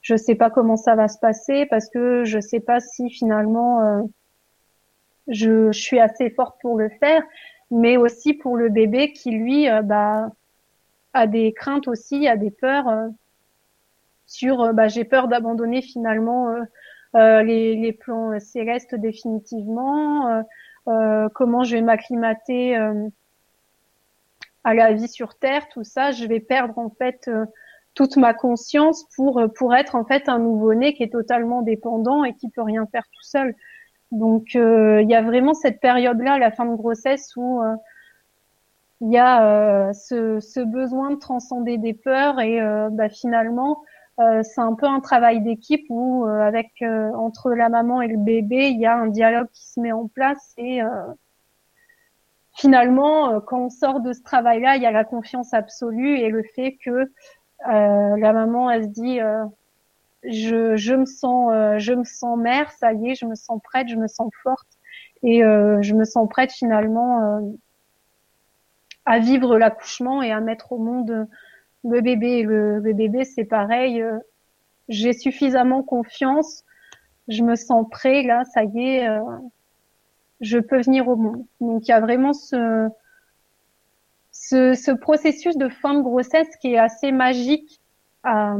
je 0.01 0.15
sais 0.15 0.35
pas 0.35 0.49
comment 0.49 0.77
ça 0.77 0.95
va 0.95 1.07
se 1.07 1.19
passer 1.19 1.65
parce 1.67 1.89
que 1.89 2.23
je 2.23 2.39
sais 2.39 2.59
pas 2.59 2.79
si 2.79 3.09
finalement 3.09 3.83
euh, 3.83 4.01
je, 5.27 5.71
je, 5.71 5.79
suis 5.79 5.99
assez 5.99 6.29
forte 6.31 6.59
pour 6.61 6.77
le 6.77 6.89
faire, 6.89 7.23
mais 7.69 7.97
aussi 7.97 8.33
pour 8.33 8.57
le 8.57 8.69
bébé 8.69 9.13
qui 9.13 9.31
lui 9.31 9.69
euh, 9.69 9.81
bah, 9.81 10.31
a 11.13 11.27
des 11.27 11.53
craintes 11.53 11.87
aussi, 11.87 12.27
a 12.27 12.35
des 12.35 12.51
peurs 12.51 12.87
euh, 12.89 13.07
sur 14.25 14.73
bah, 14.73 14.87
j'ai 14.87 15.03
peur 15.03 15.27
d'abandonner 15.27 15.81
finalement 15.81 16.55
les, 17.13 17.75
les, 17.75 17.91
plans 17.91 18.39
célestes 18.39 18.95
définitivement, 18.95 20.41
comment 20.85 21.65
je 21.65 21.75
vais 21.75 21.81
m'acclimater 21.81 22.77
à 24.63 24.73
la 24.73 24.93
vie 24.93 25.09
sur 25.09 25.35
Terre, 25.35 25.67
tout 25.67 25.83
ça, 25.83 26.11
je 26.11 26.25
vais 26.25 26.39
perdre 26.39 26.79
en 26.79 26.89
fait 26.89 27.29
toute 27.93 28.17
ma 28.17 28.33
conscience 28.33 29.05
pour 29.15 29.39
euh, 29.39 29.47
pour 29.47 29.75
être 29.75 29.95
en 29.95 30.05
fait 30.05 30.29
un 30.29 30.39
nouveau-né 30.39 30.93
qui 30.93 31.03
est 31.03 31.11
totalement 31.11 31.61
dépendant 31.61 32.23
et 32.23 32.33
qui 32.33 32.49
peut 32.49 32.61
rien 32.61 32.85
faire 32.87 33.03
tout 33.03 33.23
seul. 33.23 33.55
Donc 34.11 34.55
euh, 34.55 35.01
il 35.01 35.09
y 35.09 35.15
a 35.15 35.21
vraiment 35.21 35.53
cette 35.53 35.79
période-là, 35.79 36.37
la 36.37 36.51
fin 36.51 36.65
de 36.65 36.75
grossesse, 36.75 37.33
où 37.35 37.61
euh, 37.61 37.75
il 39.01 39.11
y 39.11 39.17
a 39.17 39.93
ce, 39.93 40.39
ce, 40.39 40.59
besoin 40.59 41.11
de 41.11 41.15
transcender 41.15 41.77
des 41.79 41.93
peurs 41.93 42.39
et 42.39 42.61
bah, 42.91 43.09
finalement 43.09 43.81
c'est 44.43 44.61
un 44.61 44.75
peu 44.75 44.85
un 44.85 44.99
travail 44.99 45.41
d'équipe 45.41 45.83
où 45.89 46.25
avec 46.25 46.83
entre 46.83 47.51
la 47.51 47.69
maman 47.69 48.03
et 48.03 48.07
le 48.07 48.17
bébé 48.17 48.69
il 48.69 48.79
y 48.79 48.85
a 48.85 48.95
un 48.95 49.07
dialogue 49.07 49.47
qui 49.53 49.67
se 49.67 49.79
met 49.79 49.91
en 49.91 50.07
place 50.07 50.53
et 50.59 50.81
finalement 52.53 53.41
quand 53.41 53.61
on 53.61 53.69
sort 53.71 54.01
de 54.01 54.13
ce 54.13 54.21
travail-là 54.21 54.75
il 54.75 54.83
y 54.83 54.85
a 54.85 54.91
la 54.91 55.03
confiance 55.03 55.51
absolue 55.55 56.19
et 56.19 56.29
le 56.29 56.43
fait 56.55 56.77
que 56.85 56.91
euh, 56.91 57.11
la 57.65 58.33
maman, 58.33 58.69
elle 58.71 58.83
se 58.85 58.89
dit, 58.89 59.19
euh, 59.19 59.45
je, 60.23 60.75
je 60.75 60.93
me 60.93 61.05
sens, 61.05 61.51
euh, 61.53 61.77
je 61.77 61.93
me 61.93 62.03
sens 62.03 62.37
mère, 62.37 62.71
ça 62.71 62.93
y 62.93 63.11
est, 63.11 63.15
je 63.15 63.25
me 63.25 63.35
sens 63.35 63.59
prête, 63.63 63.87
je 63.87 63.95
me 63.95 64.07
sens 64.07 64.29
forte 64.43 64.67
et 65.23 65.41
je 65.41 65.93
me 65.93 66.03
sens 66.03 66.27
prête 66.27 66.51
finalement 66.51 67.41
à 69.05 69.19
vivre 69.19 69.59
l'accouchement 69.59 70.23
et 70.23 70.31
à 70.31 70.39
mettre 70.39 70.71
au 70.71 70.79
monde 70.79 71.27
le 71.83 72.01
bébé. 72.01 72.41
Le, 72.41 72.79
le 72.79 72.93
bébé, 72.93 73.23
c'est 73.23 73.43
pareil. 73.43 74.03
J'ai 74.89 75.13
suffisamment 75.13 75.83
confiance. 75.83 76.63
Je 77.27 77.43
me 77.43 77.55
sens 77.55 77.85
prêt. 77.91 78.23
Là, 78.23 78.45
ça 78.45 78.63
y 78.63 78.79
est, 78.79 79.07
je 80.39 80.57
peux 80.57 80.81
venir 80.81 81.07
au 81.07 81.15
monde. 81.15 81.45
Donc, 81.59 81.87
il 81.87 81.91
y 81.91 81.93
a 81.93 81.99
vraiment 81.99 82.33
ce, 82.33 82.89
ce, 84.51 84.73
ce, 84.73 84.91
processus 84.91 85.55
de 85.55 85.69
fin 85.69 85.93
de 85.93 86.01
grossesse 86.01 86.55
qui 86.57 86.73
est 86.73 86.77
assez 86.77 87.13
magique 87.13 87.79
à, 88.23 88.55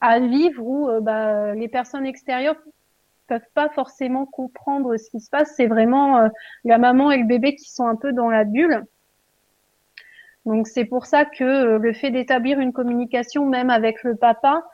à 0.00 0.20
vivre 0.20 0.62
où 0.64 0.88
euh, 0.88 1.00
bah, 1.00 1.54
les 1.54 1.68
personnes 1.68 2.06
extérieures 2.06 2.56
peuvent 3.26 3.40
pas 3.54 3.68
forcément 3.68 4.26
comprendre 4.26 4.96
ce 4.96 5.10
qui 5.10 5.20
se 5.20 5.28
passe. 5.28 5.54
C'est 5.56 5.66
vraiment 5.66 6.18
euh, 6.18 6.28
la 6.64 6.78
maman 6.78 7.10
et 7.10 7.18
le 7.18 7.26
bébé 7.26 7.56
qui 7.56 7.68
sont 7.68 7.86
un 7.86 7.96
peu 7.96 8.12
dans 8.12 8.30
la 8.30 8.44
bulle. 8.44 8.84
Donc 10.46 10.68
c'est 10.68 10.84
pour 10.84 11.06
ça 11.06 11.24
que 11.24 11.42
euh, 11.42 11.78
le 11.78 11.92
fait 11.92 12.10
d'établir 12.10 12.60
une 12.60 12.72
communication 12.72 13.44
même 13.46 13.70
avec 13.70 14.04
le 14.04 14.14
papa, 14.14 14.64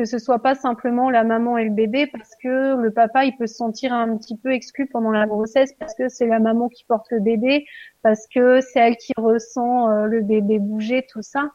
que 0.00 0.06
ce 0.06 0.18
soit 0.18 0.38
pas 0.38 0.54
simplement 0.54 1.10
la 1.10 1.24
maman 1.24 1.58
et 1.58 1.64
le 1.64 1.72
bébé 1.72 2.06
parce 2.06 2.30
que 2.42 2.74
le 2.74 2.90
papa 2.90 3.26
il 3.26 3.36
peut 3.36 3.46
se 3.46 3.56
sentir 3.56 3.92
un 3.92 4.16
petit 4.16 4.34
peu 4.34 4.50
exclu 4.50 4.86
pendant 4.86 5.10
la 5.10 5.26
grossesse 5.26 5.74
parce 5.78 5.94
que 5.94 6.08
c'est 6.08 6.26
la 6.26 6.38
maman 6.38 6.70
qui 6.70 6.84
porte 6.84 7.10
le 7.10 7.20
bébé 7.20 7.66
parce 8.00 8.26
que 8.26 8.62
c'est 8.62 8.80
elle 8.80 8.96
qui 8.96 9.12
ressent 9.18 9.90
euh, 9.90 10.06
le 10.06 10.22
bébé 10.22 10.58
bouger 10.58 11.06
tout 11.06 11.20
ça. 11.20 11.50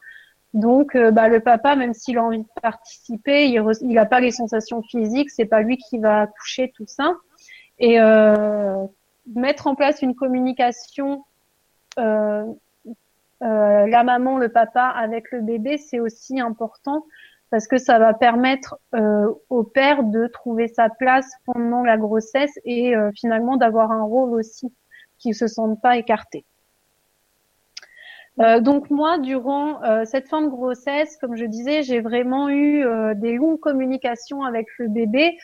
Donc 0.53 0.93
euh, 0.93 1.09
bah, 1.09 1.27
le 1.27 1.39
papa 1.39 1.75
même 1.75 1.95
s'il 1.95 2.19
a 2.19 2.23
envie 2.23 2.43
de 2.43 2.61
participer 2.61 3.47
il 3.47 3.93
n'a 3.93 4.05
pas 4.05 4.19
les 4.19 4.29
sensations 4.29 4.83
physiques 4.83 5.31
c'est 5.31 5.45
pas 5.45 5.61
lui 5.61 5.77
qui 5.77 5.97
va 5.97 6.21
accoucher 6.21 6.71
tout 6.75 6.85
ça. 6.85 7.15
Et 7.79 7.99
euh, 7.99 8.85
mettre 9.33 9.65
en 9.65 9.73
place 9.73 10.03
une 10.03 10.13
communication 10.13 11.25
la 11.97 12.45
maman 14.03 14.37
le 14.37 14.49
papa 14.49 14.83
avec 14.83 15.31
le 15.31 15.41
bébé 15.41 15.79
c'est 15.79 15.99
aussi 15.99 16.39
important 16.39 17.05
parce 17.51 17.67
que 17.67 17.77
ça 17.77 17.99
va 17.99 18.13
permettre 18.13 18.77
euh, 18.93 19.31
au 19.49 19.63
père 19.63 20.03
de 20.03 20.27
trouver 20.27 20.67
sa 20.67 20.89
place 20.89 21.29
pendant 21.45 21.83
la 21.83 21.97
grossesse 21.97 22.53
et 22.65 22.95
euh, 22.95 23.11
finalement 23.15 23.57
d'avoir 23.57 23.91
un 23.91 24.03
rôle 24.03 24.33
aussi, 24.33 24.73
qui 25.19 25.33
se 25.33 25.47
sente 25.47 25.81
pas 25.81 25.97
écarté. 25.97 26.45
Euh, 28.41 28.59
donc 28.59 28.89
moi, 28.89 29.17
durant 29.19 29.79
cette 30.05 30.27
fin 30.27 30.41
de 30.41 30.49
grossesse, 30.49 31.15
comme 31.21 31.37
je 31.37 31.45
disais, 31.45 31.83
j'ai 31.83 32.01
vraiment 32.01 32.49
eu 32.49 32.83
des 33.15 33.35
longues 33.35 33.59
communications 33.59 34.43
avec 34.43 34.67
le 34.77 34.89
bébé, 34.89 35.37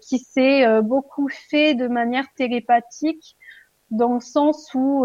qui 0.00 0.18
s'est 0.20 0.80
beaucoup 0.82 1.28
fait 1.28 1.74
de 1.74 1.88
manière 1.88 2.26
télépathique, 2.36 3.36
dans 3.90 4.14
le 4.14 4.20
sens 4.20 4.72
où 4.74 5.04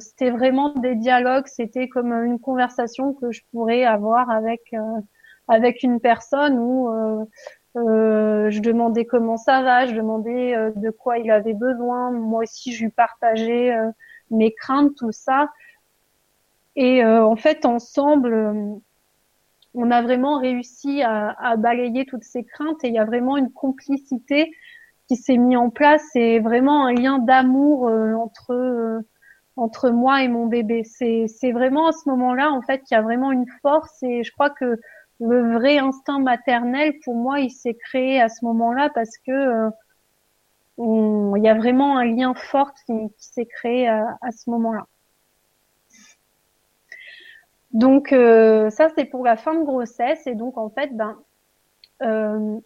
c'était 0.00 0.30
vraiment 0.30 0.74
des 0.74 0.96
dialogues, 0.96 1.46
c'était 1.46 1.88
comme 1.88 2.12
une 2.12 2.38
conversation 2.38 3.14
que 3.14 3.32
je 3.32 3.40
pourrais 3.50 3.84
avoir 3.84 4.28
avec 4.28 4.60
avec 5.48 5.82
une 5.82 5.98
personne 5.98 6.58
où 6.58 6.88
euh, 6.88 7.24
euh, 7.76 8.50
je 8.50 8.60
demandais 8.60 9.06
comment 9.06 9.38
ça 9.38 9.62
va, 9.62 9.86
je 9.86 9.94
demandais 9.94 10.54
euh, 10.54 10.70
de 10.76 10.90
quoi 10.90 11.18
il 11.18 11.30
avait 11.30 11.54
besoin. 11.54 12.10
Moi 12.10 12.42
aussi, 12.42 12.72
je 12.72 12.84
lui 12.84 12.90
partageais 12.90 13.74
mes 14.30 14.52
craintes, 14.52 14.94
tout 14.96 15.12
ça. 15.12 15.50
Et 16.76 17.04
en 17.04 17.34
fait, 17.34 17.64
ensemble, 17.64 18.78
on 19.74 19.90
a 19.90 20.02
vraiment 20.02 20.38
réussi 20.38 21.02
à, 21.02 21.56
balayer 21.56 22.04
toutes 22.04 22.22
ces 22.22 22.44
craintes 22.44 22.84
et 22.84 22.88
il 22.88 22.94
y 22.94 22.98
a 23.00 23.04
vraiment 23.04 23.36
une 23.36 23.50
complicité 23.50 24.52
qui 25.08 25.16
s'est 25.16 25.38
mise 25.38 25.56
en 25.56 25.70
place 25.70 26.04
et 26.14 26.38
vraiment 26.38 26.86
un 26.86 26.92
lien 26.92 27.18
d'amour 27.18 27.86
entre 27.86 29.02
entre 29.56 29.90
moi 29.90 30.22
et 30.22 30.28
mon 30.28 30.46
bébé. 30.46 30.84
C'est 30.84 31.50
vraiment 31.50 31.88
à 31.88 31.92
ce 31.92 32.08
moment-là 32.10 32.52
en 32.52 32.62
fait 32.62 32.78
qu'il 32.82 32.94
y 32.94 32.98
a 32.98 33.02
vraiment 33.02 33.32
une 33.32 33.48
force 33.60 34.00
et 34.04 34.22
je 34.22 34.30
crois 34.30 34.50
que 34.50 34.78
le 35.20 35.54
vrai 35.54 35.78
instinct 35.78 36.20
maternel, 36.20 36.94
pour 37.04 37.16
moi, 37.16 37.40
il 37.40 37.50
s'est 37.50 37.74
créé 37.74 38.20
à 38.20 38.28
ce 38.28 38.44
moment-là 38.44 38.90
parce 38.94 39.16
que 39.26 39.32
euh, 39.32 39.70
il 40.78 41.42
y 41.42 41.48
a 41.48 41.54
vraiment 41.54 41.98
un 41.98 42.04
lien 42.04 42.34
fort 42.34 42.72
qui, 42.86 42.92
s'est 43.18 43.46
créé 43.46 43.88
à, 43.88 44.30
ce 44.30 44.48
moment-là. 44.50 44.86
Donc 47.72 48.12
euh, 48.12 48.70
ça 48.70 48.88
c'est 48.96 49.04
pour 49.04 49.24
la 49.24 49.36
fin 49.36 49.54
de 49.54 49.62
grossesse 49.62 50.26
et 50.26 50.34
donc 50.34 50.56
en 50.56 50.70
fait 50.70 50.96
ben 50.96 51.18
euh, 52.02 52.58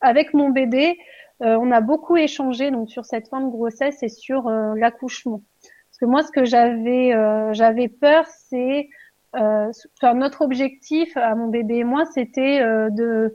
avec 0.00 0.34
mon 0.34 0.48
bébé 0.48 0.98
on 1.40 1.70
a 1.70 1.80
beaucoup 1.80 2.16
échangé 2.16 2.72
donc 2.72 2.90
sur 2.90 3.04
cette 3.04 3.28
fin 3.28 3.40
de 3.40 3.48
grossesse 3.48 4.02
et 4.02 4.08
sur 4.08 4.50
l'accouchement. 4.50 5.42
Parce 5.62 5.98
que 6.00 6.04
moi, 6.04 6.24
ce 6.24 6.32
que 6.32 6.44
j'avais 6.44 7.12
j'avais 7.54 7.86
peur, 7.86 8.26
c'est 8.26 8.88
enfin, 9.34 10.14
notre 10.14 10.42
objectif 10.42 11.16
à 11.16 11.34
mon 11.34 11.48
bébé 11.48 11.76
et 11.76 11.84
moi, 11.84 12.04
c'était 12.06 12.60
de 12.60 13.34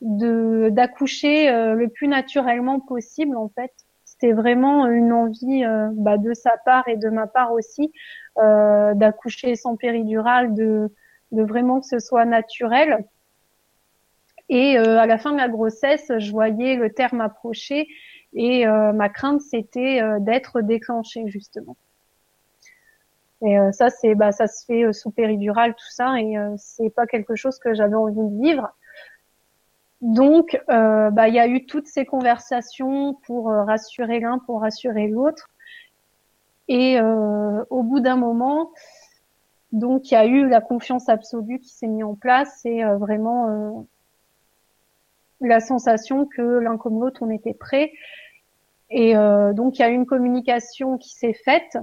d'accoucher 0.00 1.50
le 1.50 1.88
plus 1.88 2.08
naturellement 2.08 2.78
possible 2.80 3.36
en 3.36 3.48
fait 3.48 3.72
c'était 4.14 4.32
vraiment 4.32 4.86
une 4.86 5.12
envie 5.12 5.64
euh, 5.64 5.88
bah, 5.92 6.18
de 6.18 6.34
sa 6.34 6.56
part 6.64 6.86
et 6.88 6.96
de 6.96 7.08
ma 7.08 7.26
part 7.26 7.52
aussi 7.52 7.92
euh, 8.38 8.94
d'accoucher 8.94 9.56
sans 9.56 9.76
péridurale, 9.76 10.54
de, 10.54 10.92
de 11.32 11.42
vraiment 11.42 11.80
que 11.80 11.86
ce 11.86 11.98
soit 11.98 12.24
naturel. 12.24 13.04
Et 14.48 14.78
euh, 14.78 14.98
à 14.98 15.06
la 15.06 15.18
fin 15.18 15.32
de 15.32 15.38
la 15.38 15.48
grossesse, 15.48 16.12
je 16.18 16.30
voyais 16.30 16.76
le 16.76 16.92
terme 16.92 17.20
approcher 17.20 17.88
et 18.36 18.66
ma 18.66 19.08
crainte 19.08 19.40
c'était 19.40 20.00
d'être 20.18 20.60
déclenchée 20.60 21.22
justement. 21.28 21.76
Et 23.42 23.56
ça 23.72 23.90
c'est 23.90 24.14
bah 24.14 24.32
ça 24.32 24.46
se 24.46 24.64
fait 24.64 24.92
sous 24.92 25.10
péridurale 25.10 25.74
tout 25.74 25.90
ça 25.90 26.18
et 26.18 26.34
c'est 26.56 26.88
pas 26.88 27.06
quelque 27.06 27.34
chose 27.34 27.58
que 27.58 27.74
j'avais 27.74 27.96
envie 27.96 28.14
de 28.14 28.42
vivre. 28.42 28.72
Donc, 30.04 30.60
euh, 30.68 31.10
bah, 31.10 31.28
il 31.28 31.34
y 31.34 31.38
a 31.38 31.48
eu 31.48 31.64
toutes 31.64 31.86
ces 31.86 32.04
conversations 32.04 33.14
pour 33.26 33.50
euh, 33.50 33.64
rassurer 33.64 34.20
l'un, 34.20 34.38
pour 34.38 34.60
rassurer 34.60 35.08
l'autre. 35.08 35.48
Et 36.68 37.00
euh, 37.00 37.64
au 37.70 37.82
bout 37.82 38.00
d'un 38.00 38.16
moment, 38.16 38.70
donc 39.72 40.10
il 40.10 40.14
y 40.14 40.16
a 40.18 40.26
eu 40.26 40.46
la 40.46 40.60
confiance 40.60 41.08
absolue 41.08 41.58
qui 41.58 41.70
s'est 41.70 41.86
mise 41.86 42.04
en 42.04 42.14
place 42.14 42.66
et 42.66 42.84
vraiment 42.84 43.86
la 45.40 45.60
sensation 45.60 46.26
que 46.26 46.42
l'un 46.42 46.76
comme 46.76 47.00
l'autre 47.00 47.22
on 47.22 47.30
était 47.30 47.54
prêt. 47.54 47.92
Et 48.90 49.14
donc 49.14 49.78
il 49.78 49.82
y 49.82 49.84
a 49.84 49.90
eu 49.90 49.94
une 49.94 50.06
communication 50.06 50.96
qui 50.96 51.10
s'est 51.10 51.34
faite 51.34 51.76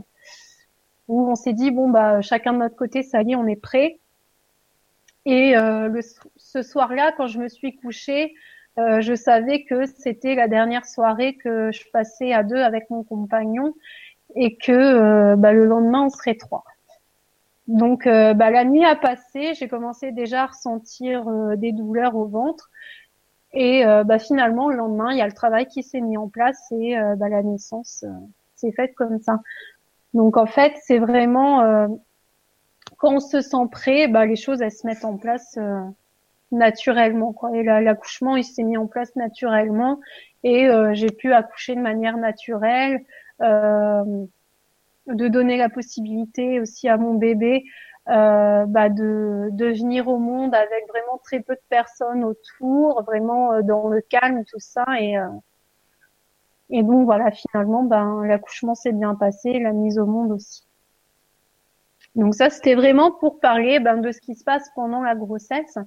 où 1.08 1.30
on 1.30 1.36
s'est 1.36 1.54
dit 1.54 1.72
bon 1.72 1.90
bah 1.90 2.22
chacun 2.22 2.54
de 2.54 2.60
notre 2.60 2.76
côté 2.76 3.04
ça 3.04 3.22
y 3.22 3.32
est 3.32 3.36
on 3.36 3.48
est 3.48 3.56
prêt. 3.56 4.00
Et 5.26 5.56
euh, 5.56 6.02
ce 6.36 6.64
soir-là, 6.64 7.14
quand 7.16 7.28
je 7.28 7.40
me 7.40 7.48
suis 7.48 7.76
couchée, 7.76 8.34
euh, 8.80 9.02
je 9.02 9.14
savais 9.14 9.64
que 9.64 9.86
c'était 9.86 10.36
la 10.36 10.48
dernière 10.48 10.86
soirée 10.86 11.36
que 11.36 11.72
je 11.72 11.84
passais 11.92 12.34
à 12.34 12.44
deux 12.44 12.58
avec 12.58 12.90
mon 12.90 13.04
compagnon 13.04 13.76
et 14.36 14.56
que 14.56 14.72
euh, 14.72 15.36
bah, 15.36 15.52
le 15.52 15.66
lendemain 15.66 16.04
on 16.04 16.10
serait 16.10 16.36
trois. 16.36 16.64
Donc 17.68 18.06
bah, 18.06 18.50
la 18.50 18.66
nuit 18.66 18.84
a 18.84 18.96
passé, 18.96 19.54
j'ai 19.54 19.68
commencé 19.70 20.12
déjà 20.12 20.44
à 20.44 20.48
ressentir 20.48 21.26
des 21.56 21.72
douleurs 21.72 22.16
au 22.16 22.26
ventre 22.26 22.70
et 23.54 23.84
bah, 24.04 24.20
finalement 24.20 24.68
le 24.68 24.76
lendemain 24.76 25.12
il 25.12 25.20
y 25.20 25.22
a 25.22 25.28
le 25.28 25.32
travail 25.32 25.68
qui 25.68 25.82
s'est 25.82 26.02
mis 26.02 26.18
en 26.18 26.28
place 26.28 26.60
et 26.72 26.98
bah, 27.16 27.30
la 27.30 27.44
naissance 27.44 28.04
s'est 28.56 28.74
faite 28.74 28.94
comme 28.96 29.20
ça. 29.20 29.40
Donc 30.14 30.38
en 30.38 30.46
fait 30.46 30.74
c'est 30.84 31.00
vraiment 31.00 31.90
quand 33.02 33.16
on 33.16 33.20
se 33.20 33.42
sent 33.42 33.68
prêt, 33.72 34.08
bah, 34.08 34.28
les 34.28 34.36
choses 34.36 34.62
elles 34.62 34.72
se 34.72 34.86
mettent 34.86 35.06
en 35.06 35.18
place 35.18 35.58
euh, 35.58 35.82
naturellement. 36.52 37.34
Quoi. 37.34 37.50
Et 37.58 37.64
l'accouchement 37.64 38.36
il 38.36 38.44
s'est 38.44 38.64
mis 38.64 38.78
en 38.78 38.86
place 38.86 39.16
naturellement 39.16 40.00
et 40.44 40.68
euh, 40.68 40.92
j'ai 40.94 41.10
pu 41.10 41.34
accoucher 41.34 41.76
de 41.76 41.82
manière 41.82 42.18
naturelle, 42.18 43.04
euh, 43.42 44.26
de 45.08 45.28
donner 45.28 45.58
la 45.58 45.70
possibilité 45.70 46.60
aussi 46.60 46.88
à 46.90 46.98
mon 46.98 47.16
bébé 47.16 47.64
euh, 48.10 48.66
bah, 48.68 48.90
de, 48.90 49.50
de 49.52 49.66
venir 49.66 50.08
au 50.08 50.20
monde 50.20 50.54
avec 50.54 50.88
vraiment 50.90 51.20
très 51.24 51.40
peu 51.40 51.56
de 51.56 51.62
personnes 51.70 52.24
autour, 52.24 53.04
vraiment 53.04 53.62
dans 53.64 53.88
le 53.88 54.02
calme 54.02 54.44
tout 54.46 54.60
ça 54.60 54.86
et 55.00 55.16
et 56.72 56.84
donc 56.84 57.06
voilà 57.06 57.32
finalement 57.32 57.84
ben 57.84 58.24
l'accouchement 58.24 58.76
s'est 58.76 58.92
bien 58.92 59.16
passé, 59.16 59.60
la 59.60 59.74
mise 59.74 60.00
au 60.00 60.06
monde 60.06 60.32
aussi. 60.32 60.66
Donc 62.16 62.36
ça, 62.36 62.50
c'était 62.50 62.76
vraiment 62.76 63.12
pour 63.12 63.40
parler 63.40 63.80
ben, 63.80 63.98
de 63.98 64.12
ce 64.12 64.20
qui 64.20 64.36
se 64.36 64.44
passe 64.44 64.70
pendant 64.76 65.02
la 65.02 65.16
grossesse. 65.16 65.78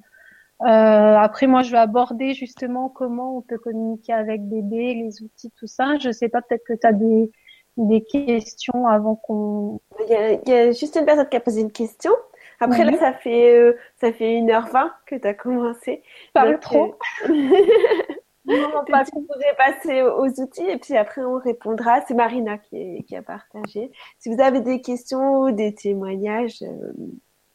Euh, 0.63 0.67
après, 0.67 1.47
moi, 1.47 1.63
je 1.63 1.71
vais 1.71 1.79
aborder 1.79 2.33
justement 2.33 2.89
comment 2.89 3.37
on 3.39 3.43
peut 3.43 3.59
communiquer 3.59 4.13
avec 4.13 4.49
bébé, 4.49 4.95
les 4.95 5.23
outils, 5.23 5.53
tout 5.59 5.67
ça. 5.67 5.99
Je 5.99 6.11
sais 6.11 6.29
pas, 6.29 6.41
peut-être 6.41 6.65
que 6.65 6.73
tu 6.73 6.87
as 6.87 6.93
des, 6.93 7.31
des 7.77 8.03
questions 8.03 8.87
avant 8.87 9.17
qu'on... 9.17 9.81
Il 10.07 10.13
y, 10.13 10.15
a, 10.15 10.33
il 10.33 10.49
y, 10.49 10.53
a, 10.53 10.73
juste 10.73 10.97
une 10.97 11.05
personne 11.05 11.29
qui 11.29 11.37
a 11.37 11.41
posé 11.41 11.61
une 11.61 11.73
question. 11.73 12.13
Après, 12.61 12.85
là, 12.85 12.97
ça 12.99 13.13
fait, 13.13 13.59
euh, 13.59 13.77
ça 14.01 14.13
fait 14.13 14.41
1h20 14.41 14.91
que 15.07 15.17
tu 15.17 15.27
as 15.27 15.35
commencé. 15.35 16.03
Parle 16.33 16.59
trop. 16.61 16.95
Euh, 17.29 17.33
Non, 18.47 18.85
pas 18.91 19.05
vous 19.13 19.23
pourrez 19.23 19.57
passer 19.57 20.03
aux 20.03 20.29
outils 20.41 20.67
et 20.69 20.77
puis 20.79 20.97
après 20.97 21.23
on 21.23 21.39
répondra. 21.39 22.03
C'est 22.07 22.15
Marina 22.15 22.59
qui, 22.59 23.05
qui, 23.05 23.17
a 23.17 23.23
partagé. 23.23 23.91
Si 24.19 24.35
vous 24.35 24.41
avez 24.41 24.61
des 24.61 24.81
questions 24.81 25.41
ou 25.41 25.51
des 25.51 25.75
témoignages 25.75 26.63
euh, 26.63 26.93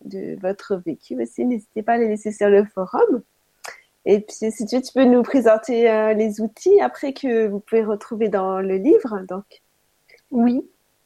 de 0.06 0.40
votre 0.42 0.76
vécu 0.78 1.22
aussi, 1.22 1.46
n'hésitez 1.46 1.84
pas 1.84 1.94
à 1.94 1.98
les 1.98 2.08
laisser 2.08 2.32
sur 2.32 2.50
le 2.50 2.66
forum. 2.66 3.22
Et 4.06 4.22
puis 4.22 4.52
si 4.52 4.66
tu 4.66 4.76
veux, 4.76 4.82
tu 4.82 4.94
peux 4.94 5.04
nous 5.04 5.24
présenter 5.24 5.90
euh, 5.90 6.14
les 6.14 6.42
outils 6.42 6.82
après 6.82 7.14
que 7.14 7.48
vous 7.48 7.60
pouvez 7.60 7.84
retrouver 7.84 8.30
dans 8.30 8.60
le 8.60 8.78
livre. 8.78 9.20
Donc. 9.28 9.62
Oui. 10.32 10.64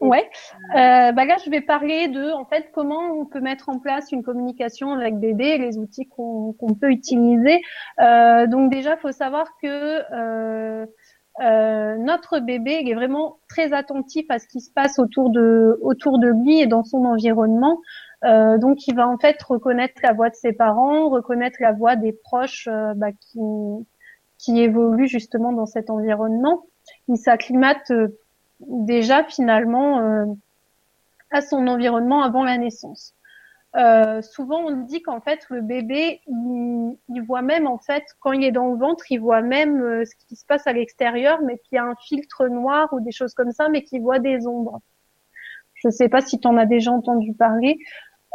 Ouais. 0.08 0.30
Euh, 0.76 1.12
bah 1.12 1.26
là, 1.26 1.36
je 1.44 1.50
vais 1.50 1.62
parler 1.62 2.08
de 2.08 2.32
en 2.32 2.46
fait 2.46 2.70
comment 2.74 3.02
on 3.20 3.26
peut 3.26 3.40
mettre 3.40 3.70
en 3.70 3.80
place 3.80 4.12
une 4.12 4.24
communication 4.24 4.92
avec 4.94 5.18
bébé, 5.20 5.58
les 5.58 5.78
outils 5.78 6.08
qu'on 6.08 6.56
peut 6.80 6.90
utiliser. 6.92 7.62
Euh, 8.02 8.48
donc 8.48 8.72
déjà, 8.72 8.98
faut 8.98 9.12
savoir 9.12 9.48
que 9.62 9.68
euh, 10.14 10.86
euh, 11.42 11.96
notre 11.98 12.40
bébé 12.40 12.80
il 12.84 12.90
est 12.90 12.94
vraiment 12.94 13.38
très 13.50 13.74
attentif 13.74 14.26
à 14.30 14.38
ce 14.38 14.48
qui 14.48 14.62
se 14.62 14.72
passe 14.72 15.00
autour 15.00 15.32
de 15.32 15.80
autour 15.82 16.20
de 16.20 16.28
lui 16.28 16.60
et 16.60 16.68
dans 16.68 16.84
son 16.84 17.06
environnement. 17.06 17.80
Euh, 18.24 18.58
donc, 18.58 18.88
il 18.88 18.96
va 18.96 19.08
en 19.08 19.18
fait 19.18 19.42
reconnaître 19.44 19.96
la 20.02 20.14
voix 20.14 20.30
de 20.30 20.36
ses 20.36 20.54
parents, 20.54 21.10
reconnaître 21.10 21.58
la 21.60 21.74
voix 21.74 21.96
des 21.96 22.14
proches 22.14 22.68
euh, 22.72 22.94
bah, 22.96 23.12
qui 23.12 23.40
qui 24.38 24.62
évoluent 24.62 25.08
justement 25.08 25.54
dans 25.54 25.66
cet 25.66 25.90
environnement. 25.90 26.64
Il 27.08 27.18
s'acclimate 27.18 27.92
déjà 28.60 29.24
finalement 29.24 30.00
euh, 30.00 30.26
à 31.32 31.42
son 31.42 31.68
environnement 31.68 32.24
avant 32.24 32.44
la 32.44 32.58
naissance. 32.58 33.16
Euh, 33.76 34.22
souvent, 34.22 34.60
on 34.60 34.84
dit 34.84 35.02
qu'en 35.02 35.20
fait, 35.20 35.46
le 35.50 35.62
bébé, 35.62 36.22
il, 36.28 37.22
voit 37.26 37.42
même, 37.42 37.66
en 37.66 37.80
fait, 37.80 38.04
quand 38.20 38.32
il 38.32 38.44
est 38.44 38.52
dans 38.52 38.68
le 38.68 38.78
ventre, 38.78 39.04
il 39.10 39.20
voit 39.20 39.42
même 39.42 39.82
euh, 39.82 40.06
ce 40.06 40.14
qui 40.28 40.36
se 40.36 40.46
passe 40.46 40.68
à 40.68 40.74
l'extérieur, 40.74 41.42
mais 41.42 41.58
qu'il 41.58 41.78
y 41.78 41.80
a 41.80 41.84
un 41.84 41.96
filtre 41.96 42.48
noir 42.48 42.90
ou 42.94 43.00
des 43.00 43.12
choses 43.12 43.34
comme 43.34 43.52
ça, 43.52 43.70
mais 43.70 43.82
qu'il 43.82 44.02
voit 44.02 44.20
des 44.20 44.46
ombres. 44.46 44.80
Je 45.74 45.88
ne 45.88 45.92
sais 45.92 46.08
pas 46.08 46.22
si 46.22 46.40
tu 46.40 46.48
en 46.48 46.56
as 46.58 46.68
déjà 46.68 46.92
entendu 46.92 47.34
parler. 47.34 47.80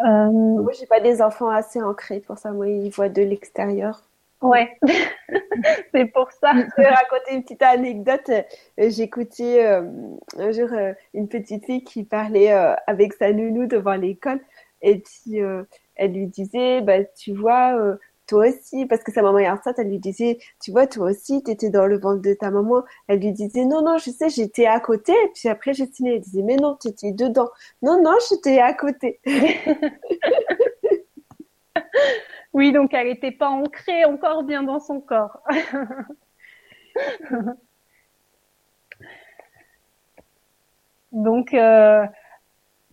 Euh... 0.01 0.31
Moi, 0.31 0.73
j'ai 0.79 0.87
pas 0.87 1.01
des 1.01 1.23
enfants 1.23 1.51
assez 1.51 1.81
ancrés 1.81 2.21
pour 2.21 2.37
ça. 2.37 2.51
Moi, 2.51 2.69
ils 2.69 2.91
voient 2.91 3.09
de 3.09 3.23
l'extérieur. 3.23 4.08
Ouais, 4.41 4.79
c'est 5.93 6.07
pour 6.07 6.31
ça. 6.31 6.53
Je 6.55 6.83
vais 6.83 6.89
raconter 6.89 7.35
une 7.35 7.43
petite 7.43 7.63
anecdote. 7.63 8.31
Euh, 8.31 8.91
j'écoutais 8.91 9.67
euh, 9.67 9.83
un 10.37 10.53
jour 10.53 10.69
euh, 10.73 10.93
une 11.13 11.29
petite 11.29 11.65
fille 11.65 11.83
qui 11.83 12.05
parlait 12.05 12.51
avec 12.87 13.15
sa 13.15 13.33
nounou 13.33 13.67
devant 13.67 13.95
l'école 13.95 14.41
et 14.81 15.01
puis 15.01 15.41
elle 15.97 16.13
lui 16.13 16.29
disait, 16.29 16.81
bah 16.83 17.03
tu 17.05 17.33
vois, 17.35 17.97
toi 18.29 18.47
aussi, 18.49 18.87
parce 18.87 19.03
que 19.03 19.11
sa 19.11 19.23
maman 19.23 19.39
est 19.39 19.51
enceinte, 19.51 19.77
elle 19.79 19.89
lui 19.89 19.99
disait, 19.99 20.39
tu 20.63 20.71
vois, 20.71 20.87
toi 20.87 21.11
aussi, 21.11 21.43
tu 21.43 21.51
étais 21.51 21.71
dans 21.71 21.87
le 21.87 21.99
ventre 21.99 22.23
de 22.23 22.35
ta 22.35 22.51
maman. 22.53 22.85
Elle 23.09 23.19
lui 23.21 23.33
disait, 23.33 23.65
non, 23.65 23.83
non, 23.83 23.99
je 23.99 24.11
sais, 24.11 24.29
j'étais 24.29 24.67
à 24.67 24.79
côté. 24.79 25.13
Et 25.13 25.31
puis 25.35 25.49
après, 25.49 25.75
signé. 25.75 26.15
Elle 26.17 26.21
disait, 26.21 26.43
mais 26.43 26.57
non, 26.57 26.77
tu 26.81 26.89
étais 26.89 27.11
dedans. 27.13 27.51
Non, 27.83 28.01
non, 28.03 28.15
j'étais 28.31 28.61
à 28.61 28.73
côté. 28.75 29.21
Oui, 32.55 32.73
donc 32.73 32.95
elle 32.95 33.09
n'était 33.09 33.31
pas 33.31 33.49
ancrée 33.49 34.05
encore 34.05 34.43
bien 34.43 34.63
dans 34.63 34.81
son 34.81 35.01
corps. 35.01 35.43
donc, 41.13 41.55
euh, 41.55 42.05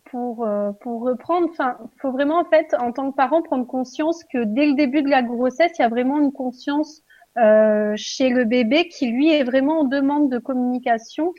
pour, 0.06 0.46
euh, 0.46 0.72
pour 0.82 1.04
reprendre, 1.04 1.48
enfin, 1.50 1.78
faut 1.98 2.12
vraiment 2.12 2.40
en 2.40 2.46
fait, 2.46 2.76
en 2.78 2.92
tant 2.92 3.12
que 3.12 3.16
parent, 3.16 3.42
prendre 3.42 3.66
conscience 3.66 4.24
que 4.26 4.44
dès 4.44 4.68
le 4.68 4.74
début 4.74 5.02
de 5.02 5.10
la 5.10 5.24
grossesse, 5.24 5.72
il 5.80 5.82
y 5.82 5.86
a 5.86 5.90
vraiment 5.90 6.20
une 6.20 6.34
conscience 6.34 7.02
euh, 7.38 7.94
chez 7.98 8.30
le 8.30 8.46
bébé 8.46 8.88
qui 8.90 9.08
lui 9.08 9.32
est 9.32 9.44
vraiment 9.44 9.80
en 9.80 9.86
demande 9.86 10.30
de 10.30 10.38
communication, 10.38 11.34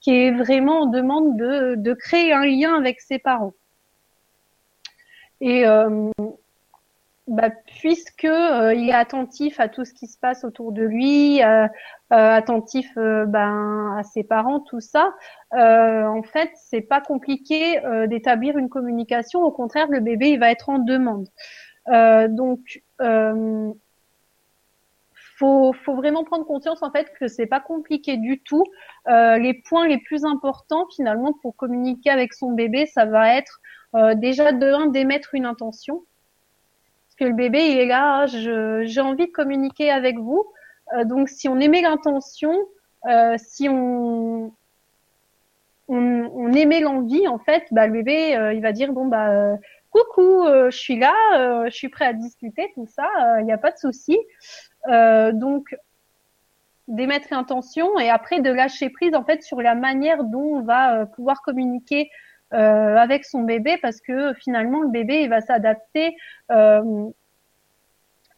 qui 0.00 0.14
est 0.14 0.30
vraiment 0.30 0.82
en 0.82 0.86
demande 0.86 1.36
de, 1.36 1.74
de 1.76 1.94
créer 1.94 2.32
un 2.32 2.46
lien 2.46 2.74
avec 2.74 3.00
ses 3.00 3.18
parents. 3.18 3.54
Et 5.40 5.64
bah, 7.26 7.50
puisque 7.80 8.24
euh, 8.24 8.72
il 8.74 8.88
est 8.88 8.94
attentif 8.94 9.58
à 9.60 9.68
tout 9.68 9.84
ce 9.84 9.92
qui 9.92 10.06
se 10.06 10.18
passe 10.18 10.44
autour 10.44 10.72
de 10.72 10.82
lui, 10.82 11.42
euh, 11.42 11.66
euh 11.66 11.68
attentif 12.10 12.90
euh, 12.96 13.26
ben, 13.26 13.96
à 13.98 14.02
ses 14.04 14.22
parents, 14.22 14.60
tout 14.60 14.80
ça, 14.80 15.14
en 15.52 16.22
fait, 16.22 16.50
c'est 16.54 16.82
pas 16.82 17.00
compliqué 17.00 17.80
d'établir 18.08 18.58
une 18.58 18.68
communication. 18.68 19.42
Au 19.42 19.50
contraire, 19.50 19.88
le 19.88 20.00
bébé 20.00 20.30
il 20.30 20.38
va 20.40 20.50
être 20.50 20.68
en 20.68 20.78
demande. 20.78 21.28
donc 22.30 22.80
faut, 25.36 25.72
faut 25.84 25.94
vraiment 25.94 26.24
prendre 26.24 26.46
conscience 26.46 26.82
en 26.82 26.90
fait 26.90 27.12
que 27.18 27.28
c'est 27.28 27.46
pas 27.46 27.60
compliqué 27.60 28.16
du 28.16 28.40
tout. 28.40 28.64
Euh, 29.08 29.38
les 29.38 29.54
points 29.54 29.86
les 29.86 29.98
plus 29.98 30.24
importants 30.24 30.86
finalement 30.94 31.32
pour 31.42 31.56
communiquer 31.56 32.10
avec 32.10 32.32
son 32.34 32.52
bébé, 32.52 32.86
ça 32.86 33.04
va 33.04 33.36
être 33.36 33.60
euh, 33.94 34.14
déjà 34.14 34.52
de 34.52 34.66
un 34.66 34.86
d'émettre 34.86 35.34
une 35.34 35.46
intention, 35.46 36.04
que 37.16 37.24
le 37.24 37.32
bébé 37.32 37.70
il 37.70 37.78
est 37.78 37.86
là, 37.86 38.22
ah, 38.22 38.26
j'ai 38.26 39.00
envie 39.00 39.26
de 39.26 39.32
communiquer 39.32 39.90
avec 39.90 40.18
vous. 40.18 40.46
Euh, 40.94 41.04
donc 41.04 41.28
si 41.28 41.48
on 41.48 41.58
émet 41.58 41.82
l'intention, 41.82 42.54
euh, 43.06 43.34
si 43.38 43.68
on, 43.68 44.52
on, 45.88 46.30
on 46.34 46.52
émet 46.52 46.80
l'envie 46.80 47.26
en 47.26 47.38
fait, 47.38 47.64
bah 47.70 47.86
le 47.86 47.92
bébé 47.92 48.36
euh, 48.36 48.52
il 48.52 48.62
va 48.62 48.72
dire 48.72 48.92
bon 48.92 49.06
bah 49.06 49.56
coucou, 49.90 50.44
je 50.46 50.76
suis 50.76 50.98
là, 50.98 51.14
je 51.68 51.74
suis 51.74 51.88
prêt 51.88 52.04
à 52.06 52.12
discuter 52.12 52.70
tout 52.74 52.86
ça, 52.86 53.08
il 53.40 53.46
n'y 53.46 53.52
a 53.52 53.58
pas 53.58 53.70
de 53.70 53.78
souci. 53.78 54.18
Donc 54.86 55.74
d'émettre 56.86 57.32
intention 57.32 57.98
et 57.98 58.10
après 58.10 58.40
de 58.40 58.50
lâcher 58.50 58.90
prise 58.90 59.14
en 59.14 59.24
fait 59.24 59.42
sur 59.42 59.60
la 59.62 59.74
manière 59.74 60.22
dont 60.22 60.58
on 60.58 60.60
va 60.60 61.06
pouvoir 61.06 61.40
communiquer 61.40 62.10
euh, 62.52 62.96
avec 62.96 63.24
son 63.24 63.42
bébé 63.42 63.78
parce 63.82 64.00
que 64.00 64.34
finalement 64.34 64.80
le 64.80 64.88
bébé 64.88 65.22
il 65.22 65.28
va 65.28 65.40
s'adapter 65.40 66.16
euh, 66.50 67.10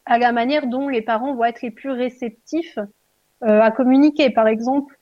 à 0.06 0.18
la 0.18 0.32
manière 0.32 0.66
dont 0.66 0.88
les 0.88 1.02
parents 1.02 1.34
vont 1.34 1.44
être 1.44 1.62
les 1.62 1.70
plus 1.70 1.90
réceptifs 1.90 2.78
euh, 3.44 3.60
à 3.60 3.70
communiquer. 3.70 4.30
Par 4.30 4.48
exemple, 4.48 4.96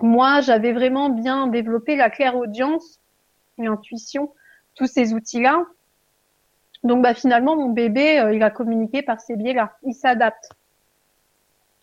moi 0.00 0.40
j'avais 0.40 0.72
vraiment 0.72 1.10
bien 1.10 1.46
développé 1.46 1.96
la 1.96 2.10
claire 2.10 2.36
audience, 2.36 3.00
l'intuition, 3.58 4.32
tous 4.74 4.86
ces 4.86 5.14
outils-là. 5.14 5.64
Donc 6.82 7.02
bah 7.02 7.14
finalement 7.14 7.56
mon 7.56 7.70
bébé 7.70 8.20
euh, 8.20 8.34
il 8.34 8.42
a 8.42 8.50
communiqué 8.50 9.02
par 9.02 9.20
ces 9.20 9.36
biais-là, 9.36 9.76
il 9.84 9.94
s'adapte. 9.94 10.50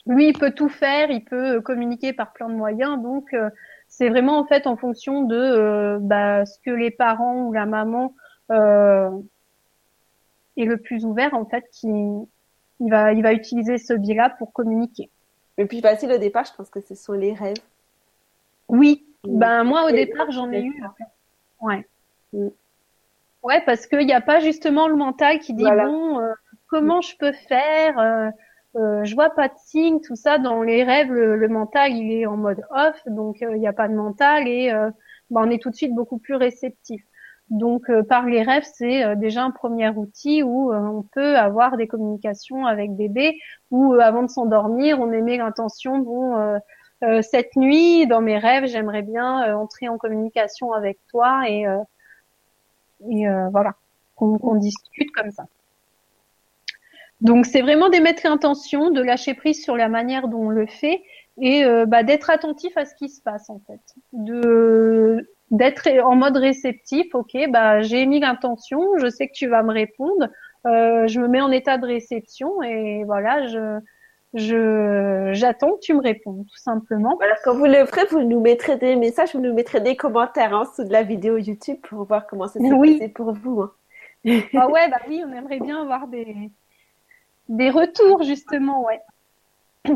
Lui 0.05 0.27
il 0.27 0.37
peut 0.37 0.51
tout 0.51 0.69
faire, 0.69 1.09
il 1.09 1.23
peut 1.23 1.57
euh, 1.57 1.61
communiquer 1.61 2.13
par 2.13 2.33
plein 2.33 2.49
de 2.49 2.55
moyens, 2.55 3.01
donc 3.01 3.33
euh, 3.33 3.49
c'est 3.91 4.09
vraiment 4.09 4.39
en 4.39 4.45
fait 4.45 4.65
en 4.65 4.77
fonction 4.77 5.23
de 5.23 5.99
bah, 6.01 6.43
ce 6.45 6.57
que 6.65 6.71
les 6.71 6.89
parents 6.89 7.43
ou 7.43 7.53
la 7.53 7.67
maman 7.67 8.15
est 8.49 8.55
le 10.65 10.77
plus 10.77 11.05
ouvert 11.05 11.33
en 11.33 11.45
fait 11.45 11.65
qui 11.71 11.89
il 11.89 12.89
va 12.89 13.13
il 13.13 13.21
va 13.21 13.33
utiliser 13.33 13.77
ce 13.77 13.93
biais-là 13.93 14.31
pour 14.39 14.51
communiquer. 14.53 15.09
Le 15.57 15.67
plus 15.67 15.81
facile 15.81 16.11
au 16.11 16.17
départ, 16.17 16.45
je 16.45 16.53
pense 16.53 16.69
que 16.69 16.81
ce 16.81 16.95
sont 16.95 17.13
les 17.13 17.33
rêves. 17.33 17.57
Oui, 18.67 19.05
ben 19.25 19.63
moi 19.63 19.85
au 19.85 19.91
départ 19.91 20.31
j'en 20.31 20.51
ai 20.51 20.63
eu. 20.63 20.83
Ouais. 21.61 21.85
Mm. 22.33 22.47
Ouais, 23.43 23.61
parce 23.65 23.87
qu'il 23.87 24.05
n'y 24.05 24.13
a 24.13 24.21
pas 24.21 24.39
justement 24.39 24.87
le 24.87 24.95
mental 24.95 25.39
qui 25.39 25.53
dit 25.53 25.63
bon, 25.63 26.19
euh, 26.19 26.33
comment 26.67 27.01
je 27.01 27.17
peux 27.17 27.33
faire 27.33 28.31
euh, 28.75 28.79
euh, 28.79 29.03
Je 29.03 29.15
vois 29.15 29.29
pas 29.29 29.47
de 29.47 29.53
signe, 29.57 29.99
tout 30.01 30.15
ça. 30.15 30.37
Dans 30.37 30.61
les 30.61 30.83
rêves, 30.83 31.11
le, 31.11 31.47
mental 31.47 31.93
il 31.93 32.11
est 32.11 32.25
en 32.25 32.37
mode 32.37 32.63
off, 32.71 33.01
donc 33.07 33.41
il 33.41 33.59
n'y 33.59 33.67
a 33.67 33.73
pas 33.73 33.87
de 33.87 33.93
mental 33.93 34.47
et 34.47 34.71
bah, 35.29 35.41
on 35.43 35.49
est 35.49 35.61
tout 35.61 35.69
de 35.69 35.75
suite 35.75 35.93
beaucoup 35.93 36.17
plus 36.17 36.35
réceptif. 36.35 37.01
Donc 37.49 37.91
par 38.07 38.25
les 38.25 38.43
rêves, 38.43 38.65
c'est 38.73 39.15
déjà 39.17 39.43
un 39.43 39.51
premier 39.51 39.89
outil 39.89 40.41
où 40.41 40.73
on 40.73 41.03
peut 41.03 41.37
avoir 41.37 41.75
des 41.75 41.87
communications 41.87 42.65
avec 42.65 42.95
bébé, 42.95 43.37
ou 43.71 43.93
avant 43.95 44.23
de 44.23 44.29
s'endormir, 44.29 44.99
on 45.01 45.11
émet 45.11 45.37
l'intention 45.37 45.99
bon. 45.99 46.59
cette 47.21 47.55
nuit, 47.57 48.07
dans 48.07 48.21
mes 48.21 48.37
rêves, 48.37 48.67
j'aimerais 48.67 49.01
bien 49.01 49.53
entrer 49.55 49.89
en 49.89 49.97
communication 49.97 50.71
avec 50.71 50.97
toi 51.09 51.43
et 51.49 51.67
euh, 53.25 53.49
voilà, 53.49 53.73
qu'on 54.15 54.55
discute 54.55 55.11
comme 55.11 55.31
ça. 55.31 55.45
Donc 57.21 57.45
c'est 57.45 57.61
vraiment 57.61 57.89
d'émettre 57.89 58.23
l'intention, 58.25 58.89
de 58.89 59.01
lâcher 59.01 59.35
prise 59.35 59.63
sur 59.63 59.77
la 59.77 59.89
manière 59.89 60.27
dont 60.27 60.45
on 60.45 60.49
le 60.49 60.65
fait 60.65 61.01
et 61.39 61.63
euh, 61.63 61.85
bah, 61.85 62.03
d'être 62.03 62.29
attentif 62.29 62.75
à 62.77 62.85
ce 62.85 62.95
qui 62.95 63.09
se 63.09 63.21
passe 63.21 63.49
en 63.49 63.61
fait, 63.67 63.81
de 64.11 65.29
d'être 65.51 65.87
en 66.03 66.15
mode 66.15 66.37
réceptif. 66.37 67.13
Ok, 67.13 67.37
bah 67.49 67.81
j'ai 67.81 68.05
mis 68.05 68.19
l'intention, 68.19 68.81
je 68.97 69.09
sais 69.09 69.27
que 69.27 69.33
tu 69.33 69.47
vas 69.47 69.63
me 69.63 69.71
répondre, 69.71 70.29
euh, 70.65 71.07
je 71.07 71.19
me 71.19 71.27
mets 71.27 71.41
en 71.41 71.51
état 71.51 71.77
de 71.77 71.85
réception 71.85 72.61
et 72.63 73.03
voilà, 73.05 73.47
je 73.47 73.79
je 74.33 75.31
j'attends 75.33 75.73
que 75.73 75.79
tu 75.81 75.93
me 75.93 76.01
répondes 76.01 76.45
tout 76.47 76.57
simplement. 76.57 77.15
Voilà, 77.17 77.35
quand 77.43 77.53
vous 77.53 77.65
le 77.65 77.85
ferez, 77.85 78.05
vous 78.09 78.23
nous 78.23 78.39
mettrez 78.39 78.77
des 78.77 78.95
messages, 78.95 79.35
vous 79.35 79.41
nous 79.41 79.53
mettrez 79.53 79.81
des 79.81 79.95
commentaires 79.95 80.53
en 80.53 80.61
dessous 80.61 80.85
de 80.85 80.91
la 80.91 81.03
vidéo 81.03 81.37
YouTube 81.37 81.77
pour 81.83 82.05
voir 82.05 82.25
comment 82.25 82.47
ça 82.47 82.59
s'est 82.59 82.71
oui. 82.71 82.97
passé 82.97 83.09
pour 83.09 83.33
vous. 83.33 83.61
Hein. 83.61 83.71
ah 84.55 84.69
ouais, 84.69 84.87
bah 84.89 85.01
oui, 85.07 85.21
on 85.25 85.33
aimerait 85.33 85.59
bien 85.59 85.81
avoir 85.81 86.07
des 86.07 86.49
des 87.51 87.69
retours 87.69 88.23
justement, 88.23 88.83
ouais. 88.83 89.01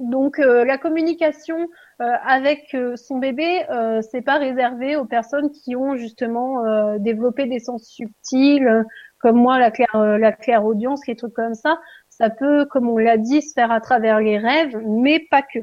Donc 0.00 0.38
euh, 0.38 0.64
la 0.64 0.78
communication 0.78 1.68
euh, 2.00 2.12
avec 2.24 2.74
euh, 2.74 2.96
son 2.96 3.18
bébé, 3.18 3.66
c'est 4.10 4.22
pas 4.22 4.38
réservé 4.38 4.96
aux 4.96 5.04
personnes 5.04 5.50
qui 5.50 5.76
ont 5.76 5.96
justement 5.96 6.96
développé 6.98 7.46
des 7.46 7.58
sens 7.58 7.84
subtils, 7.84 8.84
comme 9.18 9.36
moi 9.36 9.58
la 9.58 9.70
claire 9.70 9.94
la 9.94 10.32
claire 10.32 10.64
audience, 10.64 11.06
les 11.06 11.16
trucs 11.16 11.34
comme 11.34 11.54
ça 11.54 11.78
ça 12.12 12.28
peut, 12.30 12.66
comme 12.66 12.88
on 12.88 12.98
l'a 12.98 13.16
dit, 13.16 13.42
se 13.42 13.54
faire 13.54 13.72
à 13.72 13.80
travers 13.80 14.20
les 14.20 14.38
rêves, 14.38 14.78
mais 14.86 15.18
pas 15.18 15.42
que. 15.42 15.60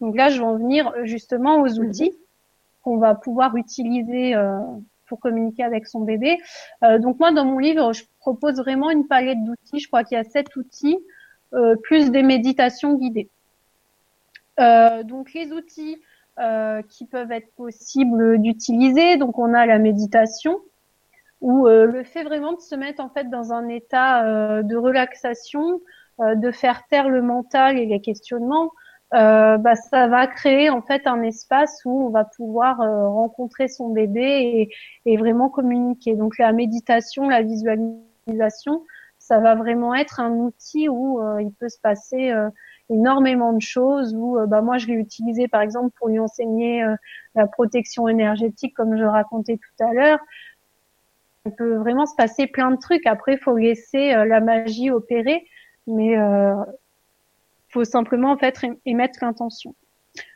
Donc 0.00 0.16
là, 0.16 0.28
je 0.28 0.38
vais 0.38 0.44
en 0.44 0.56
venir 0.56 0.92
justement 1.04 1.60
aux 1.62 1.80
outils 1.80 2.12
qu'on 2.82 2.98
va 2.98 3.14
pouvoir 3.14 3.56
utiliser 3.56 4.34
euh, 4.34 4.60
pour 5.08 5.20
communiquer 5.20 5.64
avec 5.64 5.86
son 5.86 6.00
bébé. 6.00 6.38
Euh, 6.82 6.98
donc 6.98 7.18
moi, 7.18 7.32
dans 7.32 7.44
mon 7.44 7.58
livre, 7.58 7.92
je 7.92 8.04
propose 8.20 8.56
vraiment 8.56 8.90
une 8.90 9.06
palette 9.06 9.42
d'outils. 9.44 9.80
Je 9.80 9.88
crois 9.88 10.04
qu'il 10.04 10.16
y 10.16 10.20
a 10.20 10.24
sept 10.24 10.54
outils, 10.56 10.98
euh, 11.54 11.76
plus 11.76 12.10
des 12.10 12.22
méditations 12.22 12.94
guidées. 12.94 13.30
donc 15.04 15.32
les 15.34 15.52
outils 15.52 15.98
qui 16.88 17.04
peuvent 17.04 17.32
être 17.32 17.52
possibles 17.56 18.38
d'utiliser, 18.40 19.16
donc 19.16 19.38
on 19.40 19.54
a 19.54 19.66
la 19.66 19.80
méditation, 19.80 20.60
euh, 21.42 21.86
le 21.86 22.02
fait 22.04 22.24
vraiment 22.24 22.52
de 22.52 22.60
se 22.60 22.74
mettre 22.74 23.02
en 23.02 23.08
fait 23.08 23.30
dans 23.30 23.52
un 23.52 23.68
état 23.68 24.24
euh, 24.24 24.62
de 24.62 24.76
relaxation, 24.76 25.80
euh, 26.20 26.34
de 26.34 26.50
faire 26.50 26.86
taire 26.88 27.08
le 27.08 27.22
mental 27.22 27.78
et 27.78 27.86
les 27.86 28.00
questionnements, 28.00 28.72
bah, 29.12 29.74
ça 29.74 30.06
va 30.06 30.26
créer 30.26 30.70
en 30.70 30.82
fait 30.82 31.06
un 31.06 31.22
espace 31.22 31.80
où 31.84 32.06
on 32.06 32.10
va 32.10 32.24
pouvoir 32.24 32.78
rencontrer 32.78 33.68
son 33.68 33.88
bébé 33.90 34.68
et, 35.04 35.12
et, 35.12 35.16
vraiment 35.16 35.48
communiquer. 35.48 36.14
Donc 36.14 36.38
la 36.38 36.52
méditation, 36.52 37.28
la 37.28 37.42
visualisation, 37.42 38.84
ça 39.18 39.40
va 39.40 39.54
vraiment 39.54 39.94
être 39.94 40.20
un 40.20 40.32
outil 40.32 40.88
où 40.88 41.20
il 41.40 41.52
peut 41.52 41.68
se 41.68 41.80
passer 41.80 42.34
énormément 42.90 43.52
de 43.52 43.62
choses. 43.62 44.14
Où 44.14 44.38
bah, 44.46 44.60
moi 44.60 44.78
je 44.78 44.86
l'ai 44.88 44.94
utilisé 44.94 45.48
par 45.48 45.62
exemple 45.62 45.90
pour 45.98 46.08
lui 46.08 46.18
enseigner 46.18 46.84
la 47.34 47.46
protection 47.46 48.08
énergétique 48.08 48.74
comme 48.74 48.98
je 48.98 49.04
racontais 49.04 49.56
tout 49.56 49.84
à 49.84 49.92
l'heure 49.94 50.20
il 51.48 51.54
peut 51.54 51.76
vraiment 51.76 52.06
se 52.06 52.14
passer 52.14 52.46
plein 52.46 52.70
de 52.70 52.76
trucs. 52.76 53.06
Après, 53.06 53.34
il 53.34 53.38
faut 53.38 53.56
laisser 53.56 54.12
euh, 54.14 54.24
la 54.24 54.40
magie 54.40 54.90
opérer, 54.90 55.46
mais 55.86 56.16
euh, 56.16 56.54
faut 57.68 57.84
simplement 57.84 58.32
en 58.32 58.38
fait 58.38 58.60
émettre 58.86 59.18
l'intention. 59.22 59.74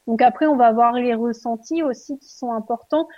Donc 0.07 0.23
après, 0.23 0.47
on 0.47 0.57
va 0.57 0.67
avoir 0.67 0.93
les 0.93 1.15
ressentis 1.15 1.83
aussi 1.83 2.19
qui 2.19 2.31
sont 2.31 2.53
importants. 2.53 3.09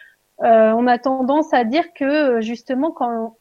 Euh, 0.43 0.73
on 0.73 0.87
a 0.87 0.99
tendance 0.99 1.53
à 1.53 1.65
dire 1.65 1.85
que 1.95 2.41
justement 2.41 2.91
quand 2.91 3.37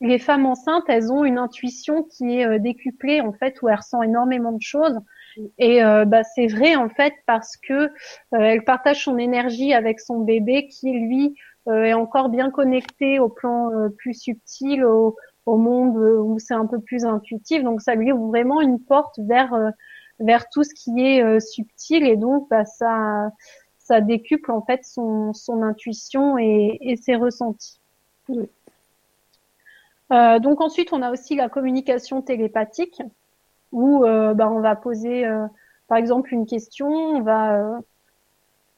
les 0.00 0.18
femmes 0.18 0.46
enceintes, 0.46 0.84
elles 0.88 1.12
ont 1.12 1.24
une 1.24 1.38
intuition 1.38 2.02
qui 2.02 2.38
est 2.38 2.46
euh, 2.46 2.58
décuplée 2.58 3.20
en 3.20 3.32
fait, 3.32 3.62
où 3.62 3.68
elles 3.68 3.76
ressentent 3.76 4.04
énormément 4.04 4.52
de 4.52 4.60
choses. 4.60 4.98
Et 5.58 5.82
euh, 5.82 6.04
bah, 6.04 6.24
c'est 6.24 6.46
vrai 6.46 6.76
en 6.76 6.88
fait 6.90 7.14
parce 7.26 7.56
que 7.56 7.90
elle 8.32 8.64
partage 8.64 9.04
son 9.04 9.16
énergie 9.16 9.72
avec 9.72 10.00
son 10.00 10.18
bébé 10.18 10.68
qui 10.68 10.92
lui 10.92 11.34
euh, 11.68 11.84
est 11.84 11.92
encore 11.92 12.28
bien 12.28 12.50
connecté 12.50 13.20
au 13.20 13.28
plan 13.28 13.70
euh, 13.70 13.88
plus 13.88 14.14
subtil, 14.14 14.84
au, 14.84 15.16
au 15.46 15.56
monde 15.56 15.96
euh, 15.96 16.18
où 16.20 16.38
c'est 16.38 16.54
un 16.54 16.66
peu 16.66 16.80
plus 16.80 17.04
intuitif. 17.04 17.62
Donc 17.62 17.80
ça 17.80 17.94
lui 17.94 18.12
ouvre 18.12 18.28
vraiment 18.28 18.60
une 18.60 18.80
porte 18.80 19.18
vers 19.18 19.54
vers 20.20 20.48
tout 20.50 20.62
ce 20.62 20.72
qui 20.74 21.00
est 21.04 21.40
subtil 21.40 22.06
et 22.06 22.16
donc 22.16 22.48
bah, 22.48 22.64
ça 22.64 23.32
ça 23.78 24.00
décuple 24.00 24.52
en 24.52 24.62
fait 24.62 24.84
son, 24.84 25.32
son 25.32 25.62
intuition 25.62 26.38
et, 26.38 26.78
et 26.80 26.96
ses 26.96 27.16
ressentis. 27.16 27.80
Euh, 30.12 30.38
donc 30.38 30.60
ensuite, 30.60 30.92
on 30.92 31.02
a 31.02 31.10
aussi 31.10 31.34
la 31.34 31.48
communication 31.48 32.22
télépathique 32.22 33.02
où 33.72 34.04
euh, 34.04 34.34
bah, 34.34 34.48
on 34.50 34.60
va 34.60 34.76
poser 34.76 35.26
euh, 35.26 35.46
par 35.88 35.98
exemple 35.98 36.32
une 36.32 36.46
question, 36.46 36.88
on 36.88 37.20
va 37.22 37.80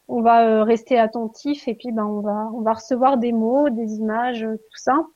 on 0.07 0.20
va 0.20 0.47
euh, 0.47 0.65
rester 0.65 0.99
attentif 0.99 1.66
et 1.66 1.74
puis 1.74 1.91
ben 1.91 2.05
on 2.05 2.20
va 2.20 2.51
on 2.55 2.61
va 2.61 2.74
recevoir 2.74 3.16
des 3.19 3.32
mots, 3.32 3.70
des 3.70 3.95
images, 3.97 4.45
euh, 4.45 4.57
tout 4.57 4.78
ça. 4.78 5.07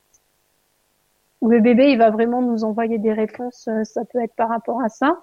Le 1.42 1.60
bébé 1.60 1.92
il 1.92 1.98
va 1.98 2.10
vraiment 2.10 2.42
nous 2.42 2.64
envoyer 2.64 2.98
des 2.98 3.12
réponses, 3.12 3.68
euh, 3.68 3.84
ça 3.84 4.02
peut 4.04 4.20
être 4.20 4.34
par 4.34 4.48
rapport 4.48 4.82
à 4.82 4.88
ça. 4.88 5.18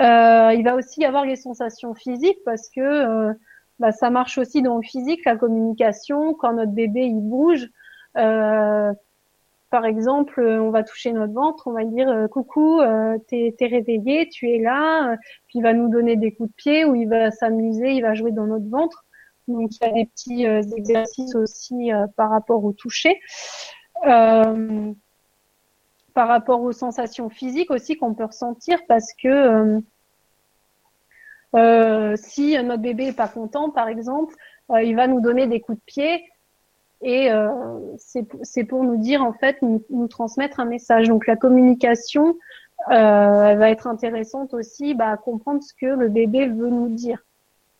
Euh, 0.00 0.52
il 0.54 0.64
va 0.64 0.74
aussi 0.74 1.00
y 1.00 1.04
avoir 1.04 1.24
les 1.24 1.36
sensations 1.36 1.94
physiques 1.94 2.40
parce 2.44 2.68
que 2.68 3.32
bah, 3.78 3.92
ça 3.92 4.10
marche 4.10 4.38
aussi 4.38 4.62
dans 4.62 4.76
le 4.76 4.82
physique, 4.82 5.24
la 5.24 5.36
communication. 5.36 6.34
Quand 6.34 6.52
notre 6.54 6.72
bébé 6.72 7.02
il 7.02 7.20
bouge, 7.20 7.70
par 8.14 9.84
exemple, 9.84 10.40
on 10.40 10.70
va 10.70 10.82
toucher 10.82 11.12
notre 11.12 11.32
ventre, 11.32 11.68
on 11.68 11.72
va 11.72 11.84
dire 11.84 12.28
coucou, 12.30 12.80
t'es 13.28 13.54
es 13.58 13.66
réveillé, 13.66 14.28
tu 14.28 14.50
es 14.50 14.58
là, 14.58 15.16
puis 15.46 15.58
il 15.58 15.62
va 15.62 15.72
nous 15.72 15.88
donner 15.88 16.16
des 16.16 16.32
coups 16.32 16.50
de 16.50 16.54
pied 16.56 16.84
ou 16.84 16.96
il 16.96 17.08
va 17.08 17.30
s'amuser, 17.30 17.92
il 17.92 18.02
va 18.02 18.14
jouer 18.14 18.32
dans 18.32 18.46
notre 18.46 18.68
ventre. 18.68 19.04
Donc 19.46 19.70
il 19.80 19.86
y 19.86 19.90
a 19.90 19.92
des 19.92 20.06
petits 20.06 20.44
exercices 20.76 21.36
aussi 21.36 21.90
par 22.16 22.30
rapport 22.30 22.64
au 22.64 22.72
toucher. 22.72 23.20
Par 26.14 26.28
rapport 26.28 26.62
aux 26.62 26.72
sensations 26.72 27.28
physiques 27.28 27.70
aussi 27.70 27.96
qu'on 27.96 28.14
peut 28.14 28.24
ressentir 28.24 28.78
parce 28.88 29.12
que 29.20 29.82
euh, 31.54 32.14
si 32.16 32.60
notre 32.62 32.82
bébé 32.82 33.08
est 33.08 33.16
pas 33.16 33.28
content, 33.28 33.70
par 33.70 33.88
exemple, 33.88 34.34
euh, 34.70 34.82
il 34.82 34.96
va 34.96 35.06
nous 35.06 35.20
donner 35.20 35.46
des 35.46 35.60
coups 35.60 35.78
de 35.78 35.84
pied 35.84 36.24
et 37.00 37.30
euh, 37.30 37.50
c'est 38.42 38.64
pour 38.64 38.82
nous 38.82 38.96
dire 38.96 39.22
en 39.22 39.32
fait 39.32 39.60
nous, 39.62 39.84
nous, 39.90 40.08
transmettre 40.08 40.58
un 40.58 40.64
message. 40.64 41.08
Donc 41.08 41.26
la 41.26 41.36
communication, 41.36 42.36
elle 42.90 43.58
va 43.58 43.70
être 43.70 43.86
intéressante 43.86 44.52
aussi 44.52 44.94
bah, 44.94 45.10
à 45.10 45.16
comprendre 45.16 45.62
ce 45.62 45.72
que 45.74 45.86
le 45.86 46.08
bébé 46.08 46.48
veut 46.48 46.70
nous 46.70 46.88
dire, 46.88 47.24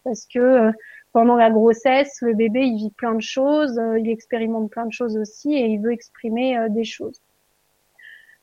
parce 0.05 0.27
que 0.27 0.71
pendant 1.13 1.37
la 1.37 1.51
grossesse, 1.51 2.19
le 2.21 2.35
bébé 2.35 2.67
il 2.67 2.77
vit 2.77 2.91
plein 2.91 3.15
de 3.15 3.21
choses, 3.21 3.81
il 3.99 4.09
expérimente 4.09 4.71
plein 4.71 4.87
de 4.87 4.93
choses 4.93 5.17
aussi 5.17 5.55
et 5.55 5.67
il 5.67 5.81
veut 5.81 5.93
exprimer 5.93 6.69
des 6.71 6.85
choses. 6.85 7.21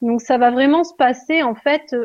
Donc 0.02 0.22
ça 0.22 0.38
va 0.38 0.52
vraiment 0.52 0.84
se 0.84 0.95
passer 0.95 1.44
en 1.44 1.56
fait 1.56 1.95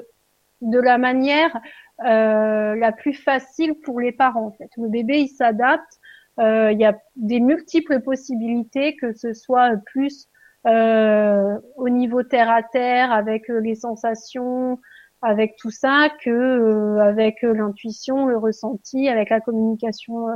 de 0.60 0.78
la 0.78 0.98
manière 0.98 1.58
euh, 2.04 2.74
la 2.74 2.92
plus 2.92 3.14
facile 3.14 3.74
pour 3.80 4.00
les 4.00 4.12
parents. 4.12 4.46
En 4.46 4.50
fait, 4.52 4.70
le 4.76 4.88
bébé 4.88 5.20
il 5.20 5.28
s'adapte. 5.28 5.98
Euh, 6.38 6.70
il 6.72 6.78
y 6.78 6.84
a 6.84 6.98
des 7.16 7.40
multiples 7.40 8.00
possibilités, 8.00 8.96
que 8.96 9.14
ce 9.14 9.32
soit 9.32 9.70
plus 9.86 10.28
euh, 10.66 11.58
au 11.76 11.88
niveau 11.88 12.22
terre 12.22 12.50
à 12.50 12.62
terre 12.62 13.10
avec 13.12 13.48
les 13.48 13.74
sensations, 13.74 14.78
avec 15.22 15.56
tout 15.56 15.70
ça, 15.70 16.10
que 16.22 16.98
avec 16.98 17.40
l'intuition, 17.40 18.26
le 18.26 18.36
ressenti, 18.36 19.08
avec 19.08 19.30
la 19.30 19.40
communication 19.40 20.26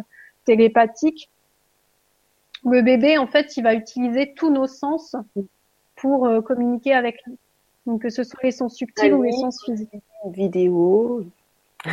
télépathique. 0.47 1.31
Le 2.65 2.81
bébé, 2.81 3.19
en 3.19 3.27
fait, 3.27 3.57
il 3.59 3.62
va 3.62 3.74
utiliser 3.74 4.32
tous 4.35 4.51
nos 4.51 4.66
sens 4.66 5.16
pour 5.97 6.28
communiquer 6.45 6.95
avec 6.95 7.20
nous. 7.27 7.37
Donc 7.91 8.03
que 8.03 8.11
ce 8.11 8.23
soit 8.23 8.39
les 8.45 8.53
sens 8.53 8.77
subtils 8.77 9.12
ou 9.12 9.25
les 9.25 9.33
sens 9.33 9.65
physiques. 9.65 9.91
Vidéo, 10.27 11.25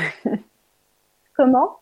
Comment? 1.35 1.79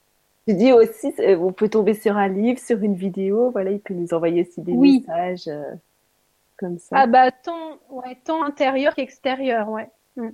Tu 0.48 0.54
dis 0.54 0.72
aussi, 0.72 1.14
euh, 1.20 1.38
on 1.38 1.52
peut 1.52 1.68
tomber 1.68 1.94
sur 1.94 2.16
un 2.16 2.30
livre, 2.30 2.58
sur 2.58 2.82
une 2.82 2.96
vidéo, 2.96 3.52
voilà, 3.52 3.72
il 3.72 3.82
peut 3.82 3.94
nous 3.94 4.14
envoyer 4.14 4.44
aussi 4.44 4.62
des 4.62 4.72
messages 4.72 5.50
euh, 5.50 5.74
comme 6.56 6.80
ça. 6.80 6.96
Ah 6.98 7.08
bah 7.08 7.30
tant, 7.30 7.78
ouais, 7.90 8.18
tant 8.24 8.42
intérieur 8.42 8.96
qu'extérieur, 8.96 9.68
ouais. 9.68 9.90
Mm. 10.16 10.30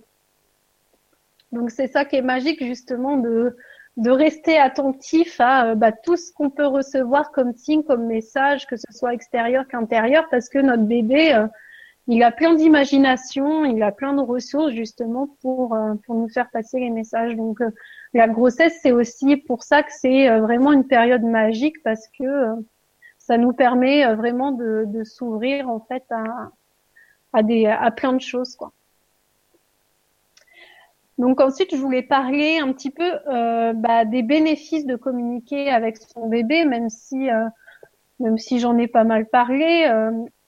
Donc 1.51 1.71
c'est 1.71 1.87
ça 1.87 2.05
qui 2.05 2.17
est 2.17 2.21
magique 2.21 2.63
justement 2.63 3.17
de 3.17 3.57
de 3.97 4.11
rester 4.11 4.59
attentif 4.59 5.41
à 5.41 5.71
euh, 5.71 5.75
bah, 5.75 5.91
tout 5.91 6.17
ce 6.17 6.31
qu'on 6.31 6.51
peut 6.51 6.67
recevoir 6.67 7.31
comme 7.31 7.53
signe, 7.55 7.81
comme 7.81 8.05
message, 8.05 8.67
que 8.67 8.77
ce 8.77 8.91
soit 8.91 9.15
extérieur 9.15 9.67
qu'intérieur, 9.67 10.27
parce 10.29 10.49
que 10.49 10.59
notre 10.59 10.83
bébé, 10.83 11.47
il 12.07 12.23
a 12.23 12.31
plein 12.31 12.55
d'imagination, 12.55 13.63
il 13.65 13.81
a 13.83 13.91
plein 13.91 14.13
de 14.13 14.21
ressources 14.21 14.73
justement 14.73 15.27
pour 15.41 15.75
euh, 15.75 15.93
pour 16.05 16.15
nous 16.15 16.29
faire 16.29 16.49
passer 16.49 16.79
les 16.79 16.89
messages. 16.89 17.35
Donc 17.35 17.61
euh, 17.61 17.69
la 18.13 18.27
grossesse, 18.27 18.79
c'est 18.81 18.91
aussi 18.91 19.37
pour 19.37 19.63
ça 19.63 19.83
que 19.83 19.91
c'est 19.91 20.29
euh, 20.29 20.41
vraiment 20.41 20.71
une 20.73 20.87
période 20.87 21.23
magique 21.23 21.81
parce 21.83 22.07
que 22.19 22.25
ça 23.17 23.37
nous 23.37 23.53
permet 23.53 24.13
vraiment 24.15 24.51
de, 24.51 25.03
s'ouvrir 25.03 25.69
en 25.69 25.79
fait 25.79 26.03
à 26.09 26.51
à 27.33 27.43
des 27.43 27.67
à 27.67 27.91
plein 27.91 28.13
de 28.13 28.21
choses 28.21 28.55
quoi. 28.55 28.71
Donc 31.17 31.39
ensuite, 31.39 31.75
je 31.75 31.79
voulais 31.79 32.01
parler 32.01 32.57
un 32.57 32.73
petit 32.73 32.89
peu 32.89 33.11
bah, 33.75 34.05
des 34.05 34.23
bénéfices 34.23 34.87
de 34.87 34.95
communiquer 34.95 35.69
avec 35.69 35.97
son 35.97 36.27
bébé, 36.27 36.65
même 36.65 36.89
si 36.89 37.29
même 38.19 38.39
si 38.39 38.59
j'en 38.59 38.75
ai 38.79 38.87
pas 38.87 39.03
mal 39.03 39.27
parlé 39.27 39.87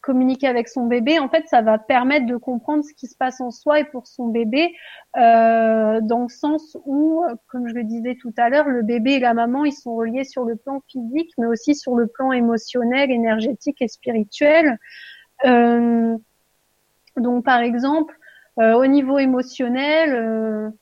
communiquer 0.03 0.47
avec 0.47 0.67
son 0.67 0.85
bébé, 0.85 1.17
en 1.17 1.30
fait, 1.30 1.47
ça 1.47 1.61
va 1.61 1.80
permettre 1.80 2.25
de 2.25 2.35
comprendre 2.35 2.84
ce 2.84 2.93
qui 2.93 3.07
se 3.07 3.15
passe 3.15 3.39
en 3.39 3.51
soi 3.51 3.80
et 3.80 3.85
pour 3.85 4.05
son 4.05 4.27
bébé, 4.27 4.75
euh, 5.15 6.01
dans 6.01 6.23
le 6.23 6.30
sens 6.30 6.77
où, 6.85 7.23
comme 7.47 7.69
je 7.69 7.73
le 7.73 7.85
disais 7.85 8.15
tout 8.21 8.34
à 8.38 8.49
l'heure, 8.49 8.67
le 8.67 8.84
bébé 8.84 9.13
et 9.13 9.19
la 9.19 9.34
maman, 9.34 9.63
ils 9.63 9.71
sont 9.71 9.95
reliés 9.95 10.25
sur 10.25 10.43
le 10.43 10.57
plan 10.57 10.81
physique, 10.89 11.31
mais 11.38 11.47
aussi 11.47 11.73
sur 11.73 11.95
le 11.95 12.07
plan 12.07 12.34
émotionnel, 12.34 13.11
énergétique 13.11 13.81
et 13.81 13.88
spirituel. 13.88 14.77
Euh, 15.45 16.17
donc, 17.15 17.45
par 17.45 17.61
exemple, 17.61 18.13
euh, 18.59 18.73
au 18.73 18.85
niveau 18.85 19.19
émotionnel, 19.19 20.73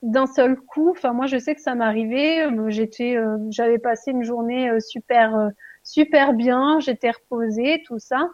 d'un 0.00 0.26
seul 0.26 0.56
coup, 0.56 0.90
enfin 0.90 1.12
moi 1.12 1.26
je 1.26 1.36
sais 1.36 1.54
que 1.54 1.60
ça 1.60 1.74
m'arrivait, 1.76 2.48
j'étais, 2.68 3.16
j'avais 3.50 3.78
passé 3.78 4.10
une 4.10 4.24
journée 4.24 4.68
super 4.80 5.52
super 5.84 6.32
bien, 6.32 6.80
j'étais 6.80 7.10
reposée, 7.10 7.82
tout 7.86 7.98
ça. 7.98 8.28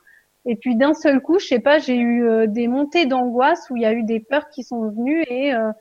Et 0.44 0.56
puis 0.56 0.76
d'un 0.76 0.94
seul 0.94 1.20
coup, 1.20 1.38
je 1.38 1.46
sais 1.46 1.58
pas, 1.58 1.78
j'ai 1.78 1.96
eu 1.96 2.24
euh, 2.24 2.46
des 2.46 2.68
montées 2.68 3.06
d'angoisse 3.06 3.68
où 3.70 3.76
il 3.76 3.82
y 3.82 3.86
a 3.86 3.92
eu 3.92 4.02
des 4.02 4.20
peurs 4.20 4.48
qui 4.48 4.62
sont 4.62 4.88
venues 4.88 5.22
et 5.28 5.52
euh, 5.52 5.72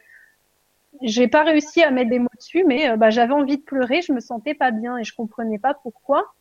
j'ai 1.01 1.27
pas 1.27 1.43
réussi 1.43 1.83
à 1.83 1.91
mettre 1.91 2.09
des 2.09 2.19
mots 2.19 2.27
dessus, 2.35 2.63
mais 2.65 2.89
euh, 2.89 2.97
bah, 2.97 3.09
j'avais 3.09 3.33
envie 3.33 3.57
de 3.57 3.63
pleurer, 3.63 4.01
je 4.01 4.11
me 4.11 4.19
sentais 4.19 4.55
pas 4.55 4.71
bien 4.71 4.97
et 4.97 5.03
je 5.03 5.15
comprenais 5.15 5.59
pas 5.59 5.73
pourquoi. 5.73 6.33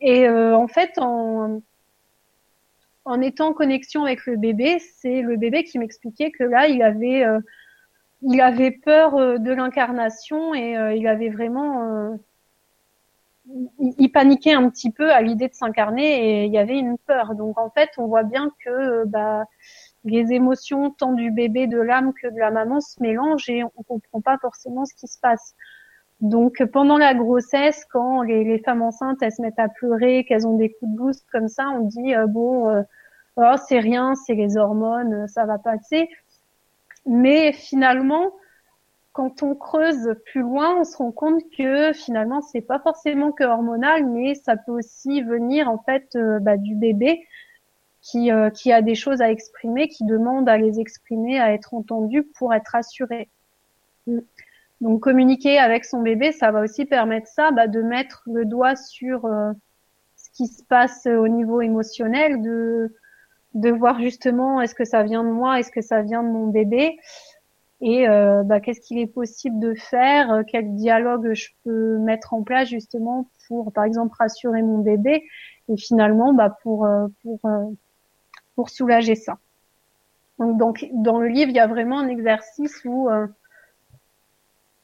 Et 0.00 0.28
euh, 0.28 0.56
en 0.56 0.68
fait, 0.68 0.98
en, 0.98 1.60
étant 3.20 3.48
en 3.48 3.52
connexion 3.52 4.04
avec 4.04 4.24
le 4.26 4.36
bébé, 4.36 4.78
c'est 4.78 5.22
le 5.22 5.36
bébé 5.36 5.64
qui 5.64 5.78
m'expliquait 5.78 6.30
que 6.30 6.44
là, 6.44 6.68
il 6.68 6.82
avait, 6.82 7.24
il 8.22 8.40
avait 8.40 8.70
peur 8.70 9.40
de 9.40 9.52
l'incarnation 9.52 10.54
et 10.54 10.76
il 10.94 11.06
avait 11.08 11.30
vraiment 11.30 12.18
il, 13.78 14.10
paniquait 14.10 14.52
un 14.52 14.68
petit 14.68 14.90
peu 14.90 15.10
à 15.12 15.22
l'idée 15.22 15.48
de 15.48 15.54
s'incarner 15.54 16.42
et 16.42 16.44
il 16.44 16.52
y 16.52 16.58
avait 16.58 16.78
une 16.78 16.98
peur. 16.98 17.34
Donc 17.34 17.58
en 17.58 17.70
fait, 17.70 17.90
on 17.98 18.06
voit 18.06 18.22
bien 18.22 18.50
que 18.64 19.04
bah, 19.06 19.44
les 20.04 20.32
émotions 20.32 20.90
tant 20.90 21.12
du 21.12 21.30
bébé, 21.30 21.66
de 21.66 21.78
l'âme 21.78 22.12
que 22.20 22.28
de 22.28 22.38
la 22.38 22.50
maman 22.50 22.80
se 22.80 23.00
mélangent 23.00 23.48
et 23.48 23.64
on 23.64 23.82
comprend 23.82 24.20
pas 24.20 24.38
forcément 24.38 24.84
ce 24.84 24.94
qui 24.94 25.06
se 25.06 25.18
passe. 25.20 25.54
Donc 26.20 26.62
pendant 26.72 26.98
la 26.98 27.14
grossesse, 27.14 27.84
quand 27.90 28.22
les, 28.22 28.58
femmes 28.64 28.82
enceintes 28.82 29.22
elles 29.22 29.32
se 29.32 29.42
mettent 29.42 29.58
à 29.58 29.68
pleurer, 29.68 30.24
qu'elles 30.24 30.46
ont 30.46 30.56
des 30.56 30.70
coups 30.70 30.90
de 30.90 30.96
boost 30.96 31.26
comme 31.30 31.48
ça, 31.48 31.68
on 31.68 31.80
dit 31.80 32.14
euh, 32.14 32.26
bon, 32.26 32.68
euh, 32.68 32.82
oh, 33.36 33.54
c'est 33.68 33.78
rien, 33.78 34.14
c'est 34.14 34.34
les 34.34 34.56
hormones, 34.56 35.28
ça 35.28 35.46
va 35.46 35.58
passer. 35.58 36.08
Mais 37.06 37.52
finalement, 37.52 38.32
quand 39.12 39.42
on 39.42 39.54
creuse 39.54 40.14
plus 40.26 40.42
loin, 40.42 40.76
on 40.78 40.84
se 40.84 40.96
rend 40.96 41.12
compte 41.12 41.42
que 41.56 41.92
finalement 41.92 42.40
c'est 42.40 42.60
pas 42.60 42.78
forcément 42.78 43.32
que 43.32 43.44
hormonal, 43.44 44.06
mais 44.06 44.34
ça 44.34 44.56
peut 44.56 44.72
aussi 44.72 45.22
venir 45.22 45.68
en 45.68 45.78
fait 45.78 46.14
euh, 46.14 46.38
bah, 46.40 46.56
du 46.56 46.74
bébé 46.74 47.26
qui 48.00 48.30
euh, 48.30 48.50
qui 48.50 48.72
a 48.72 48.82
des 48.82 48.94
choses 48.94 49.20
à 49.20 49.30
exprimer, 49.30 49.88
qui 49.88 50.04
demande 50.04 50.48
à 50.48 50.56
les 50.56 50.78
exprimer, 50.80 51.40
à 51.40 51.52
être 51.52 51.74
entendu 51.74 52.22
pour 52.22 52.54
être 52.54 52.74
assuré. 52.74 53.28
Mm. 54.06 54.20
Donc 54.80 55.00
communiquer 55.00 55.58
avec 55.58 55.84
son 55.84 56.02
bébé, 56.02 56.30
ça 56.30 56.52
va 56.52 56.60
aussi 56.60 56.84
permettre 56.84 57.26
ça, 57.26 57.50
bah, 57.50 57.66
de 57.66 57.82
mettre 57.82 58.22
le 58.26 58.44
doigt 58.44 58.76
sur 58.76 59.24
euh, 59.24 59.52
ce 60.16 60.30
qui 60.30 60.46
se 60.46 60.62
passe 60.62 61.06
au 61.06 61.26
niveau 61.26 61.60
émotionnel, 61.60 62.40
de 62.42 62.94
de 63.54 63.70
voir 63.70 64.00
justement 64.00 64.60
est-ce 64.60 64.74
que 64.74 64.84
ça 64.84 65.02
vient 65.02 65.24
de 65.24 65.30
moi, 65.30 65.58
est-ce 65.58 65.72
que 65.72 65.80
ça 65.80 66.02
vient 66.02 66.22
de 66.22 66.28
mon 66.28 66.46
bébé 66.46 66.98
et 67.80 68.08
euh, 68.08 68.42
bah, 68.42 68.60
qu'est-ce 68.60 68.80
qu'il 68.80 68.98
est 68.98 69.06
possible 69.06 69.60
de 69.60 69.74
faire, 69.74 70.32
euh, 70.32 70.42
quel 70.46 70.74
dialogue 70.74 71.32
je 71.32 71.48
peux 71.64 71.98
mettre 71.98 72.34
en 72.34 72.42
place 72.42 72.68
justement 72.68 73.30
pour, 73.46 73.72
par 73.72 73.84
exemple, 73.84 74.16
rassurer 74.18 74.62
mon 74.62 74.78
bébé 74.78 75.24
et 75.68 75.76
finalement 75.76 76.32
bah, 76.32 76.56
pour 76.62 76.86
euh, 76.86 77.06
pour 77.22 77.40
pour 78.56 78.70
soulager 78.70 79.14
ça? 79.14 79.38
Donc, 80.38 80.58
donc 80.58 80.88
dans 80.92 81.18
le 81.18 81.28
livre, 81.28 81.50
il 81.50 81.56
y 81.56 81.60
a 81.60 81.68
vraiment 81.68 82.00
un 82.00 82.08
exercice 82.08 82.84
où 82.84 83.08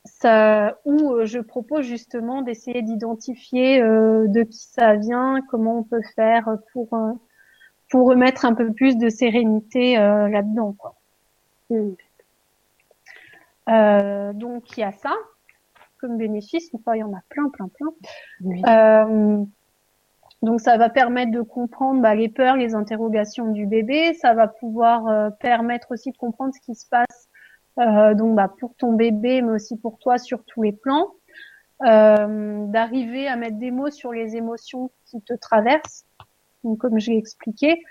ça, 0.05 0.79
où 0.85 1.25
je 1.25 1.39
propose 1.39 1.85
justement 1.85 2.43
d'essayer 2.43 2.83
d'identifier 2.83 3.81
de 3.81 4.43
qui 4.43 4.59
ça 4.59 4.95
vient, 4.95 5.41
comment 5.51 5.79
on 5.79 5.83
peut 5.85 6.03
faire 6.15 6.59
pour 6.73 6.89
pour 7.91 8.09
remettre 8.09 8.45
un 8.45 8.55
peu 8.55 8.73
plus 8.73 8.97
de 8.99 9.09
sérénité 9.09 9.95
là-dedans. 9.97 10.77
Mmh. 11.71 11.93
Euh, 13.69 14.33
donc 14.33 14.77
il 14.77 14.81
y 14.81 14.85
a 14.85 14.93
ça 14.93 15.13
comme 16.01 16.17
bénéfice. 16.19 16.69
Enfin, 16.75 16.95
il 16.97 17.01
y 17.01 17.03
en 17.03 17.13
a 17.13 17.23
plein, 17.31 17.49
plein, 17.49 17.69
plein. 17.69 17.93
Euh, 18.69 19.45
donc 20.43 20.61
ça 20.61 20.77
va 20.77 20.91
permettre 20.91 21.33
de 21.33 21.41
comprendre 21.41 22.03
bah, 22.03 22.15
les 22.15 22.29
peurs, 22.29 22.57
les 22.57 22.75
interrogations 22.75 23.51
du 23.51 23.67
bébé. 23.67 24.15
Ça 24.15 24.35
va 24.35 24.49
pouvoir 24.49 25.09
euh, 25.09 25.31
permettre 25.31 25.93
aussi 25.93 26.13
de 26.13 26.17
comprendre 26.17 26.53
ce 26.55 26.61
qui 26.61 26.75
se 26.75 26.87
passe 26.89 27.29
euh, 27.79 28.15
donc 28.15 28.37
bah, 28.37 28.53
pour 28.61 28.75
ton 28.77 28.93
bébé, 28.93 29.43
mais 29.43 29.53
aussi 29.53 29.77
pour 29.77 29.99
toi 29.99 30.19
sur 30.19 30.45
tous 30.45 30.63
les 30.63 30.73
plans. 30.73 31.15
Euh, 31.85 32.67
d'arriver 32.67 33.27
à 33.27 33.37
mettre 33.37 33.59
des 33.59 33.71
mots 33.71 33.91
sur 33.91 34.13
les 34.13 34.37
émotions 34.37 34.91
qui 35.07 35.21
te 35.21 35.35
traversent, 35.35 36.07
donc, 36.63 36.79
comme 36.79 36.99
je 36.99 37.11
l'ai 37.11 37.19
expliqué, 37.19 37.83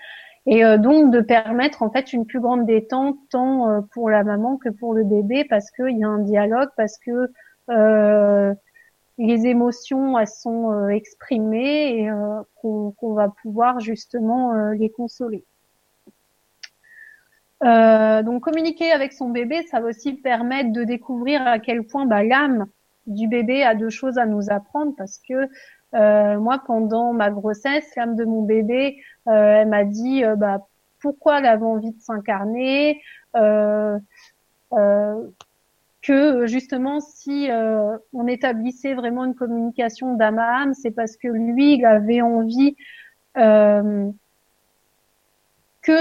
et 0.45 0.65
euh, 0.65 0.77
donc 0.77 1.11
de 1.11 1.21
permettre 1.21 1.83
en 1.83 1.89
fait 1.89 2.13
une 2.13 2.25
plus 2.25 2.39
grande 2.39 2.65
détente 2.65 3.17
tant 3.29 3.69
euh, 3.69 3.81
pour 3.93 4.09
la 4.09 4.23
maman 4.23 4.57
que 4.57 4.69
pour 4.69 4.93
le 4.93 5.03
bébé 5.03 5.45
parce 5.45 5.71
qu'il 5.71 5.97
y 5.97 6.03
a 6.03 6.07
un 6.07 6.19
dialogue, 6.19 6.69
parce 6.75 6.97
que 6.97 7.31
euh, 7.69 8.53
les 9.17 9.45
émotions 9.45 10.19
elles 10.19 10.27
sont 10.27 10.89
exprimées 10.89 11.99
et 11.99 12.11
qu'on 12.61 13.13
va 13.13 13.29
pouvoir 13.41 13.79
justement 13.79 14.71
les 14.71 14.89
consoler. 14.89 15.45
donc 17.61 18.41
communiquer 18.41 18.91
avec 18.91 19.13
son 19.13 19.29
bébé, 19.29 19.61
ça 19.69 19.79
va 19.79 19.89
aussi 19.89 20.13
permettre 20.13 20.73
de 20.73 20.83
découvrir 20.83 21.45
à 21.45 21.59
quel 21.59 21.83
point 21.83 22.07
bah, 22.07 22.23
l'âme 22.23 22.65
du 23.05 23.27
bébé 23.27 23.63
a 23.63 23.75
deux 23.75 23.91
choses 23.91 24.17
à 24.17 24.25
nous 24.25 24.49
apprendre 24.49 24.93
parce 24.97 25.19
que 25.19 25.47
euh, 25.93 26.39
moi, 26.39 26.61
pendant 26.65 27.13
ma 27.13 27.29
grossesse, 27.29 27.95
l'âme 27.95 28.15
de 28.15 28.25
mon 28.25 28.41
bébé, 28.43 28.97
euh, 29.27 29.61
elle 29.61 29.67
m'a 29.67 29.83
dit 29.83 30.23
euh, 30.23 30.35
bah, 30.35 30.67
pourquoi 30.99 31.39
elle 31.39 31.45
avait 31.45 31.65
envie 31.65 31.91
de 31.91 31.99
s'incarner, 32.01 33.01
que 36.01 36.45
justement 36.47 36.99
si 36.99 37.49
on 38.13 38.27
établissait 38.27 38.93
vraiment 38.93 39.23
une 39.25 39.35
communication 39.35 40.15
d'âme 40.15 40.39
à 40.39 40.61
âme, 40.61 40.73
c'est 40.73 40.91
parce 40.91 41.17
que 41.17 41.27
lui, 41.27 41.75
il 41.75 41.85
avait 41.85 42.21
envie 42.21 42.75
que 43.35 44.13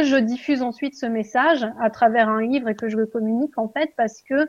je 0.04 0.16
diffuse 0.16 0.62
ensuite 0.62 0.94
ce 0.94 1.06
message 1.06 1.66
à 1.80 1.90
travers 1.90 2.28
un 2.28 2.42
livre 2.42 2.68
et 2.68 2.76
que 2.76 2.88
je 2.88 2.96
le 2.96 3.06
communique 3.06 3.58
en 3.58 3.68
fait 3.68 3.92
parce 3.96 4.22
que 4.22 4.48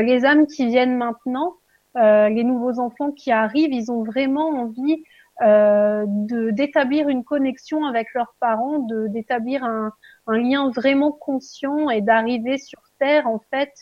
les 0.00 0.24
âmes 0.24 0.46
qui 0.46 0.66
viennent 0.66 0.96
maintenant, 0.96 1.54
euh, 1.54 1.67
les 1.94 2.44
nouveaux 2.44 2.78
enfants 2.78 3.10
qui 3.10 3.32
arrivent, 3.32 3.72
ils 3.72 3.90
ont 3.90 4.04
vraiment 4.04 4.48
envie 4.50 5.02
euh, 5.40 6.04
de 6.08 6.50
d'établir 6.50 7.08
une 7.08 7.22
connexion 7.22 7.84
avec 7.84 8.12
leurs 8.12 8.34
parents, 8.40 8.80
de 8.80 9.06
d'établir 9.06 9.62
un, 9.62 9.92
un, 10.26 10.36
lien 10.36 10.68
vraiment 10.70 11.12
conscient 11.12 11.90
et 11.90 12.00
d'arriver 12.00 12.58
sur 12.58 12.80
terre 12.98 13.28
en 13.28 13.38
fait 13.50 13.72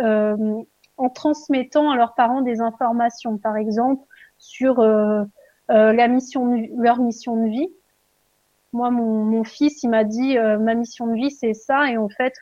euh, 0.00 0.62
en 0.96 1.08
transmettant 1.08 1.92
à 1.92 1.96
leurs 1.96 2.16
parents 2.16 2.40
des 2.40 2.60
informations, 2.60 3.38
par 3.38 3.56
exemple 3.56 4.04
sur 4.38 4.80
euh, 4.80 5.22
euh 5.70 5.92
la 5.92 6.08
mission, 6.08 6.56
leur 6.76 6.98
mission 6.98 7.36
de 7.36 7.48
vie. 7.48 7.68
Moi, 8.72 8.90
mon, 8.90 9.24
mon 9.24 9.44
fils, 9.44 9.84
il 9.84 9.90
m'a 9.90 10.02
dit 10.02 10.36
ma 10.38 10.74
mission 10.74 11.06
de 11.06 11.14
vie, 11.14 11.30
c'est 11.30 11.54
ça, 11.54 11.88
et 11.88 11.98
en 11.98 12.08
fait, 12.08 12.34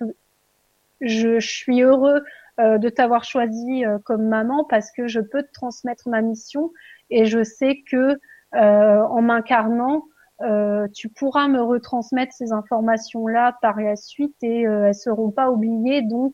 je, 1.03 1.39
je 1.39 1.47
suis 1.47 1.83
heureux 1.83 2.23
euh, 2.23 2.23
de 2.59 2.89
t'avoir 2.89 3.25
choisi 3.25 3.85
euh, 3.85 3.99
comme 4.05 4.27
maman 4.27 4.65
parce 4.65 4.91
que 4.91 5.07
je 5.07 5.21
peux 5.21 5.43
te 5.43 5.53
transmettre 5.53 6.09
ma 6.09 6.23
mission 6.23 6.73
et 7.11 7.25
je 7.25 7.45
sais 7.45 7.83
que 7.91 8.19
euh, 8.55 9.01
en 9.03 9.23
m'incarnant, 9.23 10.05
tu 10.95 11.09
pourras 11.09 11.49
me 11.49 11.61
retransmettre 11.61 12.33
ces 12.33 12.53
informations-là 12.53 13.59
par 13.61 13.81
la 13.81 13.97
suite 13.97 14.37
et 14.43 14.63
elles 14.63 14.95
seront 14.95 15.33
pas 15.33 15.51
oubliées. 15.51 16.03
Donc, 16.03 16.33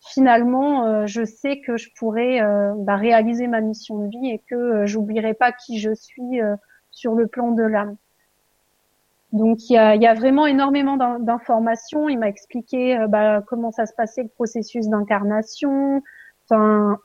finalement, 0.00 1.06
je 1.06 1.22
sais 1.22 1.60
que 1.60 1.76
je 1.76 1.90
pourrai 1.98 2.40
bah, 2.78 2.96
réaliser 2.96 3.46
ma 3.46 3.60
mission 3.60 3.98
de 3.98 4.08
vie 4.08 4.30
et 4.30 4.42
que 4.48 4.86
j'oublierai 4.86 5.34
pas 5.34 5.52
qui 5.52 5.80
je 5.80 5.92
suis 5.92 6.40
sur 6.90 7.14
le 7.14 7.26
plan 7.26 7.50
de 7.50 7.62
l'âme. 7.62 7.98
Donc 9.32 9.70
il 9.70 9.74
y 9.74 9.78
a, 9.78 9.96
y 9.96 10.06
a, 10.06 10.14
vraiment 10.14 10.46
énormément 10.46 10.96
d'informations. 11.18 12.08
Il 12.08 12.18
m'a 12.18 12.28
expliqué 12.28 12.98
euh, 12.98 13.08
bah, 13.08 13.42
comment 13.46 13.72
ça 13.72 13.86
se 13.86 13.94
passait 13.94 14.22
le 14.22 14.28
processus 14.28 14.88
d'incarnation. 14.88 16.02
Enfin, 16.44 16.98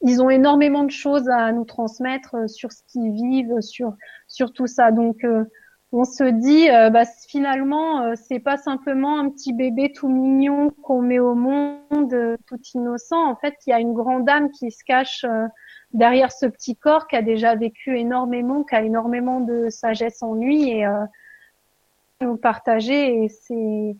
ils 0.00 0.20
ont 0.20 0.30
énormément 0.30 0.82
de 0.82 0.90
choses 0.90 1.28
à 1.28 1.52
nous 1.52 1.64
transmettre 1.64 2.34
euh, 2.34 2.48
sur 2.48 2.72
ce 2.72 2.82
qu'ils 2.88 3.12
vivent, 3.12 3.60
sur 3.60 3.94
sur 4.26 4.52
tout 4.52 4.66
ça. 4.66 4.90
Donc 4.90 5.22
euh, 5.22 5.44
on 5.92 6.04
se 6.04 6.24
dit 6.24 6.68
bah, 6.90 7.04
finalement 7.28 8.16
c'est 8.16 8.38
pas 8.38 8.56
simplement 8.56 9.18
un 9.18 9.28
petit 9.28 9.52
bébé 9.52 9.92
tout 9.92 10.08
mignon 10.08 10.70
qu'on 10.82 11.02
met 11.02 11.18
au 11.18 11.34
monde 11.34 12.38
tout 12.46 12.60
innocent. 12.72 13.22
En 13.22 13.36
fait, 13.36 13.56
il 13.66 13.70
y 13.70 13.72
a 13.74 13.78
une 13.78 13.92
grande 13.92 14.26
âme 14.26 14.50
qui 14.52 14.70
se 14.70 14.82
cache 14.84 15.26
derrière 15.92 16.32
ce 16.32 16.46
petit 16.46 16.76
corps 16.76 17.06
qui 17.06 17.16
a 17.16 17.22
déjà 17.22 17.54
vécu 17.54 17.98
énormément, 17.98 18.64
qui 18.64 18.74
a 18.74 18.82
énormément 18.82 19.40
de 19.40 19.68
sagesse 19.68 20.22
en 20.22 20.34
lui 20.34 20.70
et 20.70 20.86
euh, 20.86 21.04
nous 22.20 22.36
partager 22.36 23.24
et 23.24 23.28
c'est 23.28 23.96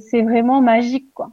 c'est 0.00 0.22
vraiment 0.22 0.60
magique 0.62 1.12
quoi. 1.14 1.32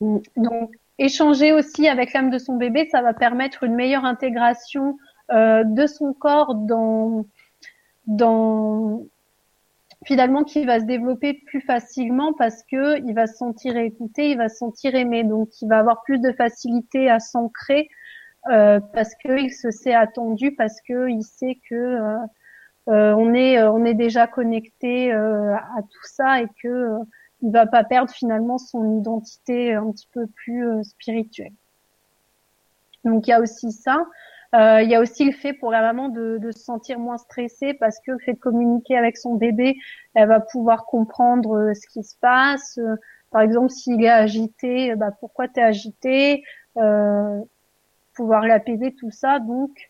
Mm. 0.00 0.18
Donc 0.36 0.72
échanger 0.98 1.52
aussi 1.52 1.88
avec 1.88 2.12
l'âme 2.12 2.30
de 2.30 2.38
son 2.38 2.56
bébé, 2.56 2.88
ça 2.90 3.02
va 3.02 3.14
permettre 3.14 3.64
une 3.64 3.74
meilleure 3.74 4.04
intégration 4.04 4.98
euh, 5.32 5.64
de 5.64 5.86
son 5.86 6.12
corps 6.12 6.54
dans 6.54 7.26
dans 8.06 9.02
finalement 10.04 10.44
qui 10.44 10.64
va 10.64 10.80
se 10.80 10.84
développer 10.84 11.34
plus 11.46 11.62
facilement 11.62 12.32
parce 12.34 12.62
que 12.62 12.98
il 13.06 13.14
va 13.14 13.26
se 13.26 13.36
sentir 13.36 13.76
écouté, 13.76 14.30
il 14.30 14.36
va 14.36 14.48
se 14.48 14.56
sentir 14.56 14.94
aimé, 14.94 15.24
donc 15.24 15.48
il 15.62 15.68
va 15.68 15.78
avoir 15.78 16.02
plus 16.02 16.18
de 16.18 16.32
facilité 16.32 17.08
à 17.08 17.20
s'ancrer 17.20 17.88
euh, 18.50 18.80
parce 18.92 19.14
qu'il 19.14 19.52
se 19.52 19.70
sait 19.70 19.94
attendu, 19.94 20.54
parce 20.54 20.80
qu'il 20.82 21.22
sait 21.22 21.58
que 21.68 21.74
euh, 21.74 22.16
euh, 22.88 23.14
on 23.14 23.32
est 23.32 23.62
on 23.62 23.84
est 23.84 23.94
déjà 23.94 24.26
connecté 24.26 25.12
à 25.12 25.80
tout 25.82 26.06
ça 26.06 26.42
et 26.42 26.46
que 26.62 26.98
il 27.42 27.50
va 27.50 27.66
pas 27.66 27.84
perdre 27.84 28.10
finalement 28.10 28.58
son 28.58 28.98
identité 28.98 29.74
un 29.74 29.90
petit 29.90 30.08
peu 30.12 30.26
plus 30.26 30.84
spirituelle. 30.84 31.52
Donc 33.04 33.26
il 33.26 33.30
y 33.30 33.32
a 33.32 33.40
aussi 33.40 33.72
ça. 33.72 34.06
Euh, 34.54 34.82
il 34.82 34.88
y 34.88 34.94
a 34.94 35.00
aussi 35.00 35.24
le 35.24 35.32
fait 35.32 35.52
pour 35.52 35.72
la 35.72 35.80
maman 35.80 36.10
de, 36.10 36.38
de, 36.38 36.52
se 36.52 36.60
sentir 36.60 36.98
moins 37.00 37.18
stressée 37.18 37.74
parce 37.74 37.98
que 38.06 38.12
le 38.12 38.18
fait 38.20 38.34
de 38.34 38.38
communiquer 38.38 38.96
avec 38.96 39.16
son 39.16 39.34
bébé, 39.34 39.76
elle 40.14 40.28
va 40.28 40.38
pouvoir 40.38 40.86
comprendre 40.86 41.72
ce 41.74 41.88
qui 41.88 42.04
se 42.04 42.14
passe. 42.20 42.78
par 43.32 43.40
exemple, 43.40 43.70
s'il 43.70 44.02
est 44.04 44.08
agité, 44.08 44.94
bah, 44.94 45.10
pourquoi 45.18 45.48
tu 45.48 45.58
es 45.58 45.62
agité? 45.62 46.44
Euh, 46.76 47.40
pouvoir 48.14 48.46
l'apaiser, 48.46 48.94
tout 48.94 49.10
ça. 49.10 49.38
Donc, 49.38 49.88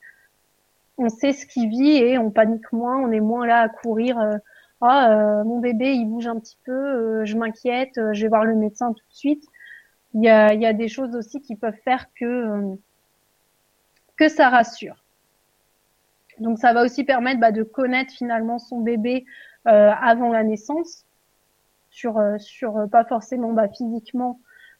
on 0.99 1.09
sait 1.09 1.33
ce 1.33 1.47
qu'il 1.47 1.69
vit 1.69 1.97
et 1.97 2.19
on 2.19 2.31
panique 2.31 2.73
moins, 2.73 2.99
on 2.99 3.11
est 3.11 3.21
moins 3.21 3.47
là 3.47 3.61
à 3.61 3.69
courir. 3.69 4.19
Euh, 4.19 4.37
ah, 4.81 5.11
euh, 5.11 5.45
mon 5.45 5.61
bébé, 5.61 5.95
il 5.95 6.07
bouge 6.07 6.27
un 6.27 6.39
petit 6.39 6.59
peu, 6.65 6.73
euh, 6.73 7.25
je 7.25 7.37
m'inquiète, 7.37 7.95
je 8.13 8.23
vais 8.23 8.29
voir 8.29 8.45
le 8.45 8.55
médecin 8.55 8.93
tout 8.93 9.05
de 9.09 9.15
suite. 9.15 9.45
Il 10.15 10.23
y 10.23 10.29
a, 10.29 10.55
y 10.55 10.67
a 10.67 10.73
des 10.73 10.89
choses 10.89 11.17
aussi 11.17 11.41
qui 11.41 11.57
peuvent 11.57 11.79
faire 11.85 12.07
que 12.15 12.77
que 14.17 14.29
ça 14.29 14.49
rassure. 14.49 15.03
Donc, 16.39 16.59
ça 16.59 16.73
va 16.73 16.83
aussi 16.85 17.03
permettre 17.05 17.41
bah, 17.41 17.51
de 17.51 17.65
connaître 17.65 18.13
finalement 18.13 18.59
son 18.59 18.81
bébé 18.81 19.25
avant 19.65 20.31
la 20.31 20.45
naissance, 20.45 21.05
sur 21.91 22.21
sur 22.39 22.89
pas 22.91 23.05
forcément 23.05 23.53
bah, 23.53 23.69
physiquement 23.69 24.39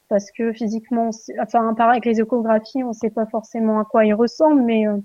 parce 0.09 0.31
que 0.31 0.53
physiquement, 0.53 1.11
enfin, 1.41 1.75
pareil 1.75 1.93
avec 1.93 2.05
les 2.05 2.21
échographies, 2.21 2.85
on 2.85 2.89
ne 2.89 2.93
sait 2.93 3.11
pas 3.11 3.27
forcément 3.27 3.81
à 3.81 3.85
quoi 3.85 4.05
il 4.05 4.15
ressemble, 4.15 4.63
mais 4.63 4.87
euh, 4.87 4.97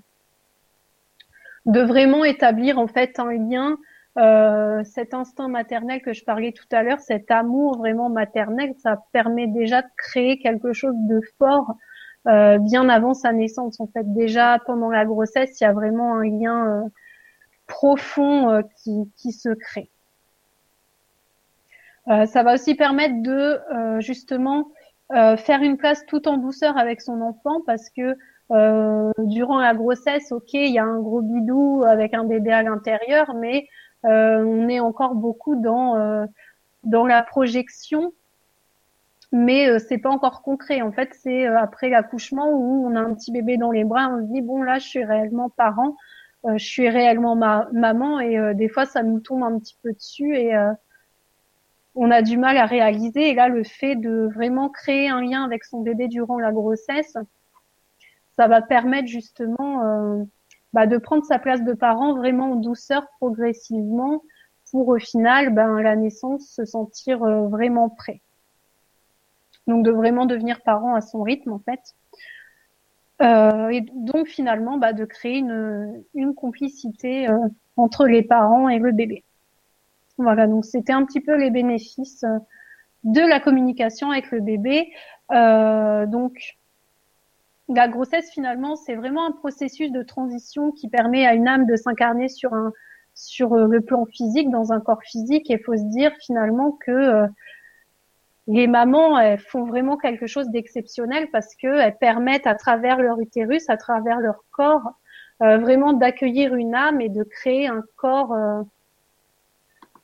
de 1.66 1.80
vraiment 1.80 2.24
établir 2.24 2.78
en 2.78 2.86
fait 2.86 3.18
un 3.18 3.32
lien, 3.32 3.78
euh, 4.18 4.82
cet 4.84 5.14
instinct 5.14 5.48
maternel 5.48 6.02
que 6.02 6.12
je 6.12 6.24
parlais 6.24 6.52
tout 6.52 6.66
à 6.72 6.82
l'heure, 6.82 7.00
cet 7.00 7.30
amour 7.30 7.78
vraiment 7.78 8.10
maternel, 8.10 8.74
ça 8.82 9.02
permet 9.12 9.46
déjà 9.46 9.82
de 9.82 9.88
créer 9.96 10.38
quelque 10.38 10.72
chose 10.72 10.94
de 10.96 11.20
fort 11.38 11.76
euh, 12.26 12.58
bien 12.58 12.88
avant 12.88 13.14
sa 13.14 13.32
naissance. 13.32 13.80
En 13.80 13.86
fait, 13.86 14.12
déjà 14.12 14.58
pendant 14.66 14.90
la 14.90 15.04
grossesse, 15.06 15.60
il 15.60 15.64
y 15.64 15.66
a 15.66 15.72
vraiment 15.72 16.16
un 16.16 16.24
lien 16.24 16.90
profond 17.66 18.62
qui, 18.82 19.10
qui 19.16 19.32
se 19.32 19.50
crée. 19.50 19.88
ça 22.06 22.42
va 22.42 22.54
aussi 22.54 22.74
permettre 22.74 23.22
de 23.22 24.00
justement 24.00 24.66
euh, 25.12 25.36
faire 25.36 25.62
une 25.62 25.76
place 25.76 26.06
tout 26.06 26.28
en 26.28 26.36
douceur 26.36 26.78
avec 26.78 27.00
son 27.00 27.20
enfant 27.20 27.60
parce 27.66 27.90
que 27.90 28.16
euh, 28.52 29.10
durant 29.18 29.58
la 29.58 29.74
grossesse, 29.74 30.30
ok, 30.30 30.54
il 30.54 30.72
y 30.72 30.78
a 30.78 30.84
un 30.84 31.00
gros 31.00 31.20
bidou 31.20 31.82
avec 31.84 32.14
un 32.14 32.24
bébé 32.24 32.52
à 32.52 32.62
l'intérieur, 32.62 33.34
mais 33.34 33.66
euh, 34.04 34.44
on 34.44 34.68
est 34.68 34.78
encore 34.78 35.16
beaucoup 35.16 35.56
dans 35.56 36.26
dans 36.84 37.06
la 37.06 37.22
projection, 37.22 38.12
mais 39.32 39.78
c'est 39.80 39.98
pas 39.98 40.10
encore 40.10 40.42
concret. 40.42 40.80
En 40.80 40.92
fait, 40.92 41.10
c'est 41.12 41.46
après 41.46 41.90
l'accouchement 41.90 42.50
où 42.50 42.86
on 42.86 42.94
a 42.94 43.00
un 43.00 43.14
petit 43.14 43.32
bébé 43.32 43.56
dans 43.56 43.72
les 43.72 43.84
bras, 43.84 44.08
on 44.10 44.26
se 44.26 44.32
dit 44.32 44.42
bon 44.42 44.62
là, 44.62 44.78
je 44.78 44.86
suis 44.86 45.04
réellement 45.04 45.50
parent, 45.50 45.96
je 46.44 46.64
suis 46.64 46.88
réellement 46.88 47.34
ma 47.34 47.68
maman, 47.72 48.20
et 48.20 48.54
des 48.54 48.68
fois 48.68 48.86
ça 48.86 49.02
nous 49.02 49.20
tombe 49.20 49.42
un 49.42 49.58
petit 49.58 49.76
peu 49.82 49.92
dessus 49.92 50.36
et 50.36 50.54
on 51.94 52.10
a 52.10 52.22
du 52.22 52.38
mal 52.38 52.56
à 52.56 52.66
réaliser. 52.66 53.30
Et 53.30 53.34
là, 53.34 53.48
le 53.48 53.64
fait 53.64 53.96
de 53.96 54.28
vraiment 54.34 54.68
créer 54.68 55.08
un 55.08 55.22
lien 55.22 55.44
avec 55.44 55.64
son 55.64 55.80
bébé 55.80 56.08
durant 56.08 56.38
la 56.38 56.52
grossesse, 56.52 57.16
ça 58.36 58.48
va 58.48 58.62
permettre 58.62 59.08
justement 59.08 59.84
euh, 59.84 60.24
bah, 60.72 60.86
de 60.86 60.96
prendre 60.98 61.24
sa 61.24 61.38
place 61.38 61.62
de 61.62 61.72
parent 61.72 62.14
vraiment 62.14 62.52
en 62.52 62.56
douceur 62.56 63.06
progressivement 63.18 64.22
pour 64.70 64.88
au 64.88 64.98
final, 64.98 65.52
ben, 65.52 65.80
la 65.80 65.96
naissance, 65.96 66.46
se 66.48 66.64
sentir 66.64 67.22
euh, 67.24 67.48
vraiment 67.48 67.88
prêt. 67.88 68.22
Donc 69.66 69.84
de 69.84 69.90
vraiment 69.90 70.26
devenir 70.26 70.62
parent 70.62 70.94
à 70.94 71.00
son 71.00 71.22
rythme 71.22 71.52
en 71.52 71.58
fait. 71.58 71.80
et 73.20 73.84
donc 73.92 74.26
finalement 74.26 74.78
bah, 74.78 74.92
de 74.92 75.04
créer 75.04 75.38
une 75.38 76.34
complicité 76.34 77.28
entre 77.76 78.06
les 78.06 78.22
parents 78.22 78.68
et 78.68 78.78
le 78.78 78.92
bébé. 78.92 79.24
Voilà, 80.22 80.46
donc 80.46 80.64
c'était 80.64 80.92
un 80.92 81.04
petit 81.04 81.20
peu 81.20 81.36
les 81.36 81.50
bénéfices 81.50 82.24
de 83.04 83.20
la 83.20 83.40
communication 83.40 84.10
avec 84.10 84.30
le 84.30 84.40
bébé. 84.40 84.92
donc 85.30 86.32
la 87.72 87.86
grossesse 87.88 88.30
finalement 88.32 88.74
c'est 88.74 88.96
vraiment 88.96 89.26
un 89.26 89.32
processus 89.32 89.92
de 89.92 90.02
transition 90.02 90.72
qui 90.72 90.88
permet 90.88 91.24
à 91.24 91.34
une 91.34 91.46
âme 91.46 91.66
de 91.66 91.76
s'incarner 91.76 92.28
sur 92.28 92.52
un 92.52 92.72
sur 93.14 93.52
euh, 93.52 93.66
le 93.66 93.80
plan 93.80 94.06
physique 94.06 94.50
dans 94.50 94.72
un 94.72 94.80
corps 94.80 95.02
physique 95.02 95.50
et 95.50 95.58
faut 95.58 95.76
se 95.76 95.90
dire 95.90 96.12
finalement 96.20 96.72
que 96.72 96.90
euh, 96.90 97.26
les 98.46 98.66
mamans 98.66 99.18
elles 99.18 99.38
font 99.38 99.64
vraiment 99.64 99.96
quelque 99.96 100.26
chose 100.26 100.48
d'exceptionnel 100.50 101.28
parce 101.30 101.54
que 101.54 101.66
elles 101.66 101.96
permettent 101.98 102.46
à 102.46 102.54
travers 102.54 103.00
leur 103.00 103.20
utérus, 103.20 103.68
à 103.68 103.76
travers 103.76 104.18
leur 104.20 104.42
corps, 104.50 104.92
euh, 105.42 105.58
vraiment 105.58 105.92
d'accueillir 105.92 106.54
une 106.54 106.74
âme 106.74 107.00
et 107.00 107.08
de 107.08 107.22
créer 107.22 107.68
un 107.68 107.82
corps 107.96 108.34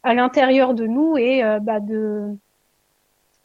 à 0.07 0.15
l'intérieur 0.15 0.75
de 0.75 0.87
nous 0.87 1.17
et 1.17 1.43
bah, 1.61 1.81
de 1.81 2.37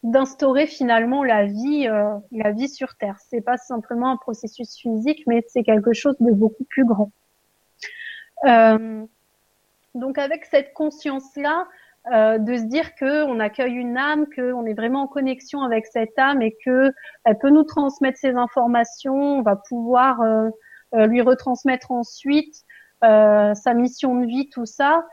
d'instaurer 0.04 0.66
finalement 0.66 1.24
la 1.24 1.46
vie, 1.46 1.88
euh, 1.88 2.16
la 2.32 2.52
vie 2.52 2.70
sur 2.70 2.96
Terre. 2.96 3.18
C'est 3.30 3.42
pas 3.42 3.58
simplement 3.58 4.10
un 4.10 4.18
processus 4.18 4.76
physique, 4.76 5.24
mais 5.28 5.46
c'est 5.48 5.64
quelque 5.64 5.94
chose 5.94 6.16
de 6.20 6.32
beaucoup 6.32 6.64
plus 6.64 6.86
grand. 6.86 7.12
Euh, 8.46 9.06
donc 9.94 10.18
avec 10.18 10.46
cette 10.46 10.74
conscience-là, 10.74 11.68
euh, 12.12 12.40
de 12.40 12.58
se 12.58 12.64
dire 12.64 12.96
que 12.96 13.26
on 13.26 13.40
accueille 13.40 13.76
une 13.76 13.96
âme, 13.96 14.26
que 14.28 14.54
on 14.54 14.66
est 14.66 14.74
vraiment 14.74 15.04
en 15.04 15.08
connexion 15.08 15.62
avec 15.62 15.86
cette 15.86 16.18
âme 16.18 16.42
et 16.42 16.58
que 16.66 16.92
elle 17.26 17.38
peut 17.38 17.52
nous 17.52 17.64
transmettre 17.64 18.18
ces 18.18 18.34
informations, 18.34 19.38
on 19.38 19.42
va 19.44 19.56
pouvoir 19.56 20.20
euh, 20.22 20.50
euh, 20.96 21.06
lui 21.06 21.22
retransmettre 21.22 21.92
ensuite 21.92 22.56
sa 23.04 23.74
mission 23.74 24.16
de 24.16 24.28
vie, 24.28 24.48
tout 24.50 24.68
ça 24.68 25.04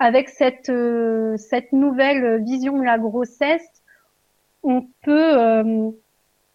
avec 0.00 0.30
cette, 0.30 0.70
euh, 0.70 1.36
cette 1.36 1.72
nouvelle 1.72 2.42
vision 2.42 2.78
de 2.78 2.84
la 2.84 2.98
grossesse, 2.98 3.82
on 4.62 4.88
peut 5.02 5.38
euh, 5.38 5.90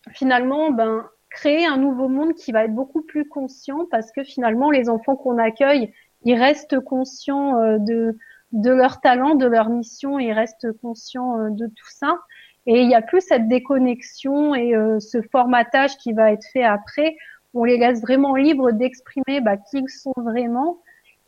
finalement 0.10 0.72
ben, 0.72 1.06
créer 1.30 1.66
un 1.66 1.78
nouveau 1.78 2.10
monde 2.10 2.34
qui 2.34 2.52
va 2.52 2.66
être 2.66 2.74
beaucoup 2.74 3.04
plus 3.04 3.30
conscient 3.30 3.86
parce 3.92 4.12
que 4.12 4.24
finalement 4.24 4.72
les 4.72 4.90
enfants 4.90 5.16
qu'on 5.16 5.38
accueille, 5.38 5.94
ils 6.24 6.38
restent 6.38 6.80
conscients 6.80 7.62
euh, 7.62 7.78
de, 7.78 8.18
de 8.52 8.72
leur 8.72 9.00
talent, 9.00 9.36
de 9.36 9.46
leur 9.46 9.70
mission, 9.70 10.18
ils 10.18 10.34
restent 10.34 10.72
conscients 10.82 11.50
de 11.52 11.68
tout 11.68 11.90
ça. 11.90 12.18
Et 12.66 12.82
il 12.82 12.88
n'y 12.88 12.96
a 12.96 13.04
plus 13.04 13.22
cette 13.22 13.48
déconnexion 13.48 14.56
et 14.56 14.74
ce 15.00 15.22
formatage 15.32 15.98
qui 15.98 16.14
va 16.14 16.32
être 16.32 16.48
fait 16.52 16.64
après. 16.64 17.16
On 17.54 17.64
les 17.64 17.78
laisse 17.78 18.02
vraiment 18.02 18.36
libres 18.36 18.72
d'exprimer 18.72 19.40
bah, 19.40 19.56
qui 19.58 19.78
ils 19.78 19.90
sont 19.90 20.14
vraiment 20.18 20.80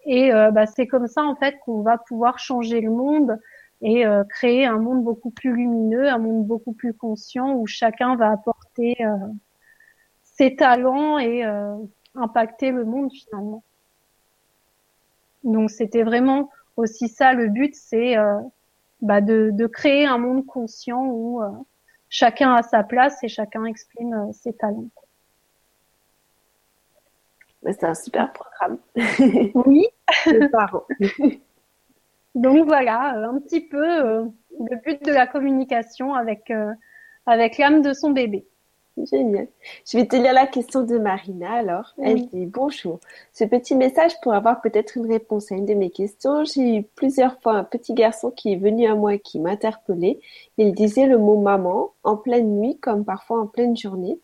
et 0.07 0.33
euh, 0.33 0.51
bah, 0.51 0.65
c'est 0.65 0.87
comme 0.87 1.07
ça 1.07 1.23
en 1.23 1.35
fait 1.35 1.59
qu'on 1.59 1.81
va 1.81 1.97
pouvoir 1.97 2.39
changer 2.39 2.79
le 2.79 2.89
monde 2.89 3.37
et 3.81 4.07
euh, 4.07 4.23
créer 4.23 4.65
un 4.65 4.79
monde 4.79 5.03
beaucoup 5.03 5.31
plus 5.31 5.53
lumineux, 5.53 6.07
un 6.07 6.17
monde 6.17 6.47
beaucoup 6.47 6.71
plus 6.71 6.93
conscient 6.93 7.53
où 7.53 7.67
chacun 7.67 8.15
va 8.15 8.31
apporter 8.31 8.95
euh, 9.01 9.17
ses 10.23 10.55
talents 10.55 11.19
et 11.19 11.43
impacter 12.15 12.71
le 12.71 12.85
monde 12.85 13.11
finalement. 13.11 13.63
Donc 15.43 15.69
c'était 15.69 16.03
vraiment 16.03 16.49
aussi 16.77 17.09
ça 17.09 17.33
le 17.33 17.47
but, 17.47 17.75
c'est 17.75 18.15
bah, 19.01 19.19
de, 19.19 19.49
de, 19.51 19.67
créer 19.67 20.05
un 20.05 20.19
monde 20.19 20.45
conscient 20.45 21.05
où 21.07 21.41
chacun 22.07 22.53
a 22.53 22.63
sa 22.63 22.83
place 22.83 23.23
et 23.23 23.27
chacun 23.27 23.65
exprime 23.65 24.31
ses 24.31 24.53
talents 24.53 24.89
c'est 27.63 27.83
un 27.83 27.93
super 27.93 28.31
programme. 28.33 28.77
Oui. 29.65 29.87
Donc 32.35 32.67
voilà, 32.67 33.15
un 33.29 33.39
petit 33.39 33.61
peu 33.61 33.83
euh, 33.83 34.25
le 34.59 34.75
but 34.83 35.03
de 35.03 35.11
la 35.11 35.25
communication 35.25 36.13
avec 36.13 36.51
euh, 36.51 36.71
avec 37.25 37.57
l'âme 37.57 37.81
de 37.81 37.93
son 37.93 38.11
bébé. 38.11 38.45
Génial. 39.05 39.47
Je 39.85 39.97
vais 39.97 40.07
te 40.07 40.15
lire 40.15 40.33
la 40.33 40.47
question 40.47 40.81
de 40.81 40.97
Marina 40.97 41.51
alors. 41.53 41.93
Elle 42.01 42.27
dit 42.27 42.45
bonjour. 42.45 42.99
Ce 43.31 43.43
petit 43.43 43.75
message 43.75 44.19
pour 44.21 44.33
avoir 44.33 44.61
peut-être 44.61 44.97
une 44.97 45.11
réponse 45.11 45.51
à 45.51 45.55
une 45.55 45.65
de 45.65 45.75
mes 45.75 45.91
questions. 45.91 46.43
J'ai 46.45 46.77
eu 46.77 46.83
plusieurs 46.83 47.39
fois 47.41 47.53
un 47.53 47.63
petit 47.63 47.93
garçon 47.93 48.31
qui 48.31 48.53
est 48.53 48.57
venu 48.57 48.87
à 48.87 48.95
moi 48.95 49.15
et 49.15 49.19
qui 49.19 49.39
m'interpellait. 49.39 50.19
Il 50.57 50.73
disait 50.73 51.05
le 51.05 51.19
mot 51.19 51.39
maman 51.39 51.91
en 52.03 52.17
pleine 52.17 52.59
nuit 52.59 52.79
comme 52.79 53.05
parfois 53.05 53.39
en 53.39 53.47
pleine 53.47 53.77
journée. 53.77 54.19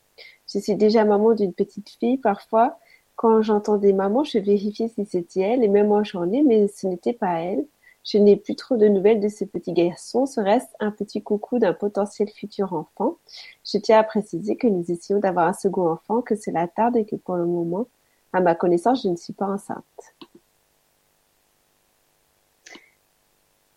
Je 0.52 0.60
suis 0.60 0.76
déjà 0.76 1.06
maman 1.06 1.34
d'une 1.34 1.54
petite 1.54 1.90
fille 1.90 2.18
parfois. 2.18 2.80
Quand 3.16 3.42
j'entends 3.42 3.78
des 3.78 3.94
mamans, 3.94 4.24
je 4.24 4.40
vérifie 4.40 4.90
si 4.90 5.06
c'était 5.06 5.42
elle, 5.42 5.64
et 5.64 5.68
même 5.68 5.92
en 5.92 6.04
journée, 6.04 6.44
mais 6.44 6.68
ce 6.68 6.88
n'était 6.88 7.14
pas 7.14 7.40
elle. 7.40 7.66
Je 8.04 8.18
n'ai 8.18 8.36
plus 8.36 8.56
trop 8.56 8.76
de 8.76 8.88
nouvelles 8.88 9.22
de 9.22 9.30
ce 9.30 9.46
petit 9.46 9.72
garçon. 9.72 10.26
Ce 10.26 10.42
reste 10.42 10.72
un 10.80 10.92
petit 10.92 11.22
coucou 11.22 11.60
d'un 11.60 11.74
potentiel 11.74 12.30
futur 12.30 12.74
enfant. 12.74 13.18
Je 13.66 13.78
tiens 13.78 14.00
à 14.00 14.04
préciser 14.04 14.58
que 14.58 14.68
nous 14.68 14.92
essayons 14.92 15.20
d'avoir 15.20 15.48
un 15.48 15.54
second 15.54 15.90
enfant, 15.90 16.22
que 16.22 16.36
cela 16.36 16.68
tarde 16.68 16.98
et 16.98 17.06
que 17.06 17.16
pour 17.16 17.36
le 17.36 17.46
moment, 17.46 17.88
à 18.34 18.42
ma 18.42 18.56
connaissance, 18.56 19.04
je 19.04 19.10
ne 19.10 19.16
suis 19.16 19.34
pas 19.34 19.48
enceinte. 19.48 19.84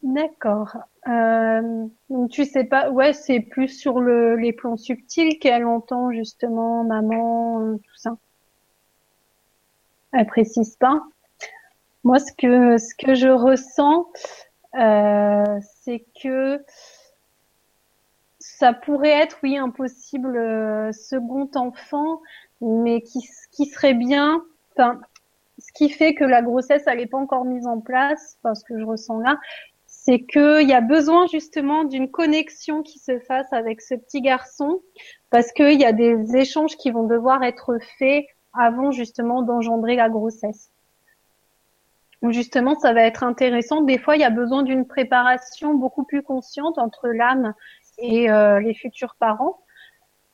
D'accord. 0.02 0.76
Euh, 1.08 1.86
donc 2.10 2.30
tu 2.30 2.44
sais 2.44 2.64
pas, 2.64 2.90
ouais, 2.90 3.12
c'est 3.12 3.40
plus 3.40 3.68
sur 3.68 4.00
le, 4.00 4.36
les 4.36 4.52
plans 4.52 4.76
subtils 4.76 5.38
qu'elle 5.38 5.64
entend 5.66 6.12
justement 6.12 6.84
maman, 6.84 7.60
euh, 7.60 7.76
tout 7.76 7.96
ça 7.96 8.16
elle 10.12 10.26
précise 10.26 10.76
pas. 10.76 11.02
Moi, 12.04 12.18
ce 12.18 12.32
que 12.32 12.78
ce 12.78 12.94
que 12.94 13.14
je 13.14 13.28
ressens, 13.28 14.06
euh, 14.78 15.58
c'est 15.82 16.04
que 16.22 16.62
ça 18.38 18.72
pourrait 18.72 19.22
être, 19.22 19.38
oui, 19.42 19.56
un 19.56 19.70
possible 19.70 20.36
euh, 20.36 20.92
second 20.92 21.50
enfant, 21.54 22.20
mais 22.60 23.02
qui, 23.02 23.20
qui 23.52 23.66
serait 23.66 23.94
bien. 23.94 24.42
Enfin, 24.72 25.00
ce 25.58 25.72
qui 25.72 25.88
fait 25.88 26.14
que 26.14 26.24
la 26.24 26.42
grossesse, 26.42 26.84
elle 26.86 26.98
n'est 26.98 27.06
pas 27.06 27.18
encore 27.18 27.44
mise 27.44 27.66
en 27.66 27.80
place, 27.80 28.38
parce 28.42 28.62
que 28.62 28.78
je 28.78 28.84
ressens 28.84 29.18
là, 29.18 29.38
c'est 29.86 30.20
qu'il 30.20 30.68
y 30.68 30.74
a 30.74 30.80
besoin 30.80 31.26
justement 31.26 31.84
d'une 31.84 32.10
connexion 32.10 32.82
qui 32.82 32.98
se 32.98 33.18
fasse 33.18 33.52
avec 33.52 33.80
ce 33.80 33.94
petit 33.94 34.20
garçon, 34.20 34.80
parce 35.30 35.50
qu'il 35.52 35.80
y 35.80 35.84
a 35.84 35.92
des 35.92 36.36
échanges 36.36 36.76
qui 36.76 36.90
vont 36.90 37.06
devoir 37.06 37.42
être 37.42 37.78
faits 37.98 38.26
avant 38.58 38.90
justement 38.90 39.42
d'engendrer 39.42 39.96
la 39.96 40.08
grossesse. 40.08 40.70
Donc 42.22 42.32
justement, 42.32 42.78
ça 42.78 42.92
va 42.92 43.02
être 43.02 43.22
intéressant. 43.22 43.82
Des 43.82 43.98
fois, 43.98 44.16
il 44.16 44.20
y 44.20 44.24
a 44.24 44.30
besoin 44.30 44.62
d'une 44.62 44.86
préparation 44.86 45.74
beaucoup 45.74 46.04
plus 46.04 46.22
consciente 46.22 46.78
entre 46.78 47.08
l'âme 47.08 47.54
et 47.98 48.30
euh, 48.30 48.60
les 48.60 48.74
futurs 48.74 49.16
parents. 49.18 49.60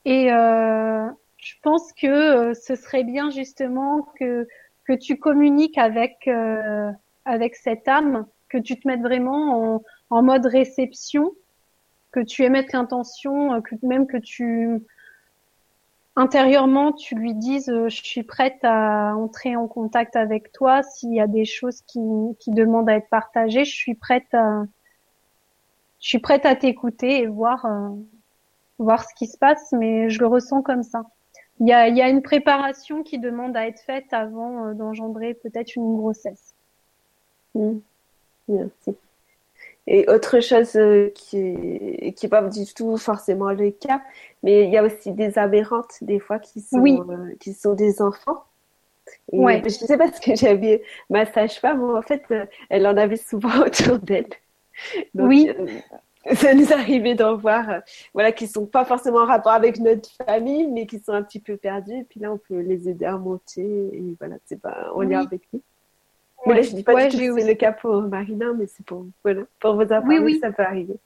Et 0.04 0.32
euh, 0.32 1.06
je 1.36 1.54
pense 1.62 1.92
que 1.92 2.06
euh, 2.06 2.54
ce 2.54 2.74
serait 2.74 3.04
bien 3.04 3.30
justement 3.30 4.08
que 4.18 4.48
que 4.84 4.92
tu 4.92 5.16
communiques 5.16 5.78
avec 5.78 6.28
avec 7.24 7.54
cette 7.54 7.86
âme, 7.86 8.26
que 8.48 8.58
tu 8.58 8.78
te 8.78 8.88
mettes 8.88 9.00
vraiment 9.02 9.74
en, 9.74 9.82
en 10.10 10.22
mode 10.22 10.44
réception, 10.46 11.32
que 12.10 12.18
tu 12.18 12.42
émettes 12.42 12.72
l'intention, 12.72 13.62
que 13.62 13.76
même 13.82 14.08
que 14.08 14.16
tu 14.16 14.82
intérieurement 16.16 16.92
tu 16.92 17.14
lui 17.14 17.34
dises 17.34 17.68
euh, 17.68 17.88
je 17.88 18.02
suis 18.02 18.22
prête 18.22 18.58
à 18.62 19.16
entrer 19.16 19.56
en 19.56 19.66
contact 19.66 20.16
avec 20.16 20.52
toi. 20.52 20.82
S'il 20.82 21.14
y 21.14 21.20
a 21.20 21.26
des 21.26 21.44
choses 21.44 21.82
qui, 21.82 22.00
qui 22.38 22.50
demandent 22.50 22.88
à 22.88 22.96
être 22.96 23.08
partagées 23.08 23.64
je 23.64 23.74
suis 23.74 23.94
prête 23.94 24.32
à 24.34 24.64
je 26.00 26.08
suis 26.08 26.18
prête 26.18 26.44
à 26.46 26.56
t'écouter 26.56 27.22
et 27.22 27.26
voir 27.26 27.64
euh, 27.66 27.90
voir 28.78 29.04
ce 29.08 29.14
qui 29.14 29.26
se 29.26 29.38
passe 29.38 29.72
mais 29.72 30.10
je 30.10 30.18
le 30.20 30.26
ressens 30.26 30.62
comme 30.62 30.82
ça. 30.82 31.04
Il 31.60 31.68
y 31.68 31.72
a, 31.72 31.88
y 31.88 32.02
a 32.02 32.08
une 32.08 32.22
préparation 32.22 33.02
qui 33.02 33.18
demande 33.18 33.56
à 33.56 33.66
être 33.68 33.80
faite 33.80 34.12
avant 34.12 34.66
euh, 34.66 34.74
d'engendrer 34.74 35.34
peut-être 35.34 35.76
une 35.76 35.96
grossesse. 35.96 36.54
Merci 38.48 38.96
et 39.86 40.08
autre 40.08 40.40
chose 40.40 40.76
euh, 40.76 41.10
qui 41.14 41.36
n'est 41.36 42.12
qui 42.12 42.28
pas 42.28 42.42
du 42.42 42.72
tout 42.72 42.96
forcément 42.96 43.50
le 43.50 43.70
cas, 43.70 44.00
mais 44.42 44.64
il 44.64 44.70
y 44.70 44.76
a 44.76 44.84
aussi 44.84 45.12
des 45.12 45.38
aberrantes 45.38 45.98
des 46.02 46.20
fois 46.20 46.38
qui 46.38 46.60
sont, 46.60 46.84
euh, 46.84 47.34
qui 47.40 47.52
sont 47.52 47.74
des 47.74 48.00
enfants. 48.00 48.44
Et 49.32 49.38
ouais. 49.38 49.60
Je 49.64 49.70
sais 49.70 49.98
pas 49.98 50.12
ce 50.12 50.20
que 50.20 50.36
j'avais 50.36 50.82
ma 51.10 51.26
sage-femme, 51.26 51.82
en 51.82 52.02
fait, 52.02 52.22
euh, 52.30 52.46
elle 52.70 52.86
en 52.86 52.96
avait 52.96 53.16
souvent 53.16 53.62
autour 53.66 53.98
d'elle. 53.98 54.28
oui. 55.14 55.50
ça 56.34 56.54
nous 56.54 56.72
arrivait 56.72 57.16
d'en 57.16 57.36
voir, 57.36 57.80
voilà, 58.14 58.30
qui 58.30 58.46
sont 58.46 58.66
pas 58.66 58.84
forcément 58.84 59.18
en 59.18 59.26
rapport 59.26 59.52
avec 59.52 59.80
notre 59.80 60.08
famille, 60.24 60.68
mais 60.68 60.86
qui 60.86 61.00
sont 61.00 61.12
un 61.12 61.24
petit 61.24 61.40
peu 61.40 61.56
perdus. 61.56 61.96
Et 61.96 62.04
puis 62.04 62.20
là, 62.20 62.32
on 62.32 62.38
peut 62.38 62.60
les 62.60 62.88
aider 62.88 63.06
à 63.06 63.18
monter. 63.18 63.64
Et 63.92 64.16
voilà, 64.20 64.36
c'est 64.44 64.60
pas 64.60 64.92
en 64.94 65.02
lien 65.02 65.24
avec 65.24 65.42
nous. 65.52 65.60
Mais 66.46 66.54
là, 66.54 66.62
je 66.62 66.74
dis 66.74 66.82
pas 66.82 67.08
que 67.08 67.10
c'est 67.10 67.46
le 67.46 67.54
cas 67.54 67.72
pour 67.72 68.02
Marina, 68.02 68.52
mais 68.52 68.66
c'est 68.66 68.84
pour, 68.84 69.06
voilà, 69.22 69.42
pour 69.60 69.74
vos 69.74 69.82
appareils, 69.82 70.18
oui, 70.18 70.34
oui. 70.34 70.38
ça 70.40 70.50
peut 70.50 70.62
arriver. 70.62 70.96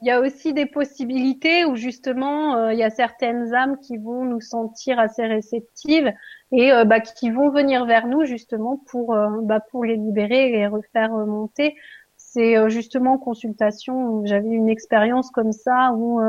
il 0.00 0.06
y 0.06 0.10
a 0.10 0.20
aussi 0.20 0.52
des 0.52 0.66
possibilités 0.66 1.64
où 1.64 1.74
justement 1.76 2.56
euh, 2.56 2.72
il 2.72 2.78
y 2.78 2.84
a 2.84 2.90
certaines 2.90 3.52
âmes 3.54 3.78
qui 3.78 3.96
vont 3.96 4.24
nous 4.24 4.40
sentir 4.40 4.98
assez 4.98 5.24
réceptives 5.26 6.12
et 6.52 6.72
euh, 6.72 6.84
bah, 6.84 7.00
qui 7.00 7.30
vont 7.30 7.50
venir 7.50 7.84
vers 7.84 8.06
nous 8.06 8.24
justement 8.24 8.80
pour 8.90 9.14
euh, 9.14 9.28
bah, 9.42 9.60
pour 9.70 9.84
les 9.84 9.96
libérer 9.96 10.48
et 10.48 10.52
les 10.52 10.66
refaire 10.66 11.10
monter. 11.10 11.74
C'est 12.16 12.68
justement 12.68 13.14
en 13.14 13.18
consultation 13.18 14.24
j'avais 14.26 14.48
une 14.48 14.68
expérience 14.68 15.30
comme 15.30 15.52
ça 15.52 15.92
où 15.96 16.20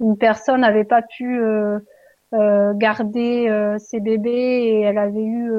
une 0.00 0.18
personne 0.18 0.62
n'avait 0.62 0.84
pas 0.84 1.02
pu 1.02 1.40
garder 2.32 3.76
ses 3.78 4.00
bébés 4.00 4.30
et 4.30 4.80
elle 4.80 4.98
avait 4.98 5.24
eu 5.24 5.52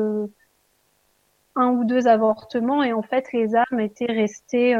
un 1.57 1.71
ou 1.71 1.83
deux 1.83 2.07
avortements 2.07 2.83
et 2.83 2.93
en 2.93 3.01
fait 3.01 3.31
les 3.33 3.55
âmes 3.55 3.79
étaient 3.79 4.05
restées 4.05 4.75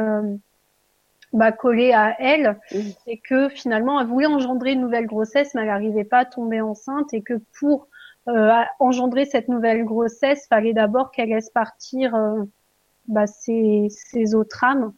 bah, 1.32 1.52
collée 1.52 1.92
à 1.92 2.16
elle 2.18 2.58
et 3.06 3.18
que 3.18 3.48
finalement 3.48 4.00
elle 4.00 4.06
voulait 4.06 4.26
engendrer 4.26 4.72
une 4.72 4.80
nouvelle 4.80 5.06
grossesse 5.06 5.54
mais 5.54 5.62
elle 5.62 5.68
n'arrivait 5.68 6.04
pas 6.04 6.20
à 6.20 6.24
tomber 6.24 6.60
enceinte 6.60 7.12
et 7.12 7.22
que 7.22 7.34
pour 7.58 7.88
euh, 8.28 8.50
engendrer 8.78 9.24
cette 9.24 9.48
nouvelle 9.48 9.84
grossesse 9.84 10.46
fallait 10.48 10.74
d'abord 10.74 11.10
qu'elle 11.10 11.30
laisse 11.30 11.50
partir 11.50 12.14
euh, 12.14 12.44
bah, 13.06 13.26
ses, 13.26 13.88
ses, 13.90 14.34
autres 14.34 14.64
âmes 14.64 14.92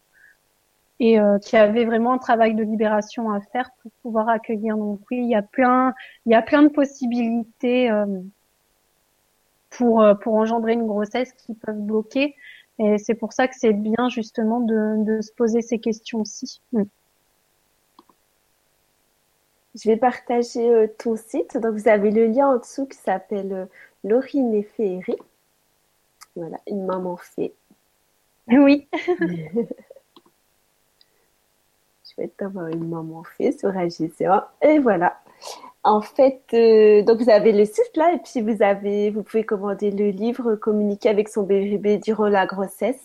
et 0.99 1.19
euh, 1.19 1.39
qu'il 1.39 1.57
y 1.57 1.61
avait 1.61 1.85
vraiment 1.85 2.13
un 2.13 2.17
travail 2.17 2.55
de 2.55 2.63
libération 2.63 3.31
à 3.31 3.39
faire 3.39 3.69
pour 3.81 3.91
pouvoir 4.01 4.27
accueillir. 4.27 4.75
Donc 4.75 4.99
oui 5.09 5.17
il 5.17 5.29
y 5.29 5.35
a 5.35 5.41
plein 5.41 5.93
il 6.25 6.31
y 6.31 6.35
a 6.35 6.41
plein 6.41 6.63
de 6.63 6.69
possibilités 6.69 7.89
euh, 7.89 8.05
pour 9.71 10.05
pour 10.21 10.35
engendrer 10.35 10.73
une 10.73 10.85
grossesse 10.85 11.33
qui 11.33 11.55
peuvent 11.55 11.81
bloquer 11.81 12.35
et 12.83 12.97
c'est 12.97 13.13
pour 13.13 13.31
ça 13.31 13.47
que 13.47 13.55
c'est 13.55 13.73
bien 13.73 14.09
justement 14.09 14.59
de, 14.59 15.03
de, 15.03 15.21
se 15.21 15.31
poser 15.31 15.61
ces 15.61 15.77
questions-ci. 15.77 16.61
Mm. 16.73 16.83
Je 19.75 19.89
vais 19.89 19.97
partager 19.97 20.67
euh, 20.67 20.87
ton 20.97 21.15
site. 21.15 21.57
Donc, 21.57 21.75
vous 21.75 21.87
avez 21.87 22.09
le 22.09 22.25
lien 22.25 22.47
en 22.47 22.57
dessous 22.57 22.87
qui 22.87 22.97
s'appelle 22.97 23.53
euh, 23.53 23.65
Laurine 24.03 24.53
et 24.55 24.63
Féerie. 24.63 25.15
Voilà, 26.35 26.57
une 26.67 26.85
maman 26.85 27.17
fée. 27.17 27.53
Oui. 28.47 28.87
Je 32.03 32.15
vais 32.17 32.29
d'avoir 32.37 32.67
une 32.67 32.89
maman 32.89 33.23
fée 33.23 33.51
sur 33.51 33.77
AGCA. 33.77 34.51
Et 34.61 34.79
voilà. 34.79 35.21
En 35.83 36.01
fait, 36.01 36.43
euh, 36.53 37.01
donc 37.01 37.21
vous 37.21 37.29
avez 37.29 37.51
le 37.51 37.65
site 37.65 37.95
là 37.95 38.13
et 38.13 38.19
puis 38.19 38.41
vous 38.41 38.61
avez, 38.61 39.09
vous 39.09 39.23
pouvez 39.23 39.43
commander 39.43 39.89
le 39.89 40.09
livre 40.09 40.55
Communiquer 40.55 41.09
avec 41.09 41.27
son 41.27 41.43
bébé 41.43 41.97
durant 41.97 42.27
la 42.27 42.45
grossesse. 42.45 43.01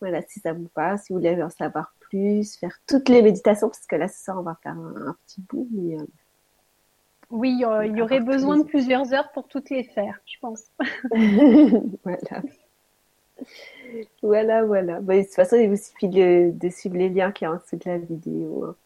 Voilà, 0.00 0.20
si 0.28 0.40
ça 0.40 0.52
vous 0.52 0.68
parle, 0.74 0.98
si 0.98 1.12
vous 1.12 1.18
voulez 1.18 1.42
en 1.42 1.48
savoir 1.48 1.94
plus, 2.00 2.56
faire 2.56 2.78
toutes 2.86 3.08
les 3.08 3.22
méditations 3.22 3.68
parce 3.68 3.86
que 3.86 3.96
là 3.96 4.08
ce 4.08 4.22
soir 4.22 4.38
on 4.38 4.42
va 4.42 4.58
faire 4.62 4.72
un, 4.72 5.16
petit 5.26 5.40
bout. 5.48 5.66
Mais, 5.72 5.96
euh, 5.98 6.04
oui, 7.30 7.52
il 7.52 7.60
y 7.60 8.02
aurait 8.02 8.20
besoin 8.20 8.58
de 8.58 8.64
plusieurs 8.64 9.14
heures 9.14 9.32
pour 9.32 9.48
toutes 9.48 9.70
les 9.70 9.84
faire, 9.84 10.20
je 10.26 10.36
pense. 10.40 10.64
voilà. 12.04 12.42
Voilà, 14.22 14.64
voilà. 14.64 15.00
de 15.00 15.22
toute 15.22 15.34
façon, 15.34 15.56
il 15.56 15.70
vous 15.70 15.76
suffit 15.76 16.08
de, 16.08 16.50
de 16.52 16.68
suivre 16.68 16.96
les 16.96 17.08
liens 17.08 17.32
qui 17.32 17.44
sont 17.44 17.52
en 17.52 17.56
dessous 17.56 17.76
de 17.76 17.88
la 17.88 17.98
vidéo. 17.98 18.64
Hein. 18.64 18.76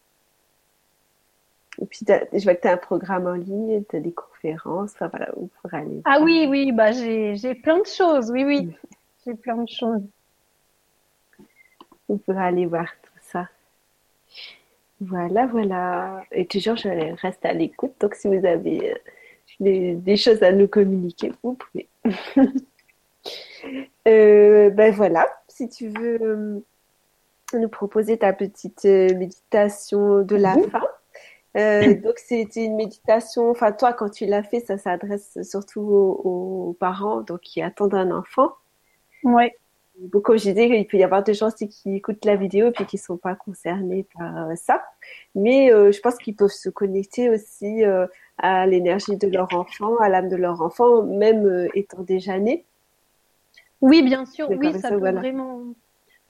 Et 1.81 1.85
puis, 1.85 2.05
je 2.05 2.43
vois 2.43 2.55
que 2.55 2.61
tu 2.61 2.67
as 2.67 2.73
un 2.73 2.77
programme 2.77 3.27
en 3.27 3.33
ligne, 3.33 3.83
tu 3.89 3.95
as 3.95 3.99
des 3.99 4.11
conférences, 4.11 4.91
enfin 4.93 5.07
voilà, 5.07 5.31
aller. 5.71 6.01
Ah 6.05 6.19
oui, 6.21 6.45
oui, 6.49 6.71
bah 6.71 6.91
j'ai, 6.91 7.35
j'ai 7.35 7.55
plein 7.55 7.79
de 7.79 7.85
choses, 7.85 8.29
oui, 8.31 8.43
oui. 8.43 8.69
j'ai 9.25 9.33
plein 9.33 9.57
de 9.63 9.69
choses. 9.69 10.01
Vous 12.09 12.17
pourrez 12.17 12.43
aller 12.43 12.65
voir 12.65 12.87
tout 13.01 13.19
ça. 13.21 13.47
Voilà, 14.99 15.45
voilà. 15.45 16.23
Et 16.31 16.45
toujours, 16.45 16.75
je 16.75 16.89
reste 17.21 17.45
à 17.45 17.53
l'écoute. 17.53 17.93
Donc, 18.01 18.15
si 18.15 18.27
vous 18.27 18.45
avez 18.45 18.93
euh, 19.61 19.95
des, 19.95 20.17
choses 20.17 20.43
à 20.43 20.51
nous 20.51 20.67
communiquer, 20.67 21.31
vous 21.41 21.53
pouvez. 21.53 21.87
euh, 24.07 24.69
ben 24.71 24.93
voilà, 24.93 25.27
si 25.47 25.69
tu 25.69 25.87
veux 25.87 26.21
euh, 26.21 26.59
nous 27.53 27.69
proposer 27.69 28.17
ta 28.17 28.33
petite 28.33 28.83
méditation 28.83 30.23
de 30.23 30.35
la 30.35 30.55
fin. 30.69 30.81
Euh, 31.57 31.95
donc 31.95 32.17
c'était 32.17 32.65
une 32.65 32.75
méditation. 32.75 33.49
Enfin 33.49 33.71
toi, 33.71 33.93
quand 33.93 34.09
tu 34.09 34.25
l'as 34.25 34.43
fait, 34.43 34.59
ça 34.59 34.77
s'adresse 34.77 35.37
surtout 35.43 35.81
aux, 35.81 36.75
parents 36.79 37.21
donc 37.21 37.41
qui 37.41 37.61
attendent 37.61 37.95
un 37.95 38.11
enfant. 38.11 38.51
Ouais. 39.23 39.55
Donc 39.99 40.23
comme 40.23 40.37
je 40.37 40.43
disais, 40.43 40.69
il 40.69 40.87
peut 40.87 40.97
y 40.97 41.03
avoir 41.03 41.23
des 41.23 41.33
gens 41.33 41.47
aussi 41.47 41.67
qui 41.67 41.95
écoutent 41.95 42.23
la 42.23 42.35
vidéo 42.35 42.67
et 42.67 42.71
puis 42.71 42.85
qui 42.85 42.97
sont 42.97 43.17
pas 43.17 43.35
concernés 43.35 44.07
par 44.17 44.49
euh, 44.49 44.55
ça. 44.55 44.81
Mais 45.35 45.73
euh, 45.73 45.91
je 45.91 45.99
pense 45.99 46.17
qu'ils 46.17 46.35
peuvent 46.35 46.49
se 46.49 46.69
connecter 46.69 47.29
aussi 47.29 47.83
euh, 47.83 48.07
à 48.37 48.65
l'énergie 48.65 49.17
de 49.17 49.27
leur 49.27 49.53
enfant, 49.53 49.97
à 49.97 50.07
l'âme 50.07 50.29
de 50.29 50.37
leur 50.37 50.61
enfant, 50.61 51.03
même 51.03 51.45
euh, 51.45 51.67
étant 51.73 52.03
déjà 52.03 52.39
né. 52.39 52.65
Oui, 53.81 54.01
bien 54.01 54.25
sûr. 54.25 54.49
Oui, 54.49 54.79
ça, 54.79 54.89
peut 54.89 54.97
vraiment 54.97 55.63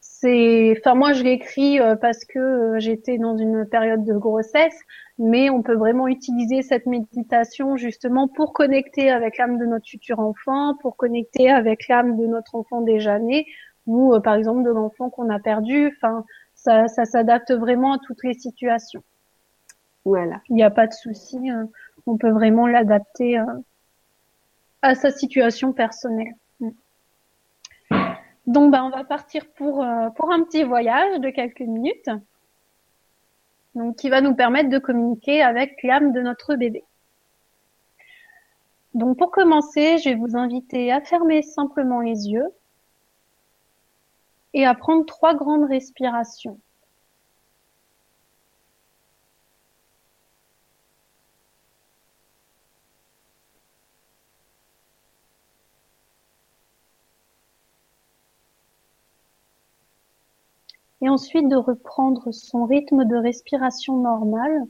c'est, 0.02 0.76
enfin 0.78 0.96
moi 0.96 1.14
je 1.14 1.24
l'écris 1.24 1.80
euh, 1.80 1.96
parce 1.96 2.26
que 2.26 2.40
euh, 2.40 2.80
j'étais 2.80 3.18
dans 3.18 3.38
une 3.38 3.66
période 3.66 4.04
de 4.04 4.14
grossesse, 4.14 4.78
mais 5.20 5.50
on 5.50 5.62
peut 5.62 5.76
vraiment 5.76 6.08
utiliser 6.08 6.62
cette 6.62 6.86
méditation 6.86 7.78
justement 7.78 8.28
pour 8.28 8.54
connecter 8.54 9.12
avec 9.12 9.38
l'âme 9.38 9.58
de 9.58 9.66
notre 9.66 9.88
futur 9.88 10.20
enfant, 10.20 10.76
pour 10.82 10.96
connecter 10.96 11.52
avec 11.52 11.88
l'âme 11.88 12.18
de 12.18 12.26
notre 12.26 12.56
enfant 12.56 12.82
déjà 12.82 13.20
né, 13.20 13.46
ou 13.86 14.14
euh, 14.16 14.20
par 14.20 14.36
exemple 14.36 14.64
de 14.64 14.72
l'enfant 14.72 15.10
qu'on 15.10 15.30
a 15.30 15.40
perdu. 15.40 15.94
Enfin, 15.98 16.26
ça, 16.56 16.88
ça 16.88 17.06
s'adapte 17.06 17.52
vraiment 17.52 17.94
à 17.94 18.00
toutes 18.00 18.24
les 18.24 18.34
situations. 18.34 19.04
Voilà. 20.06 20.42
Il 20.50 20.56
n'y 20.56 20.64
a 20.64 20.72
pas 20.72 20.88
de 20.88 20.94
souci, 20.94 21.38
on 22.08 22.18
peut 22.18 22.32
vraiment 22.32 22.66
l'adapter 22.66 23.40
à 24.82 24.96
sa 24.96 25.12
situation 25.12 25.74
personnelle. 25.74 26.34
Donc, 28.50 28.72
bah, 28.72 28.84
on 28.84 28.90
va 28.90 29.04
partir 29.04 29.46
pour, 29.58 29.84
euh, 29.84 30.10
pour 30.16 30.32
un 30.32 30.44
petit 30.44 30.64
voyage 30.64 31.20
de 31.20 31.30
quelques 31.30 31.60
minutes. 31.60 32.10
Donc, 33.80 33.96
qui 33.96 34.10
va 34.10 34.20
nous 34.20 34.36
permettre 34.36 34.70
de 34.70 34.78
communiquer 34.78 35.42
avec 35.42 35.82
l'âme 35.84 36.12
de 36.12 36.20
notre 36.20 36.56
bébé. 36.56 36.84
Donc, 38.94 39.18
pour 39.18 39.32
commencer, 39.32 40.00
je 40.00 40.10
vais 40.10 40.16
vous 40.16 40.36
inviter 40.36 40.92
à 40.92 41.00
fermer 41.00 41.42
simplement 41.42 42.02
les 42.02 42.28
yeux 42.28 42.50
et 44.54 44.66
à 44.66 44.76
prendre 44.76 45.06
trois 45.06 45.34
grandes 45.34 45.64
respirations. 45.64 46.60
Et 61.02 61.10
ensuite 61.10 61.48
de 61.48 61.56
reprendre 61.56 62.32
son 62.32 62.66
rythme 62.66 63.06
de 63.06 63.16
respiration 63.16 63.98
normal 63.98 64.68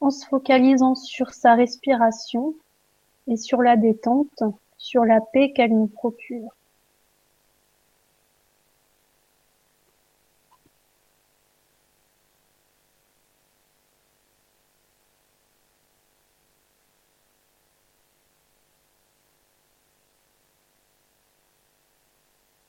en 0.00 0.10
se 0.10 0.26
focalisant 0.26 0.94
sur 0.94 1.32
sa 1.32 1.54
respiration 1.54 2.54
et 3.26 3.36
sur 3.36 3.62
la 3.62 3.76
détente, 3.76 4.42
sur 4.78 5.04
la 5.04 5.20
paix 5.20 5.52
qu'elle 5.52 5.76
nous 5.76 5.88
procure. 5.88 6.54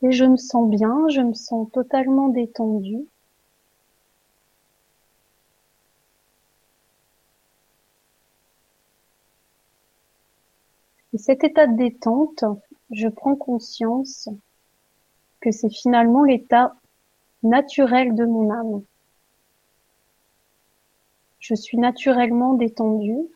Et 0.04 0.12
je 0.12 0.26
me 0.26 0.38
sens 0.38 0.68
bien, 0.70 1.08
je 1.10 1.22
me 1.22 1.34
sens 1.34 1.70
totalement 1.72 2.30
détendue. 2.30 3.06
Et 11.14 11.18
cet 11.18 11.44
état 11.44 11.68
de 11.68 11.76
détente, 11.76 12.46
je 12.90 13.08
prends 13.08 13.36
conscience 13.36 14.30
que 15.40 15.52
c'est 15.52 15.70
finalement 15.70 16.24
l'état 16.24 16.76
naturel 17.44 18.16
de 18.16 18.26
mon 18.26 18.50
âme. 18.50 18.84
Je 21.40 21.56
suis 21.56 21.78
naturellement 21.78 22.54
détendue. 22.54 23.28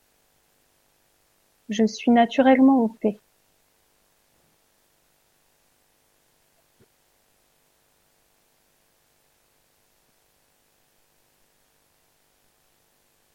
Je 1.69 1.85
suis 1.85 2.11
naturellement 2.11 2.83
en 2.85 2.89
paix. 2.89 3.19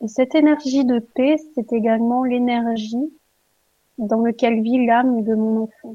Et 0.02 0.08
cette 0.08 0.34
énergie 0.34 0.84
de 0.84 0.98
paix, 0.98 1.36
c'est 1.54 1.72
également 1.72 2.24
l'énergie 2.24 3.12
dans 3.98 4.22
laquelle 4.22 4.62
vit 4.62 4.86
l'âme 4.86 5.22
de 5.24 5.34
mon 5.34 5.64
enfant, 5.64 5.94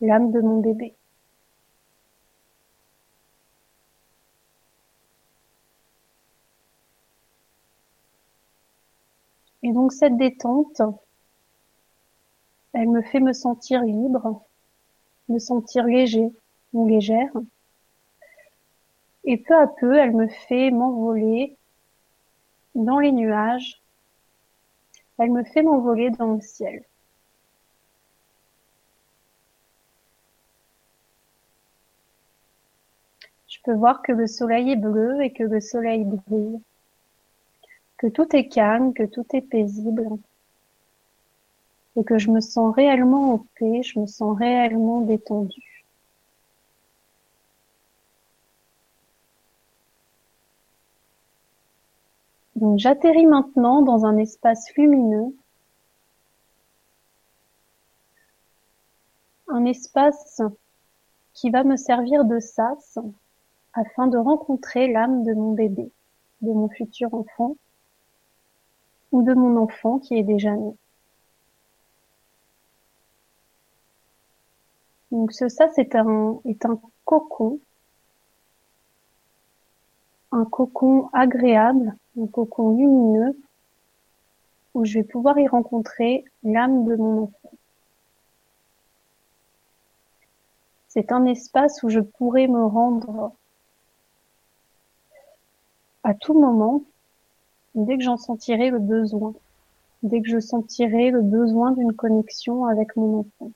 l'âme 0.00 0.32
de 0.32 0.40
mon 0.40 0.60
bébé. 0.60 0.94
Et 9.62 9.72
donc 9.72 9.92
cette 9.92 10.16
détente, 10.16 10.82
elle 12.72 12.88
me 12.88 13.02
fait 13.02 13.20
me 13.20 13.32
sentir 13.32 13.82
libre, 13.82 14.42
me 15.28 15.38
sentir 15.38 15.84
léger 15.84 16.32
ou 16.72 16.88
légère. 16.88 17.32
Et 19.24 19.36
peu 19.36 19.54
à 19.54 19.66
peu, 19.66 19.96
elle 19.96 20.16
me 20.16 20.26
fait 20.26 20.70
m'envoler 20.70 21.56
dans 22.74 22.98
les 22.98 23.12
nuages. 23.12 23.80
Elle 25.18 25.30
me 25.30 25.44
fait 25.44 25.62
m'envoler 25.62 26.10
dans 26.10 26.34
le 26.34 26.40
ciel. 26.40 26.82
Je 33.48 33.58
peux 33.64 33.74
voir 33.74 34.02
que 34.02 34.12
le 34.12 34.26
soleil 34.26 34.72
est 34.72 34.76
bleu 34.76 35.22
et 35.22 35.32
que 35.32 35.44
le 35.44 35.60
soleil 35.60 36.04
brille, 36.04 36.60
que 37.98 38.08
tout 38.08 38.34
est 38.34 38.48
calme, 38.48 38.92
que 38.92 39.04
tout 39.04 39.26
est 39.34 39.42
paisible, 39.42 40.08
et 41.96 42.04
que 42.04 42.18
je 42.18 42.30
me 42.30 42.40
sens 42.40 42.74
réellement 42.74 43.34
en 43.34 43.46
paix, 43.58 43.82
je 43.82 44.00
me 44.00 44.06
sens 44.06 44.36
réellement 44.36 45.02
détendue. 45.02 45.71
Donc 52.62 52.78
j'atterris 52.78 53.26
maintenant 53.26 53.82
dans 53.82 54.06
un 54.06 54.16
espace 54.18 54.72
lumineux, 54.76 55.34
un 59.48 59.64
espace 59.64 60.40
qui 61.34 61.50
va 61.50 61.64
me 61.64 61.76
servir 61.76 62.24
de 62.24 62.38
sas 62.38 63.00
afin 63.72 64.06
de 64.06 64.16
rencontrer 64.16 64.92
l'âme 64.92 65.24
de 65.24 65.34
mon 65.34 65.54
bébé, 65.54 65.90
de 66.42 66.52
mon 66.52 66.68
futur 66.68 67.12
enfant 67.14 67.56
ou 69.10 69.24
de 69.24 69.34
mon 69.34 69.60
enfant 69.60 69.98
qui 69.98 70.14
est 70.14 70.22
déjà 70.22 70.52
né. 70.52 70.76
Donc 75.10 75.32
ce 75.32 75.48
sas 75.48 75.76
est 75.78 75.96
un, 75.96 76.38
est 76.44 76.64
un 80.32 80.44
cocon 80.44 81.10
agréable, 81.12 81.94
un 82.20 82.26
cocon 82.26 82.76
lumineux, 82.76 83.36
où 84.74 84.84
je 84.84 84.94
vais 84.94 85.04
pouvoir 85.04 85.38
y 85.38 85.46
rencontrer 85.46 86.24
l'âme 86.42 86.84
de 86.86 86.96
mon 86.96 87.24
enfant. 87.24 87.50
C'est 90.88 91.12
un 91.12 91.24
espace 91.26 91.82
où 91.82 91.88
je 91.90 92.00
pourrais 92.00 92.48
me 92.48 92.64
rendre 92.64 93.32
à 96.04 96.14
tout 96.14 96.38
moment, 96.38 96.82
dès 97.74 97.96
que 97.96 98.02
j'en 98.02 98.16
sentirai 98.16 98.70
le 98.70 98.78
besoin, 98.78 99.34
dès 100.02 100.20
que 100.20 100.28
je 100.28 100.40
sentirai 100.40 101.10
le 101.10 101.22
besoin 101.22 101.72
d'une 101.72 101.94
connexion 101.94 102.66
avec 102.66 102.96
mon 102.96 103.20
enfant. 103.20 103.52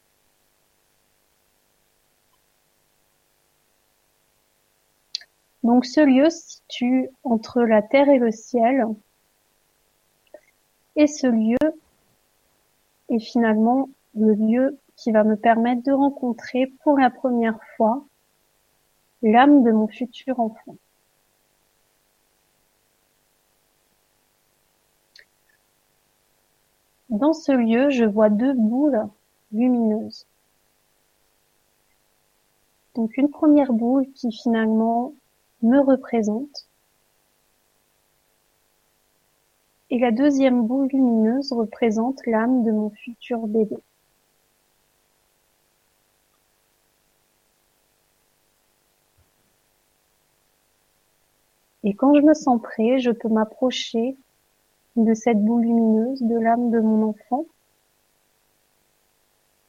Donc 5.66 5.84
ce 5.84 5.98
lieu 5.98 6.30
se 6.30 6.58
situe 6.58 7.10
entre 7.24 7.62
la 7.62 7.82
terre 7.82 8.08
et 8.08 8.20
le 8.20 8.30
ciel. 8.30 8.86
Et 10.94 11.08
ce 11.08 11.26
lieu 11.26 11.56
est 13.08 13.18
finalement 13.18 13.88
le 14.14 14.34
lieu 14.34 14.78
qui 14.94 15.10
va 15.10 15.24
me 15.24 15.34
permettre 15.34 15.82
de 15.82 15.90
rencontrer 15.90 16.72
pour 16.84 16.96
la 16.96 17.10
première 17.10 17.58
fois 17.76 18.04
l'âme 19.22 19.64
de 19.64 19.72
mon 19.72 19.88
futur 19.88 20.38
enfant. 20.38 20.76
Dans 27.10 27.32
ce 27.32 27.50
lieu, 27.50 27.90
je 27.90 28.04
vois 28.04 28.30
deux 28.30 28.52
boules 28.52 29.08
lumineuses. 29.50 30.28
Donc 32.94 33.16
une 33.16 33.30
première 33.30 33.72
boule 33.72 34.06
qui 34.12 34.30
finalement 34.30 35.12
me 35.62 35.80
représente. 35.80 36.68
Et 39.90 39.98
la 39.98 40.10
deuxième 40.10 40.66
boule 40.66 40.88
lumineuse 40.88 41.52
représente 41.52 42.24
l'âme 42.26 42.64
de 42.64 42.72
mon 42.72 42.90
futur 42.90 43.46
bébé. 43.46 43.76
Et 51.84 51.94
quand 51.94 52.14
je 52.14 52.20
me 52.20 52.34
sens 52.34 52.60
prêt, 52.60 52.98
je 52.98 53.12
peux 53.12 53.28
m'approcher 53.28 54.16
de 54.96 55.14
cette 55.14 55.44
boule 55.44 55.62
lumineuse, 55.62 56.20
de 56.20 56.36
l'âme 56.36 56.70
de 56.72 56.80
mon 56.80 57.10
enfant, 57.10 57.44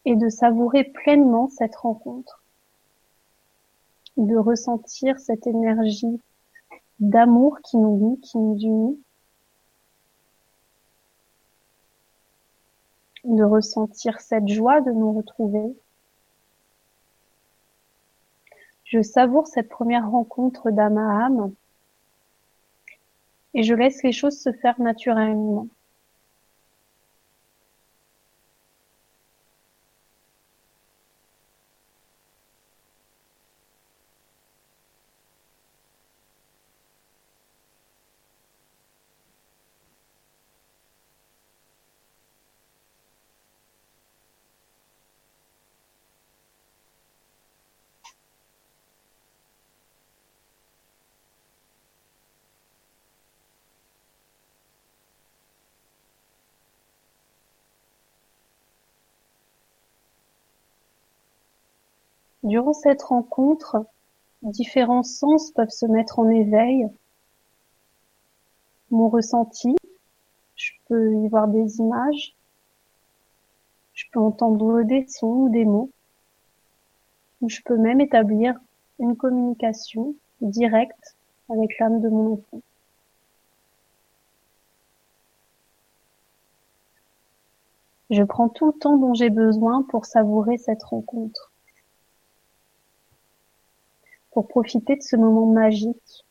et 0.06 0.16
de 0.16 0.30
savourer 0.30 0.86
pleinement 0.86 1.48
cette 1.50 1.76
rencontre 1.76 2.42
de 4.18 4.36
ressentir 4.36 5.20
cette 5.20 5.48
énergie 5.48 6.20
d'amour 7.00 7.60
qui 7.64 7.78
nous 7.78 8.16
lie, 8.16 8.22
qui 8.22 8.38
nous 8.38 8.58
unit, 8.58 9.00
de 13.24 13.44
ressentir 13.44 14.20
cette 14.20 14.48
joie 14.48 14.82
de 14.82 14.92
nous 14.92 15.14
retrouver. 15.14 15.76
Je 18.86 19.02
savoure 19.02 19.48
cette 19.48 19.70
première 19.70 20.10
rencontre 20.10 20.72
d'âme 20.72 20.98
à 20.98 21.26
âme 21.26 21.54
et 23.54 23.64
je 23.64 23.74
laisse 23.74 24.02
les 24.04 24.14
choses 24.14 24.40
se 24.40 24.52
faire 24.54 24.80
naturellement. 24.80 25.68
Durant 62.48 62.72
cette 62.72 63.04
rencontre, 63.04 63.86
différents 64.42 65.04
sens 65.04 65.52
peuvent 65.52 65.68
se 65.68 65.86
mettre 65.86 66.20
en 66.20 66.30
éveil. 66.30 66.88
Mon 68.90 69.10
ressenti, 69.10 69.76
je 70.56 70.72
peux 70.88 71.14
y 71.14 71.28
voir 71.28 71.50
des 71.50 71.80
images, 71.80 72.38
je 73.94 74.06
peux 74.14 74.22
entendre 74.22 74.84
des 74.84 75.06
sons 75.10 75.28
ou 75.28 75.50
des 75.50 75.66
mots, 75.66 75.90
je 77.46 77.60
peux 77.66 77.76
même 77.76 78.00
établir 78.00 78.58
une 79.00 79.18
communication 79.18 80.16
directe 80.40 81.18
avec 81.50 81.78
l'âme 81.80 82.00
de 82.00 82.08
mon 82.08 82.36
enfant. 82.36 82.62
Je 88.10 88.24
prends 88.24 88.48
tout 88.48 88.68
le 88.68 88.80
temps 88.80 88.96
dont 88.96 89.14
j'ai 89.14 89.30
besoin 89.30 89.84
pour 89.84 90.06
savourer 90.06 90.58
cette 90.58 90.84
rencontre 90.84 91.52
pour 94.38 94.48
profiter 94.48 94.96
de 94.96 95.02
ce 95.02 95.16
moment 95.16 95.48
magique 95.48 96.24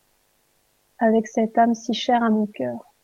avec 1.01 1.27
cette 1.27 1.59
âme 1.59 1.75
si 1.75 1.93
chère 1.93 2.23
à 2.23 2.31
mon 2.31 2.47
cœur. 2.47 2.95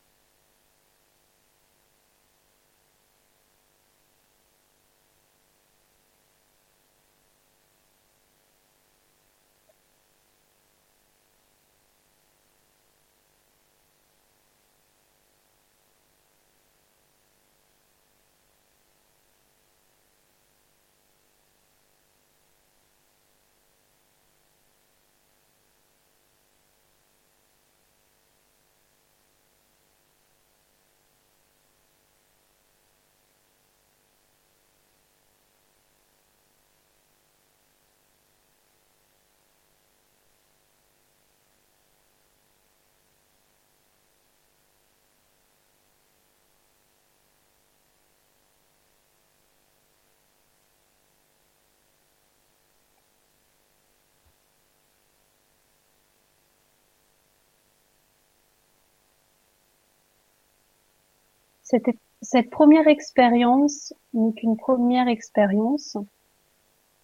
Cette, 62.21 62.49
première 62.49 62.87
expérience 62.87 63.93
n'est 64.13 64.33
qu'une 64.33 64.57
première 64.57 65.07
expérience. 65.07 65.97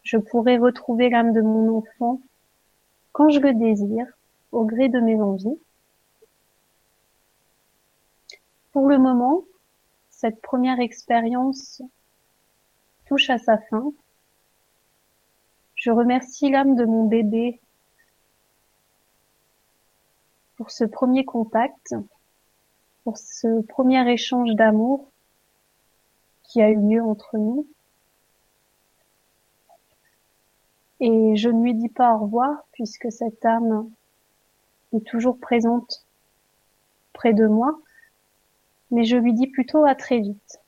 Je 0.04 0.18
pourrais 0.18 0.58
retrouver 0.58 1.10
l'âme 1.10 1.34
de 1.34 1.42
mon 1.42 1.78
enfant 1.78 2.22
quand 3.12 3.30
je 3.30 3.40
le 3.40 3.54
désire, 3.54 4.06
au 4.52 4.66
gré 4.66 4.88
de 4.88 5.00
mes 5.00 5.20
envies. 5.20 5.60
Pour 8.72 8.88
le 8.88 8.98
moment, 8.98 9.44
cette 10.10 10.42
première 10.42 10.80
expérience 10.80 11.82
touche 13.06 13.30
à 13.30 13.40
sa 13.40 13.58
fin. 13.58 13.92
Je 15.76 15.92
remercie 15.92 16.50
l'âme 16.50 16.76
de 16.76 16.86
mon 16.86 17.06
bébé 17.06 17.60
pour 20.58 20.72
ce 20.72 20.84
premier 20.84 21.26
contact, 21.26 21.96
pour 23.04 23.18
ce 23.18 23.62
premier 23.62 24.10
échange 24.12 24.54
d'amour 24.56 25.12
qui 26.44 26.62
a 26.62 26.70
eu 26.70 26.80
lieu 26.80 27.04
entre 27.04 27.38
nous. 27.38 27.68
Et 31.00 31.36
je 31.36 31.50
ne 31.50 31.64
lui 31.64 31.74
dis 31.74 31.90
pas 31.90 32.16
au 32.16 32.20
revoir 32.20 32.64
puisque 32.72 33.12
cette 33.12 33.46
âme 33.46 33.90
est 34.94 35.06
toujours 35.06 35.40
présente 35.40 36.06
près 37.14 37.34
de 37.34 37.48
moi, 37.48 37.80
mais 38.92 39.04
je 39.06 39.16
lui 39.16 39.34
dis 39.34 39.48
plutôt 39.48 39.86
à 39.86 39.96
très 39.96 40.20
vite. 40.20 40.60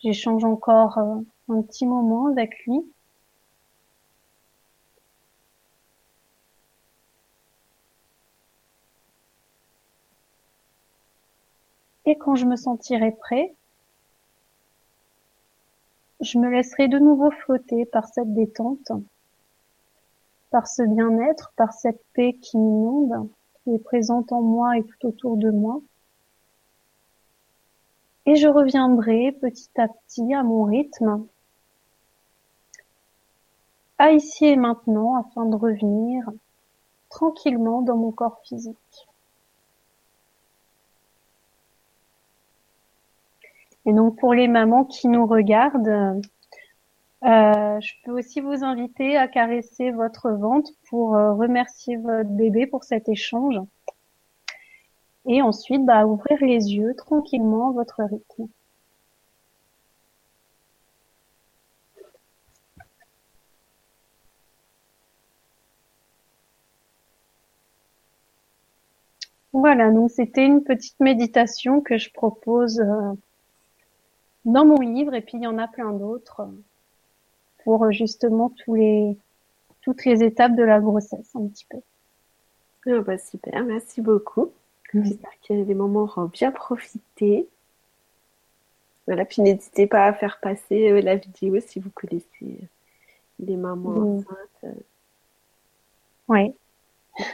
J'échange 0.00 0.44
encore 0.44 0.98
euh, 0.98 1.16
un 1.48 1.62
petit 1.62 1.86
moment 1.86 2.26
avec 2.28 2.64
lui. 2.66 2.80
Et 12.08 12.16
quand 12.16 12.36
je 12.36 12.46
me 12.46 12.56
sentirai 12.56 13.12
prêt, 13.12 13.54
je 16.22 16.38
me 16.38 16.48
laisserai 16.48 16.88
de 16.88 16.98
nouveau 16.98 17.30
flotter 17.30 17.84
par 17.84 18.08
cette 18.08 18.32
détente, 18.32 18.92
par 20.48 20.68
ce 20.68 20.80
bien-être, 20.84 21.52
par 21.54 21.74
cette 21.74 22.02
paix 22.14 22.32
qui 22.32 22.56
m'inonde, 22.56 23.28
qui 23.62 23.74
est 23.74 23.78
présente 23.78 24.32
en 24.32 24.40
moi 24.40 24.78
et 24.78 24.84
tout 24.84 25.06
autour 25.06 25.36
de 25.36 25.50
moi. 25.50 25.82
Et 28.24 28.36
je 28.36 28.48
reviendrai 28.48 29.32
petit 29.32 29.68
à 29.76 29.88
petit 29.88 30.32
à 30.32 30.42
mon 30.42 30.62
rythme, 30.62 31.26
à 33.98 34.12
ici 34.12 34.46
et 34.46 34.56
maintenant, 34.56 35.16
afin 35.16 35.44
de 35.44 35.56
revenir 35.56 36.24
tranquillement 37.10 37.82
dans 37.82 37.98
mon 37.98 38.12
corps 38.12 38.40
physique. 38.44 39.08
Et 43.88 43.92
donc 43.94 44.18
pour 44.18 44.34
les 44.34 44.48
mamans 44.48 44.84
qui 44.84 45.08
nous 45.08 45.26
regardent, 45.26 46.20
euh, 47.24 47.80
je 47.80 47.92
peux 48.04 48.12
aussi 48.18 48.40
vous 48.42 48.62
inviter 48.62 49.16
à 49.16 49.28
caresser 49.28 49.92
votre 49.92 50.30
ventre 50.30 50.70
pour 50.90 51.16
euh, 51.16 51.32
remercier 51.32 51.96
votre 51.96 52.28
bébé 52.28 52.66
pour 52.66 52.84
cet 52.84 53.08
échange. 53.08 53.56
Et 55.26 55.40
ensuite, 55.40 55.86
bah, 55.86 56.06
ouvrir 56.06 56.38
les 56.42 56.74
yeux 56.74 56.94
tranquillement 56.96 57.70
à 57.70 57.72
votre 57.72 58.02
rythme. 58.02 58.48
Voilà, 69.54 69.90
donc 69.90 70.10
c'était 70.10 70.44
une 70.44 70.62
petite 70.62 71.00
méditation 71.00 71.80
que 71.80 71.96
je 71.96 72.10
propose 72.12 72.80
euh, 72.80 73.14
dans 74.48 74.64
mon 74.64 74.80
livre 74.80 75.14
et 75.14 75.20
puis 75.20 75.36
il 75.36 75.42
y 75.42 75.46
en 75.46 75.58
a 75.58 75.68
plein 75.68 75.92
d'autres 75.92 76.48
pour 77.64 77.84
euh, 77.84 77.90
justement 77.92 78.50
tous 78.64 78.74
les 78.74 79.16
toutes 79.82 80.04
les 80.04 80.22
étapes 80.22 80.56
de 80.56 80.62
la 80.62 80.80
grossesse 80.80 81.30
un 81.34 81.46
petit 81.46 81.66
peu. 81.70 81.78
Ah 82.86 83.00
bah 83.00 83.18
super, 83.18 83.64
merci 83.64 84.00
beaucoup. 84.00 84.50
J'espère 84.92 85.38
qu'il 85.40 85.58
y 85.58 85.62
a 85.62 85.64
des 85.64 85.74
moments 85.74 86.04
où 86.04 86.12
on 86.16 86.24
bien 86.24 86.50
profiter. 86.50 87.46
Voilà, 89.06 89.26
puis 89.26 89.42
n'hésitez 89.42 89.86
pas 89.86 90.06
à 90.06 90.12
faire 90.14 90.40
passer 90.40 90.90
euh, 90.90 91.00
la 91.02 91.16
vidéo 91.16 91.60
si 91.60 91.80
vous 91.80 91.90
connaissez 91.90 92.58
les 93.38 93.56
mamans 93.56 94.18
enceintes. 94.18 94.76
Oui. 96.28 96.54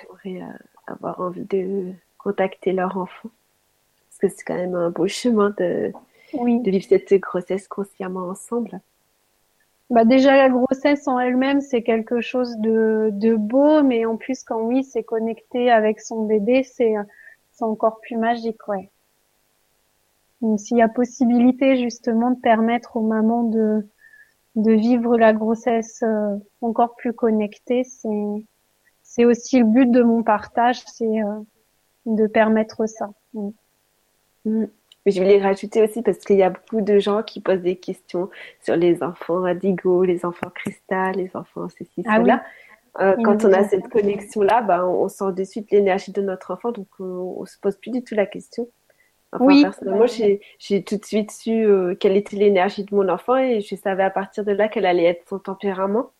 Pourraient 0.08 0.42
euh, 0.42 0.58
avoir 0.86 1.20
envie 1.20 1.44
de 1.44 1.92
contacter 2.18 2.72
leur 2.72 2.96
enfant. 2.96 3.30
Parce 4.08 4.18
que 4.18 4.28
c'est 4.36 4.44
quand 4.44 4.54
même 4.54 4.74
un 4.74 4.90
beau 4.90 5.08
chemin 5.08 5.50
de, 5.58 5.92
oui. 6.38 6.60
de 6.60 6.70
vivre 6.70 6.84
cette 6.88 7.12
grossesse 7.14 7.68
consciemment 7.68 8.28
ensemble. 8.28 8.80
Bah 9.90 10.04
déjà 10.04 10.36
la 10.36 10.48
grossesse 10.48 11.06
en 11.06 11.18
elle-même 11.18 11.60
c'est 11.60 11.82
quelque 11.82 12.20
chose 12.20 12.56
de, 12.58 13.10
de 13.12 13.34
beau, 13.34 13.82
mais 13.82 14.06
en 14.06 14.16
plus 14.16 14.42
quand 14.42 14.60
oui 14.62 14.82
c'est 14.82 15.02
connecté 15.02 15.70
avec 15.70 16.00
son 16.00 16.24
bébé 16.24 16.62
c'est 16.62 16.94
c'est 17.52 17.64
encore 17.64 18.00
plus 18.00 18.16
magique 18.16 18.66
ouais. 18.68 18.90
S'il 20.58 20.78
y 20.78 20.82
a 20.82 20.88
possibilité 20.88 21.76
justement 21.76 22.30
de 22.30 22.40
permettre 22.40 22.96
aux 22.96 23.06
mamans 23.06 23.44
de 23.44 23.86
de 24.56 24.72
vivre 24.72 25.18
la 25.18 25.32
grossesse 25.32 26.02
euh, 26.02 26.36
encore 26.60 26.94
plus 26.96 27.12
connectée, 27.12 27.84
c'est 27.84 28.46
c'est 29.02 29.24
aussi 29.24 29.58
le 29.58 29.64
but 29.64 29.90
de 29.90 30.02
mon 30.02 30.22
partage, 30.22 30.82
c'est 30.86 31.22
euh, 31.22 31.40
de 32.06 32.26
permettre 32.26 32.86
ça. 32.86 33.10
Mm. 33.34 34.64
Mais 35.04 35.12
je 35.12 35.20
voulais 35.20 35.40
rajouter 35.40 35.82
aussi 35.82 36.02
parce 36.02 36.18
qu'il 36.18 36.36
y 36.36 36.42
a 36.42 36.50
beaucoup 36.50 36.80
de 36.80 36.98
gens 36.98 37.22
qui 37.22 37.40
posent 37.40 37.60
des 37.60 37.76
questions 37.76 38.30
sur 38.62 38.76
les 38.76 39.02
enfants 39.02 39.44
indigo, 39.44 40.04
les 40.04 40.24
enfants 40.24 40.50
cristal, 40.54 41.16
les 41.16 41.30
enfants 41.34 41.68
ceci, 41.68 42.02
ah 42.06 42.20
cela. 42.20 42.42
Euh, 43.00 43.16
quand 43.24 43.44
on 43.44 43.52
a 43.52 43.64
cette 43.64 43.88
connexion-là, 43.88 44.62
bah, 44.62 44.86
on, 44.86 45.08
sent 45.08 45.32
de 45.32 45.42
suite 45.42 45.70
l'énergie 45.72 46.12
de 46.12 46.22
notre 46.22 46.52
enfant, 46.52 46.70
donc 46.70 46.86
on, 47.00 47.36
on, 47.38 47.44
se 47.44 47.58
pose 47.58 47.76
plus 47.76 47.90
du 47.90 48.04
tout 48.04 48.14
la 48.14 48.24
question. 48.24 48.68
Enfin, 49.32 49.44
oui. 49.44 49.62
Personnellement, 49.62 50.06
j'ai 50.06 50.84
tout 50.84 50.96
de 50.96 51.04
suite 51.04 51.32
su 51.32 51.50
euh, 51.50 51.96
quelle 51.96 52.16
était 52.16 52.36
l'énergie 52.36 52.84
de 52.84 52.94
mon 52.94 53.08
enfant 53.08 53.36
et 53.36 53.60
je 53.60 53.74
savais 53.74 54.04
à 54.04 54.10
partir 54.10 54.44
de 54.44 54.52
là 54.52 54.68
quel 54.68 54.86
allait 54.86 55.04
être 55.04 55.28
son 55.28 55.40
tempérament. 55.40 56.12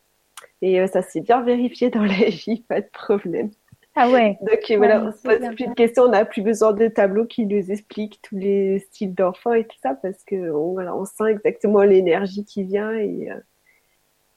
Et 0.62 0.80
euh, 0.80 0.86
ça 0.86 1.02
s'est 1.02 1.20
bien 1.20 1.40
vérifié 1.42 1.90
dans 1.90 2.02
la 2.04 2.28
vie, 2.28 2.64
pas 2.68 2.80
de 2.80 2.88
problème. 2.92 3.50
Ah 3.96 4.10
ouais. 4.10 4.36
Donc 4.40 4.76
voilà, 4.76 5.04
on 5.04 5.12
se 5.12 5.22
pose 5.22 5.54
plus 5.54 5.68
de 5.68 5.74
questions, 5.74 6.04
on 6.04 6.08
n'a 6.08 6.24
plus 6.24 6.42
besoin 6.42 6.72
de 6.72 6.88
tableaux 6.88 7.26
qui 7.26 7.46
nous 7.46 7.70
expliquent 7.70 8.20
tous 8.22 8.36
les 8.36 8.80
styles 8.80 9.14
d'enfants 9.14 9.52
et 9.52 9.64
tout 9.64 9.76
ça 9.80 9.94
parce 9.94 10.24
que 10.24 10.50
on, 10.50 10.72
voilà, 10.72 10.96
on 10.96 11.04
sent 11.04 11.30
exactement 11.30 11.82
l'énergie 11.82 12.44
qui 12.44 12.64
vient 12.64 12.90
et 12.92 13.30
euh, 13.30 13.38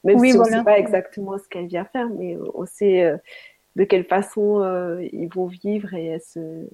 même 0.04 0.20
si 0.20 0.38
on 0.38 0.44
ne 0.44 0.50
sait 0.50 0.64
pas 0.64 0.78
exactement 0.78 1.40
ce 1.40 1.48
qu'elle 1.50 1.66
vient 1.66 1.86
faire, 1.86 2.08
mais 2.08 2.38
on 2.54 2.68
sait 2.68 3.04
euh, 3.04 3.18
de 3.76 3.84
quelle 3.84 4.06
façon 4.06 4.62
euh, 4.62 5.04
ils 5.12 5.28
vont 5.28 5.48
vivre 5.48 5.92
et 5.96 6.20
se 6.20 6.68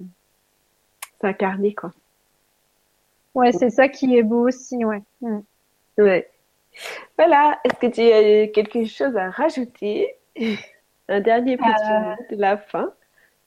s'incarner 1.22 1.74
quoi. 1.74 1.90
Ouais, 3.34 3.52
c'est 3.52 3.70
ça 3.70 3.88
qui 3.88 4.14
est 4.14 4.22
beau 4.22 4.46
aussi, 4.46 4.84
ouais. 4.84 5.02
Mm. 5.22 5.40
Ouais. 5.98 6.28
Voilà. 7.16 7.58
Est-ce 7.64 7.78
que 7.80 7.86
tu 7.86 8.02
as 8.02 8.48
quelque 8.48 8.84
chose 8.84 9.16
à 9.16 9.30
rajouter? 9.30 10.16
Un 11.08 11.20
dernier 11.20 11.56
petit 11.56 11.92
euh, 11.92 12.00
mot 12.00 12.36
de 12.36 12.40
la 12.40 12.56
fin. 12.56 12.92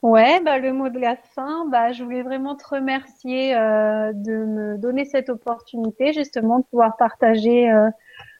Ouais, 0.02 0.40
bah, 0.44 0.58
le 0.58 0.72
mot 0.72 0.90
de 0.90 0.98
la 1.00 1.16
fin, 1.16 1.66
bah, 1.68 1.90
je 1.90 2.04
voulais 2.04 2.22
vraiment 2.22 2.54
te 2.54 2.64
remercier 2.68 3.56
euh, 3.56 4.12
de 4.14 4.32
me 4.44 4.78
donner 4.78 5.04
cette 5.04 5.28
opportunité 5.28 6.12
justement 6.12 6.60
de 6.60 6.64
pouvoir 6.66 6.96
partager 6.96 7.68
euh, 7.68 7.90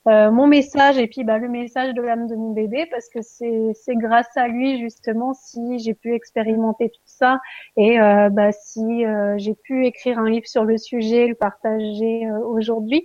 euh, 0.07 0.31
mon 0.31 0.47
message 0.47 0.99
et 0.99 1.09
puis 1.09 1.25
bah, 1.25 1.39
le 1.39 1.49
message 1.49 1.95
de 1.95 2.01
l'âme 2.01 2.29
de 2.29 2.37
mon 2.37 2.53
bébé 2.53 2.87
parce 2.93 3.09
que 3.09 3.19
c'est 3.23 3.97
grâce 3.97 4.37
à 4.37 4.47
lui 4.47 4.79
justement 4.79 5.35
si 5.35 5.81
j'ai 5.81 5.95
pu 5.95 6.15
expérimenter 6.15 6.91
tout 6.91 7.03
ça 7.07 7.41
et 7.77 7.99
bah, 7.99 8.53
si 8.53 9.05
j'ai 9.37 9.55
pu 9.55 9.85
écrire 9.85 10.21
un 10.21 10.31
livre 10.31 10.47
sur 10.47 10.65
le 10.65 10.79
sujet, 10.79 11.27
le 11.27 11.35
partager 11.35 12.31
aujourd'hui. 12.31 13.05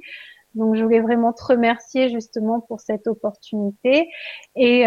Donc 0.53 0.75
je 0.75 0.83
voulais 0.83 1.01
vraiment 1.01 1.33
te 1.33 1.43
remercier 1.43 2.09
justement 2.09 2.61
pour 2.61 2.79
cette 2.79 3.07
opportunité 3.07 4.07
et 4.55 4.85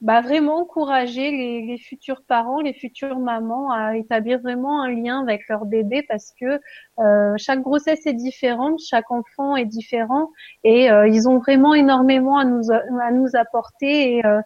bah, 0.00 0.20
vraiment 0.20 0.58
encourager 0.58 1.30
les, 1.30 1.62
les, 1.62 1.78
futurs 1.78 2.22
parents, 2.26 2.60
les 2.60 2.74
futures 2.74 3.18
mamans 3.18 3.70
à 3.70 3.96
établir 3.96 4.40
vraiment 4.40 4.82
un 4.82 4.90
lien 4.90 5.22
avec 5.22 5.48
leur 5.48 5.64
bébé 5.64 6.04
parce 6.08 6.32
que 6.38 6.60
euh, 6.98 7.34
chaque 7.38 7.62
grossesse 7.62 8.06
est 8.06 8.12
différente, 8.12 8.80
chaque 8.80 9.10
enfant 9.10 9.56
est 9.56 9.64
différent 9.64 10.30
et 10.62 10.90
euh, 10.90 11.08
ils 11.08 11.28
ont 11.28 11.38
vraiment 11.38 11.74
énormément 11.74 12.38
à 12.38 12.44
nous 12.44 12.70
à 12.70 13.10
nous 13.12 13.34
apporter 13.34 14.16
et 14.16 14.26
euh, 14.26 14.40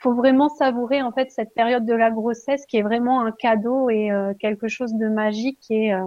faut 0.00 0.14
vraiment 0.14 0.48
savourer 0.48 1.02
en 1.02 1.12
fait 1.12 1.30
cette 1.30 1.52
période 1.54 1.84
de 1.84 1.94
la 1.94 2.10
grossesse 2.10 2.64
qui 2.66 2.78
est 2.78 2.82
vraiment 2.82 3.20
un 3.22 3.32
cadeau 3.32 3.90
et 3.90 4.10
euh, 4.10 4.32
quelque 4.38 4.66
chose 4.66 4.94
de 4.94 5.08
magique 5.08 5.64
et 5.70 5.92
euh, 5.92 6.06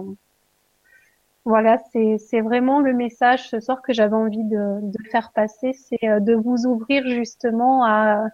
voilà, 1.44 1.78
c'est 1.92 2.40
vraiment 2.40 2.80
le 2.80 2.94
message 2.94 3.48
ce 3.48 3.60
soir 3.60 3.82
que 3.82 3.92
j'avais 3.92 4.16
envie 4.16 4.44
de, 4.44 4.80
de, 4.80 5.08
faire 5.10 5.30
passer, 5.32 5.72
c'est 5.74 6.08
euh, 6.08 6.20
de 6.20 6.34
vous 6.34 6.66
ouvrir 6.66 7.06
justement 7.06 7.84
à, 7.84 8.28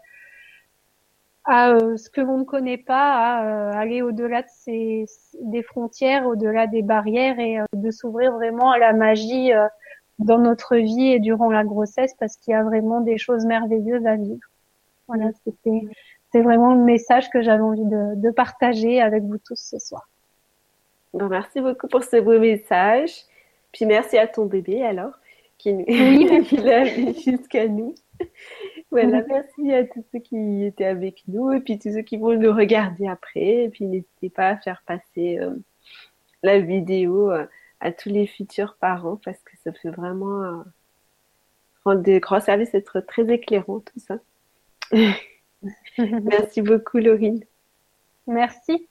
à 1.45 1.77
ce 1.97 2.09
que 2.09 2.21
l'on 2.21 2.39
ne 2.39 2.45
connaît 2.45 2.79
pas, 2.79 3.15
à 3.15 3.79
aller 3.79 4.03
au-delà 4.03 4.43
de 4.43 4.49
ces, 4.49 5.07
des 5.41 5.63
frontières, 5.63 6.27
au-delà 6.27 6.67
des 6.67 6.83
barrières 6.83 7.39
et 7.41 7.59
de 7.73 7.91
s'ouvrir 7.91 8.33
vraiment 8.33 8.71
à 8.71 8.79
la 8.79 8.93
magie 8.93 9.51
dans 10.21 10.39
notre 10.39 10.77
vie 10.77 11.13
et 11.13 11.19
durant 11.19 11.51
la 11.51 11.65
grossesse 11.65 12.15
parce 12.19 12.37
qu'il 12.37 12.53
y 12.53 12.55
a 12.55 12.63
vraiment 12.63 13.01
des 13.01 13.19
choses 13.19 13.45
merveilleuses 13.47 14.07
à 14.07 14.17
vivre. 14.17 14.47
Voilà, 15.09 15.31
c'était 15.45 15.83
c'est 16.33 16.43
vraiment 16.43 16.75
le 16.75 16.85
message 16.85 17.29
que 17.31 17.43
j'avais 17.43 17.63
envie 17.63 17.85
de, 17.85 18.15
de, 18.15 18.31
partager 18.31 19.01
avec 19.01 19.25
vous 19.25 19.39
tous 19.39 19.57
ce 19.57 19.79
soir. 19.81 20.09
Bon, 21.13 21.29
merci 21.29 21.61
beaucoup 21.61 21.89
pour 21.89 22.05
ce 22.05 22.21
beau 22.21 22.39
message. 22.39 23.11
Puis 23.73 23.87
merci 23.87 24.19
à 24.19 24.27
ton 24.27 24.47
bébé 24.47 24.83
alors 24.83 25.13
qui, 25.59 25.77
qui 26.45 26.57
l'a 26.57 26.85
jusqu'à 27.13 27.69
nous. 27.69 27.95
Voilà, 28.91 29.23
merci 29.23 29.73
à 29.73 29.85
tous 29.85 30.05
ceux 30.13 30.19
qui 30.19 30.65
étaient 30.65 30.85
avec 30.85 31.23
nous 31.29 31.53
et 31.53 31.61
puis 31.61 31.79
tous 31.79 31.93
ceux 31.93 32.03
qui 32.03 32.17
vont 32.17 32.37
nous 32.37 32.53
regarder 32.53 33.07
après. 33.07 33.65
Et 33.65 33.69
puis 33.69 33.85
n'hésitez 33.85 34.31
pas 34.31 34.49
à 34.49 34.57
faire 34.57 34.83
passer 34.85 35.39
euh, 35.39 35.55
la 36.43 36.59
vidéo 36.59 37.31
euh, 37.31 37.47
à 37.81 37.93
tous 37.93 38.09
les 38.09 38.27
futurs 38.27 38.77
parents 38.81 39.21
parce 39.25 39.39
que 39.43 39.53
ça 39.63 39.73
fait 39.73 39.91
vraiment 39.91 40.43
euh, 40.43 40.63
rendre 41.85 42.03
des 42.03 42.21
grands 42.21 42.41
services, 42.41 42.75
être 42.75 43.01
très 43.01 43.33
éclairant 43.33 43.81
tout 43.81 44.01
ça. 44.01 44.19
Merci 45.99 46.63
beaucoup, 46.63 46.99
Laurine. 46.99 47.45
Merci. 48.27 48.90